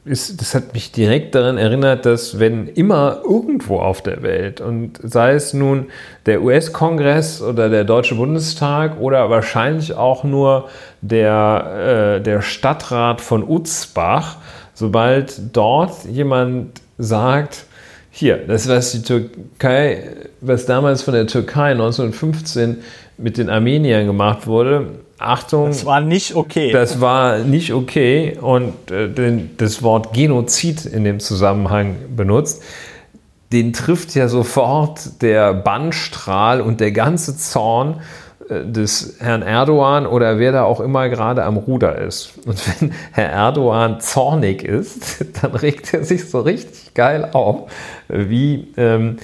ist, 0.06 0.40
das 0.40 0.56
hat 0.56 0.74
mich 0.74 0.92
direkt 0.92 1.36
daran 1.36 1.58
erinnert, 1.58 2.06
dass 2.06 2.40
wenn 2.40 2.68
immer 2.68 3.22
irgendwo 3.24 3.80
auf 3.80 4.02
der 4.02 4.22
Welt, 4.22 4.62
und 4.62 5.00
sei 5.02 5.34
es 5.34 5.54
nun 5.54 5.88
der 6.26 6.42
US-Kongress 6.44 7.42
oder 7.42 7.70
der 7.70 7.84
Deutsche 7.84 8.16
Bundestag 8.16 9.00
oder 9.00 9.30
wahrscheinlich 9.30 9.94
auch 9.96 10.24
nur 10.24 10.70
der, 11.02 12.18
äh, 12.18 12.22
der 12.22 12.42
Stadtrat 12.42 13.22
von 13.22 13.44
Utzbach, 13.48 14.38
sobald 14.74 15.56
dort 15.56 16.06
jemand 16.06 16.82
sagt, 16.98 17.66
hier, 18.12 18.38
das 18.38 18.70
was 18.70 18.94
die 18.94 19.02
Türkei, 19.02 20.04
was 20.40 20.66
damals 20.66 21.02
von 21.02 21.14
der 21.14 21.28
Türkei 21.28 21.72
1915 21.72 22.78
mit 23.18 23.38
den 23.38 23.50
Armeniern 23.50 24.06
gemacht 24.06 24.48
wurde. 24.48 24.88
Achtung. 25.18 25.68
Das 25.68 25.86
war 25.86 26.02
nicht 26.02 26.36
okay. 26.36 26.72
Das 26.72 27.00
war 27.00 27.40
nicht 27.40 27.74
okay 27.74 28.38
und 28.40 28.92
äh, 28.92 29.10
das 29.58 29.82
Wort 29.82 30.14
Genozid 30.14 30.86
in 30.86 31.04
dem 31.04 31.20
Zusammenhang 31.20 31.96
benutzt. 32.16 32.62
Den 33.54 33.74
trifft 33.74 34.16
ja 34.16 34.28
sofort 34.28 35.22
der 35.22 35.54
Bannstrahl 35.54 36.60
und 36.60 36.82
der 36.82 36.92
ganze 36.92 37.38
Zorn 37.38 38.02
äh, 38.50 38.66
des 38.66 39.16
Herrn 39.20 39.42
Erdogan 39.42 40.06
oder 40.06 40.38
wer 40.38 40.52
da 40.52 40.64
auch 40.64 40.82
immer 40.82 41.08
gerade 41.08 41.44
am 41.44 41.56
Ruder 41.56 41.98
ist. 41.98 42.34
Und 42.46 42.82
wenn 42.82 42.92
Herr 43.12 43.30
Erdogan 43.30 44.02
zornig 44.02 44.64
ist, 44.64 45.24
dann 45.42 45.56
regt 45.56 45.94
er 45.94 46.04
sich 46.04 46.30
so 46.30 46.42
richtig 46.42 46.94
geil 46.94 47.30
auf, 47.32 47.72
wie 48.10 48.68
ähm, 48.76 49.18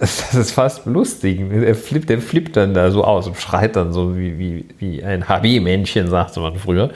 das 0.00 0.34
ist 0.34 0.52
fast 0.52 0.84
belustigend. 0.84 1.52
Er 1.52 1.74
flippt, 1.74 2.08
der 2.08 2.20
flippt 2.20 2.56
dann 2.56 2.74
da 2.74 2.90
so 2.90 3.04
aus 3.04 3.26
und 3.26 3.36
schreit 3.36 3.76
dann 3.76 3.92
so 3.92 4.16
wie, 4.16 4.38
wie, 4.38 4.64
wie 4.78 5.02
ein 5.02 5.28
HB-Männchen, 5.28 6.08
sagte 6.08 6.40
man 6.40 6.56
früher. 6.56 6.90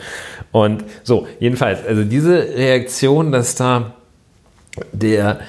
Und 0.53 0.85
so, 1.03 1.27
jedenfalls, 1.39 1.85
also 1.87 2.05
diese 2.05 2.35
Reaktion, 2.35 3.33
dass 3.33 3.55
da 3.55 3.95
der, 4.93 5.41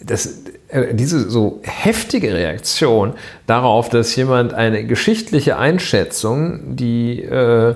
das, 0.00 0.42
äh, 0.68 0.94
diese 0.94 1.28
so 1.30 1.60
heftige 1.62 2.34
Reaktion 2.34 3.14
darauf, 3.46 3.88
dass 3.88 4.14
jemand 4.16 4.54
eine 4.54 4.84
geschichtliche 4.84 5.58
Einschätzung, 5.58 6.76
die 6.76 7.22
äh, 7.22 7.74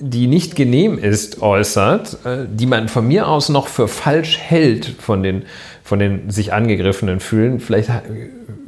die 0.00 0.26
nicht 0.26 0.56
genehm 0.56 0.98
ist, 0.98 1.42
äußert, 1.42 2.24
äh, 2.24 2.46
die 2.50 2.66
man 2.66 2.88
von 2.88 3.06
mir 3.06 3.28
aus 3.28 3.50
noch 3.50 3.68
für 3.68 3.86
falsch 3.86 4.38
hält 4.38 4.86
von 4.86 5.22
den 5.22 5.42
von 5.90 5.98
den 5.98 6.30
sich 6.30 6.52
angegriffenen 6.52 7.18
fühlen, 7.18 7.58
vielleicht 7.58 7.90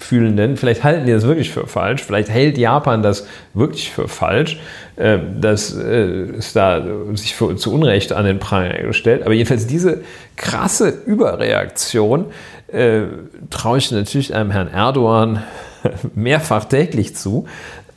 fühlenden, 0.01 0.57
vielleicht 0.57 0.83
halten 0.83 1.07
die 1.07 1.13
das 1.13 1.23
wirklich 1.23 1.53
für 1.53 1.69
falsch, 1.69 2.03
vielleicht 2.03 2.29
hält 2.29 2.59
Japan 2.59 3.01
das 3.01 3.29
wirklich 3.55 3.93
für 3.93 4.09
falsch, 4.09 4.59
äh, 4.97 5.19
dass 5.41 5.73
äh, 5.73 6.25
es 6.37 6.53
da 6.53 6.83
sich 7.15 7.37
für, 7.37 7.55
zu 7.55 7.73
Unrecht 7.73 8.13
an 8.13 8.25
den 8.25 8.41
Pranger 8.41 8.77
gestellt. 8.83 9.23
Aber 9.23 9.35
jedenfalls 9.35 9.69
diese 9.69 10.01
krasse 10.35 10.89
Überreaktion 10.89 12.25
äh, 12.67 13.03
traue 13.51 13.79
ich 13.79 13.93
natürlich 13.93 14.35
einem 14.35 14.51
Herrn 14.51 14.67
Erdogan 14.67 15.45
mehrfach 16.17 16.65
täglich 16.65 17.15
zu. 17.15 17.47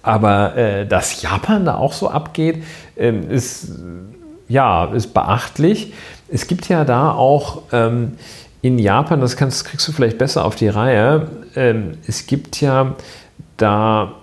Aber 0.04 0.56
äh, 0.56 0.86
dass 0.86 1.24
Japan 1.24 1.66
da 1.66 1.78
auch 1.78 1.94
so 1.94 2.10
abgeht, 2.10 2.62
ähm, 2.96 3.28
ist 3.32 3.72
ja 4.48 4.86
ist 4.94 5.16
beachtlich. 5.16 5.94
Es 6.28 6.46
gibt 6.46 6.70
ja 6.70 6.86
da 6.86 7.12
auch 7.12 7.64
ähm, 7.72 8.12
in 8.66 8.80
Japan, 8.80 9.22
das 9.22 9.38
kannst, 9.38 9.66
kriegst 9.66 9.88
du 9.88 9.92
vielleicht 9.92 10.18
besser 10.18 10.44
auf 10.44 10.56
die 10.56 10.68
Reihe, 10.68 11.28
ähm, 11.56 12.00
es 12.08 12.26
gibt 12.26 12.62
ja 12.62 12.96
da 13.58 14.16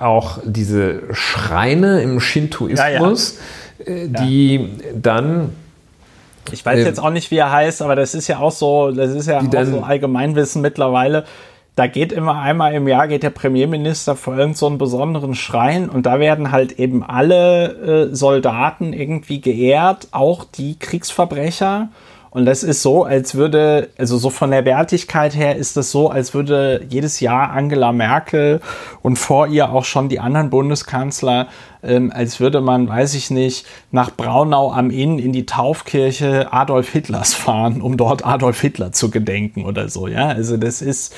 auch 0.00 0.38
diese 0.44 1.02
Schreine 1.12 2.02
im 2.02 2.18
Shintoismus, 2.18 3.38
ja, 3.86 3.92
ja. 3.92 4.02
Äh, 4.02 4.08
die 4.08 4.56
ja. 4.56 4.66
dann 5.00 5.52
ich 6.52 6.66
weiß 6.66 6.84
jetzt 6.84 7.00
auch 7.00 7.10
nicht, 7.10 7.30
wie 7.30 7.38
er 7.38 7.50
heißt, 7.50 7.80
aber 7.80 7.96
das 7.96 8.14
ist 8.14 8.28
ja 8.28 8.38
auch 8.38 8.50
so, 8.50 8.90
das 8.90 9.12
ist 9.12 9.26
ja 9.26 9.38
auch 9.38 9.64
so 9.64 9.80
Allgemeinwissen 9.80 10.60
mittlerweile. 10.60 11.24
Da 11.74 11.86
geht 11.86 12.12
immer 12.12 12.38
einmal 12.38 12.74
im 12.74 12.86
Jahr 12.86 13.08
geht 13.08 13.22
der 13.22 13.30
Premierminister 13.30 14.14
vor 14.14 14.34
irgendeinen 14.34 14.54
so 14.56 14.70
besonderen 14.76 15.34
Schrein 15.34 15.88
und 15.88 16.04
da 16.04 16.20
werden 16.20 16.52
halt 16.52 16.78
eben 16.78 17.02
alle 17.02 18.10
äh, 18.10 18.14
Soldaten 18.14 18.92
irgendwie 18.92 19.40
geehrt, 19.40 20.08
auch 20.10 20.44
die 20.44 20.78
Kriegsverbrecher. 20.78 21.88
Und 22.34 22.46
das 22.46 22.64
ist 22.64 22.82
so, 22.82 23.04
als 23.04 23.36
würde, 23.36 23.90
also 23.96 24.18
so 24.18 24.28
von 24.28 24.50
der 24.50 24.64
Wertigkeit 24.64 25.36
her 25.36 25.54
ist 25.54 25.76
das 25.76 25.92
so, 25.92 26.10
als 26.10 26.34
würde 26.34 26.84
jedes 26.90 27.20
Jahr 27.20 27.52
Angela 27.52 27.92
Merkel 27.92 28.60
und 29.02 29.20
vor 29.20 29.46
ihr 29.46 29.70
auch 29.70 29.84
schon 29.84 30.08
die 30.08 30.18
anderen 30.18 30.50
Bundeskanzler, 30.50 31.46
ähm, 31.84 32.10
als 32.12 32.40
würde 32.40 32.60
man, 32.60 32.88
weiß 32.88 33.14
ich 33.14 33.30
nicht, 33.30 33.66
nach 33.92 34.10
Braunau 34.10 34.72
am 34.72 34.90
Inn 34.90 35.20
in 35.20 35.32
die 35.32 35.46
Taufkirche 35.46 36.52
Adolf 36.52 36.90
Hitlers 36.90 37.34
fahren, 37.34 37.80
um 37.80 37.96
dort 37.96 38.26
Adolf 38.26 38.60
Hitler 38.60 38.90
zu 38.90 39.12
gedenken 39.12 39.64
oder 39.64 39.88
so. 39.88 40.08
Ja, 40.08 40.26
also 40.26 40.56
das 40.56 40.82
ist, 40.82 41.14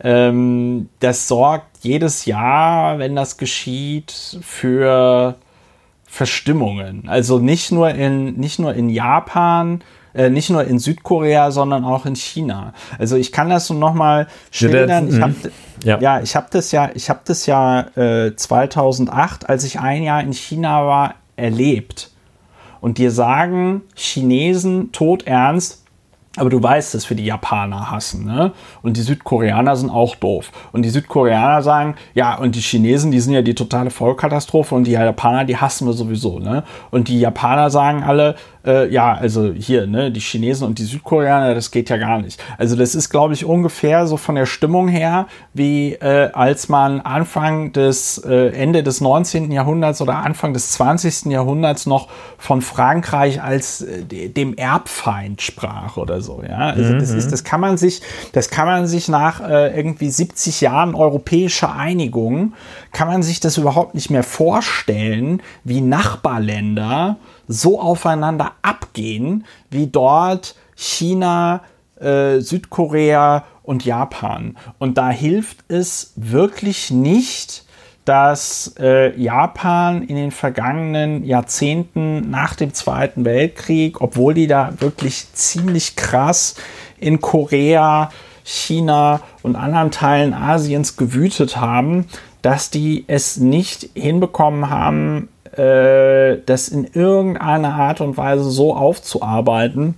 ähm, 0.00 0.88
das 0.98 1.28
sorgt 1.28 1.84
jedes 1.84 2.24
Jahr, 2.24 2.98
wenn 2.98 3.14
das 3.14 3.36
geschieht, 3.36 4.40
für 4.42 5.36
Verstimmungen. 6.04 7.04
Also 7.06 7.38
nicht 7.38 7.70
nur 7.70 7.90
in, 7.90 8.34
nicht 8.40 8.58
nur 8.58 8.74
in 8.74 8.88
Japan, 8.88 9.82
äh, 10.18 10.30
nicht 10.30 10.50
nur 10.50 10.64
in 10.64 10.80
Südkorea, 10.80 11.52
sondern 11.52 11.84
auch 11.84 12.04
in 12.04 12.16
China. 12.16 12.72
Also 12.98 13.16
ich 13.16 13.30
kann 13.30 13.48
das 13.48 13.68
so 13.68 13.74
nochmal 13.74 14.26
schildern. 14.50 15.08
Ich 15.08 15.20
hab, 15.20 15.30
ja. 15.84 16.00
ja, 16.00 16.20
ich 16.20 16.34
habe 16.34 16.48
das 16.50 16.72
ja, 16.72 16.90
ich 16.94 17.08
habe 17.08 17.20
das 17.24 17.46
ja 17.46 17.82
äh, 17.96 18.34
2008, 18.34 19.48
als 19.48 19.62
ich 19.62 19.78
ein 19.78 20.02
Jahr 20.02 20.20
in 20.20 20.32
China 20.32 20.84
war, 20.86 21.14
erlebt. 21.36 22.10
Und 22.80 22.98
dir 22.98 23.12
sagen 23.12 23.82
Chinesen 23.94 24.90
todernst, 24.90 25.84
aber 26.38 26.50
du 26.50 26.62
weißt, 26.62 26.94
dass 26.94 27.08
wir 27.10 27.16
die 27.16 27.24
Japaner 27.24 27.90
hassen, 27.90 28.24
ne? 28.24 28.52
Und 28.82 28.96
die 28.96 29.02
Südkoreaner 29.02 29.76
sind 29.76 29.90
auch 29.90 30.14
doof. 30.14 30.52
Und 30.72 30.82
die 30.82 30.90
Südkoreaner 30.90 31.62
sagen, 31.62 31.96
ja, 32.14 32.36
und 32.36 32.54
die 32.54 32.60
Chinesen, 32.60 33.10
die 33.10 33.20
sind 33.20 33.32
ja 33.32 33.42
die 33.42 33.54
totale 33.54 33.90
Vollkatastrophe 33.90 34.74
und 34.74 34.84
die 34.84 34.92
Japaner, 34.92 35.44
die 35.44 35.56
hassen 35.56 35.86
wir 35.86 35.94
sowieso, 35.94 36.38
ne? 36.38 36.64
Und 36.90 37.08
die 37.08 37.20
Japaner 37.20 37.70
sagen 37.70 38.02
alle, 38.04 38.36
äh, 38.68 38.88
ja, 38.92 39.14
also 39.14 39.52
hier, 39.52 39.86
ne, 39.86 40.12
die 40.12 40.20
Chinesen 40.20 40.66
und 40.66 40.78
die 40.78 40.84
Südkoreaner, 40.84 41.54
das 41.54 41.70
geht 41.70 41.88
ja 41.88 41.96
gar 41.96 42.20
nicht. 42.20 42.42
Also 42.58 42.76
das 42.76 42.94
ist, 42.94 43.08
glaube 43.08 43.32
ich, 43.32 43.44
ungefähr 43.44 44.06
so 44.06 44.16
von 44.18 44.34
der 44.34 44.46
Stimmung 44.46 44.88
her, 44.88 45.26
wie 45.54 45.94
äh, 45.94 46.30
als 46.32 46.68
man 46.68 47.00
Anfang 47.00 47.72
des, 47.72 48.18
äh, 48.18 48.48
Ende 48.50 48.82
des 48.82 49.00
19. 49.00 49.50
Jahrhunderts 49.50 50.02
oder 50.02 50.16
Anfang 50.16 50.52
des 50.52 50.72
20. 50.72 51.26
Jahrhunderts 51.32 51.86
noch 51.86 52.08
von 52.36 52.60
Frankreich 52.60 53.42
als 53.42 53.80
äh, 53.80 54.28
dem 54.28 54.54
Erbfeind 54.54 55.40
sprach 55.40 55.96
oder 55.96 56.20
so, 56.20 56.42
ja. 56.46 56.58
Also 56.58 56.92
mhm. 56.92 56.98
das 56.98 57.10
ist, 57.10 57.32
das 57.32 57.44
kann 57.44 57.60
man 57.60 57.78
sich, 57.78 58.02
das 58.32 58.50
kann 58.50 58.66
man 58.66 58.86
sich 58.86 59.08
nach 59.08 59.40
äh, 59.40 59.74
irgendwie 59.74 60.10
70 60.10 60.60
Jahren 60.60 60.94
europäischer 60.94 61.74
Einigung, 61.74 62.52
kann 62.92 63.08
man 63.08 63.22
sich 63.22 63.40
das 63.40 63.56
überhaupt 63.56 63.94
nicht 63.94 64.10
mehr 64.10 64.22
vorstellen, 64.22 65.40
wie 65.64 65.80
Nachbarländer 65.80 67.16
so 67.48 67.80
aufeinander 67.80 68.52
abgehen 68.62 69.44
wie 69.70 69.88
dort 69.88 70.54
China, 70.76 71.62
äh, 71.98 72.38
Südkorea 72.38 73.44
und 73.62 73.84
Japan. 73.84 74.56
Und 74.78 74.98
da 74.98 75.10
hilft 75.10 75.58
es 75.68 76.12
wirklich 76.16 76.90
nicht, 76.90 77.64
dass 78.04 78.74
äh, 78.78 79.14
Japan 79.20 80.02
in 80.02 80.16
den 80.16 80.30
vergangenen 80.30 81.24
Jahrzehnten 81.24 82.30
nach 82.30 82.54
dem 82.54 82.72
Zweiten 82.72 83.26
Weltkrieg, 83.26 84.00
obwohl 84.00 84.32
die 84.32 84.46
da 84.46 84.72
wirklich 84.78 85.26
ziemlich 85.34 85.94
krass 85.96 86.54
in 86.98 87.20
Korea, 87.20 88.10
China 88.44 89.20
und 89.42 89.56
anderen 89.56 89.90
Teilen 89.90 90.32
Asiens 90.32 90.96
gewütet 90.96 91.58
haben, 91.58 92.06
dass 92.40 92.70
die 92.70 93.04
es 93.08 93.36
nicht 93.36 93.90
hinbekommen 93.94 94.70
haben, 94.70 95.28
äh, 95.58 96.40
das 96.46 96.68
in 96.68 96.84
irgendeiner 96.84 97.74
Art 97.74 98.00
und 98.00 98.16
Weise 98.16 98.50
so 98.50 98.74
aufzuarbeiten, 98.74 99.94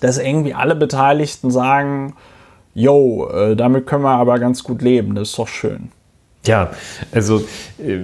dass 0.00 0.18
irgendwie 0.18 0.54
alle 0.54 0.76
Beteiligten 0.76 1.50
sagen, 1.50 2.14
yo, 2.74 3.28
äh, 3.28 3.56
damit 3.56 3.86
können 3.86 4.04
wir 4.04 4.16
aber 4.16 4.38
ganz 4.38 4.62
gut 4.62 4.82
leben, 4.82 5.14
das 5.14 5.30
ist 5.30 5.38
doch 5.38 5.48
schön. 5.48 5.90
Ja, 6.46 6.70
also 7.12 7.44
äh, 7.78 7.98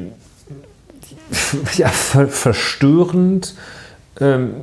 ja, 1.77 1.89
ver 1.89 2.29
verstörend 2.29 3.55
ähm, 4.21 4.55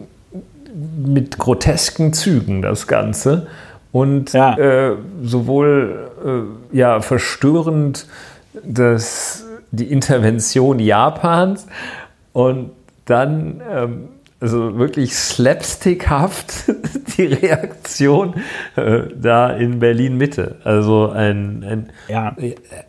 mit 1.04 1.38
grotesken 1.38 2.14
Zügen 2.14 2.62
das 2.62 2.88
Ganze 2.88 3.48
und 3.92 4.34
ja. 4.34 4.58
äh, 4.58 4.96
sowohl 5.24 6.10
äh, 6.74 6.78
ja 6.78 7.02
verstörend 7.02 8.06
dass 8.64 9.46
die 9.72 9.86
Intervention 9.86 10.80
Japans 10.80 11.68
und 12.34 12.72
dann 13.06 13.62
ähm, 13.70 14.10
also 14.41 14.78
wirklich 14.78 15.16
slapstickhaft 15.16 16.66
die 17.18 17.26
Reaktion 17.26 18.34
äh, 18.76 19.02
da 19.16 19.52
in 19.52 19.80
Berlin 19.80 20.18
Mitte. 20.18 20.56
Also 20.64 21.10
ein, 21.10 21.64
ein, 21.64 21.90
ja. 22.08 22.36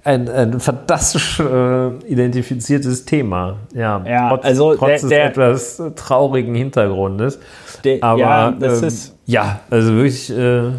ein, 0.02 0.28
ein 0.30 0.60
fantastisch 0.60 1.38
äh, 1.40 1.88
identifiziertes 2.06 3.04
Thema. 3.04 3.58
Ja, 3.74 4.02
ja 4.06 4.30
trotz, 4.30 4.44
also 4.46 4.74
trotz 4.76 5.06
der, 5.06 5.28
des 5.28 5.76
der, 5.76 5.86
etwas 5.86 5.94
traurigen 5.94 6.54
Hintergrundes. 6.54 7.38
Der, 7.84 8.02
Aber 8.02 8.18
ja, 8.18 8.50
das 8.52 8.80
ähm, 8.80 8.88
ist 8.88 9.14
ja, 9.26 9.60
also 9.70 9.92
wirklich. 9.94 10.30
Äh, 10.30 10.70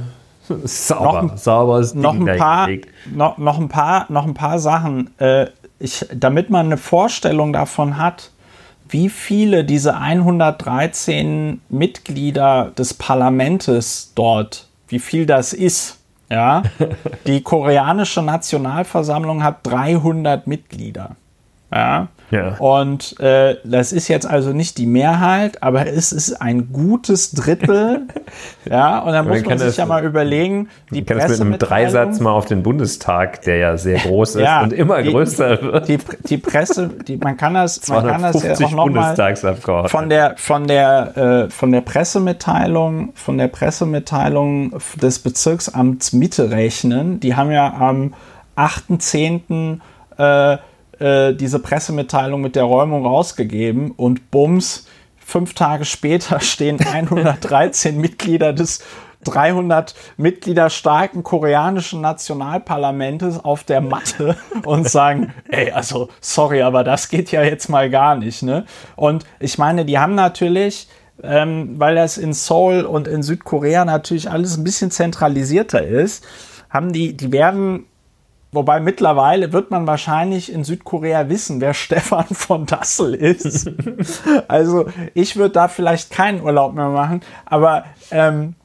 Sauber, 0.66 1.24
noch, 1.24 1.38
sauberes 1.38 1.96
noch 1.96 2.14
ein 2.16 2.38
paar, 2.38 2.68
noch, 3.16 3.38
noch, 3.38 3.60
ein 3.60 3.70
paar, 3.70 4.06
noch 4.10 4.26
ein 4.26 4.34
paar 4.34 4.60
Sachen, 4.60 5.10
äh, 5.18 5.48
ich, 5.80 6.06
damit 6.14 6.50
man 6.50 6.66
eine 6.66 6.76
Vorstellung 6.76 7.54
davon 7.54 7.98
hat, 7.98 8.33
wie 8.90 9.10
viele 9.10 9.64
diese 9.64 9.98
113 9.98 11.62
Mitglieder 11.70 12.72
des 12.78 12.94
Parlaments 12.94 14.12
dort, 14.16 14.68
wie 14.88 15.00
viel 15.00 15.26
das 15.26 15.54
ist. 15.54 16.00
Ja, 16.30 16.64
die 17.28 17.42
koreanische 17.42 18.22
Nationalversammlung 18.22 19.44
hat 19.44 19.60
300 19.64 20.48
Mitglieder. 20.48 21.16
Ja, 21.72 22.08
ja. 22.34 22.56
Und 22.58 23.20
äh, 23.20 23.58
das 23.64 23.94
ist 23.94 24.08
jetzt 24.08 24.26
also 24.26 24.54
nicht 24.54 24.80
die 24.80 24.88
Mehrheit, 24.88 25.62
aber 25.62 25.86
es 25.88 26.12
ist 26.12 26.42
ein 26.42 26.72
gutes 26.74 27.32
Drittel. 27.32 28.08
ja, 28.70 29.00
und 29.00 29.14
dann 29.14 29.28
muss 29.28 29.46
man 29.46 29.60
sich 29.60 29.78
ja 29.78 29.86
mal 29.86 30.04
überlegen, 30.04 30.70
die 30.90 31.02
man 31.02 31.06
kann 31.06 31.18
das 31.20 31.30
mit 31.32 31.42
einem 31.42 31.60
Dreisatz 31.60 32.20
mal 32.20 32.32
auf 32.32 32.46
den 32.46 32.64
Bundestag, 32.64 33.44
der 33.44 33.58
ja 33.58 33.78
sehr 33.78 34.00
groß 34.00 34.36
ist 34.36 34.42
ja, 34.42 34.64
und 34.64 34.74
immer 34.74 35.04
die, 35.04 35.12
größer 35.12 35.62
wird. 35.62 35.88
Die, 35.88 36.00
die, 36.28 36.38
Presse, 36.38 36.90
die, 37.08 37.18
man 37.18 37.38
kann 37.38 37.54
das, 37.54 37.88
man 37.88 38.08
kann 38.08 38.22
das 38.24 38.42
ja 38.42 38.54
auch 38.54 38.72
nochmal 38.72 39.16
von 39.88 40.10
der, 40.10 40.36
von 40.38 40.68
der, 40.68 41.18
äh, 41.46 41.50
von 41.52 41.72
der 41.72 41.82
Pressemitteilung, 41.82 43.12
von 43.14 43.38
der 43.38 43.48
Pressemitteilung 43.48 44.74
des 45.00 45.20
Bezirksamts 45.20 46.14
Mitte 46.14 46.50
rechnen. 46.50 47.20
Die 47.20 47.36
haben 47.36 47.52
ja 47.52 47.72
am 47.72 48.16
8.10. 48.58 49.80
Äh, 50.18 50.58
äh, 51.04 51.34
diese 51.36 51.60
Pressemitteilung 51.60 52.40
mit 52.40 52.56
der 52.56 52.64
Räumung 52.64 53.06
rausgegeben 53.06 53.92
und 53.92 54.32
bums, 54.32 54.88
fünf 55.18 55.54
Tage 55.54 55.84
später 55.84 56.40
stehen 56.40 56.80
113 56.80 58.00
Mitglieder 58.00 58.54
des 58.54 58.80
300 59.26 59.96
Mitglieder 60.16 60.70
starken 60.70 61.24
koreanischen 61.24 62.00
Nationalparlamentes 62.00 63.44
auf 63.44 63.64
der 63.66 63.82
Matte 63.82 64.38
und 64.66 64.90
sagen, 64.90 65.34
ey, 65.50 65.72
also 65.72 66.10
sorry, 66.22 66.62
aber 66.62 66.84
das 66.86 67.10
geht 67.10 67.32
ja 67.32 67.44
jetzt 67.44 67.68
mal 67.70 67.90
gar 67.90 68.16
nicht. 68.16 68.42
Ne? 68.42 68.66
Und 68.96 69.26
ich 69.40 69.58
meine, 69.58 69.84
die 69.84 70.00
haben 70.00 70.16
natürlich, 70.16 70.88
ähm, 71.22 71.80
weil 71.80 71.96
das 71.96 72.18
in 72.18 72.34
Seoul 72.34 72.84
und 72.84 73.10
in 73.10 73.24
Südkorea 73.24 73.84
natürlich 73.84 74.30
alles 74.30 74.58
ein 74.58 74.64
bisschen 74.64 74.92
zentralisierter 74.92 75.86
ist, 75.86 76.26
haben 76.70 76.94
die, 76.94 77.16
die 77.16 77.32
werden 77.34 77.88
Wobei 78.54 78.80
mittlerweile 78.80 79.52
wird 79.52 79.72
man 79.72 79.88
wahrscheinlich 79.88 80.52
in 80.52 80.64
Südkorea 80.64 81.28
wissen, 81.30 81.60
wer 81.60 81.74
Stefan 81.74 82.26
von 82.32 82.66
Dassel 82.66 83.14
ist. 83.14 83.70
also 84.48 84.86
ich 85.14 85.36
würde 85.36 85.54
da 85.54 85.68
vielleicht 85.68 86.12
keinen 86.12 86.42
Urlaub 86.42 86.74
mehr 86.74 86.90
machen, 86.90 87.22
aber 87.46 87.86
ähm, 88.12 88.56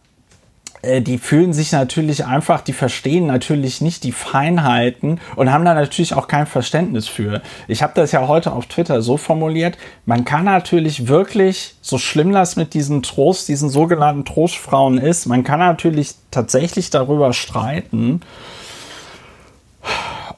äh, 0.82 1.00
die 1.00 1.18
fühlen 1.18 1.52
sich 1.52 1.72
natürlich 1.72 2.24
einfach, 2.24 2.60
die 2.60 2.72
verstehen 2.72 3.26
natürlich 3.26 3.80
nicht 3.80 4.04
die 4.04 4.12
Feinheiten 4.12 5.20
und 5.36 5.52
haben 5.52 5.64
da 5.64 5.74
natürlich 5.74 6.14
auch 6.14 6.28
kein 6.28 6.46
Verständnis 6.46 7.08
für. 7.08 7.42
Ich 7.66 7.82
habe 7.82 7.92
das 7.96 8.12
ja 8.12 8.28
heute 8.28 8.52
auf 8.52 8.66
Twitter 8.66 9.02
so 9.02 9.16
formuliert, 9.16 9.76
man 10.06 10.24
kann 10.24 10.44
natürlich 10.44 11.08
wirklich, 11.08 11.74
so 11.80 11.98
schlimm 11.98 12.32
das 12.32 12.56
mit 12.56 12.74
diesen 12.74 13.02
Trost, 13.02 13.48
diesen 13.48 13.70
sogenannten 13.70 14.24
Trostfrauen 14.24 14.98
ist, 14.98 15.26
man 15.26 15.44
kann 15.44 15.60
natürlich 15.60 16.14
tatsächlich 16.30 16.90
darüber 16.90 17.32
streiten, 17.32 18.20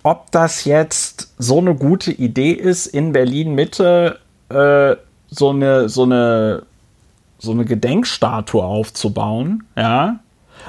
ob 0.03 0.31
das 0.31 0.65
jetzt 0.65 1.35
so 1.39 1.59
eine 1.59 1.75
gute 1.75 2.13
Idee 2.13 2.53
ist, 2.53 2.87
in 2.87 3.13
Berlin 3.13 3.55
Mitte 3.55 4.19
äh, 4.49 4.97
so 5.31 5.51
eine 5.51 5.89
so 5.89 6.05
eine 6.05 6.63
so 7.39 7.53
eine 7.53 7.65
Gedenkstatue 7.65 8.63
aufzubauen, 8.63 9.65
ja. 9.77 10.21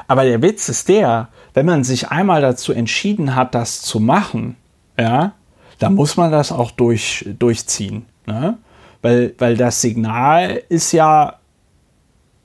Aber 0.08 0.24
der 0.24 0.42
Witz 0.42 0.70
ist 0.70 0.88
der, 0.88 1.28
wenn 1.54 1.66
man 1.66 1.84
sich 1.84 2.10
einmal 2.10 2.42
dazu 2.42 2.72
entschieden 2.72 3.36
hat, 3.36 3.54
das 3.56 3.82
zu 3.82 4.00
machen, 4.00 4.56
ja, 4.98 5.34
dann 5.80 5.96
muss 5.96 6.16
man 6.16 6.32
das 6.32 6.52
auch 6.52 6.72
durch, 6.72 7.28
durchziehen. 7.40 8.06
Ne? 8.26 8.58
Weil, 9.02 9.34
weil 9.38 9.58
das 9.58 9.82
Signal 9.82 10.62
ist 10.70 10.92
ja 10.92 11.38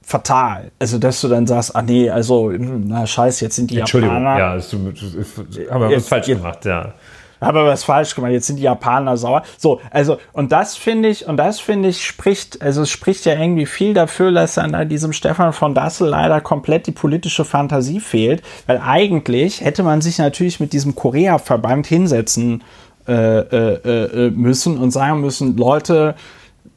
fatal. 0.07 0.70
Also, 0.78 0.99
dass 0.99 1.20
du 1.20 1.28
dann 1.28 1.49
sagst, 1.49 1.74
ah 1.74 1.83
nee, 1.83 2.09
also, 2.09 2.53
na 2.53 3.07
scheiße, 3.07 3.45
jetzt 3.45 3.57
sind 3.57 3.73
die 3.73 3.81
Entschuldigung, 3.81 4.23
Japaner. 4.23 4.39
ja, 4.39 4.55
das, 4.55 4.70
das, 4.70 5.69
haben 5.69 5.81
wir 5.81 5.97
was 5.97 6.09
falsch 6.09 6.28
jetzt, 6.28 6.39
gemacht, 6.39 6.65
ja. 6.65 6.93
Haben 7.41 7.59
wir 7.59 7.66
was 7.66 7.83
falsch 7.83 8.15
gemacht, 8.15 8.31
jetzt 8.31 8.47
sind 8.47 8.57
die 8.57 8.62
Japaner 8.62 9.16
sauer. 9.16 9.43
So, 9.59 9.81
also, 9.91 10.19
und 10.33 10.53
das 10.53 10.77
finde 10.77 11.09
ich, 11.09 11.27
und 11.27 11.37
das 11.39 11.59
finde 11.59 11.89
ich 11.89 12.07
spricht, 12.07 12.62
also 12.62 12.83
es 12.83 12.91
spricht 12.91 13.24
ja 13.24 13.35
irgendwie 13.35 13.66
viel 13.66 13.95
dafür, 13.95 14.31
dass 14.31 14.59
an 14.59 14.89
diesem 14.89 15.12
Stefan 15.12 15.53
von 15.53 15.74
Dassel 15.74 16.09
leider 16.09 16.41
komplett 16.41 16.87
die 16.87 16.93
politische 16.93 17.45
Fantasie 17.45 17.99
fehlt, 17.99 18.43
weil 18.69 18.81
eigentlich 18.81 19.61
hätte 19.61 19.83
man 19.83 20.03
sich 20.03 20.19
natürlich 20.19 20.61
mit 20.61 20.73
diesem 20.73 20.95
Korea-Verband 20.95 21.89
hinsetzen 21.89 22.62
äh, 23.09 23.12
äh, 23.12 24.27
äh, 24.27 24.31
müssen 24.31 24.78
und 24.78 24.93
sagen 24.93 25.20
müssen, 25.20 25.57
Leute, 25.57 26.15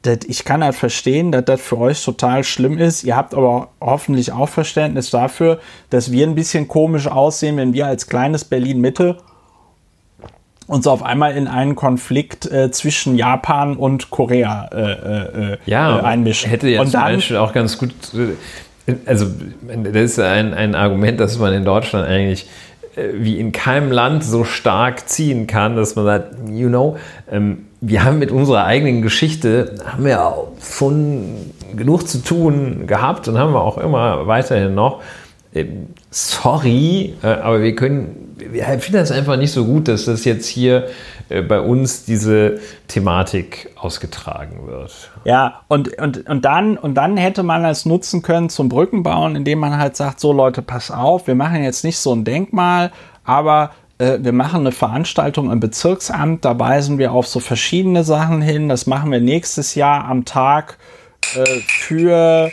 das, 0.02 0.18
ich 0.26 0.44
kann 0.44 0.64
halt 0.64 0.74
verstehen, 0.74 1.30
dass 1.30 1.44
das 1.44 1.60
für 1.60 1.78
euch 1.78 2.02
total 2.02 2.42
schlimm 2.44 2.78
ist. 2.78 3.04
Ihr 3.04 3.16
habt 3.16 3.34
aber 3.34 3.68
hoffentlich 3.80 4.32
auch 4.32 4.48
Verständnis 4.48 5.10
dafür, 5.10 5.60
dass 5.90 6.10
wir 6.10 6.26
ein 6.26 6.34
bisschen 6.34 6.68
komisch 6.68 7.06
aussehen, 7.06 7.56
wenn 7.58 7.74
wir 7.74 7.86
als 7.86 8.06
kleines 8.06 8.44
Berlin-Mitte 8.44 9.18
uns 10.66 10.86
auf 10.86 11.02
einmal 11.02 11.36
in 11.36 11.48
einen 11.48 11.74
Konflikt 11.74 12.50
äh, 12.50 12.70
zwischen 12.70 13.16
Japan 13.16 13.76
und 13.76 14.10
Korea 14.10 14.68
äh, 14.72 14.92
äh, 14.92 15.52
äh 15.54 15.58
ja, 15.66 16.00
einmischen. 16.00 16.48
Hätte 16.48 16.68
jetzt 16.68 16.80
und 16.80 16.94
dann, 16.94 17.02
zum 17.02 17.14
Beispiel 17.16 17.36
auch 17.38 17.52
ganz 17.52 17.76
gut, 17.76 17.92
äh, 18.14 18.94
also 19.04 19.26
das 19.66 20.02
ist 20.02 20.20
ein, 20.20 20.54
ein 20.54 20.74
Argument, 20.76 21.18
das 21.18 21.38
man 21.38 21.52
in 21.52 21.64
Deutschland 21.64 22.06
eigentlich 22.06 22.48
äh, 22.94 23.08
wie 23.14 23.38
in 23.38 23.52
keinem 23.52 23.90
Land 23.90 24.24
so 24.24 24.44
stark 24.44 25.08
ziehen 25.08 25.46
kann, 25.46 25.76
dass 25.76 25.96
man 25.96 26.04
sagt, 26.04 26.34
you 26.48 26.68
know, 26.68 26.96
ähm, 27.30 27.66
wir 27.80 28.04
haben 28.04 28.18
mit 28.18 28.30
unserer 28.30 28.64
eigenen 28.64 29.02
Geschichte, 29.02 29.76
haben 29.86 30.04
wir 30.04 30.34
schon 30.60 31.52
genug 31.74 32.06
zu 32.06 32.22
tun 32.22 32.86
gehabt 32.86 33.28
und 33.28 33.38
haben 33.38 33.52
wir 33.52 33.62
auch 33.62 33.78
immer 33.78 34.26
weiterhin 34.26 34.74
noch. 34.74 35.02
Ähm, 35.52 35.88
sorry, 36.10 37.14
äh, 37.22 37.26
aber 37.26 37.62
wir 37.62 37.74
können, 37.74 38.36
wir 38.38 38.64
finden 38.64 38.98
das 38.98 39.10
einfach 39.10 39.36
nicht 39.36 39.52
so 39.52 39.64
gut, 39.64 39.88
dass 39.88 40.04
das 40.04 40.24
jetzt 40.24 40.46
hier 40.46 40.88
äh, 41.28 41.42
bei 41.42 41.60
uns 41.60 42.04
diese 42.04 42.60
Thematik 42.86 43.70
ausgetragen 43.76 44.66
wird. 44.66 45.10
Ja, 45.24 45.62
und, 45.66 45.98
und, 45.98 46.28
und, 46.28 46.44
dann, 46.44 46.76
und 46.76 46.94
dann 46.94 47.16
hätte 47.16 47.42
man 47.42 47.64
es 47.64 47.84
nutzen 47.84 48.22
können 48.22 48.48
zum 48.48 48.68
Brückenbauen, 48.68 49.34
indem 49.34 49.58
man 49.58 49.76
halt 49.76 49.96
sagt, 49.96 50.20
so 50.20 50.32
Leute, 50.32 50.62
pass 50.62 50.90
auf, 50.92 51.26
wir 51.26 51.34
machen 51.34 51.64
jetzt 51.64 51.82
nicht 51.82 51.98
so 51.98 52.12
ein 52.14 52.24
Denkmal, 52.24 52.92
aber 53.24 53.72
äh, 54.00 54.18
wir 54.22 54.32
machen 54.32 54.60
eine 54.60 54.72
Veranstaltung 54.72 55.52
im 55.52 55.60
Bezirksamt, 55.60 56.44
da 56.44 56.58
weisen 56.58 56.98
wir 56.98 57.12
auf 57.12 57.26
so 57.26 57.38
verschiedene 57.38 58.02
Sachen 58.02 58.40
hin. 58.40 58.68
Das 58.68 58.86
machen 58.86 59.12
wir 59.12 59.20
nächstes 59.20 59.74
Jahr 59.74 60.06
am 60.06 60.24
Tag 60.24 60.78
äh, 61.36 61.44
für 61.66 62.50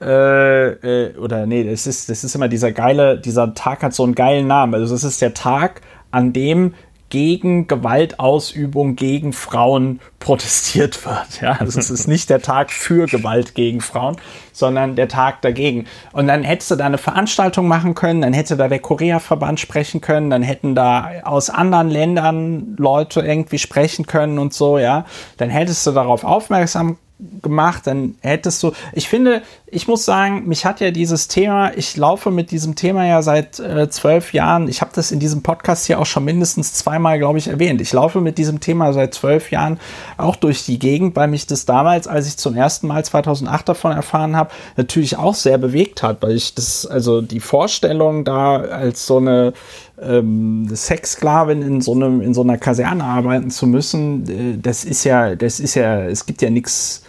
äh, 0.00 0.66
äh, 0.68 1.16
oder 1.16 1.46
nee, 1.46 1.64
das 1.64 1.86
ist, 1.86 2.08
das 2.08 2.24
ist 2.24 2.34
immer 2.34 2.48
dieser 2.48 2.72
geile, 2.72 3.18
dieser 3.18 3.54
Tag 3.54 3.82
hat 3.82 3.94
so 3.94 4.04
einen 4.04 4.14
geilen 4.14 4.46
Namen. 4.46 4.74
Also 4.74 4.94
es 4.94 5.04
ist 5.04 5.20
der 5.20 5.34
Tag, 5.34 5.82
an 6.10 6.32
dem 6.32 6.74
gegen 7.08 7.68
Gewaltausübung 7.68 8.96
gegen 8.96 9.32
Frauen 9.32 10.00
protestiert 10.18 11.04
wird. 11.06 11.40
Ja, 11.40 11.52
also 11.52 11.78
es 11.78 11.90
ist 11.90 12.08
nicht 12.08 12.30
der 12.30 12.42
Tag 12.42 12.70
für 12.70 13.06
Gewalt 13.06 13.54
gegen 13.54 13.80
Frauen, 13.80 14.16
sondern 14.52 14.96
der 14.96 15.08
Tag 15.08 15.42
dagegen. 15.42 15.86
Und 16.12 16.26
dann 16.26 16.42
hättest 16.42 16.70
du 16.72 16.76
da 16.76 16.86
eine 16.86 16.98
Veranstaltung 16.98 17.68
machen 17.68 17.94
können, 17.94 18.22
dann 18.22 18.32
hätte 18.32 18.56
da 18.56 18.68
der 18.68 18.80
Korea-Verband 18.80 19.60
sprechen 19.60 20.00
können, 20.00 20.30
dann 20.30 20.42
hätten 20.42 20.74
da 20.74 21.10
aus 21.22 21.48
anderen 21.50 21.90
Ländern 21.90 22.74
Leute 22.76 23.20
irgendwie 23.20 23.58
sprechen 23.58 24.06
können 24.06 24.38
und 24.38 24.52
so, 24.52 24.78
ja. 24.78 25.04
Dann 25.36 25.50
hättest 25.50 25.86
du 25.86 25.92
darauf 25.92 26.24
aufmerksam 26.24 26.98
gemacht, 27.18 27.86
dann 27.86 28.16
hättest 28.20 28.62
du, 28.62 28.72
ich 28.92 29.08
finde, 29.08 29.40
ich 29.68 29.88
muss 29.88 30.04
sagen, 30.04 30.46
mich 30.46 30.66
hat 30.66 30.80
ja 30.80 30.90
dieses 30.90 31.28
Thema, 31.28 31.74
ich 31.74 31.96
laufe 31.96 32.30
mit 32.30 32.50
diesem 32.50 32.74
Thema 32.74 33.06
ja 33.06 33.22
seit 33.22 33.58
äh, 33.58 33.88
zwölf 33.88 34.34
Jahren, 34.34 34.68
ich 34.68 34.82
habe 34.82 34.90
das 34.94 35.12
in 35.12 35.18
diesem 35.18 35.42
Podcast 35.42 35.86
hier 35.86 35.98
auch 35.98 36.04
schon 36.04 36.26
mindestens 36.26 36.74
zweimal, 36.74 37.18
glaube 37.18 37.38
ich, 37.38 37.48
erwähnt. 37.48 37.80
Ich 37.80 37.92
laufe 37.94 38.20
mit 38.20 38.36
diesem 38.36 38.60
Thema 38.60 38.92
seit 38.92 39.14
zwölf 39.14 39.50
Jahren 39.50 39.80
auch 40.18 40.36
durch 40.36 40.66
die 40.66 40.78
Gegend, 40.78 41.16
weil 41.16 41.28
mich 41.28 41.46
das 41.46 41.64
damals, 41.64 42.06
als 42.06 42.28
ich 42.28 42.36
zum 42.36 42.54
ersten 42.54 42.86
Mal 42.86 43.02
2008 43.02 43.70
davon 43.70 43.92
erfahren 43.92 44.36
habe, 44.36 44.50
natürlich 44.76 45.16
auch 45.16 45.34
sehr 45.34 45.56
bewegt 45.56 46.02
hat, 46.02 46.22
weil 46.22 46.32
ich 46.32 46.54
das, 46.54 46.84
also 46.84 47.22
die 47.22 47.40
Vorstellung 47.40 48.24
da 48.24 48.56
als 48.56 49.06
so 49.06 49.16
eine 49.16 49.54
ähm, 50.00 50.68
Sexsklavin 50.70 51.62
in 51.62 51.80
so 51.80 51.94
einem 51.94 52.20
in 52.20 52.34
so 52.34 52.42
einer 52.42 52.58
Kaserne 52.58 53.04
arbeiten 53.04 53.50
zu 53.50 53.66
müssen, 53.66 54.28
äh, 54.28 54.58
das 54.60 54.84
ist 54.84 55.04
ja, 55.04 55.34
das 55.34 55.60
ist 55.60 55.74
ja, 55.74 56.04
es 56.04 56.26
gibt 56.26 56.42
ja 56.42 56.50
nichts 56.50 57.02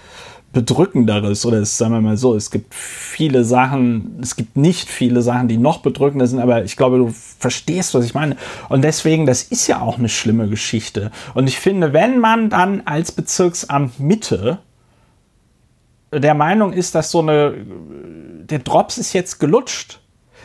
bedrückenderes 0.57 1.45
oder 1.45 1.57
es, 1.57 1.77
sagen 1.77 1.93
wir 1.93 2.01
mal 2.01 2.17
so, 2.17 2.33
es 2.33 2.49
gibt 2.49 2.73
viele 2.73 3.43
Sachen, 3.43 4.17
es 4.23 4.35
gibt 4.35 4.57
nicht 4.57 4.89
viele 4.89 5.21
Sachen, 5.21 5.47
die 5.47 5.59
noch 5.59 5.83
bedrückender 5.83 6.25
sind, 6.25 6.39
aber 6.39 6.63
ich 6.63 6.75
glaube, 6.75 6.97
du 6.97 7.13
verstehst, 7.13 7.93
was 7.93 8.03
ich 8.03 8.15
meine. 8.15 8.37
Und 8.67 8.81
deswegen, 8.81 9.27
das 9.27 9.43
ist 9.43 9.67
ja 9.67 9.81
auch 9.81 9.99
eine 9.99 10.09
schlimme 10.09 10.49
Geschichte. 10.49 11.11
Und 11.35 11.45
ich 11.45 11.59
finde, 11.59 11.93
wenn 11.93 12.17
man 12.19 12.49
dann 12.49 12.81
als 12.85 13.11
Bezirksamt 13.11 13.99
Mitte 13.99 14.57
der 16.11 16.33
Meinung 16.33 16.73
ist, 16.73 16.95
dass 16.95 17.11
so 17.11 17.19
eine, 17.19 17.53
der 18.49 18.59
Drops 18.59 18.97
ist 18.97 19.13
jetzt 19.13 19.39
gelutscht, 19.39 19.99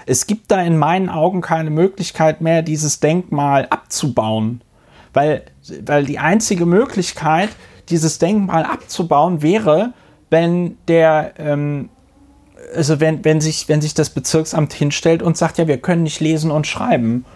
es 0.05 0.27
gibt 0.27 0.51
da 0.51 0.61
in 0.61 0.77
meinen 0.77 1.09
Augen 1.09 1.41
keine 1.41 1.71
Möglichkeit 1.71 2.43
mehr, 2.43 2.61
dieses 2.61 3.01
Denkmal 3.01 3.67
abzubauen. 3.71 4.61
Weil, 5.15 5.45
weil 5.87 6.05
die 6.05 6.19
einzige 6.19 6.67
Möglichkeit, 6.67 7.49
dieses 7.89 8.19
Denkmal 8.19 8.65
abzubauen, 8.65 9.41
wäre, 9.41 9.95
wenn 10.33 10.79
der, 10.89 11.35
ähm, 11.39 11.91
also 12.75 13.01
wenn, 13.01 13.23
wenn, 13.25 13.41
sich, 13.43 13.69
wenn 13.69 13.83
sich 13.83 13.93
das 13.93 14.11
Bezirksamt 14.11 14.73
hinstellt 14.73 15.23
und 15.23 15.37
sagt, 15.37 15.59
ja, 15.59 15.69
wir 15.69 15.77
können 15.77 16.03
nicht 16.03 16.21
lesen 16.21 16.51
und 16.51 16.67
schreiben. 16.67 17.27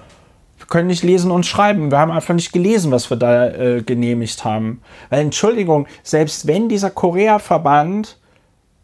Wir 0.56 0.66
können 0.66 0.88
nicht 0.88 1.04
lesen 1.04 1.30
und 1.30 1.44
schreiben. 1.44 1.90
Wir 1.90 1.98
haben 1.98 2.10
einfach 2.10 2.34
nicht 2.34 2.52
gelesen, 2.52 2.90
was 2.90 3.10
wir 3.10 3.18
da 3.18 3.50
äh, 3.50 3.82
genehmigt 3.82 4.44
haben. 4.44 4.80
Weil, 5.10 5.20
Entschuldigung, 5.20 5.86
selbst 6.02 6.46
wenn 6.46 6.70
dieser 6.70 6.88
Korea-Verband, 6.88 8.18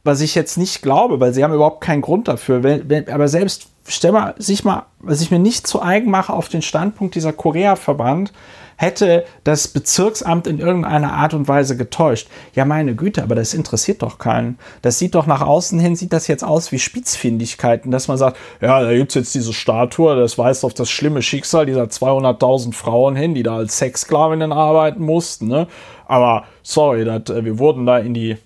was 0.04 0.20
ich 0.20 0.34
jetzt 0.34 0.58
nicht 0.58 0.82
glaube, 0.82 1.18
weil 1.18 1.32
sie 1.32 1.42
haben 1.42 1.54
überhaupt 1.54 1.80
keinen 1.80 2.02
Grund 2.02 2.28
dafür, 2.28 2.62
wenn, 2.62 2.90
wenn, 2.90 3.08
aber 3.08 3.28
selbst 3.28 3.68
stell 3.86 4.12
mal, 4.12 4.34
sich 4.36 4.62
mal, 4.62 4.84
was 4.98 5.22
ich 5.22 5.30
mir 5.30 5.38
nicht 5.38 5.66
zu 5.66 5.80
eigen 5.80 6.10
mache 6.10 6.34
auf 6.34 6.50
den 6.50 6.60
Standpunkt 6.60 7.14
dieser 7.14 7.32
Korea-Verband, 7.32 8.32
hätte 8.76 9.24
das 9.44 9.68
Bezirksamt 9.68 10.46
in 10.46 10.58
irgendeiner 10.58 11.12
Art 11.12 11.34
und 11.34 11.48
Weise 11.48 11.76
getäuscht. 11.76 12.28
Ja, 12.54 12.64
meine 12.64 12.94
Güte, 12.94 13.22
aber 13.22 13.34
das 13.34 13.54
interessiert 13.54 14.02
doch 14.02 14.18
keinen. 14.18 14.58
Das 14.82 14.98
sieht 14.98 15.14
doch 15.14 15.26
nach 15.26 15.40
außen 15.40 15.78
hin, 15.78 15.96
sieht 15.96 16.12
das 16.12 16.26
jetzt 16.26 16.44
aus 16.44 16.72
wie 16.72 16.78
Spitzfindigkeiten, 16.78 17.90
dass 17.90 18.08
man 18.08 18.18
sagt, 18.18 18.36
ja, 18.60 18.82
da 18.82 18.92
gibt 18.92 19.10
es 19.10 19.14
jetzt 19.14 19.34
diese 19.34 19.52
Statue, 19.52 20.16
das 20.16 20.38
weist 20.38 20.64
auf 20.64 20.74
das 20.74 20.90
schlimme 20.90 21.22
Schicksal 21.22 21.66
dieser 21.66 21.84
200.000 21.84 22.72
Frauen 22.74 23.16
hin, 23.16 23.34
die 23.34 23.42
da 23.42 23.56
als 23.56 23.78
Sexsklavinnen 23.78 24.52
arbeiten 24.52 25.02
mussten. 25.02 25.48
Ne? 25.48 25.66
Aber 26.06 26.44
sorry, 26.62 27.04
dat, 27.04 27.30
äh, 27.30 27.44
wir 27.44 27.58
wurden 27.58 27.86
da 27.86 27.98
in 27.98 28.14
die 28.14 28.36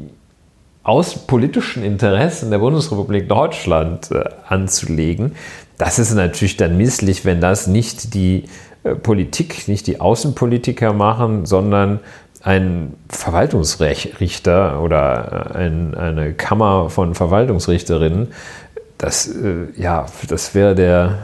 außenpolitischen 0.83 1.83
Interessen 1.83 2.49
der 2.49 2.59
Bundesrepublik 2.59 3.27
Deutschland 3.27 4.09
anzulegen. 4.47 5.35
Das 5.77 5.99
ist 5.99 6.13
natürlich 6.13 6.55
dann 6.55 6.77
misslich, 6.77 7.25
wenn 7.25 7.41
das 7.41 7.67
nicht 7.67 8.13
die 8.13 8.45
Politik, 8.95 9.67
nicht 9.67 9.87
die 9.87 9.99
Außenpolitiker 9.99 10.93
machen, 10.93 11.45
sondern 11.45 11.99
ein 12.41 12.93
Verwaltungsrichter 13.09 14.81
oder 14.81 15.51
äh, 15.53 15.57
ein, 15.57 15.95
eine 15.95 16.33
Kammer 16.33 16.89
von 16.89 17.15
Verwaltungsrichterinnen. 17.15 18.29
Das, 18.97 19.27
äh, 19.27 19.67
ja, 19.75 20.05
das 20.27 20.55
wäre 20.55 20.75
der, 20.75 21.17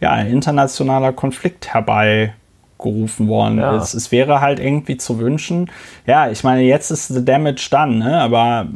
ja, 0.00 0.20
internationaler 0.20 1.12
Konflikt 1.12 1.72
herbeigerufen 1.72 3.28
worden 3.28 3.58
ja. 3.58 3.76
ist. 3.76 3.94
Es 3.94 4.12
wäre 4.12 4.40
halt 4.40 4.60
irgendwie 4.60 4.96
zu 4.96 5.18
wünschen. 5.18 5.70
Ja, 6.06 6.30
ich 6.30 6.44
meine, 6.44 6.62
jetzt 6.62 6.90
ist 6.90 7.08
the 7.08 7.24
damage 7.24 7.68
done, 7.70 7.96
ne? 7.96 8.20
aber 8.20 8.66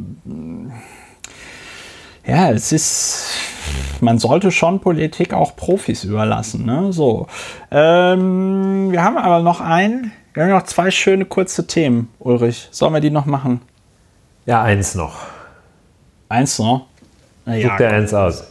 ja, 2.25 2.51
es 2.51 2.71
ist, 2.71 3.37
man 3.99 4.19
sollte 4.19 4.51
schon 4.51 4.79
Politik 4.79 5.33
auch 5.33 5.55
Profis 5.55 6.03
überlassen. 6.03 6.65
Ne? 6.65 6.93
So. 6.93 7.27
Ähm, 7.71 8.91
wir 8.91 9.03
haben 9.03 9.17
aber 9.17 9.39
noch 9.39 9.61
ein, 9.61 10.11
wir 10.33 10.43
haben 10.43 10.51
noch 10.51 10.63
zwei 10.63 10.91
schöne 10.91 11.25
kurze 11.25 11.67
Themen, 11.67 12.09
Ulrich. 12.19 12.67
Sollen 12.71 12.93
wir 12.93 13.01
die 13.01 13.09
noch 13.09 13.25
machen? 13.25 13.61
Ja, 14.45 14.61
eins 14.61 14.95
noch. 14.95 15.15
Eins 16.29 16.59
noch? 16.59 16.87
Naja, 17.45 17.69
Guck 17.69 17.77
dir 17.77 17.89
eins 17.89 18.13
aus. 18.13 18.47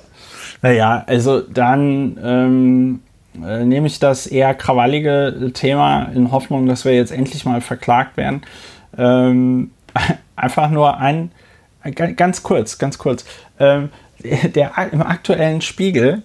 Naja, 0.63 1.05
also 1.07 1.41
dann 1.41 2.19
ähm, 2.23 3.01
äh, 3.43 3.65
nehme 3.65 3.87
ich 3.87 3.99
das 3.99 4.27
eher 4.27 4.55
krawallige 4.55 5.53
Thema 5.55 6.05
in 6.15 6.33
Hoffnung, 6.33 6.67
dass 6.67 6.85
wir 6.85 6.95
jetzt 6.95 7.13
endlich 7.13 7.45
mal 7.45 7.61
verklagt 7.61 8.17
werden. 8.17 8.43
Ähm, 8.99 9.71
einfach 10.37 10.71
nur 10.71 10.99
ein, 10.99 11.31
ganz 12.17 12.43
kurz, 12.43 12.79
ganz 12.79 12.99
kurz. 12.99 13.25
Ähm, 13.59 13.91
der, 14.23 14.73
Im 14.93 15.03
aktuellen 15.03 15.61
Spiegel 15.61 16.23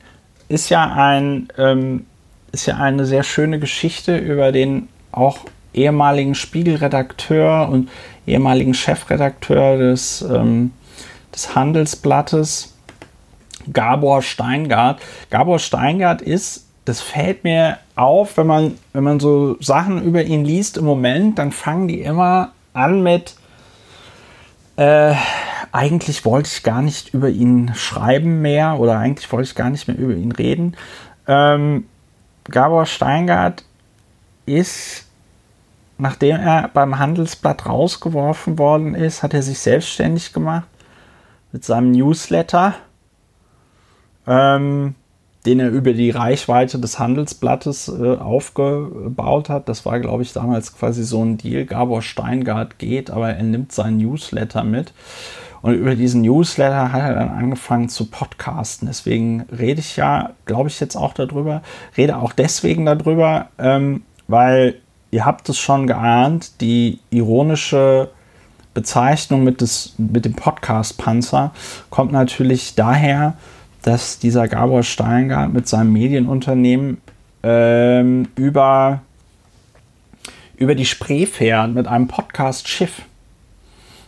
ist 0.48 0.70
ja, 0.70 0.92
ein, 0.94 1.48
ähm, 1.58 2.06
ist 2.52 2.66
ja 2.66 2.78
eine 2.78 3.06
sehr 3.06 3.24
schöne 3.24 3.60
Geschichte 3.60 4.18
über 4.18 4.52
den 4.52 4.90
auch 5.12 5.40
ehemaligen 5.74 6.36
Spiegelredakteur 6.36 7.70
und 7.70 7.90
ehemaligen 8.28 8.74
Chefredakteur 8.74 9.78
des, 9.78 10.22
ähm, 10.22 10.72
des 11.34 11.56
Handelsblattes, 11.56 12.74
Gabor 13.72 14.22
Steingart. 14.22 15.02
Gabor 15.30 15.60
Steingart 15.60 16.22
ist, 16.22 16.66
das 16.86 17.02
fällt 17.02 17.44
mir 17.44 17.80
auf, 17.96 18.38
wenn 18.38 18.48
man, 18.48 18.78
wenn 18.94 19.04
man 19.04 19.20
so 19.20 19.58
Sachen 19.60 20.04
über 20.04 20.24
ihn 20.24 20.46
liest 20.46 20.78
im 20.78 20.86
Moment, 20.86 21.40
dann 21.40 21.52
fangen 21.52 21.88
die 21.88 22.02
immer 22.02 22.52
an 22.74 23.02
mit, 23.02 23.36
äh, 24.78 25.16
eigentlich 25.72 26.26
wollte 26.26 26.50
ich 26.52 26.64
gar 26.64 26.82
nicht 26.82 27.14
über 27.14 27.30
ihn 27.30 27.74
schreiben 27.76 28.42
mehr 28.42 28.80
oder 28.80 28.98
eigentlich 28.98 29.32
wollte 29.32 29.50
ich 29.50 29.56
gar 29.56 29.70
nicht 29.70 29.88
mehr 29.88 29.98
über 29.98 30.14
ihn 30.14 30.32
reden. 30.32 30.76
Ähm, 31.28 31.86
Gabor 32.46 32.86
Steingart 32.86 33.64
ist, 34.46 35.06
nachdem 35.98 36.38
er 36.38 36.70
beim 36.74 37.00
Handelsblatt 37.00 37.66
rausgeworfen 37.66 38.60
worden 38.60 38.96
ist, 38.96 39.24
hat 39.24 39.34
er 39.34 39.42
sich 39.42 39.60
selbstständig 39.60 40.34
gemacht 40.34 40.68
mit 41.52 41.64
seinem 41.64 41.92
Newsletter, 41.92 42.76
ähm, 44.28 44.96
den 45.46 45.60
er 45.60 45.70
über 45.70 45.94
die 45.94 46.10
Reichweite 46.10 46.80
des 46.80 47.00
Handelsblattes 47.00 47.88
äh, 47.88 48.18
aufgebaut 48.18 49.50
hat. 49.50 49.70
Das 49.70 49.86
war, 49.86 50.00
glaube 50.00 50.24
ich, 50.24 50.34
damals 50.34 50.76
quasi 50.76 51.04
so 51.04 51.24
ein 51.24 51.38
Deal. 51.38 51.66
Gabor 51.66 52.02
Steingart 52.02 52.80
geht, 52.80 53.12
aber 53.12 53.30
er 53.34 53.44
nimmt 53.44 53.72
seinen 53.72 53.98
Newsletter 53.98 54.64
mit. 54.64 54.94
Und 55.62 55.74
über 55.74 55.96
diesen 55.96 56.22
Newsletter 56.22 56.92
hat 56.92 57.02
er 57.02 57.16
dann 57.16 57.30
angefangen 57.30 57.90
zu 57.90 58.06
podcasten. 58.06 58.88
Deswegen 58.88 59.46
rede 59.58 59.80
ich 59.80 59.96
ja, 59.96 60.32
glaube 60.46 60.70
ich, 60.70 60.80
jetzt 60.80 60.96
auch 60.96 61.14
darüber. 61.14 61.64
Rede 61.98 62.18
auch 62.18 62.34
deswegen 62.34 62.86
darüber, 62.86 63.48
ähm, 63.58 64.04
weil 64.28 64.76
ihr 65.12 65.26
habt 65.26 65.50
es 65.50 65.58
schon 65.58 65.88
geahnt, 65.88 66.62
die 66.62 67.00
ironische 67.10 68.10
Bezeichnung 68.76 69.44
mit, 69.44 69.62
des, 69.62 69.96
mit 69.98 70.26
dem 70.26 70.36
Podcast-Panzer 70.36 71.52
kommt 71.90 72.12
natürlich 72.12 72.76
daher, 72.76 73.36
dass 73.86 74.18
dieser 74.18 74.48
Gabor 74.48 74.82
Steingart 74.82 75.54
mit 75.54 75.68
seinem 75.68 75.94
Medienunternehmen 75.94 76.98
ähm, 77.44 78.28
über, 78.36 79.02
über 80.58 80.74
die 80.74 80.86
Spree 80.86 81.28
fährt 81.28 81.72
mit 81.72 81.86
einem 81.86 82.08
Podcast-Schiff. 82.08 83.04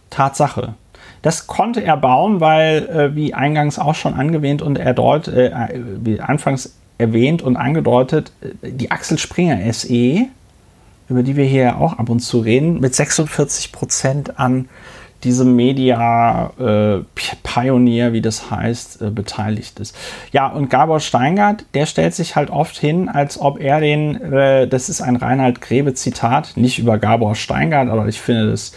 Tatsache. 0.10 0.74
Das 1.22 1.45
konnte 1.45 1.84
er 1.84 1.95
bauen, 1.95 2.40
weil, 2.40 2.88
äh, 2.88 3.16
wie 3.16 3.36
eingangs 3.36 3.78
auch 3.78 3.94
schon 3.94 4.16
angewähnt 4.16 4.64
und 4.64 4.80
erdeutet, 4.80 5.36
äh, 5.36 5.80
wie 6.04 6.22
anfangs 6.22 6.74
erwähnt 6.98 7.44
und 7.44 7.56
angedeutet, 7.56 8.32
äh, 8.41 8.72
die 8.72 8.90
Axel 8.90 9.20
Springer 9.20 9.72
SE, 9.74 10.26
über 11.08 11.22
die 11.22 11.36
wir 11.36 11.45
hier 11.45 11.78
auch 11.78 11.99
ab 11.99 12.10
und 12.10 12.22
zu 12.22 12.40
reden, 12.40 12.80
mit 12.80 12.95
46 12.95 13.72
Prozent 13.72 14.40
an 14.40 14.70
diesem 15.23 15.56
Media 15.56 16.52
äh, 16.60 17.03
wie 18.14 18.22
das 18.22 18.52
heißt, 18.52 19.02
äh, 19.02 19.10
beteiligt 19.10 19.80
ist. 19.80 19.95
Ja, 20.31 20.48
und 20.48 20.69
Gabor 20.69 20.99
Steingart, 20.99 21.65
der 21.73 21.85
stellt 21.85 22.14
sich 22.14 22.35
halt 22.35 22.49
oft 22.49 22.77
hin, 22.77 23.10
als 23.10 23.39
ob 23.39 23.60
er 23.60 23.80
den, 23.80 24.15
äh, 24.22 24.68
das 24.68 24.89
ist 24.89 25.02
ein 25.02 25.15
Reinhard 25.15 25.61
Grebe 25.61 25.94
Zitat, 25.94 26.53
nicht 26.56 26.77
über 26.80 26.99
Gabor 26.99 27.35
Steingart, 27.35 27.89
aber 27.89 28.07
ich 28.07 28.22
finde 28.22 28.52
das 28.52 28.73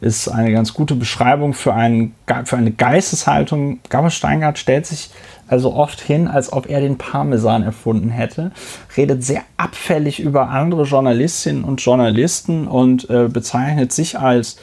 ist 0.00 0.28
eine 0.28 0.52
ganz 0.52 0.74
gute 0.74 0.96
Beschreibung 0.96 1.54
für, 1.54 1.72
einen, 1.72 2.14
für 2.44 2.56
eine 2.56 2.72
Geisteshaltung. 2.72 3.78
Gabor 3.88 4.10
Steingart 4.10 4.58
stellt 4.58 4.84
sich 4.84 5.10
also 5.46 5.74
oft 5.74 6.00
hin, 6.00 6.26
als 6.28 6.52
ob 6.52 6.68
er 6.68 6.80
den 6.80 6.98
Parmesan 6.98 7.62
erfunden 7.62 8.10
hätte, 8.10 8.50
redet 8.96 9.24
sehr 9.24 9.42
abfällig 9.56 10.20
über 10.20 10.48
andere 10.48 10.84
Journalistinnen 10.84 11.64
und 11.64 11.80
Journalisten 11.80 12.66
und 12.66 13.08
äh, 13.10 13.28
bezeichnet 13.28 13.92
sich 13.92 14.18
als 14.18 14.56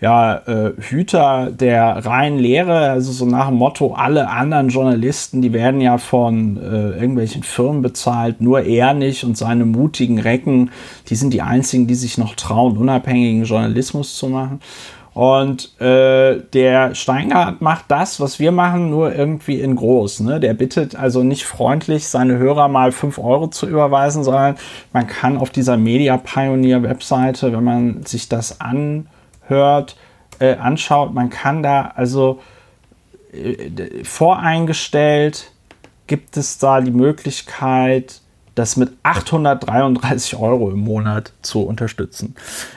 ja, 0.00 0.36
äh, 0.46 0.72
Hüter 0.78 1.50
der 1.50 2.06
reinen 2.06 2.38
Lehre, 2.38 2.90
also 2.90 3.12
so 3.12 3.26
nach 3.26 3.48
dem 3.48 3.56
Motto, 3.56 3.92
alle 3.92 4.28
anderen 4.30 4.70
Journalisten, 4.70 5.42
die 5.42 5.52
werden 5.52 5.80
ja 5.80 5.98
von 5.98 6.56
äh, 6.56 6.98
irgendwelchen 6.98 7.42
Firmen 7.42 7.82
bezahlt, 7.82 8.40
nur 8.40 8.62
er 8.62 8.94
nicht 8.94 9.24
und 9.24 9.36
seine 9.36 9.66
mutigen 9.66 10.18
Recken, 10.18 10.70
die 11.08 11.16
sind 11.16 11.34
die 11.34 11.42
einzigen, 11.42 11.86
die 11.86 11.94
sich 11.94 12.16
noch 12.16 12.34
trauen, 12.34 12.78
unabhängigen 12.78 13.44
Journalismus 13.44 14.16
zu 14.16 14.28
machen. 14.28 14.60
Und 15.12 15.78
äh, 15.80 16.40
der 16.52 16.94
Steingart 16.94 17.60
macht 17.60 17.86
das, 17.88 18.20
was 18.20 18.38
wir 18.38 18.52
machen, 18.52 18.90
nur 18.90 19.14
irgendwie 19.14 19.60
in 19.60 19.74
groß. 19.74 20.20
Ne? 20.20 20.38
Der 20.38 20.54
bittet 20.54 20.94
also 20.94 21.24
nicht 21.24 21.44
freundlich, 21.44 22.06
seine 22.06 22.38
Hörer 22.38 22.68
mal 22.68 22.92
5 22.92 23.18
Euro 23.18 23.48
zu 23.48 23.68
überweisen, 23.68 24.22
sondern 24.22 24.54
man 24.92 25.08
kann 25.08 25.36
auf 25.36 25.50
dieser 25.50 25.76
Media 25.76 26.16
Pioneer 26.16 26.84
Webseite, 26.84 27.52
wenn 27.52 27.64
man 27.64 28.06
sich 28.06 28.28
das 28.28 28.60
an 28.60 29.08
hört, 29.50 29.96
äh, 30.38 30.54
anschaut, 30.54 31.12
man 31.12 31.28
kann 31.28 31.62
da 31.62 31.92
also 31.94 32.40
äh, 33.32 34.04
voreingestellt 34.04 35.52
gibt 36.06 36.36
es 36.36 36.58
da 36.58 36.80
die 36.80 36.90
Möglichkeit, 36.90 38.20
das 38.56 38.76
mit 38.76 38.90
833 39.04 40.36
Euro 40.36 40.70
im 40.70 40.80
Monat 40.80 41.32
zu 41.40 41.62
unterstützen. 41.62 42.34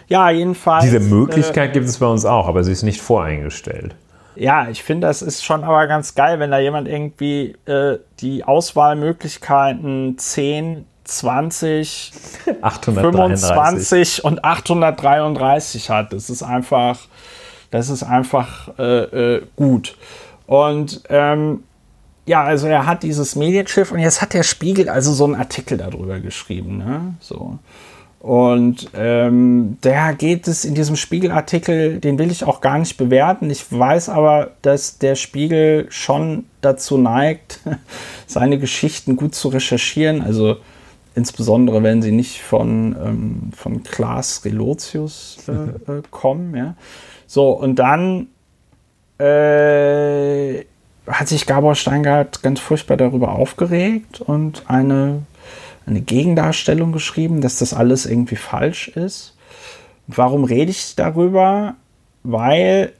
Ja, 0.07 0.29
jedenfalls. 0.29 0.83
Diese 0.83 0.99
Möglichkeit 0.99 1.71
äh, 1.71 1.73
gibt 1.73 1.87
es 1.87 1.97
bei 1.97 2.05
uns 2.05 2.25
auch, 2.25 2.47
aber 2.47 2.63
sie 2.63 2.71
ist 2.71 2.83
nicht 2.83 3.01
voreingestellt. 3.01 3.95
Ja, 4.35 4.69
ich 4.69 4.83
finde, 4.83 5.07
das 5.07 5.21
ist 5.21 5.43
schon 5.43 5.63
aber 5.63 5.87
ganz 5.87 6.15
geil, 6.15 6.39
wenn 6.39 6.51
da 6.51 6.59
jemand 6.59 6.87
irgendwie 6.87 7.55
äh, 7.65 7.97
die 8.19 8.43
Auswahlmöglichkeiten 8.43 10.17
10, 10.17 10.85
20, 11.03 12.11
25 12.61 14.23
und 14.23 14.43
833 14.43 15.89
hat. 15.89 16.13
Das 16.13 16.29
ist 16.29 16.43
einfach, 16.43 16.99
das 17.71 17.89
ist 17.89 18.03
einfach 18.03 18.77
äh, 18.77 19.35
äh, 19.35 19.41
gut. 19.55 19.97
Und 20.47 21.01
ähm, 21.09 21.63
ja, 22.25 22.43
also 22.43 22.67
er 22.67 22.85
hat 22.85 23.03
dieses 23.03 23.35
Medienschiff 23.35 23.91
und 23.91 23.99
jetzt 23.99 24.21
hat 24.21 24.33
der 24.33 24.43
Spiegel 24.43 24.89
also 24.89 25.11
so 25.13 25.25
einen 25.25 25.35
Artikel 25.35 25.77
darüber 25.77 26.19
geschrieben. 26.19 26.77
Ne? 26.77 27.15
So. 27.19 27.59
Und 28.19 28.89
ähm, 28.95 29.77
da 29.81 30.13
geht 30.13 30.47
es 30.47 30.63
in 30.63 30.75
diesem 30.75 30.95
Spiegelartikel, 30.95 31.99
den 31.99 32.17
will 32.17 32.31
ich 32.31 32.45
auch 32.45 32.61
gar 32.61 32.77
nicht 32.77 32.95
bewerten. 32.95 33.49
Ich 33.49 33.69
weiß 33.69 34.07
aber, 34.07 34.51
dass 34.61 34.97
der 34.97 35.15
Spiegel 35.15 35.87
schon 35.89 36.45
dazu 36.61 36.97
neigt, 36.97 37.59
seine 38.25 38.57
Geschichten 38.59 39.17
gut 39.17 39.35
zu 39.35 39.49
recherchieren. 39.49 40.21
Also 40.21 40.55
insbesondere 41.15 41.83
wenn 41.83 42.01
sie 42.01 42.11
nicht 42.11 42.41
von, 42.41 42.95
ähm, 43.01 43.51
von 43.55 43.83
Klaas 43.83 44.43
Relotius 44.45 45.37
äh, 45.47 45.91
äh, 45.91 46.01
kommen. 46.09 46.55
Ja. 46.55 46.75
So, 47.27 47.51
und 47.51 47.77
dann 47.77 48.27
äh, 49.19 50.65
hat 51.07 51.27
sich 51.27 51.45
Gabor 51.45 51.75
Steingart 51.75 52.41
ganz 52.41 52.59
furchtbar 52.59 52.97
darüber 52.97 53.33
aufgeregt 53.33 54.21
und 54.21 54.63
eine, 54.67 55.23
eine 55.85 56.01
Gegendarstellung 56.01 56.91
geschrieben, 56.91 57.41
dass 57.41 57.59
das 57.59 57.73
alles 57.73 58.05
irgendwie 58.05 58.35
falsch 58.35 58.87
ist. 58.89 59.35
Warum 60.07 60.43
rede 60.43 60.71
ich 60.71 60.95
darüber? 60.95 61.75
Weil 62.23 62.93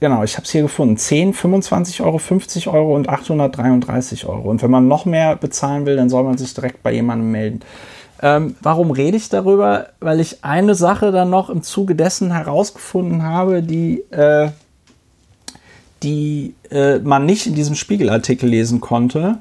genau, 0.00 0.22
ich 0.24 0.34
habe 0.34 0.44
es 0.44 0.50
hier 0.50 0.62
gefunden. 0.62 0.96
10, 0.96 1.34
25 1.34 2.00
Euro, 2.02 2.18
50 2.18 2.68
Euro 2.68 2.94
und 2.94 3.08
833 3.08 4.26
Euro. 4.26 4.50
Und 4.50 4.62
wenn 4.62 4.70
man 4.70 4.88
noch 4.88 5.04
mehr 5.04 5.36
bezahlen 5.36 5.86
will, 5.86 5.96
dann 5.96 6.08
soll 6.08 6.24
man 6.24 6.38
sich 6.38 6.54
direkt 6.54 6.82
bei 6.82 6.92
jemandem 6.92 7.30
melden. 7.30 7.60
Ähm, 8.20 8.56
warum 8.60 8.90
rede 8.90 9.16
ich 9.16 9.28
darüber? 9.28 9.88
Weil 10.00 10.20
ich 10.20 10.42
eine 10.42 10.74
Sache 10.74 11.12
dann 11.12 11.30
noch 11.30 11.50
im 11.50 11.62
Zuge 11.62 11.94
dessen 11.94 12.32
herausgefunden 12.32 13.22
habe, 13.22 13.62
die, 13.62 14.00
äh, 14.10 14.50
die 16.02 16.54
äh, 16.70 16.98
man 16.98 17.26
nicht 17.26 17.46
in 17.46 17.54
diesem 17.54 17.76
Spiegelartikel 17.76 18.48
lesen 18.48 18.80
konnte, 18.80 19.38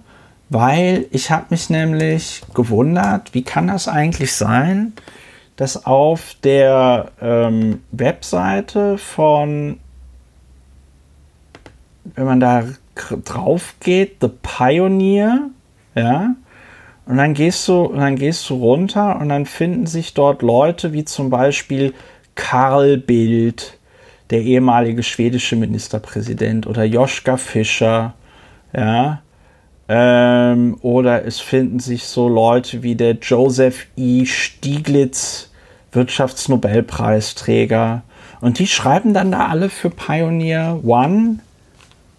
weil 0.49 1.07
ich 1.11 1.31
habe 1.31 1.47
mich 1.49 1.69
nämlich 1.69 2.41
gewundert, 2.53 3.34
wie 3.34 3.43
kann 3.43 3.67
das 3.67 3.88
eigentlich 3.88 4.34
sein, 4.34 4.93
dass 5.55 5.85
auf 5.85 6.35
der 6.43 7.11
ähm, 7.19 7.81
Webseite 7.91 8.99
von, 8.99 9.79
wenn 12.15 12.25
man 12.25 12.39
da 12.39 12.63
drauf 13.25 13.75
geht, 13.79 14.17
The 14.21 14.29
Pioneer, 14.41 15.49
ja, 15.95 16.35
und 17.05 17.17
dann 17.17 17.34
gehst 17.34 17.67
du, 17.67 17.84
und 17.84 17.99
dann 17.99 18.17
gehst 18.17 18.49
du 18.49 18.55
runter 18.55 19.19
und 19.19 19.29
dann 19.29 19.45
finden 19.45 19.88
sich 19.88 20.13
dort 20.13 20.41
Leute 20.41 20.93
wie 20.93 21.05
zum 21.05 21.29
Beispiel 21.29 21.93
Karl 22.35 22.97
Bildt, 22.97 23.77
der 24.29 24.41
ehemalige 24.41 25.03
schwedische 25.03 25.55
Ministerpräsident, 25.55 26.67
oder 26.67 26.84
Joschka 26.84 27.38
Fischer, 27.38 28.13
ja, 28.75 29.21
ähm, 29.89 30.75
oder 30.81 31.25
es 31.25 31.39
finden 31.39 31.79
sich 31.79 32.03
so 32.03 32.27
Leute 32.27 32.84
wie 32.84 32.95
der 32.95 33.13
Joseph 33.21 33.88
E. 33.95 34.25
Stieglitz, 34.25 35.49
Wirtschaftsnobelpreisträger. 35.93 38.03
Und 38.41 38.59
die 38.59 38.67
schreiben 38.67 39.13
dann 39.13 39.31
da 39.31 39.47
alle 39.47 39.69
für 39.69 39.89
Pioneer 39.89 40.81
One, 40.84 41.39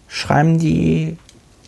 schreiben 0.09 0.57
die 0.59 1.15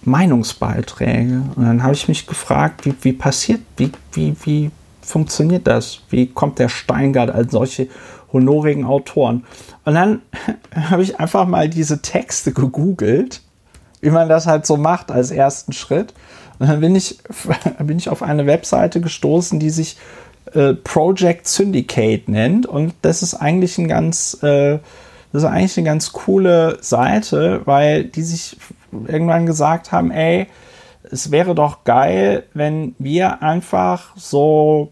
Meinungsbeiträge. 0.04 1.44
Und 1.56 1.66
dann 1.66 1.84
habe 1.84 1.94
ich 1.94 2.10
mich 2.10 2.28
gefragt, 2.28 2.86
wie, 2.86 2.94
wie 3.02 3.14
passiert, 3.14 3.62
wie, 3.78 3.92
wie, 4.12 4.36
wie 4.44 4.72
funktioniert 5.02 5.66
das? 5.68 6.02
Wie 6.10 6.28
kommt 6.28 6.60
der 6.60 6.68
Steingart 6.68 7.30
als 7.30 7.54
solche 7.54 7.88
honorigen 8.34 8.84
Autoren? 8.84 9.46
Und 9.86 9.94
dann 9.94 10.22
habe 10.76 11.04
ich 11.04 11.20
einfach 11.22 11.48
mal 11.48 11.70
diese 11.70 12.02
Texte 12.02 12.52
gegoogelt 12.52 13.42
wie 14.02 14.10
man 14.10 14.28
das 14.28 14.48
halt 14.48 14.66
so 14.66 14.78
macht 14.78 15.12
als 15.12 15.32
ersten 15.32 15.72
Schritt. 15.72 16.14
Und 16.60 16.68
dann 16.68 16.82
bin 16.82 16.96
ich, 16.96 17.20
bin 17.80 17.98
ich 17.98 18.10
auf 18.10 18.22
eine 18.22 18.46
Webseite 18.46 19.00
gestoßen, 19.00 19.60
die 19.60 19.70
sich 19.70 19.98
äh, 20.54 20.74
Project 20.74 21.48
Syndicate 21.48 22.28
nennt. 22.28 22.66
Und 22.66 22.94
das 23.04 23.24
ist 23.24 23.36
eigentlich 23.36 23.78
ein 23.78 23.88
ganz, 23.88 24.38
äh, 24.44 24.80
das 25.32 25.44
ist 25.44 25.50
eigentlich 25.50 25.78
eine 25.78 25.86
ganz 25.86 26.12
coole 26.12 26.78
Seite, 26.82 27.62
weil 27.66 28.04
die 28.04 28.24
sich 28.24 28.58
irgendwann 29.08 29.46
gesagt 29.46 29.92
haben, 29.92 30.12
ey, 30.12 30.48
es 31.10 31.32
wäre 31.32 31.56
doch 31.56 31.84
geil, 31.84 32.44
wenn 32.54 32.96
wir 33.00 33.42
einfach 33.42 34.16
so 34.16 34.92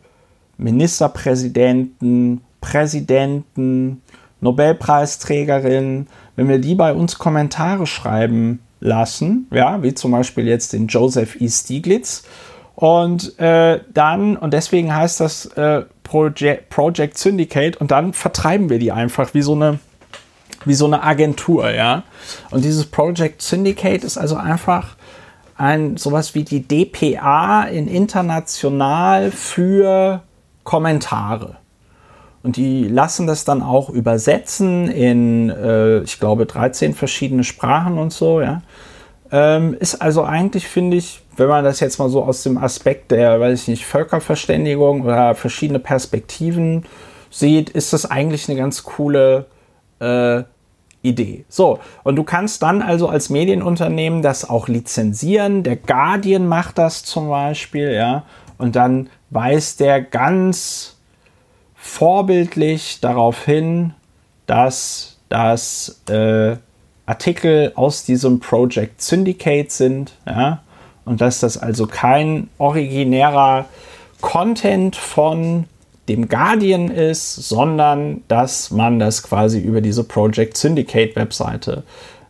Ministerpräsidenten, 0.58 2.42
Präsidenten, 2.62 4.02
Nobelpreisträgerinnen, 4.42 6.08
wenn 6.36 6.48
wir 6.48 6.60
die 6.60 6.76
bei 6.76 6.94
uns 6.94 7.18
Kommentare 7.18 7.86
schreiben 7.86 8.60
lassen, 8.80 9.48
ja, 9.52 9.82
wie 9.84 9.94
zum 9.94 10.12
Beispiel 10.12 10.48
jetzt 10.48 10.74
den 10.74 10.88
Joseph 10.88 11.40
E. 11.42 11.50
Stieglitz. 11.50 12.24
Und 12.76 13.38
äh, 13.40 13.82
dann, 13.94 14.38
und 14.38 14.54
deswegen 14.54 14.96
heißt 14.96 15.20
das 15.20 15.46
äh, 15.48 15.84
Project, 16.04 16.70
Project 16.70 17.18
Syndicate, 17.18 17.76
und 17.78 17.92
dann 17.92 18.14
vertreiben 18.14 18.70
wir 18.70 18.80
die 18.80 18.94
einfach 18.94 19.34
wie 19.34 19.42
so 19.42 19.54
eine, 19.54 19.80
wie 20.66 20.74
so 20.74 20.86
eine 20.86 21.04
Agentur, 21.04 21.72
ja. 21.72 22.04
Und 22.52 22.64
dieses 22.64 22.86
Project 22.86 23.42
Syndicate 23.42 24.04
ist 24.04 24.18
also 24.18 24.36
einfach 24.36 24.96
ein 25.56 25.98
sowas 25.98 26.36
wie 26.36 26.44
die 26.44 26.68
DPA 26.68 27.64
in 27.64 27.88
international 27.88 29.32
für 29.32 30.22
Kommentare. 30.64 31.58
Und 32.42 32.56
die 32.56 32.88
lassen 32.88 33.28
das 33.28 33.44
dann 33.44 33.62
auch 33.62 33.90
übersetzen 33.90 34.88
in, 34.90 35.50
äh, 35.50 36.00
ich 36.00 36.20
glaube, 36.20 36.46
13 36.46 36.94
verschiedene 36.94 37.44
Sprachen 37.44 37.98
und 37.98 38.14
so, 38.14 38.42
ja. 38.42 38.62
Ähm, 39.32 39.76
ist 39.80 40.02
also 40.02 40.24
eigentlich, 40.24 40.68
finde 40.68 40.98
ich, 40.98 41.22
wenn 41.36 41.50
man 41.50 41.64
das 41.64 41.82
jetzt 41.82 42.00
mal 42.00 42.10
so 42.10 42.24
aus 42.24 42.42
dem 42.44 42.58
Aspekt 42.58 43.12
der, 43.12 43.40
weiß 43.40 43.64
ich 43.64 43.68
nicht, 43.68 43.86
Völkerverständigung 43.86 45.02
oder 45.02 45.36
verschiedene 45.36 45.80
Perspektiven 45.80 46.86
sieht, 47.30 47.70
ist 47.70 47.94
das 47.94 48.10
eigentlich 48.10 48.50
eine 48.50 48.58
ganz 48.58 48.84
coole 48.84 49.46
äh, 50.00 50.44
Idee. 51.02 51.46
So, 51.48 51.80
und 52.04 52.18
du 52.18 52.24
kannst 52.24 52.62
dann 52.62 52.82
also 52.82 53.08
als 53.08 53.30
Medienunternehmen 53.30 54.22
das 54.22 54.50
auch 54.50 54.68
lizenzieren. 54.68 55.64
Der 55.64 55.78
Guardian 55.78 56.46
macht 56.48 56.78
das 56.78 57.04
zum 57.04 57.30
Beispiel, 57.30 57.94
ja, 57.94 58.24
und 58.58 58.76
dann 58.76 59.10
weist 59.30 59.80
der 59.80 60.02
ganz 60.02 60.98
vorbildlich 61.76 63.00
darauf 63.00 63.46
hin, 63.46 63.94
dass 64.46 65.18
das 65.30 66.02
äh, 66.10 66.58
Artikel 67.06 67.72
aus 67.76 68.04
diesem 68.04 68.40
Project 68.40 69.02
Syndicate 69.02 69.72
sind, 69.72 70.14
ja, 70.28 70.62
und 71.06 71.22
dass 71.22 71.40
das 71.40 71.58
also 71.58 71.88
kein 71.88 72.50
originärer 72.58 73.66
Content 74.22 74.96
von 74.96 75.66
dem 76.10 76.28
Guardian 76.28 76.90
ist, 76.90 77.36
sondern 77.36 78.24
dass 78.28 78.72
man 78.72 79.00
das 79.00 79.24
quasi 79.24 79.60
über 79.60 79.82
diese 79.82 80.04
Project 80.04 80.58
Syndicate 80.58 81.16
Webseite 81.16 81.84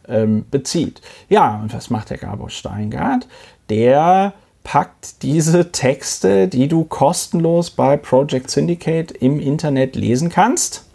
ähm, 0.07 0.45
bezieht. 0.51 1.01
Ja, 1.29 1.59
und 1.61 1.73
was 1.73 1.89
macht 1.89 2.09
der 2.09 2.17
Gabor 2.17 2.49
Steingart? 2.49 3.27
Der 3.69 4.33
packt 4.63 5.23
diese 5.23 5.71
Texte, 5.71 6.47
die 6.47 6.67
du 6.67 6.83
kostenlos 6.83 7.71
bei 7.71 7.97
Project 7.97 8.51
Syndicate 8.51 9.11
im 9.11 9.39
Internet 9.39 9.95
lesen 9.95 10.29
kannst, 10.29 10.85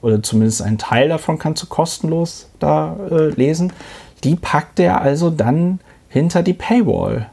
oder 0.00 0.22
zumindest 0.22 0.60
einen 0.60 0.78
Teil 0.78 1.08
davon 1.08 1.38
kannst 1.38 1.62
du 1.62 1.66
kostenlos 1.66 2.48
da 2.58 2.96
äh, 3.10 3.28
lesen, 3.28 3.72
die 4.22 4.36
packt 4.36 4.78
er 4.78 5.00
also 5.00 5.30
dann 5.30 5.80
hinter 6.08 6.42
die 6.42 6.52
Paywall. 6.52 7.30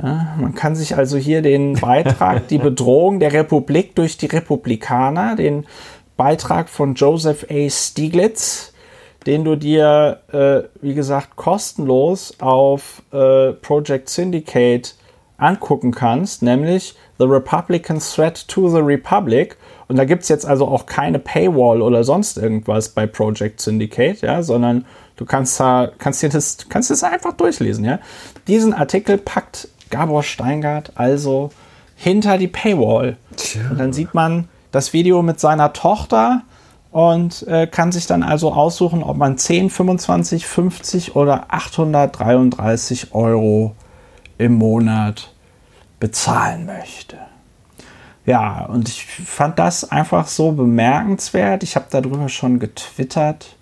Ja, 0.00 0.34
man 0.38 0.54
kann 0.54 0.76
sich 0.76 0.96
also 0.96 1.16
hier 1.16 1.42
den 1.42 1.74
Beitrag 1.74 2.46
Die 2.48 2.58
Bedrohung 2.58 3.18
der 3.18 3.32
Republik 3.32 3.96
durch 3.96 4.16
die 4.16 4.26
Republikaner, 4.26 5.34
den 5.34 5.66
Beitrag 6.16 6.68
von 6.68 6.94
Joseph 6.94 7.46
A. 7.50 7.68
Stieglitz, 7.68 8.72
den 9.26 9.44
du 9.44 9.56
dir, 9.56 10.20
äh, 10.32 10.68
wie 10.80 10.94
gesagt, 10.94 11.36
kostenlos 11.36 12.34
auf 12.40 13.02
äh, 13.12 13.52
Project 13.52 14.08
Syndicate 14.08 14.94
angucken 15.36 15.92
kannst, 15.92 16.42
nämlich 16.42 16.94
The 17.18 17.24
Republican 17.24 18.00
Threat 18.00 18.46
to 18.48 18.68
the 18.68 18.80
Republic. 18.80 19.56
Und 19.88 19.96
da 19.96 20.04
gibt 20.04 20.24
es 20.24 20.28
jetzt 20.28 20.46
also 20.46 20.66
auch 20.66 20.86
keine 20.86 21.18
Paywall 21.18 21.82
oder 21.82 22.04
sonst 22.04 22.36
irgendwas 22.36 22.90
bei 22.90 23.06
Project 23.06 23.60
Syndicate, 23.60 24.20
ja, 24.20 24.42
sondern 24.42 24.84
du 25.16 25.24
kannst, 25.24 25.58
da, 25.58 25.90
kannst 25.98 26.22
dir 26.22 26.28
das, 26.28 26.58
kannst 26.68 26.90
das 26.90 27.02
einfach 27.02 27.32
durchlesen. 27.32 27.84
Ja. 27.84 27.98
Diesen 28.46 28.74
Artikel 28.74 29.18
packt 29.18 29.68
Gabor 29.90 30.22
Steingart 30.22 30.92
also 30.94 31.50
hinter 31.96 32.38
die 32.38 32.48
Paywall. 32.48 33.16
Tja. 33.36 33.70
Und 33.70 33.78
dann 33.78 33.92
sieht 33.92 34.14
man 34.14 34.48
das 34.70 34.92
Video 34.92 35.22
mit 35.22 35.40
seiner 35.40 35.72
Tochter 35.72 36.42
und 36.90 37.46
äh, 37.46 37.66
kann 37.66 37.92
sich 37.92 38.06
dann 38.06 38.22
also 38.22 38.52
aussuchen, 38.52 39.02
ob 39.02 39.16
man 39.16 39.36
10, 39.36 39.70
25, 39.70 40.46
50 40.46 41.16
oder 41.16 41.46
833 41.48 43.14
Euro 43.14 43.74
im 44.38 44.54
Monat 44.54 45.32
bezahlen 46.00 46.66
möchte. 46.66 47.18
Ja, 48.24 48.66
und 48.66 48.88
ich 48.88 49.04
fand 49.06 49.58
das 49.58 49.90
einfach 49.90 50.26
so 50.26 50.52
bemerkenswert. 50.52 51.62
Ich 51.62 51.76
habe 51.76 51.86
darüber 51.90 52.28
schon 52.28 52.58
getwittert. 52.58 53.56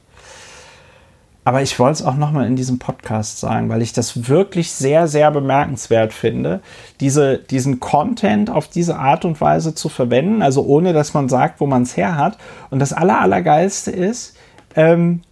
Aber 1.46 1.62
ich 1.62 1.78
wollte 1.78 1.92
es 1.92 2.02
auch 2.02 2.16
nochmal 2.16 2.48
in 2.48 2.56
diesem 2.56 2.80
Podcast 2.80 3.38
sagen, 3.38 3.68
weil 3.68 3.80
ich 3.80 3.92
das 3.92 4.26
wirklich 4.28 4.72
sehr, 4.72 5.06
sehr 5.06 5.30
bemerkenswert 5.30 6.12
finde, 6.12 6.60
diese, 6.98 7.38
diesen 7.38 7.78
Content 7.78 8.50
auf 8.50 8.66
diese 8.66 8.96
Art 8.96 9.24
und 9.24 9.40
Weise 9.40 9.72
zu 9.72 9.88
verwenden, 9.88 10.42
also 10.42 10.64
ohne 10.64 10.92
dass 10.92 11.14
man 11.14 11.28
sagt, 11.28 11.60
wo 11.60 11.68
man 11.68 11.82
es 11.82 11.96
her 11.96 12.16
hat. 12.16 12.36
Und 12.70 12.80
das 12.80 12.92
Aller, 12.92 13.20
Allergeilste 13.20 13.92
ist, 13.92 14.36
ähm, 14.74 15.22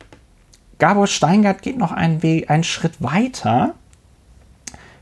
Gabor 0.78 1.08
Steingart 1.08 1.62
geht 1.62 1.78
noch 1.78 1.90
einen, 1.90 2.22
Weg, 2.22 2.48
einen 2.48 2.62
Schritt 2.62 3.02
weiter, 3.02 3.74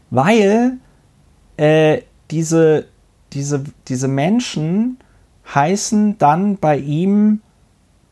weil 0.09 0.79
äh, 1.59 2.01
diese, 2.31 2.87
diese, 3.35 3.65
diese 3.87 4.09
Menschen 4.09 4.97
heißen 5.55 6.17
dann 6.17 6.57
bei 6.57 6.79
ihm 6.79 7.43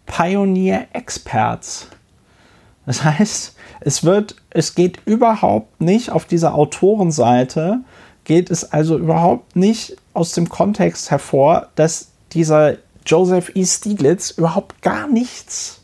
Pioneer 0.04 0.88
Experts. 0.92 1.88
Das 2.90 3.04
heißt, 3.04 3.54
es 3.82 4.02
wird, 4.02 4.34
es 4.50 4.74
geht 4.74 4.98
überhaupt 5.04 5.80
nicht 5.80 6.10
auf 6.10 6.24
dieser 6.24 6.56
Autorenseite, 6.56 7.82
geht 8.24 8.50
es 8.50 8.72
also 8.72 8.98
überhaupt 8.98 9.54
nicht 9.54 9.96
aus 10.12 10.32
dem 10.32 10.48
Kontext 10.48 11.12
hervor, 11.12 11.68
dass 11.76 12.08
dieser 12.32 12.78
Joseph 13.06 13.52
E. 13.54 13.64
Stieglitz 13.64 14.32
überhaupt 14.32 14.82
gar 14.82 15.06
nichts 15.06 15.82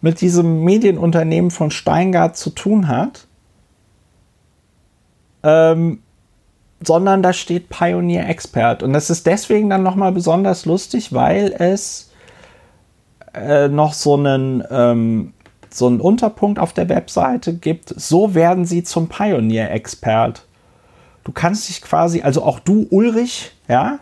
mit 0.00 0.20
diesem 0.20 0.64
Medienunternehmen 0.64 1.52
von 1.52 1.70
Steingart 1.70 2.36
zu 2.36 2.50
tun 2.50 2.88
hat, 2.88 3.28
ähm, 5.44 6.02
sondern 6.80 7.22
da 7.22 7.32
steht 7.32 7.68
Pioneer 7.68 8.28
Expert. 8.28 8.82
Und 8.82 8.94
das 8.94 9.10
ist 9.10 9.28
deswegen 9.28 9.70
dann 9.70 9.84
nochmal 9.84 10.10
besonders 10.10 10.66
lustig, 10.66 11.12
weil 11.12 11.54
es 11.56 12.10
äh, 13.32 13.68
noch 13.68 13.92
so 13.92 14.14
einen, 14.14 14.64
ähm, 14.72 15.32
so 15.76 15.86
einen 15.86 16.00
Unterpunkt 16.00 16.58
auf 16.58 16.72
der 16.72 16.88
Webseite 16.88 17.54
gibt. 17.54 17.94
So 17.96 18.34
werden 18.34 18.64
sie 18.64 18.82
zum 18.82 19.08
Pioneer 19.08 19.70
Expert. 19.70 20.44
Du 21.24 21.32
kannst 21.32 21.68
dich 21.68 21.82
quasi, 21.82 22.22
also 22.22 22.42
auch 22.42 22.58
du, 22.60 22.86
Ulrich, 22.90 23.52
ja, 23.68 23.98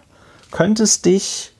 könntest 0.50 1.06
dich 1.06 1.52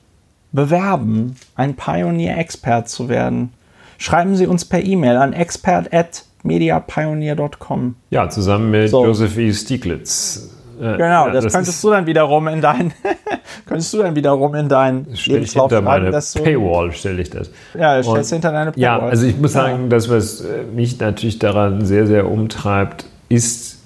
bewerben, 0.51 1.35
ein 1.55 1.75
Pioneer 1.75 2.37
Expert 2.37 2.89
zu 2.89 3.09
werden. 3.09 3.51
Schreiben 3.97 4.35
Sie 4.35 4.45
uns 4.47 4.65
per 4.65 4.83
E-Mail 4.83 5.15
an 5.17 5.33
expert@mediapioneer.com. 5.33 7.95
Ja, 8.09 8.29
zusammen 8.29 8.71
mit 8.71 8.89
so. 8.89 9.05
Joseph 9.05 9.37
E. 9.37 9.53
Stieglitz. 9.53 10.49
Äh, 10.79 10.97
genau, 10.97 11.27
ja, 11.27 11.31
das, 11.31 11.45
das, 11.45 11.53
könntest 11.53 11.83
du 11.83 11.89
dann 11.89 12.05
wiederum 12.05 12.47
in 12.47 12.61
dein, 12.61 12.93
könntest 13.65 13.93
du 13.93 13.99
dann 13.99 14.15
wiederum 14.15 14.55
in 14.55 14.67
dein 14.67 15.07
stell 15.13 15.43
ich 15.43 15.53
hinter 15.53 15.81
meine 15.81 16.11
Paywall 16.11 16.91
stelle 16.91 17.21
ich 17.21 17.29
das. 17.29 17.49
Ja, 17.77 18.01
stellst 18.03 18.31
hinter 18.31 18.51
deine 18.51 18.71
Paywall. 18.71 18.81
Ja, 18.81 18.99
also 18.99 19.25
ich 19.25 19.37
muss 19.37 19.53
sagen, 19.53 19.83
ja. 19.83 19.89
das 19.89 20.09
was 20.09 20.41
äh, 20.41 20.63
mich 20.63 20.99
natürlich 20.99 21.39
daran 21.39 21.85
sehr 21.85 22.07
sehr 22.07 22.29
umtreibt, 22.29 23.05
ist 23.29 23.79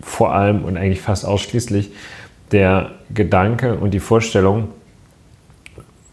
vor 0.00 0.34
allem 0.34 0.64
und 0.64 0.76
eigentlich 0.76 1.00
fast 1.00 1.24
ausschließlich 1.24 1.90
der 2.52 2.90
Gedanke 3.12 3.74
und 3.74 3.92
die 3.92 4.00
Vorstellung, 4.00 4.68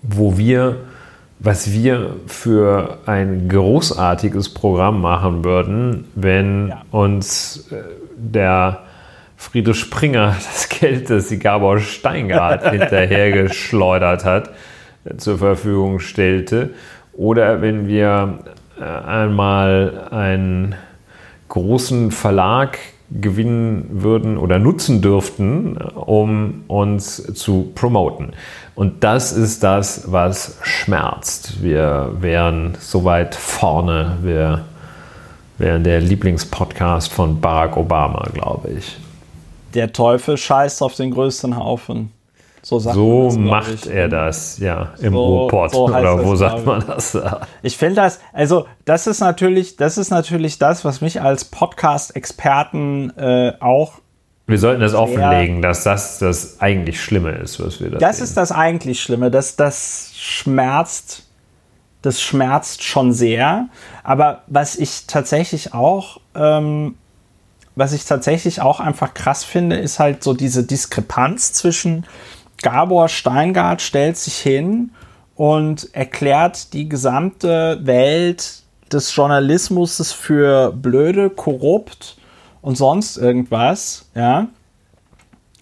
wo 0.01 0.37
wir, 0.37 0.77
was 1.39 1.71
wir 1.71 2.15
für 2.27 2.99
ein 3.05 3.49
großartiges 3.49 4.49
Programm 4.53 5.01
machen 5.01 5.43
würden, 5.43 6.05
wenn 6.15 6.69
ja. 6.69 6.81
uns 6.91 7.67
äh, 7.71 7.83
der 8.15 8.83
Friedrich 9.39 9.79
Springer 9.79 10.35
das 10.53 10.67
Geld, 10.67 11.09
das 11.09 11.29
die 11.29 11.39
Gabor 11.39 11.79
Steingart 11.79 12.69
hinterhergeschleudert 12.71 14.25
hat, 14.25 14.51
zur 15.17 15.37
Verfügung 15.37 15.99
stellte. 15.99 16.71
Oder 17.13 17.61
wenn 17.61 17.87
wir 17.87 18.39
äh, 18.79 18.83
einmal 18.83 20.07
einen 20.11 20.75
großen 21.47 22.11
Verlag 22.11 22.77
gewinnen 23.09 23.87
würden 24.03 24.37
oder 24.37 24.59
nutzen 24.59 25.01
dürften, 25.01 25.77
um 25.77 26.65
uns 26.67 27.33
zu 27.33 27.71
promoten. 27.73 28.33
Und 28.75 29.03
das 29.03 29.31
ist 29.31 29.63
das, 29.63 30.11
was 30.11 30.59
schmerzt. 30.61 31.63
Wir 31.63 32.11
wären 32.19 32.75
so 32.79 33.05
weit 33.05 33.33
vorne, 33.33 34.17
wir 34.21 34.65
wären 35.57 35.83
der 35.83 36.01
Lieblingspodcast 36.01 37.11
von 37.11 37.41
Barack 37.41 37.77
Obama, 37.77 38.27
glaube 38.33 38.69
ich. 38.77 38.99
Der 39.73 39.91
Teufel 39.93 40.37
scheißt 40.37 40.81
auf 40.81 40.95
den 40.95 41.11
größten 41.11 41.57
Haufen. 41.57 42.11
So, 42.61 42.77
so 42.79 43.25
das, 43.25 43.37
macht 43.37 43.85
ich. 43.85 43.89
er 43.89 44.09
das, 44.09 44.57
ja, 44.59 44.93
im 44.99 45.13
so, 45.13 45.25
Ruhrpott. 45.25 45.71
So 45.71 45.85
oder 45.87 46.25
wo 46.25 46.35
sagt 46.35 46.65
man 46.65 46.85
das? 46.85 47.17
Ich 47.61 47.77
finde 47.77 47.95
das, 47.95 48.19
also 48.33 48.65
das 48.85 49.07
ist 49.07 49.21
natürlich, 49.21 49.77
das 49.77 49.97
ist 49.97 50.09
natürlich 50.09 50.59
das, 50.59 50.83
was 50.83 50.99
mich 50.99 51.21
als 51.21 51.45
Podcast-Experten 51.45 53.11
äh, 53.17 53.53
auch. 53.59 53.93
Wir 54.45 54.57
sollten 54.57 54.81
das 54.81 54.93
offenlegen, 54.93 55.61
dass 55.61 55.83
das 55.83 56.19
das 56.19 56.59
eigentlich 56.59 57.01
Schlimme 57.01 57.31
ist, 57.31 57.63
was 57.63 57.79
wir 57.79 57.91
da 57.91 57.97
Das 57.99 58.17
sehen. 58.17 58.25
ist 58.25 58.35
das 58.35 58.51
eigentlich 58.51 59.01
Schlimme, 59.01 59.31
dass 59.31 59.55
das 59.55 60.11
schmerzt, 60.17 61.23
das 62.01 62.21
schmerzt 62.21 62.83
schon 62.83 63.13
sehr. 63.13 63.67
Aber 64.03 64.41
was 64.47 64.75
ich 64.75 65.05
tatsächlich 65.07 65.73
auch 65.73 66.19
ähm, 66.35 66.95
was 67.75 67.93
ich 67.93 68.05
tatsächlich 68.05 68.61
auch 68.61 68.79
einfach 68.79 69.13
krass 69.13 69.43
finde, 69.43 69.77
ist 69.77 69.99
halt 69.99 70.23
so 70.23 70.33
diese 70.33 70.63
Diskrepanz 70.63 71.53
zwischen 71.53 72.05
Gabor 72.61 73.07
Steingart 73.07 73.81
stellt 73.81 74.17
sich 74.17 74.37
hin 74.37 74.91
und 75.35 75.93
erklärt 75.95 76.73
die 76.73 76.89
gesamte 76.89 77.79
Welt 77.83 78.63
des 78.91 79.15
Journalismus 79.15 80.11
für 80.11 80.71
blöde, 80.71 81.29
korrupt 81.29 82.17
und 82.61 82.75
sonst 82.75 83.17
irgendwas, 83.17 84.09
ja. 84.15 84.47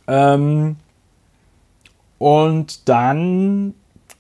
Ähm, 0.08 0.78
und 2.18 2.90
dann 2.90 3.74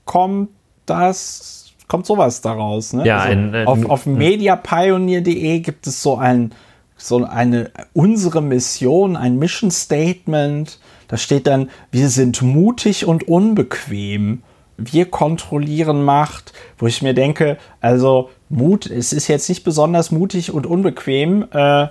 kommt 0.05 0.49
das, 0.85 1.73
kommt 1.87 2.05
sowas 2.05 2.41
daraus. 2.41 2.93
Ne? 2.93 3.05
Ja, 3.05 3.19
also 3.19 3.31
ein, 3.31 3.55
ein, 3.55 3.67
auf, 3.67 3.85
auf 3.89 4.05
mediapioneer.de 4.05 5.59
gibt 5.59 5.87
es 5.87 6.03
so 6.03 6.17
ein, 6.17 6.53
so 6.97 7.23
eine, 7.23 7.71
unsere 7.93 8.41
Mission, 8.41 9.15
ein 9.15 9.37
Mission 9.37 9.71
Statement, 9.71 10.79
da 11.07 11.17
steht 11.17 11.47
dann, 11.47 11.69
wir 11.91 12.09
sind 12.09 12.41
mutig 12.41 13.05
und 13.05 13.27
unbequem. 13.27 14.43
Wir 14.77 15.09
kontrollieren 15.09 16.03
Macht, 16.03 16.53
wo 16.77 16.87
ich 16.87 17.01
mir 17.01 17.13
denke, 17.13 17.57
also 17.81 18.29
Mut, 18.49 18.85
es 18.85 19.13
ist 19.13 19.27
jetzt 19.27 19.49
nicht 19.49 19.63
besonders 19.63 20.11
mutig 20.11 20.51
und 20.51 20.67
unbequem, 20.67 21.47
äh, 21.51 21.87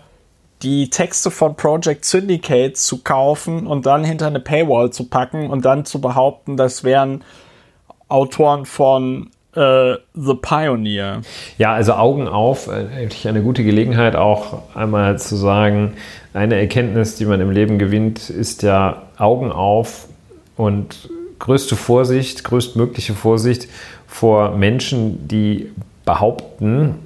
die 0.62 0.88
Texte 0.88 1.30
von 1.30 1.56
Project 1.56 2.04
Syndicate 2.04 2.76
zu 2.76 3.02
kaufen 3.02 3.66
und 3.66 3.86
dann 3.86 4.04
hinter 4.04 4.26
eine 4.26 4.40
Paywall 4.40 4.90
zu 4.90 5.08
packen 5.08 5.50
und 5.50 5.64
dann 5.64 5.84
zu 5.84 6.00
behaupten, 6.00 6.56
das 6.56 6.82
wären 6.84 7.24
Autoren 8.08 8.64
von 8.64 9.30
äh, 9.56 9.96
The 10.14 10.34
Pioneer. 10.34 11.22
Ja, 11.58 11.72
also 11.72 11.94
Augen 11.94 12.28
auf, 12.28 12.68
äh, 12.68 12.86
eigentlich 12.96 13.26
eine 13.26 13.42
gute 13.42 13.64
Gelegenheit 13.64 14.16
auch 14.16 14.74
einmal 14.74 15.18
zu 15.18 15.36
sagen, 15.36 15.94
eine 16.34 16.56
Erkenntnis, 16.56 17.16
die 17.16 17.24
man 17.24 17.40
im 17.40 17.50
Leben 17.50 17.78
gewinnt, 17.78 18.28
ist 18.30 18.62
ja 18.62 19.02
Augen 19.16 19.50
auf 19.50 20.06
und 20.56 21.08
größte 21.38 21.76
Vorsicht, 21.76 22.44
größtmögliche 22.44 23.14
Vorsicht 23.14 23.68
vor 24.06 24.56
Menschen, 24.56 25.28
die 25.28 25.70
behaupten, 26.04 26.96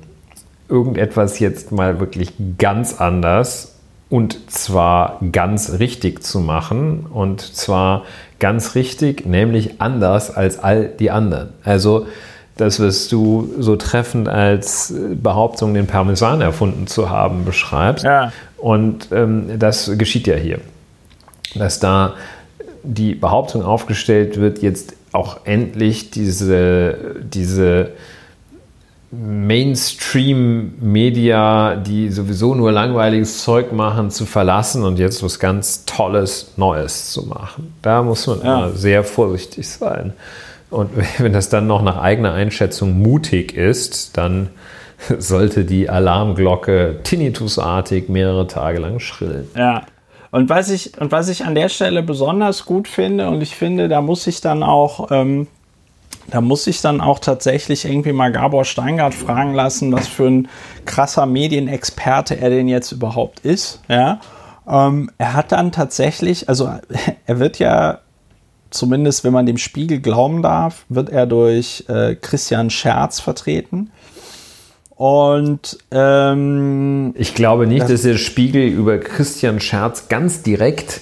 irgendetwas 0.69 1.39
jetzt 1.39 1.73
mal 1.73 1.99
wirklich 2.01 2.33
ganz 2.59 3.01
anders 3.01 3.77
und 4.09 4.51
zwar 4.51 5.21
ganz 5.33 5.79
richtig 5.79 6.23
zu 6.23 6.41
machen 6.41 7.07
und 7.07 7.41
zwar 7.41 8.05
ganz 8.41 8.75
richtig, 8.75 9.27
nämlich 9.27 9.81
anders 9.81 10.35
als 10.35 10.59
all 10.59 10.89
die 10.89 11.11
anderen. 11.11 11.51
Also 11.65 12.07
das, 12.61 12.81
was 12.81 13.09
du 13.09 13.53
so 13.59 13.77
treffend 13.77 14.29
als 14.29 14.93
Behauptung, 15.15 15.75
den 15.75 15.87
Parmesan 15.87 16.41
erfunden 16.41 16.87
zu 16.87 17.11
haben, 17.11 17.45
beschreibst. 17.45 18.05
Ja. 18.05 18.33
Und 18.59 19.09
ähm, 19.13 19.59
das 19.59 19.91
geschieht 19.97 20.27
ja 20.27 20.37
hier. 20.37 20.61
Dass 21.55 21.81
da 21.81 22.15
die 22.83 23.15
Behauptung 23.15 23.63
aufgestellt 23.63 24.39
wird, 24.39 24.63
jetzt 24.63 24.95
auch 25.13 25.41
endlich 25.45 26.11
diese, 26.11 27.17
diese 27.23 27.91
Mainstream-Media, 29.11 31.77
die 31.77 32.11
sowieso 32.11 32.55
nur 32.55 32.71
langweiliges 32.71 33.43
Zeug 33.43 33.73
machen, 33.73 34.11
zu 34.11 34.27
verlassen 34.27 34.85
und 34.85 35.01
jetzt 35.01 35.23
was 35.23 35.39
ganz 35.41 35.85
Tolles, 35.85 36.53
Neues 36.57 37.11
zu 37.11 37.27
machen. 37.27 37.75
Da 37.83 38.03
muss 38.03 38.27
man 38.27 38.43
ja. 38.43 38.67
immer 38.67 38.77
sehr 38.77 39.03
vorsichtig 39.03 39.69
sein. 39.69 40.13
Und 40.71 40.91
wenn 41.19 41.33
das 41.33 41.49
dann 41.49 41.67
noch 41.67 41.83
nach 41.83 41.99
eigener 41.99 42.33
Einschätzung 42.33 42.99
mutig 42.99 43.57
ist, 43.57 44.17
dann 44.17 44.51
sollte 45.19 45.65
die 45.65 45.89
Alarmglocke 45.89 47.01
tinnitusartig 47.03 48.09
mehrere 48.09 48.47
Tage 48.47 48.79
lang 48.79 49.01
schrillen. 49.01 49.49
Ja. 49.57 49.83
Und 50.31 50.49
was 50.49 50.71
ich, 50.71 50.97
und 51.01 51.11
was 51.11 51.29
ich 51.29 51.45
an 51.45 51.57
der 51.57 51.69
Stelle 51.69 52.05
besonders 52.05 52.65
gut 52.65 52.87
finde, 52.87 53.29
und 53.29 53.41
ich 53.41 53.57
finde, 53.57 53.89
da 53.89 54.01
muss 54.01 54.29
ich 54.29 54.41
dann 54.41 54.63
auch, 54.63 55.11
ähm, 55.11 55.49
da 56.29 56.41
muss 56.41 56.69
ich 56.69 56.81
dann 56.81 57.01
auch 57.01 57.19
tatsächlich 57.19 57.85
irgendwie 57.85 58.13
mal 58.13 58.31
Gabor 58.31 58.65
Steingart 58.65 59.15
fragen 59.15 59.55
lassen, 59.55 59.93
was 59.93 60.07
für 60.07 60.29
ein 60.29 60.49
krasser 60.85 61.27
Medienexperte 61.27 62.39
er 62.39 62.51
denn 62.51 62.69
jetzt 62.69 62.93
überhaupt 62.93 63.41
ist. 63.41 63.81
Ja. 63.89 64.21
Ähm, 64.69 65.11
er 65.19 65.35
hat 65.35 65.51
dann 65.51 65.73
tatsächlich, 65.73 66.49
also 66.49 66.71
er 67.27 67.41
wird 67.41 67.59
ja 67.59 67.99
zumindest 68.71 69.25
wenn 69.25 69.33
man 69.33 69.47
dem 69.47 69.59
Spiegel 69.59 70.01
glauben 70.01 70.43
darf, 70.43 70.85
wird 70.89 71.11
er 71.11 71.27
durch 71.27 71.85
äh, 71.89 72.15
Christian 72.15 72.71
Scherz 72.71 73.21
vertreten. 73.21 73.91
Und 74.97 75.79
ähm, 75.91 77.15
ich 77.17 77.35
glaube 77.35 77.67
nicht, 77.67 77.83
das 77.83 77.91
dass 77.91 78.03
der 78.03 78.19
Spiegel 78.19 78.67
über 78.67 78.99
Christian 78.99 79.59
Scherz 79.59 80.09
ganz 80.09 80.43
direkt 80.43 81.01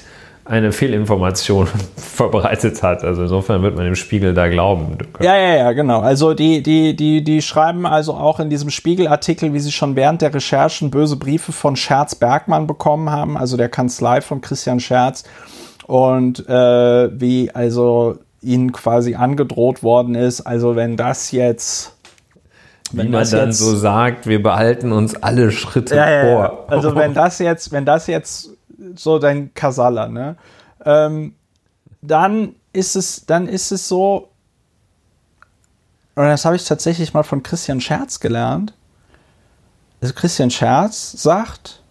eine 0.48 0.72
Fehlinformation 0.72 1.68
verbreitet 1.96 2.82
hat. 2.82 3.04
Also 3.04 3.22
insofern 3.22 3.62
wird 3.62 3.76
man 3.76 3.84
dem 3.84 3.96
Spiegel 3.96 4.34
da 4.34 4.48
glauben. 4.48 4.96
Ja, 5.20 5.36
ja, 5.36 5.56
ja, 5.56 5.72
genau. 5.72 6.00
Also 6.00 6.32
die, 6.32 6.62
die, 6.62 6.96
die, 6.96 7.22
die 7.22 7.42
schreiben 7.42 7.86
also 7.86 8.14
auch 8.14 8.40
in 8.40 8.48
diesem 8.48 8.70
Spiegelartikel, 8.70 9.52
wie 9.52 9.60
sie 9.60 9.72
schon 9.72 9.94
während 9.94 10.22
der 10.22 10.32
Recherchen 10.32 10.90
böse 10.90 11.16
Briefe 11.16 11.52
von 11.52 11.76
Scherz 11.76 12.14
Bergmann 12.14 12.66
bekommen 12.66 13.10
haben, 13.10 13.36
also 13.36 13.56
der 13.56 13.68
Kanzlei 13.68 14.20
von 14.20 14.40
Christian 14.40 14.80
Scherz 14.80 15.24
und 15.88 16.46
äh, 16.46 17.20
wie 17.20 17.50
also 17.50 18.18
ihnen 18.42 18.72
quasi 18.72 19.14
angedroht 19.14 19.82
worden 19.82 20.14
ist. 20.14 20.42
Also 20.42 20.76
wenn 20.76 20.98
das 20.98 21.32
jetzt 21.32 21.94
Wie 22.92 23.08
man 23.08 23.28
dann 23.28 23.48
jetzt, 23.48 23.58
so 23.58 23.74
sagt, 23.74 24.26
wir 24.26 24.42
behalten 24.42 24.92
uns 24.92 25.14
alle 25.16 25.50
Schritte 25.50 25.96
ja, 25.96 26.10
ja, 26.10 26.22
vor. 26.22 26.66
Also 26.68 26.94
wenn 26.94 27.14
das 27.14 27.38
jetzt, 27.38 27.72
wenn 27.72 27.86
das 27.86 28.06
jetzt 28.06 28.50
so 28.96 29.18
dein 29.18 29.54
Kasala, 29.54 30.08
ne? 30.08 30.36
Ähm, 30.84 31.34
dann 32.02 32.54
ist 32.74 32.94
es, 32.94 33.24
dann 33.24 33.48
ist 33.48 33.72
es 33.72 33.88
so, 33.88 34.28
und 36.14 36.24
das 36.24 36.44
habe 36.44 36.56
ich 36.56 36.64
tatsächlich 36.66 37.14
mal 37.14 37.22
von 37.22 37.42
Christian 37.42 37.80
Scherz 37.80 38.20
gelernt. 38.20 38.74
Also 40.02 40.12
Christian 40.12 40.50
Scherz 40.50 41.12
sagt, 41.12 41.82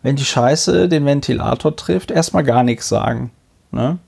wenn 0.00 0.16
die 0.16 0.24
Scheiße 0.24 0.88
den 0.88 1.04
Ventilator 1.04 1.76
trifft, 1.76 2.10
erstmal 2.10 2.44
gar 2.44 2.62
nichts 2.62 2.88
sagen. 2.88 3.30
Ne? 3.72 3.98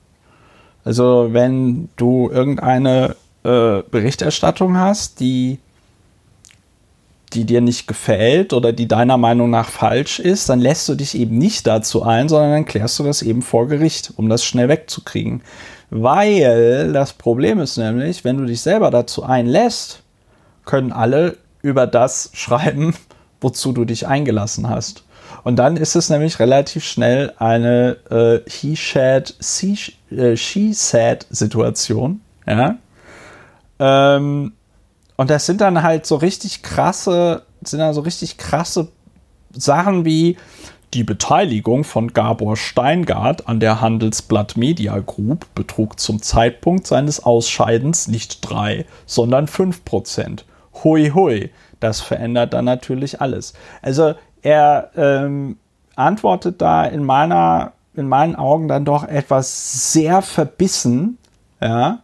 Also 0.83 1.29
wenn 1.31 1.89
du 1.95 2.29
irgendeine 2.31 3.15
äh, 3.43 3.81
Berichterstattung 3.89 4.77
hast, 4.77 5.19
die, 5.19 5.59
die 7.33 7.45
dir 7.45 7.61
nicht 7.61 7.87
gefällt 7.87 8.53
oder 8.53 8.71
die 8.71 8.87
deiner 8.87 9.17
Meinung 9.17 9.49
nach 9.49 9.69
falsch 9.69 10.19
ist, 10.19 10.47
dann 10.47 10.59
lässt 10.59 10.87
du 10.87 10.95
dich 10.95 11.17
eben 11.17 11.37
nicht 11.37 11.65
dazu 11.65 12.03
ein, 12.03 12.29
sondern 12.29 12.51
dann 12.51 12.65
klärst 12.65 12.99
du 12.99 13.03
das 13.03 13.23
eben 13.23 13.41
vor 13.41 13.67
Gericht, 13.67 14.13
um 14.15 14.29
das 14.29 14.45
schnell 14.45 14.69
wegzukriegen. 14.69 15.41
Weil 15.89 16.93
das 16.93 17.13
Problem 17.13 17.59
ist 17.59 17.77
nämlich, 17.77 18.23
wenn 18.23 18.37
du 18.37 18.45
dich 18.45 18.61
selber 18.61 18.91
dazu 18.91 19.23
einlässt, 19.23 20.01
können 20.65 20.91
alle 20.91 21.37
über 21.61 21.87
das 21.87 22.29
schreiben, 22.33 22.95
wozu 23.41 23.71
du 23.71 23.85
dich 23.85 24.07
eingelassen 24.07 24.69
hast. 24.69 25.03
Und 25.45 25.57
dann 25.57 25.77
ist 25.77 25.95
es 25.95 26.09
nämlich 26.09 26.39
relativ 26.39 26.83
schnell 26.83 27.31
eine 27.37 27.97
äh, 28.09 28.49
He-Said, 28.49 29.35
äh, 30.09 30.35
She-Said-Situation. 30.35 32.21
Ja? 32.47 32.77
Ähm, 33.77 34.53
und 35.15 35.29
das 35.29 35.45
sind 35.45 35.61
dann 35.61 35.83
halt 35.83 36.07
so 36.07 36.15
richtig 36.15 36.63
krasse, 36.63 37.43
sind 37.61 37.77
dann 37.77 37.93
so 37.93 38.01
richtig 38.01 38.37
krasse 38.37 38.87
Sachen 39.51 40.03
wie 40.03 40.35
die 40.95 41.03
Beteiligung 41.03 41.83
von 41.83 42.11
Gabor 42.11 42.57
Steingart 42.57 43.47
an 43.47 43.59
der 43.59 43.81
Handelsblatt 43.81 44.57
Media 44.57 44.97
Group 44.97 45.45
betrug 45.53 45.99
zum 45.99 46.23
Zeitpunkt 46.23 46.87
seines 46.87 47.23
Ausscheidens 47.23 48.07
nicht 48.07 48.49
3, 48.49 48.87
sondern 49.05 49.45
5 49.45 49.85
Prozent. 49.85 50.45
Hui 50.83 51.11
hui, 51.13 51.51
das 51.79 52.01
verändert 52.01 52.53
dann 52.53 52.65
natürlich 52.65 53.21
alles. 53.21 53.53
Also 53.83 54.15
er 54.45 54.91
ähm, 54.95 55.57
antwortet 55.95 56.61
da 56.61 56.85
in 56.85 57.03
meiner, 57.03 57.71
in 57.95 58.07
meinen 58.07 58.35
Augen 58.35 58.67
dann 58.67 58.85
doch 58.85 59.03
etwas 59.03 59.91
sehr 59.91 60.21
verbissen, 60.21 61.17
ja. 61.59 61.99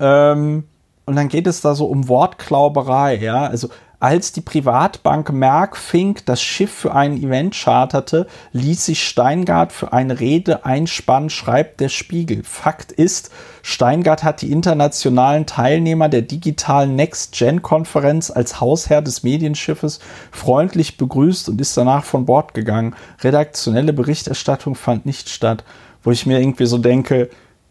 Ähm, 0.00 0.64
und 1.06 1.16
dann 1.16 1.28
geht 1.28 1.46
es 1.46 1.60
da 1.60 1.74
so 1.74 1.86
um 1.86 2.08
Wortklauberei, 2.08 3.16
ja. 3.16 3.46
Also 3.46 3.68
als 4.00 4.32
die 4.32 4.40
Privatbank 4.40 5.30
Merckfink 5.30 6.24
das 6.24 6.40
Schiff 6.40 6.72
für 6.72 6.94
ein 6.94 7.22
Event 7.22 7.54
charterte, 7.54 8.26
ließ 8.52 8.86
sich 8.86 9.06
Steingart 9.06 9.72
für 9.72 9.92
eine 9.92 10.18
Rede 10.18 10.64
einspannen, 10.64 11.28
schreibt 11.28 11.80
der 11.80 11.90
Spiegel. 11.90 12.42
Fakt 12.42 12.92
ist, 12.92 13.30
Steingart 13.62 14.24
hat 14.24 14.40
die 14.40 14.50
internationalen 14.50 15.44
Teilnehmer 15.44 16.08
der 16.08 16.22
digitalen 16.22 16.96
Next-Gen-Konferenz 16.96 18.30
als 18.30 18.58
Hausherr 18.58 19.02
des 19.02 19.22
Medienschiffes 19.22 20.00
freundlich 20.32 20.96
begrüßt 20.96 21.50
und 21.50 21.60
ist 21.60 21.76
danach 21.76 22.04
von 22.04 22.24
Bord 22.24 22.54
gegangen. 22.54 22.96
Redaktionelle 23.20 23.92
Berichterstattung 23.92 24.76
fand 24.76 25.04
nicht 25.04 25.28
statt, 25.28 25.62
wo 26.02 26.10
ich 26.10 26.24
mir 26.24 26.40
irgendwie 26.40 26.66
so 26.66 26.78
denke, 26.78 27.28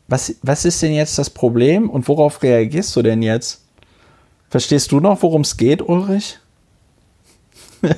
was, 0.07 0.35
was 0.43 0.65
ist 0.65 0.81
denn 0.83 0.93
jetzt 0.93 1.17
das 1.17 1.31
Problem 1.31 1.89
und 1.89 2.07
worauf 2.07 2.43
reagierst 2.43 2.95
du 2.95 3.01
denn 3.01 3.23
jetzt? 3.23 3.63
Verstehst 4.49 4.91
du 4.91 4.99
noch, 4.99 5.21
worum 5.21 5.41
es 5.41 5.57
geht, 5.57 5.81
Ulrich? 5.81 6.39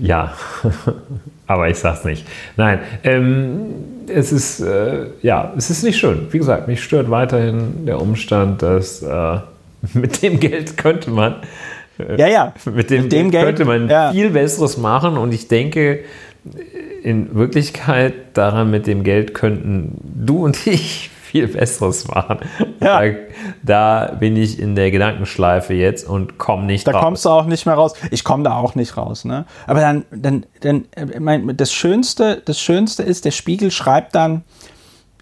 ja, 0.00 0.34
aber 1.46 1.68
ich 1.68 1.78
sag's 1.78 2.04
nicht. 2.04 2.26
Nein, 2.56 2.80
ähm, 3.04 3.66
es 4.08 4.32
ist 4.32 4.60
äh, 4.60 5.06
ja, 5.22 5.52
es 5.56 5.70
ist 5.70 5.82
nicht 5.82 5.98
schön. 5.98 6.26
Wie 6.30 6.38
gesagt, 6.38 6.68
mich 6.68 6.82
stört 6.82 7.10
weiterhin 7.10 7.86
der 7.86 8.00
Umstand, 8.00 8.62
dass 8.62 9.02
äh, 9.02 9.38
mit 9.94 10.22
dem 10.22 10.40
Geld 10.40 10.76
könnte 10.76 11.10
man 11.10 11.36
äh, 11.98 12.16
ja, 12.16 12.26
ja. 12.26 12.54
Mit 12.64 12.90
dem, 12.90 13.02
mit 13.04 13.12
dem 13.12 13.30
Geld, 13.30 13.44
könnte 13.44 13.64
man 13.64 13.88
ja. 13.88 14.12
viel 14.12 14.30
Besseres 14.30 14.76
machen 14.76 15.16
und 15.16 15.32
ich 15.32 15.48
denke, 15.48 16.00
in 17.02 17.34
Wirklichkeit 17.34 18.14
daran 18.34 18.70
mit 18.70 18.86
dem 18.86 19.04
Geld 19.04 19.34
könnten 19.34 19.98
du 20.02 20.44
und 20.44 20.66
ich 20.66 21.10
viel 21.30 21.46
Besseres 21.46 22.08
machen. 22.08 22.40
Ja. 22.80 23.02
Da, 23.02 23.14
da, 23.62 24.14
bin 24.18 24.36
ich 24.36 24.58
in 24.58 24.74
der 24.74 24.90
Gedankenschleife 24.90 25.74
jetzt 25.74 26.08
und 26.08 26.38
komme 26.38 26.64
nicht 26.64 26.86
da 26.86 26.92
raus. 26.92 27.00
Da 27.00 27.04
kommst 27.04 27.24
du 27.24 27.28
auch 27.28 27.46
nicht 27.46 27.66
mehr 27.66 27.76
raus. 27.76 27.94
Ich 28.10 28.24
komme 28.24 28.42
da 28.42 28.56
auch 28.56 28.74
nicht 28.74 28.96
raus. 28.96 29.24
Ne? 29.24 29.44
Aber 29.66 29.80
dann, 29.80 30.04
dann, 30.10 30.46
dann 30.60 30.86
mein, 31.20 31.56
das, 31.56 31.72
Schönste, 31.72 32.42
das 32.44 32.58
Schönste 32.58 33.04
ist, 33.04 33.24
der 33.24 33.30
Spiegel 33.30 33.70
schreibt 33.70 34.14
dann, 34.14 34.42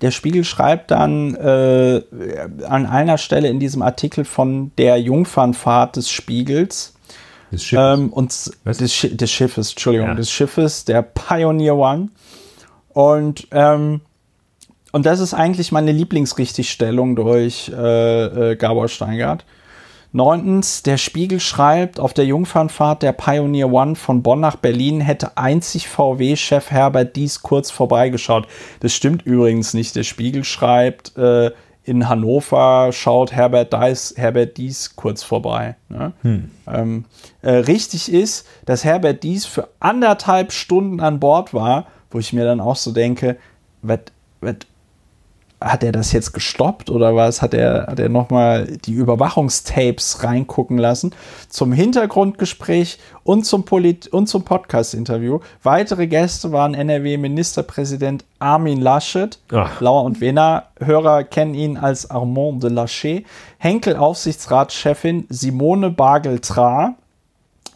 der 0.00 0.10
Spiegel 0.10 0.44
schreibt 0.44 0.90
dann 0.92 1.34
äh, 1.34 2.02
an 2.66 2.86
einer 2.86 3.18
Stelle 3.18 3.48
in 3.48 3.60
diesem 3.60 3.82
Artikel 3.82 4.24
von 4.24 4.72
der 4.78 4.98
Jungfernfahrt 4.98 5.96
des 5.96 6.08
Spiegels, 6.08 6.94
des 7.52 7.64
Schiffes. 7.64 7.98
Ähm, 7.98 8.12
und 8.12 8.30
des, 8.64 8.80
des, 8.92 9.30
Schiffes, 9.30 9.70
Entschuldigung, 9.70 10.08
ja. 10.08 10.14
des 10.14 10.30
Schiffes, 10.30 10.84
der 10.84 11.02
Pioneer 11.02 11.76
One. 11.76 12.08
Und 12.94 13.48
ähm, 13.50 14.00
und 14.98 15.06
das 15.06 15.20
ist 15.20 15.32
eigentlich 15.32 15.70
meine 15.70 15.92
Lieblingsrichtigstellung 15.92 17.14
durch 17.14 17.70
äh, 17.72 18.50
äh, 18.50 18.56
Gabor 18.56 18.88
Steingart. 18.88 19.44
Neuntens, 20.10 20.82
der 20.82 20.96
Spiegel 20.96 21.38
schreibt, 21.38 22.00
auf 22.00 22.14
der 22.14 22.24
Jungfernfahrt 22.24 23.04
der 23.04 23.12
Pioneer 23.12 23.72
One 23.72 23.94
von 23.94 24.24
Bonn 24.24 24.40
nach 24.40 24.56
Berlin 24.56 25.00
hätte 25.00 25.36
einzig 25.36 25.86
VW-Chef 25.86 26.72
Herbert 26.72 27.14
Dies 27.14 27.42
kurz 27.42 27.70
vorbeigeschaut. 27.70 28.48
Das 28.80 28.92
stimmt 28.92 29.22
übrigens 29.22 29.72
nicht. 29.72 29.94
Der 29.94 30.02
Spiegel 30.02 30.42
schreibt, 30.42 31.16
äh, 31.16 31.52
in 31.84 32.08
Hannover 32.08 32.90
schaut 32.90 33.30
Herbert 33.30 33.72
Dies, 33.72 34.14
Herbert 34.16 34.56
Dies 34.56 34.96
kurz 34.96 35.22
vorbei. 35.22 35.76
Ne? 35.90 36.12
Hm. 36.22 36.50
Ähm, 36.66 37.04
äh, 37.42 37.52
richtig 37.52 38.12
ist, 38.12 38.48
dass 38.66 38.82
Herbert 38.82 39.22
Dies 39.22 39.46
für 39.46 39.68
anderthalb 39.78 40.50
Stunden 40.50 40.98
an 40.98 41.20
Bord 41.20 41.54
war, 41.54 41.86
wo 42.10 42.18
ich 42.18 42.32
mir 42.32 42.44
dann 42.44 42.60
auch 42.60 42.74
so 42.74 42.90
denke, 42.90 43.36
was 43.80 44.00
hat 45.60 45.82
er 45.82 45.90
das 45.90 46.12
jetzt 46.12 46.32
gestoppt 46.32 46.88
oder 46.88 47.16
was? 47.16 47.42
Hat 47.42 47.52
er, 47.52 47.86
hat 47.88 47.98
er 47.98 48.08
nochmal 48.08 48.78
die 48.84 48.92
Überwachungstapes 48.92 50.22
reingucken 50.22 50.78
lassen 50.78 51.12
zum 51.48 51.72
Hintergrundgespräch 51.72 52.98
und 53.24 53.44
zum, 53.44 53.64
zum 53.66 54.44
Podcast-Interview? 54.44 55.40
Weitere 55.62 56.06
Gäste 56.06 56.52
waren 56.52 56.74
NRW-Ministerpräsident 56.74 58.24
Armin 58.38 58.80
Laschet, 58.80 59.38
Ach. 59.52 59.80
Lauer 59.80 60.04
und 60.04 60.20
Wena, 60.20 60.68
Hörer 60.78 61.24
kennen 61.24 61.54
ihn 61.54 61.76
als 61.76 62.08
Armand 62.08 62.62
de 62.62 62.70
Laschet, 62.70 63.24
Henkel-Aufsichtsratschefin 63.58 65.26
Simone 65.28 65.90
Bagel-Tra, 65.90 66.94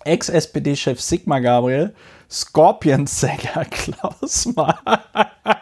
Ex-SPD-Chef 0.05 1.01
Sigmar 1.01 1.41
Gabriel, 1.41 1.95
Scorpions-Sänger 2.33 3.65
Klaus 3.71 4.47
Mann. 4.57 4.75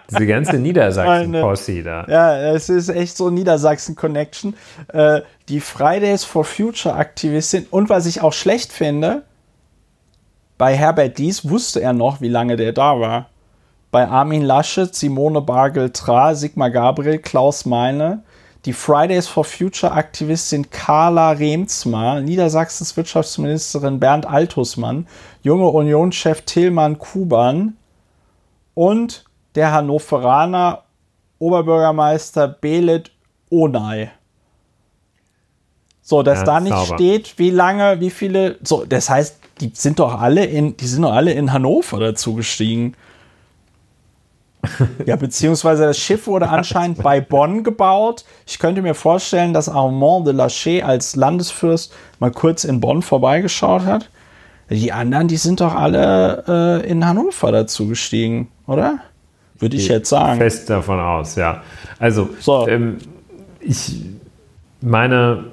Diese 0.08 0.26
ganze 0.26 0.56
Niedersachsen-Posse 0.56 1.82
da. 1.82 2.06
Ja, 2.08 2.54
es 2.54 2.68
ist 2.68 2.88
echt 2.88 3.16
so 3.16 3.28
Niedersachsen-Connection. 3.30 4.54
Äh, 4.92 5.22
die 5.48 5.60
Fridays 5.60 6.24
for 6.24 6.44
Future-Aktivistin. 6.44 7.66
Und 7.70 7.90
was 7.90 8.06
ich 8.06 8.22
auch 8.22 8.32
schlecht 8.32 8.72
finde, 8.72 9.24
bei 10.58 10.76
Herbert 10.76 11.18
Dies 11.18 11.48
wusste 11.48 11.80
er 11.80 11.92
noch, 11.92 12.20
wie 12.20 12.28
lange 12.28 12.56
der 12.56 12.72
da 12.72 13.00
war. 13.00 13.30
Bei 13.90 14.06
Armin 14.06 14.42
Laschet, 14.42 14.94
Simone 14.94 15.40
Bargel-Tra, 15.40 16.34
Sigmar 16.36 16.70
Gabriel, 16.70 17.18
Klaus 17.18 17.66
Meine 17.66 18.22
die 18.64 18.72
Fridays 18.72 19.26
for 19.26 19.44
Future 19.44 19.92
Aktivistin 19.92 20.70
Carla 20.70 21.32
Remzma, 21.32 22.20
Niedersachsens 22.20 22.96
Wirtschaftsministerin 22.96 24.00
Bernd 24.00 24.26
Altusmann, 24.26 25.06
junge 25.42 25.68
Unionschef 25.68 26.42
Tillmann 26.42 26.98
Kuban 26.98 27.76
und 28.74 29.24
der 29.54 29.72
Hannoveraner 29.72 30.82
Oberbürgermeister 31.38 32.48
Belet 32.48 33.10
Onay. 33.50 34.10
So, 36.02 36.22
dass 36.22 36.40
ja, 36.40 36.44
da 36.44 36.60
nicht 36.60 36.76
sauber. 36.76 36.96
steht, 36.96 37.38
wie 37.38 37.50
lange, 37.50 38.00
wie 38.00 38.10
viele. 38.10 38.58
So, 38.62 38.84
das 38.84 39.08
heißt, 39.08 39.38
die 39.60 39.70
sind 39.74 39.98
doch 40.00 40.20
alle 40.20 40.44
in, 40.44 40.76
die 40.76 40.86
sind 40.86 41.02
doch 41.02 41.12
alle 41.12 41.32
in 41.32 41.52
Hannover 41.52 42.00
dazu 42.00 42.34
gestiegen. 42.34 42.94
Ja, 45.06 45.16
beziehungsweise 45.16 45.84
das 45.84 45.98
Schiff 45.98 46.26
wurde 46.26 46.48
anscheinend 46.48 47.02
bei 47.02 47.20
Bonn 47.20 47.64
gebaut. 47.64 48.24
Ich 48.46 48.58
könnte 48.58 48.82
mir 48.82 48.94
vorstellen, 48.94 49.52
dass 49.52 49.68
Armand 49.68 50.26
de 50.26 50.34
Lachey 50.34 50.82
als 50.82 51.16
Landesfürst 51.16 51.92
mal 52.18 52.30
kurz 52.30 52.64
in 52.64 52.80
Bonn 52.80 53.02
vorbeigeschaut 53.02 53.84
hat. 53.84 54.10
Die 54.68 54.92
anderen, 54.92 55.28
die 55.28 55.36
sind 55.36 55.60
doch 55.60 55.74
alle 55.74 56.44
äh, 56.84 56.88
in 56.88 57.04
Hannover 57.04 57.50
dazu 57.50 57.88
gestiegen, 57.88 58.48
oder? 58.66 59.00
Würde 59.58 59.76
ich 59.76 59.88
jetzt 59.88 60.08
sagen. 60.08 60.38
Fest 60.38 60.70
davon 60.70 61.00
aus, 61.00 61.34
ja. 61.34 61.62
Also, 61.98 62.30
so. 62.38 62.66
ähm, 62.68 62.98
ich 63.60 64.00
meine, 64.80 65.44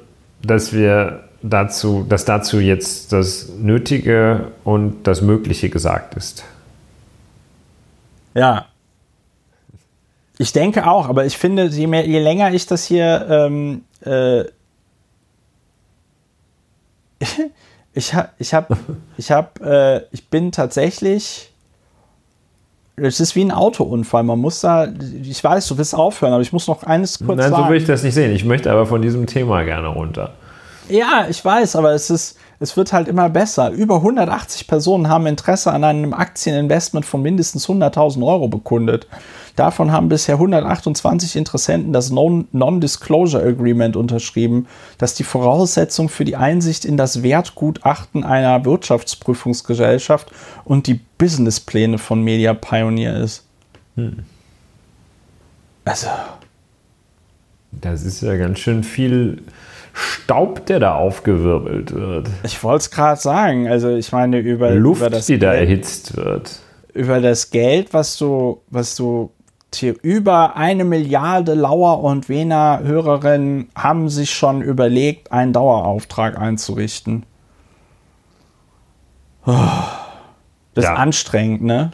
dass 0.41 0.71
wir 0.71 1.23
dazu, 1.41 2.05
dass 2.07 2.25
dazu 2.25 2.59
jetzt 2.59 3.11
das 3.11 3.49
Nötige 3.57 4.51
und 4.63 5.03
das 5.03 5.21
Mögliche 5.21 5.69
gesagt 5.69 6.15
ist. 6.15 6.45
Ja. 8.33 8.67
Ich 10.39 10.53
denke 10.53 10.87
auch, 10.87 11.09
aber 11.09 11.25
ich 11.25 11.37
finde, 11.37 11.65
je, 11.65 11.87
mehr, 11.87 12.05
je 12.05 12.19
länger 12.19 12.53
ich 12.53 12.67
das 12.67 12.85
hier 12.85 13.25
ähm, 13.29 13.83
äh, 14.05 14.41
ich 17.93 18.13
ich 18.37 18.53
habe, 18.53 18.77
ich 19.17 19.31
habe, 19.31 20.05
äh, 20.11 20.13
ich 20.13 20.27
bin 20.29 20.51
tatsächlich. 20.51 21.51
Es 22.99 23.19
ist 23.19 23.35
wie 23.35 23.43
ein 23.45 23.51
Autounfall. 23.51 24.23
Man 24.23 24.39
muss 24.39 24.61
da, 24.61 24.87
ich 25.21 25.43
weiß, 25.43 25.67
du 25.67 25.77
willst 25.77 25.93
aufhören, 25.93 26.33
aber 26.33 26.41
ich 26.41 26.51
muss 26.51 26.67
noch 26.67 26.81
eines 26.81 27.19
kurz 27.19 27.37
Nein, 27.37 27.51
sagen. 27.51 27.63
so 27.65 27.69
will 27.69 27.77
ich 27.77 27.85
das 27.85 28.01
nicht 28.01 28.15
sehen. 28.15 28.31
Ich 28.31 28.43
möchte 28.43 28.71
aber 28.71 28.87
von 28.87 29.03
diesem 29.03 29.27
Thema 29.27 29.61
gerne 29.61 29.89
runter. 29.89 30.33
Ja, 30.89 31.27
ich 31.29 31.45
weiß, 31.45 31.75
aber 31.75 31.91
es 31.91 32.09
ist, 32.09 32.39
es 32.59 32.75
wird 32.75 32.93
halt 32.93 33.07
immer 33.07 33.29
besser. 33.29 33.69
Über 33.69 33.97
180 33.97 34.67
Personen 34.67 35.09
haben 35.09 35.27
Interesse 35.27 35.71
an 35.71 35.83
einem 35.83 36.13
Aktieninvestment 36.13 37.05
von 37.05 37.21
mindestens 37.21 37.67
100.000 37.67 38.25
Euro 38.25 38.47
bekundet. 38.47 39.05
Davon 39.57 39.91
haben 39.91 40.07
bisher 40.07 40.35
128 40.35 41.35
Interessenten 41.35 41.91
das 41.91 42.11
Non-Disclosure 42.11 43.43
Agreement 43.43 43.95
unterschrieben, 43.95 44.67
das 44.99 45.15
die 45.15 45.23
Voraussetzung 45.23 46.09
für 46.09 46.25
die 46.25 46.35
Einsicht 46.35 46.85
in 46.85 46.95
das 46.95 47.23
Wertgutachten 47.23 48.23
einer 48.23 48.65
Wirtschaftsprüfungsgesellschaft 48.65 50.31
und 50.63 50.85
die 50.85 50.99
Businesspläne 51.17 51.97
von 51.97 52.21
Media 52.21 52.53
Pioneer 52.53 53.17
ist. 53.17 53.45
Hm. 53.95 54.19
Also. 55.85 56.07
Das 57.71 58.03
ist 58.03 58.21
ja 58.21 58.37
ganz 58.37 58.59
schön 58.59 58.83
viel 58.83 59.41
Staub, 59.93 60.67
der 60.67 60.79
da 60.79 60.93
aufgewirbelt 60.93 61.95
wird. 61.95 62.29
Ich 62.43 62.63
wollte 62.63 62.83
es 62.83 62.91
gerade 62.91 63.19
sagen. 63.19 63.67
Also 63.67 63.89
ich 63.95 64.11
meine 64.11 64.37
über 64.37 64.69
Luft, 64.69 65.01
über 65.01 65.09
das 65.09 65.25
die 65.25 65.39
da 65.39 65.51
erhitzt 65.51 66.15
wird. 66.15 66.59
Über 66.93 67.21
das 67.21 67.49
Geld, 67.49 67.91
was 67.93 68.17
du, 68.17 68.61
was 68.69 68.95
du 68.95 69.31
über 70.01 70.55
eine 70.55 70.85
Milliarde 70.85 71.53
Lauer 71.53 72.03
und 72.03 72.29
Wener 72.29 72.79
Hörerinnen 72.83 73.69
haben 73.75 74.09
sich 74.09 74.31
schon 74.31 74.61
überlegt, 74.61 75.31
einen 75.31 75.53
Dauerauftrag 75.53 76.37
einzurichten. 76.39 77.23
Das 79.45 80.83
ja. 80.83 80.93
ist 80.93 80.99
anstrengend, 80.99 81.63
ne? 81.63 81.91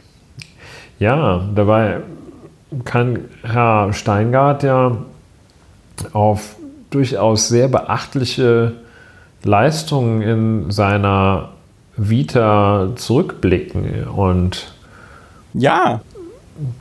Ja, 1.00 1.48
dabei 1.54 2.02
kann 2.86 3.26
Herr 3.44 3.94
Steingart 3.94 4.64
ja 4.64 4.98
auf 6.14 6.56
durchaus 6.90 7.48
sehr 7.48 7.68
beachtliche 7.68 8.74
Leistungen 9.44 10.22
in 10.22 10.72
seiner 10.72 11.50
Vita 11.96 12.90
zurückblicken 12.96 14.08
und 14.08 14.74
ja, 15.54 16.02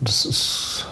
das 0.01 0.25
ist 0.25 0.87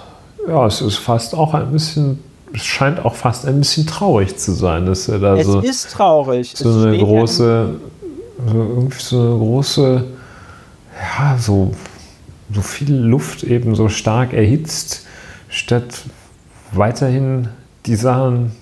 ja, 0.46 0.66
es 0.66 0.80
ist 0.80 0.96
fast 0.96 1.34
auch 1.34 1.54
ein 1.54 1.72
bisschen, 1.72 2.18
es 2.52 2.64
scheint 2.64 3.04
auch 3.04 3.14
fast 3.14 3.46
ein 3.46 3.58
bisschen 3.58 3.86
traurig 3.86 4.36
zu 4.36 4.52
sein, 4.52 4.86
dass 4.86 5.08
er 5.08 5.18
da 5.18 5.36
es 5.36 5.46
so. 5.46 5.60
Es 5.60 5.68
ist 5.68 5.92
traurig. 5.92 6.52
So 6.56 6.86
eine 6.86 6.98
große, 6.98 7.74
so 8.46 8.54
irgendwie 8.54 9.00
so 9.00 9.20
eine 9.20 9.38
große, 9.38 10.04
ja, 11.18 11.38
so, 11.38 11.72
so 12.52 12.62
viel 12.62 12.94
Luft 12.94 13.42
eben 13.44 13.74
so 13.74 13.88
stark 13.88 14.32
erhitzt, 14.32 15.06
statt 15.48 16.02
weiterhin 16.72 17.48
die 17.86 17.96
Sachen, 17.96 18.52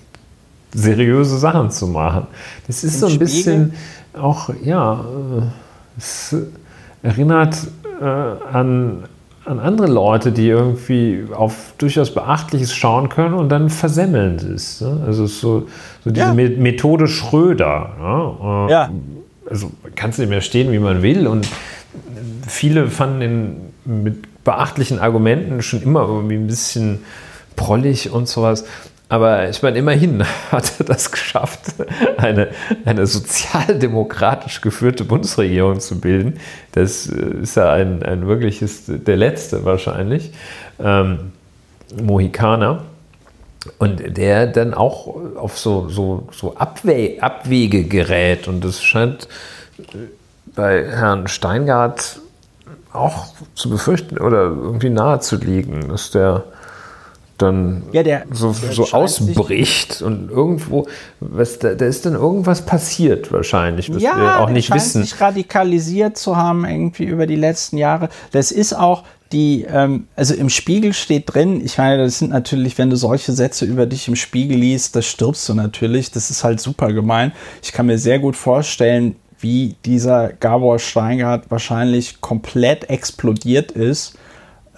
seriöse 0.73 1.37
Sachen 1.37 1.71
zu 1.71 1.87
machen. 1.87 2.27
Das 2.67 2.83
ist 2.83 2.95
Im 2.95 2.99
so 2.99 3.05
ein 3.07 3.11
Spiegel? 3.11 3.25
bisschen 3.25 3.73
auch, 4.13 4.49
ja, 4.63 5.01
äh, 5.01 5.43
es 5.97 6.35
erinnert 7.01 7.55
äh, 8.01 8.05
an 8.05 9.05
an 9.49 9.59
andere 9.59 9.87
Leute, 9.87 10.31
die 10.31 10.47
irgendwie 10.47 11.25
auf 11.33 11.73
durchaus 11.79 12.13
Beachtliches 12.13 12.71
schauen 12.75 13.09
können 13.09 13.33
und 13.33 13.49
dann 13.49 13.71
versemmeln 13.71 14.35
es. 14.35 14.79
Ne? 14.79 15.01
Also 15.07 15.25
so, 15.25 15.67
so 16.03 16.11
diese 16.11 16.27
ja. 16.27 16.33
Methode 16.33 17.07
Schröder. 17.07 17.95
Ne? 17.99 18.67
Äh, 18.67 18.71
ja. 18.71 18.91
Also 19.49 19.71
kannst 19.95 20.19
du 20.19 20.21
nicht 20.21 20.29
mehr 20.29 20.41
stehen, 20.41 20.71
wie 20.71 20.77
man 20.77 21.01
will. 21.01 21.25
Und 21.25 21.49
viele 22.47 22.89
fanden 22.89 23.21
ihn 23.23 23.55
mit 23.85 24.43
beachtlichen 24.43 24.99
Argumenten 24.99 25.63
schon 25.63 25.81
immer 25.81 26.01
irgendwie 26.01 26.35
ein 26.35 26.45
bisschen 26.45 26.99
prollig 27.55 28.11
und 28.11 28.27
sowas. 28.27 28.65
Aber 29.09 29.49
ich 29.49 29.61
meine, 29.63 29.79
immerhin 29.79 30.23
hat 30.51 30.71
er 30.79 30.85
das 30.85 31.11
geschafft, 31.11 31.73
eine, 32.17 32.49
eine 32.85 33.07
sozialdemokratisch 33.07 34.61
geführte 34.61 35.03
Bundesregierung 35.03 35.79
zu 35.79 35.99
bilden. 35.99 36.39
Das 36.71 37.07
äh, 37.07 37.41
ist 37.41 37.55
ja 37.55 37.73
ein, 37.73 38.03
ein 38.03 38.27
wirkliches, 38.27 38.83
der 38.87 39.17
letzte 39.17 39.65
wahrscheinlich, 39.65 40.31
ähm, 40.79 41.31
Mohikaner. 41.99 42.83
Und 43.77 44.15
der 44.15 44.47
dann 44.47 44.73
auch 44.73 45.17
auf 45.35 45.57
so, 45.57 45.89
so, 45.89 46.29
so 46.31 46.55
Abwe 46.55 47.17
Abwege 47.19 47.83
gerät. 47.83 48.47
Und 48.47 48.63
das 48.63 48.81
scheint 48.81 49.27
äh, 49.79 49.97
bei 50.55 50.87
Herrn 50.87 51.27
Steingart 51.27 52.21
auch 52.93 53.33
zu 53.55 53.69
befürchten 53.69 54.17
oder 54.17 54.43
irgendwie 54.43 54.89
nahe 54.89 55.19
zu 55.19 55.35
liegen, 55.35 55.89
dass 55.89 56.11
der 56.11 56.43
dann 57.41 57.83
ja, 57.91 58.03
der, 58.03 58.25
so, 58.31 58.53
der 58.53 58.73
so 58.73 58.91
ausbricht 58.91 60.01
und 60.01 60.29
irgendwo, 60.29 60.87
was, 61.19 61.59
da, 61.59 61.73
da, 61.73 61.85
ist 61.85 62.05
dann 62.05 62.13
irgendwas 62.13 62.65
passiert 62.65 63.31
wahrscheinlich, 63.31 63.93
was 63.93 64.01
ja, 64.01 64.17
wir 64.17 64.39
auch 64.39 64.49
nicht 64.49 64.73
wissen. 64.73 65.03
sich 65.03 65.19
radikalisiert 65.19 66.17
zu 66.17 66.37
haben 66.37 66.65
irgendwie 66.65 67.05
über 67.05 67.27
die 67.27 67.35
letzten 67.35 67.77
Jahre. 67.77 68.09
Das 68.31 68.51
ist 68.51 68.73
auch 68.73 69.03
die, 69.31 69.65
ähm, 69.69 70.07
also 70.15 70.33
im 70.33 70.49
Spiegel 70.49 70.93
steht 70.93 71.33
drin, 71.33 71.63
ich 71.63 71.77
meine, 71.77 72.03
das 72.03 72.19
sind 72.19 72.31
natürlich, 72.31 72.77
wenn 72.77 72.89
du 72.89 72.95
solche 72.95 73.31
Sätze 73.31 73.65
über 73.65 73.85
dich 73.85 74.07
im 74.07 74.15
Spiegel 74.15 74.57
liest, 74.57 74.95
das 74.95 75.05
stirbst 75.05 75.47
du 75.49 75.53
natürlich, 75.53 76.11
das 76.11 76.29
ist 76.29 76.43
halt 76.43 76.59
super 76.59 76.91
gemein. 76.93 77.31
Ich 77.61 77.71
kann 77.71 77.85
mir 77.85 77.97
sehr 77.97 78.19
gut 78.19 78.35
vorstellen, 78.35 79.15
wie 79.39 79.75
dieser 79.85 80.33
Gabor 80.33 80.79
Steingart 80.79 81.49
wahrscheinlich 81.49 82.21
komplett 82.21 82.89
explodiert 82.89 83.71
ist 83.71 84.17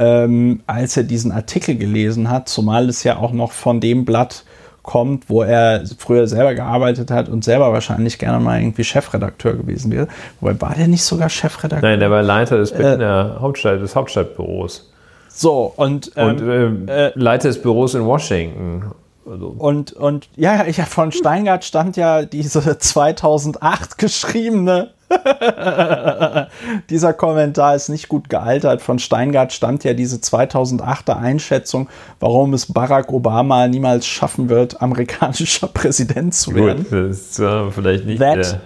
ähm, 0.02 0.62
als 0.66 0.98
er 0.98 1.04
diesen 1.04 1.32
Artikel 1.32 1.76
gelesen 1.76 2.30
hat, 2.30 2.50
zumal 2.50 2.90
es 2.90 3.04
ja 3.04 3.18
auch 3.18 3.34
noch 3.34 3.52
von 3.52 3.80
dem 3.80 4.04
Blatt 4.04 4.46
kommt, 4.82 5.30
wo 5.30 5.44
er 5.44 5.84
früher 6.00 6.28
selber 6.28 6.56
gearbeitet 6.56 7.12
hat 7.12 7.30
und 7.30 7.44
selber 7.44 7.72
wahrscheinlich 7.72 8.18
gerne 8.18 8.40
mal 8.40 8.60
irgendwie 8.60 8.84
Chefredakteur 8.84 9.54
gewesen 9.54 9.92
wäre. 9.92 10.08
Wobei 10.40 10.60
war 10.60 10.74
der 10.74 10.88
nicht 10.88 11.04
sogar 11.04 11.30
Chefredakteur? 11.30 11.88
Nein, 11.88 12.00
der 12.00 12.10
war 12.10 12.24
Leiter 12.24 12.58
des, 12.58 12.72
äh, 12.72 12.98
Hauptstadt, 13.40 13.80
des 13.80 13.96
Hauptstadtbüros. 13.96 14.92
So, 15.30 15.72
und, 15.76 16.12
ähm, 16.16 16.30
und 16.30 16.90
äh, 16.90 17.08
äh, 17.08 17.12
Leiter 17.14 17.50
des 17.50 17.62
Büros 17.62 17.94
in 17.94 18.04
Washington. 18.04 18.92
Also. 19.30 19.54
Und, 19.56 19.94
und 19.94 20.30
ja, 20.36 20.66
ja, 20.66 20.86
von 20.86 21.12
Steingart 21.12 21.64
stand 21.64 21.96
ja 21.96 22.26
diese 22.26 22.78
2008 22.80 24.00
geschriebene 24.00 24.90
Dieser 26.90 27.14
Kommentar 27.14 27.76
ist 27.76 27.90
nicht 27.90 28.08
gut 28.08 28.30
gealtert. 28.30 28.82
Von 28.82 29.00
Steingart 29.00 29.54
stammt 29.54 29.84
ja 29.84 29.94
diese 29.94 30.18
2008er 30.18 31.18
Einschätzung, 31.18 31.90
warum 32.20 32.54
es 32.54 32.72
Barack 32.72 33.12
Obama 33.12 33.68
niemals 33.68 34.06
schaffen 34.06 34.50
wird, 34.50 34.82
amerikanischer 34.82 35.68
Präsident 35.74 36.34
zu 36.34 36.56
werden. 36.56 36.84
Gut, 36.90 37.10
das 37.10 37.40
war 37.40 37.72
vielleicht 37.72 38.06
nicht 38.06 38.20
that, 38.20 38.60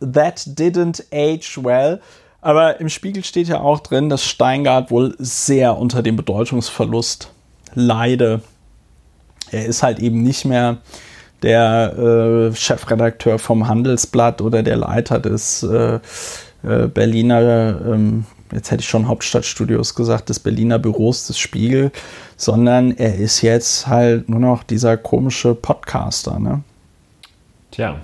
that 0.00 0.40
didn't 0.46 1.02
age 1.12 1.58
well. 1.62 2.00
Aber 2.42 2.80
im 2.80 2.88
Spiegel 2.88 3.22
steht 3.22 3.48
ja 3.48 3.60
auch 3.60 3.80
drin, 3.80 4.08
dass 4.08 4.24
Steingart 4.24 4.90
wohl 4.90 5.14
sehr 5.18 5.76
unter 5.76 6.02
dem 6.02 6.16
Bedeutungsverlust 6.16 7.30
leide. 7.74 8.40
Er 9.50 9.66
ist 9.66 9.82
halt 9.82 9.98
eben 9.98 10.22
nicht 10.22 10.44
mehr 10.44 10.78
der 11.42 12.50
äh, 12.52 12.54
Chefredakteur 12.54 13.38
vom 13.38 13.68
Handelsblatt 13.68 14.40
oder 14.40 14.62
der 14.62 14.76
Leiter 14.76 15.18
des 15.18 15.62
äh, 15.62 15.98
äh, 16.62 16.86
Berliner, 16.88 17.80
ähm, 17.86 18.24
jetzt 18.52 18.70
hätte 18.70 18.82
ich 18.82 18.88
schon 18.88 19.08
Hauptstadtstudios 19.08 19.94
gesagt, 19.94 20.28
des 20.28 20.40
Berliner 20.40 20.78
Büros 20.78 21.26
des 21.26 21.38
Spiegel, 21.38 21.90
sondern 22.36 22.92
er 22.96 23.14
ist 23.14 23.42
jetzt 23.42 23.86
halt 23.86 24.28
nur 24.28 24.40
noch 24.40 24.62
dieser 24.62 24.96
komische 24.96 25.54
Podcaster. 25.54 26.38
Ne? 26.38 26.62
Tja. 27.70 27.96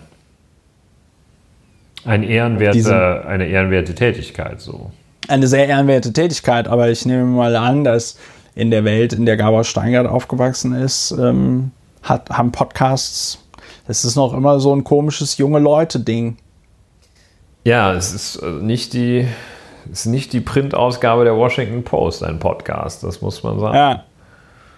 Ein 2.04 2.22
ehrenwerter, 2.22 2.72
Diese, 2.72 3.26
eine 3.26 3.46
ehrenwerte 3.46 3.94
Tätigkeit, 3.94 4.60
so. 4.60 4.92
Eine 5.28 5.48
sehr 5.48 5.66
ehrenwerte 5.66 6.12
Tätigkeit, 6.12 6.68
aber 6.68 6.88
ich 6.88 7.04
nehme 7.04 7.24
mal 7.24 7.56
an, 7.56 7.82
dass 7.82 8.16
in 8.54 8.70
der 8.70 8.84
Welt, 8.84 9.12
in 9.12 9.26
der 9.26 9.36
Gabor 9.36 9.64
Steingart 9.64 10.06
aufgewachsen 10.06 10.72
ist, 10.72 11.10
ähm, 11.10 11.72
hat, 12.08 12.30
haben 12.30 12.52
Podcasts, 12.52 13.38
das 13.86 14.04
ist 14.04 14.16
noch 14.16 14.34
immer 14.34 14.58
so 14.60 14.74
ein 14.74 14.84
komisches 14.84 15.38
junge 15.38 15.58
Leute-Ding. 15.58 16.38
Ja, 17.64 17.92
es 17.94 18.12
ist 18.14 18.36
äh, 18.36 18.50
nicht 18.62 18.92
die, 18.92 19.26
es 19.92 20.00
ist 20.00 20.06
nicht 20.06 20.32
die 20.32 20.40
Printausgabe 20.40 21.24
der 21.24 21.36
Washington 21.36 21.84
Post, 21.84 22.22
ein 22.22 22.38
Podcast, 22.38 23.02
das 23.02 23.20
muss 23.20 23.42
man 23.42 23.60
sagen. 23.60 23.76
Ja. 23.76 24.04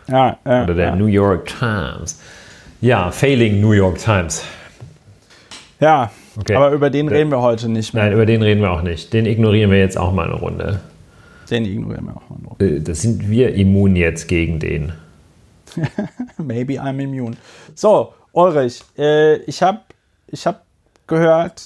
Ja, 0.09 0.39
ja, 0.47 0.63
Oder 0.65 0.75
der 0.75 0.87
ja. 0.89 0.97
New 0.97 1.07
York 1.07 1.47
Times. 1.47 2.19
Ja, 2.81 3.11
failing 3.11 3.61
New 3.61 3.73
York 3.73 3.99
Times. 3.99 4.43
Ja, 5.81 6.11
Okay. 6.39 6.55
Aber 6.55 6.71
über 6.71 6.89
den 6.89 7.09
reden 7.09 7.31
wir 7.31 7.41
heute 7.41 7.69
nicht 7.69 7.95
mehr. 7.95 8.05
Nein, 8.05 8.13
über 8.13 8.25
den 8.25 8.43
reden 8.43 8.61
wir 8.61 8.71
auch 8.71 8.83
nicht. 8.83 9.13
Den 9.13 9.27
ignorieren 9.27 9.73
wir 9.73 9.79
jetzt 9.79 9.99
auch 9.99 10.13
mal 10.13 10.27
eine 10.27 10.37
Runde. 10.37 10.81
Den 11.51 11.65
ignorieren 11.65 12.07
wir 12.07 12.17
auch 12.17 12.31
mal 12.31 12.37
eine 12.39 12.49
Runde. 12.49 12.77
Äh, 12.77 12.81
das 12.81 13.03
sind 13.03 13.29
wir 13.29 13.55
immun 13.55 13.97
jetzt 13.97 14.29
gegen 14.29 14.61
den. 14.61 14.93
Maybe 16.39 16.75
I'm 16.75 17.01
immune. 17.01 17.37
So, 17.75 18.13
Ulrich, 18.33 18.83
äh, 18.97 19.37
ich 19.43 19.63
habe 19.63 19.81
ich 20.29 20.47
hab 20.47 20.65
gehört, 21.07 21.63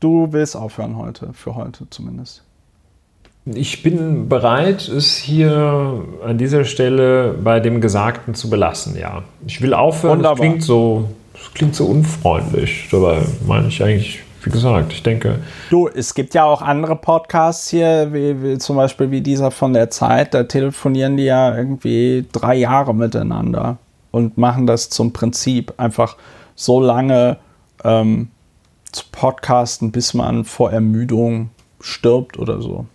du 0.00 0.28
willst 0.30 0.56
aufhören 0.56 0.96
heute, 0.96 1.32
für 1.32 1.54
heute 1.54 1.88
zumindest. 1.90 2.42
Ich 3.44 3.84
bin 3.84 4.28
bereit, 4.28 4.88
es 4.88 5.16
hier 5.16 6.04
an 6.24 6.36
dieser 6.36 6.64
Stelle 6.64 7.32
bei 7.32 7.60
dem 7.60 7.80
Gesagten 7.80 8.34
zu 8.34 8.50
belassen, 8.50 8.98
ja. 8.98 9.22
Ich 9.46 9.62
will 9.62 9.72
aufhören, 9.72 10.20
das 10.20 10.36
klingt 10.36 10.64
so, 10.64 11.10
das 11.32 11.54
klingt 11.54 11.76
so 11.76 11.86
unfreundlich. 11.86 12.88
Dabei 12.90 13.22
meine 13.46 13.68
ich 13.68 13.80
eigentlich, 13.80 14.24
wie 14.46 14.50
gesagt, 14.50 14.92
ich 14.92 15.02
denke. 15.02 15.40
Du, 15.70 15.88
es 15.88 16.14
gibt 16.14 16.32
ja 16.32 16.44
auch 16.44 16.62
andere 16.62 16.94
Podcasts 16.94 17.68
hier, 17.68 18.12
wie, 18.12 18.42
wie 18.42 18.58
zum 18.58 18.76
Beispiel 18.76 19.10
wie 19.10 19.20
dieser 19.20 19.50
von 19.50 19.72
der 19.72 19.90
Zeit, 19.90 20.34
da 20.34 20.44
telefonieren 20.44 21.16
die 21.16 21.24
ja 21.24 21.54
irgendwie 21.56 22.24
drei 22.30 22.54
Jahre 22.54 22.94
miteinander 22.94 23.78
und 24.12 24.38
machen 24.38 24.68
das 24.68 24.88
zum 24.88 25.12
Prinzip, 25.12 25.74
einfach 25.78 26.16
so 26.54 26.80
lange 26.80 27.38
ähm, 27.82 28.28
zu 28.92 29.02
podcasten, 29.10 29.90
bis 29.90 30.14
man 30.14 30.44
vor 30.44 30.70
Ermüdung 30.70 31.50
stirbt 31.80 32.38
oder 32.38 32.62
so. 32.62 32.86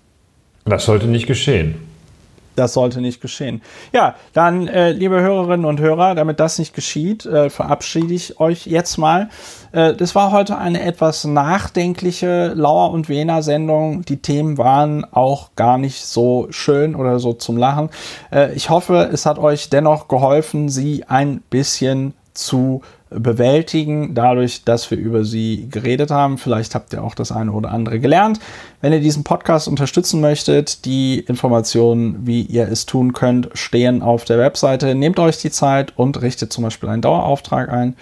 Das 0.64 0.86
sollte 0.86 1.08
nicht 1.08 1.28
geschehen. 1.28 1.76
Das 2.62 2.74
sollte 2.74 3.02
nicht 3.02 3.22
geschehen. 3.22 3.64
Ja, 3.92 4.14
dann, 4.34 4.68
äh, 4.68 4.92
liebe 4.92 5.20
Hörerinnen 5.20 5.66
und 5.66 5.80
Hörer, 5.80 6.14
damit 6.14 6.40
das 6.40 6.60
nicht 6.60 6.76
geschieht, 6.76 7.26
äh, 7.26 7.50
verabschiede 7.50 8.14
ich 8.14 8.40
euch 8.40 8.68
jetzt 8.68 9.00
mal. 9.00 9.30
Äh, 9.72 9.96
das 9.96 10.14
war 10.14 10.32
heute 10.32 10.60
eine 10.60 10.84
etwas 10.84 11.24
nachdenkliche 11.24 12.54
Lauer 12.54 12.92
und 12.92 13.10
Wiener 13.10 13.42
Sendung. 13.42 14.06
Die 14.06 14.18
Themen 14.18 14.60
waren 14.60 15.12
auch 15.12 15.56
gar 15.56 15.80
nicht 15.80 16.06
so 16.06 16.50
schön 16.52 16.94
oder 16.94 17.18
so 17.18 17.34
zum 17.34 17.58
Lachen. 17.58 17.90
Äh, 18.32 18.54
ich 18.54 18.70
hoffe, 18.70 19.10
es 19.12 19.26
hat 19.26 19.40
euch 19.40 19.72
dennoch 19.72 20.08
geholfen, 20.08 20.70
sie 20.70 21.06
ein 21.06 21.42
bisschen 21.50 22.14
zu 22.36 22.84
bewältigen, 23.12 24.16
dadurch, 24.16 24.64
dass 24.64 24.90
wir 24.90 24.98
über 24.98 25.24
sie 25.24 25.68
geredet 25.70 26.12
haben. 26.12 26.38
Vielleicht 26.38 26.76
habt 26.76 26.94
ihr 26.94 27.04
auch 27.04 27.14
das 27.14 27.32
eine 27.32 27.52
oder 27.52 27.72
andere 27.72 28.00
gelernt. 28.00 28.40
Wenn 28.80 28.94
ihr 28.94 29.02
diesen 29.02 29.24
Podcast 29.24 29.68
unterstützen 29.68 30.22
möchtet, 30.22 30.86
die 30.86 31.20
Informationen, 31.20 32.26
wie 32.26 32.42
ihr 32.42 32.68
es 32.70 32.86
tun 32.86 33.14
könnt, 33.14 33.50
stehen 33.54 34.02
auf 34.02 34.24
der 34.26 34.40
Webseite. 34.40 34.96
Nehmt 34.96 35.20
euch 35.20 35.38
die 35.38 35.52
Zeit 35.52 35.98
und 35.98 36.22
richtet 36.22 36.54
zum 36.54 36.64
Beispiel 36.64 36.90
einen 36.90 37.02
Dauerauftrag 37.02 37.70
ein. 37.70 37.96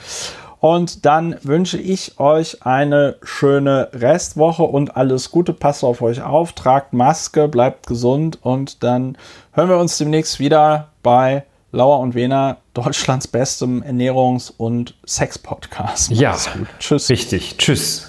Und 0.59 1.05
dann 1.05 1.37
wünsche 1.41 1.77
ich 1.77 2.19
euch 2.19 2.65
eine 2.65 3.15
schöne 3.23 3.89
Restwoche 3.93 4.63
und 4.63 4.97
alles 4.97 5.31
Gute. 5.31 5.53
Passt 5.53 5.83
auf 5.83 6.01
euch 6.01 6.21
auf, 6.21 6.51
tragt 6.51 6.93
Maske, 6.93 7.47
bleibt 7.47 7.87
gesund 7.87 8.39
und 8.41 8.83
dann 8.83 9.17
hören 9.53 9.69
wir 9.69 9.77
uns 9.77 9.97
demnächst 9.97 10.39
wieder 10.39 10.89
bei 11.01 11.45
Lauer 11.71 11.99
und 11.99 12.15
Wena, 12.15 12.57
Deutschlands 12.73 13.27
bestem 13.27 13.83
Ernährungs- 13.83 14.51
und 14.57 14.95
Sex-Podcast. 15.05 16.11
Ja, 16.11 16.35
tschüss. 16.79 17.09
Richtig, 17.09 17.57
tschüss. 17.57 18.08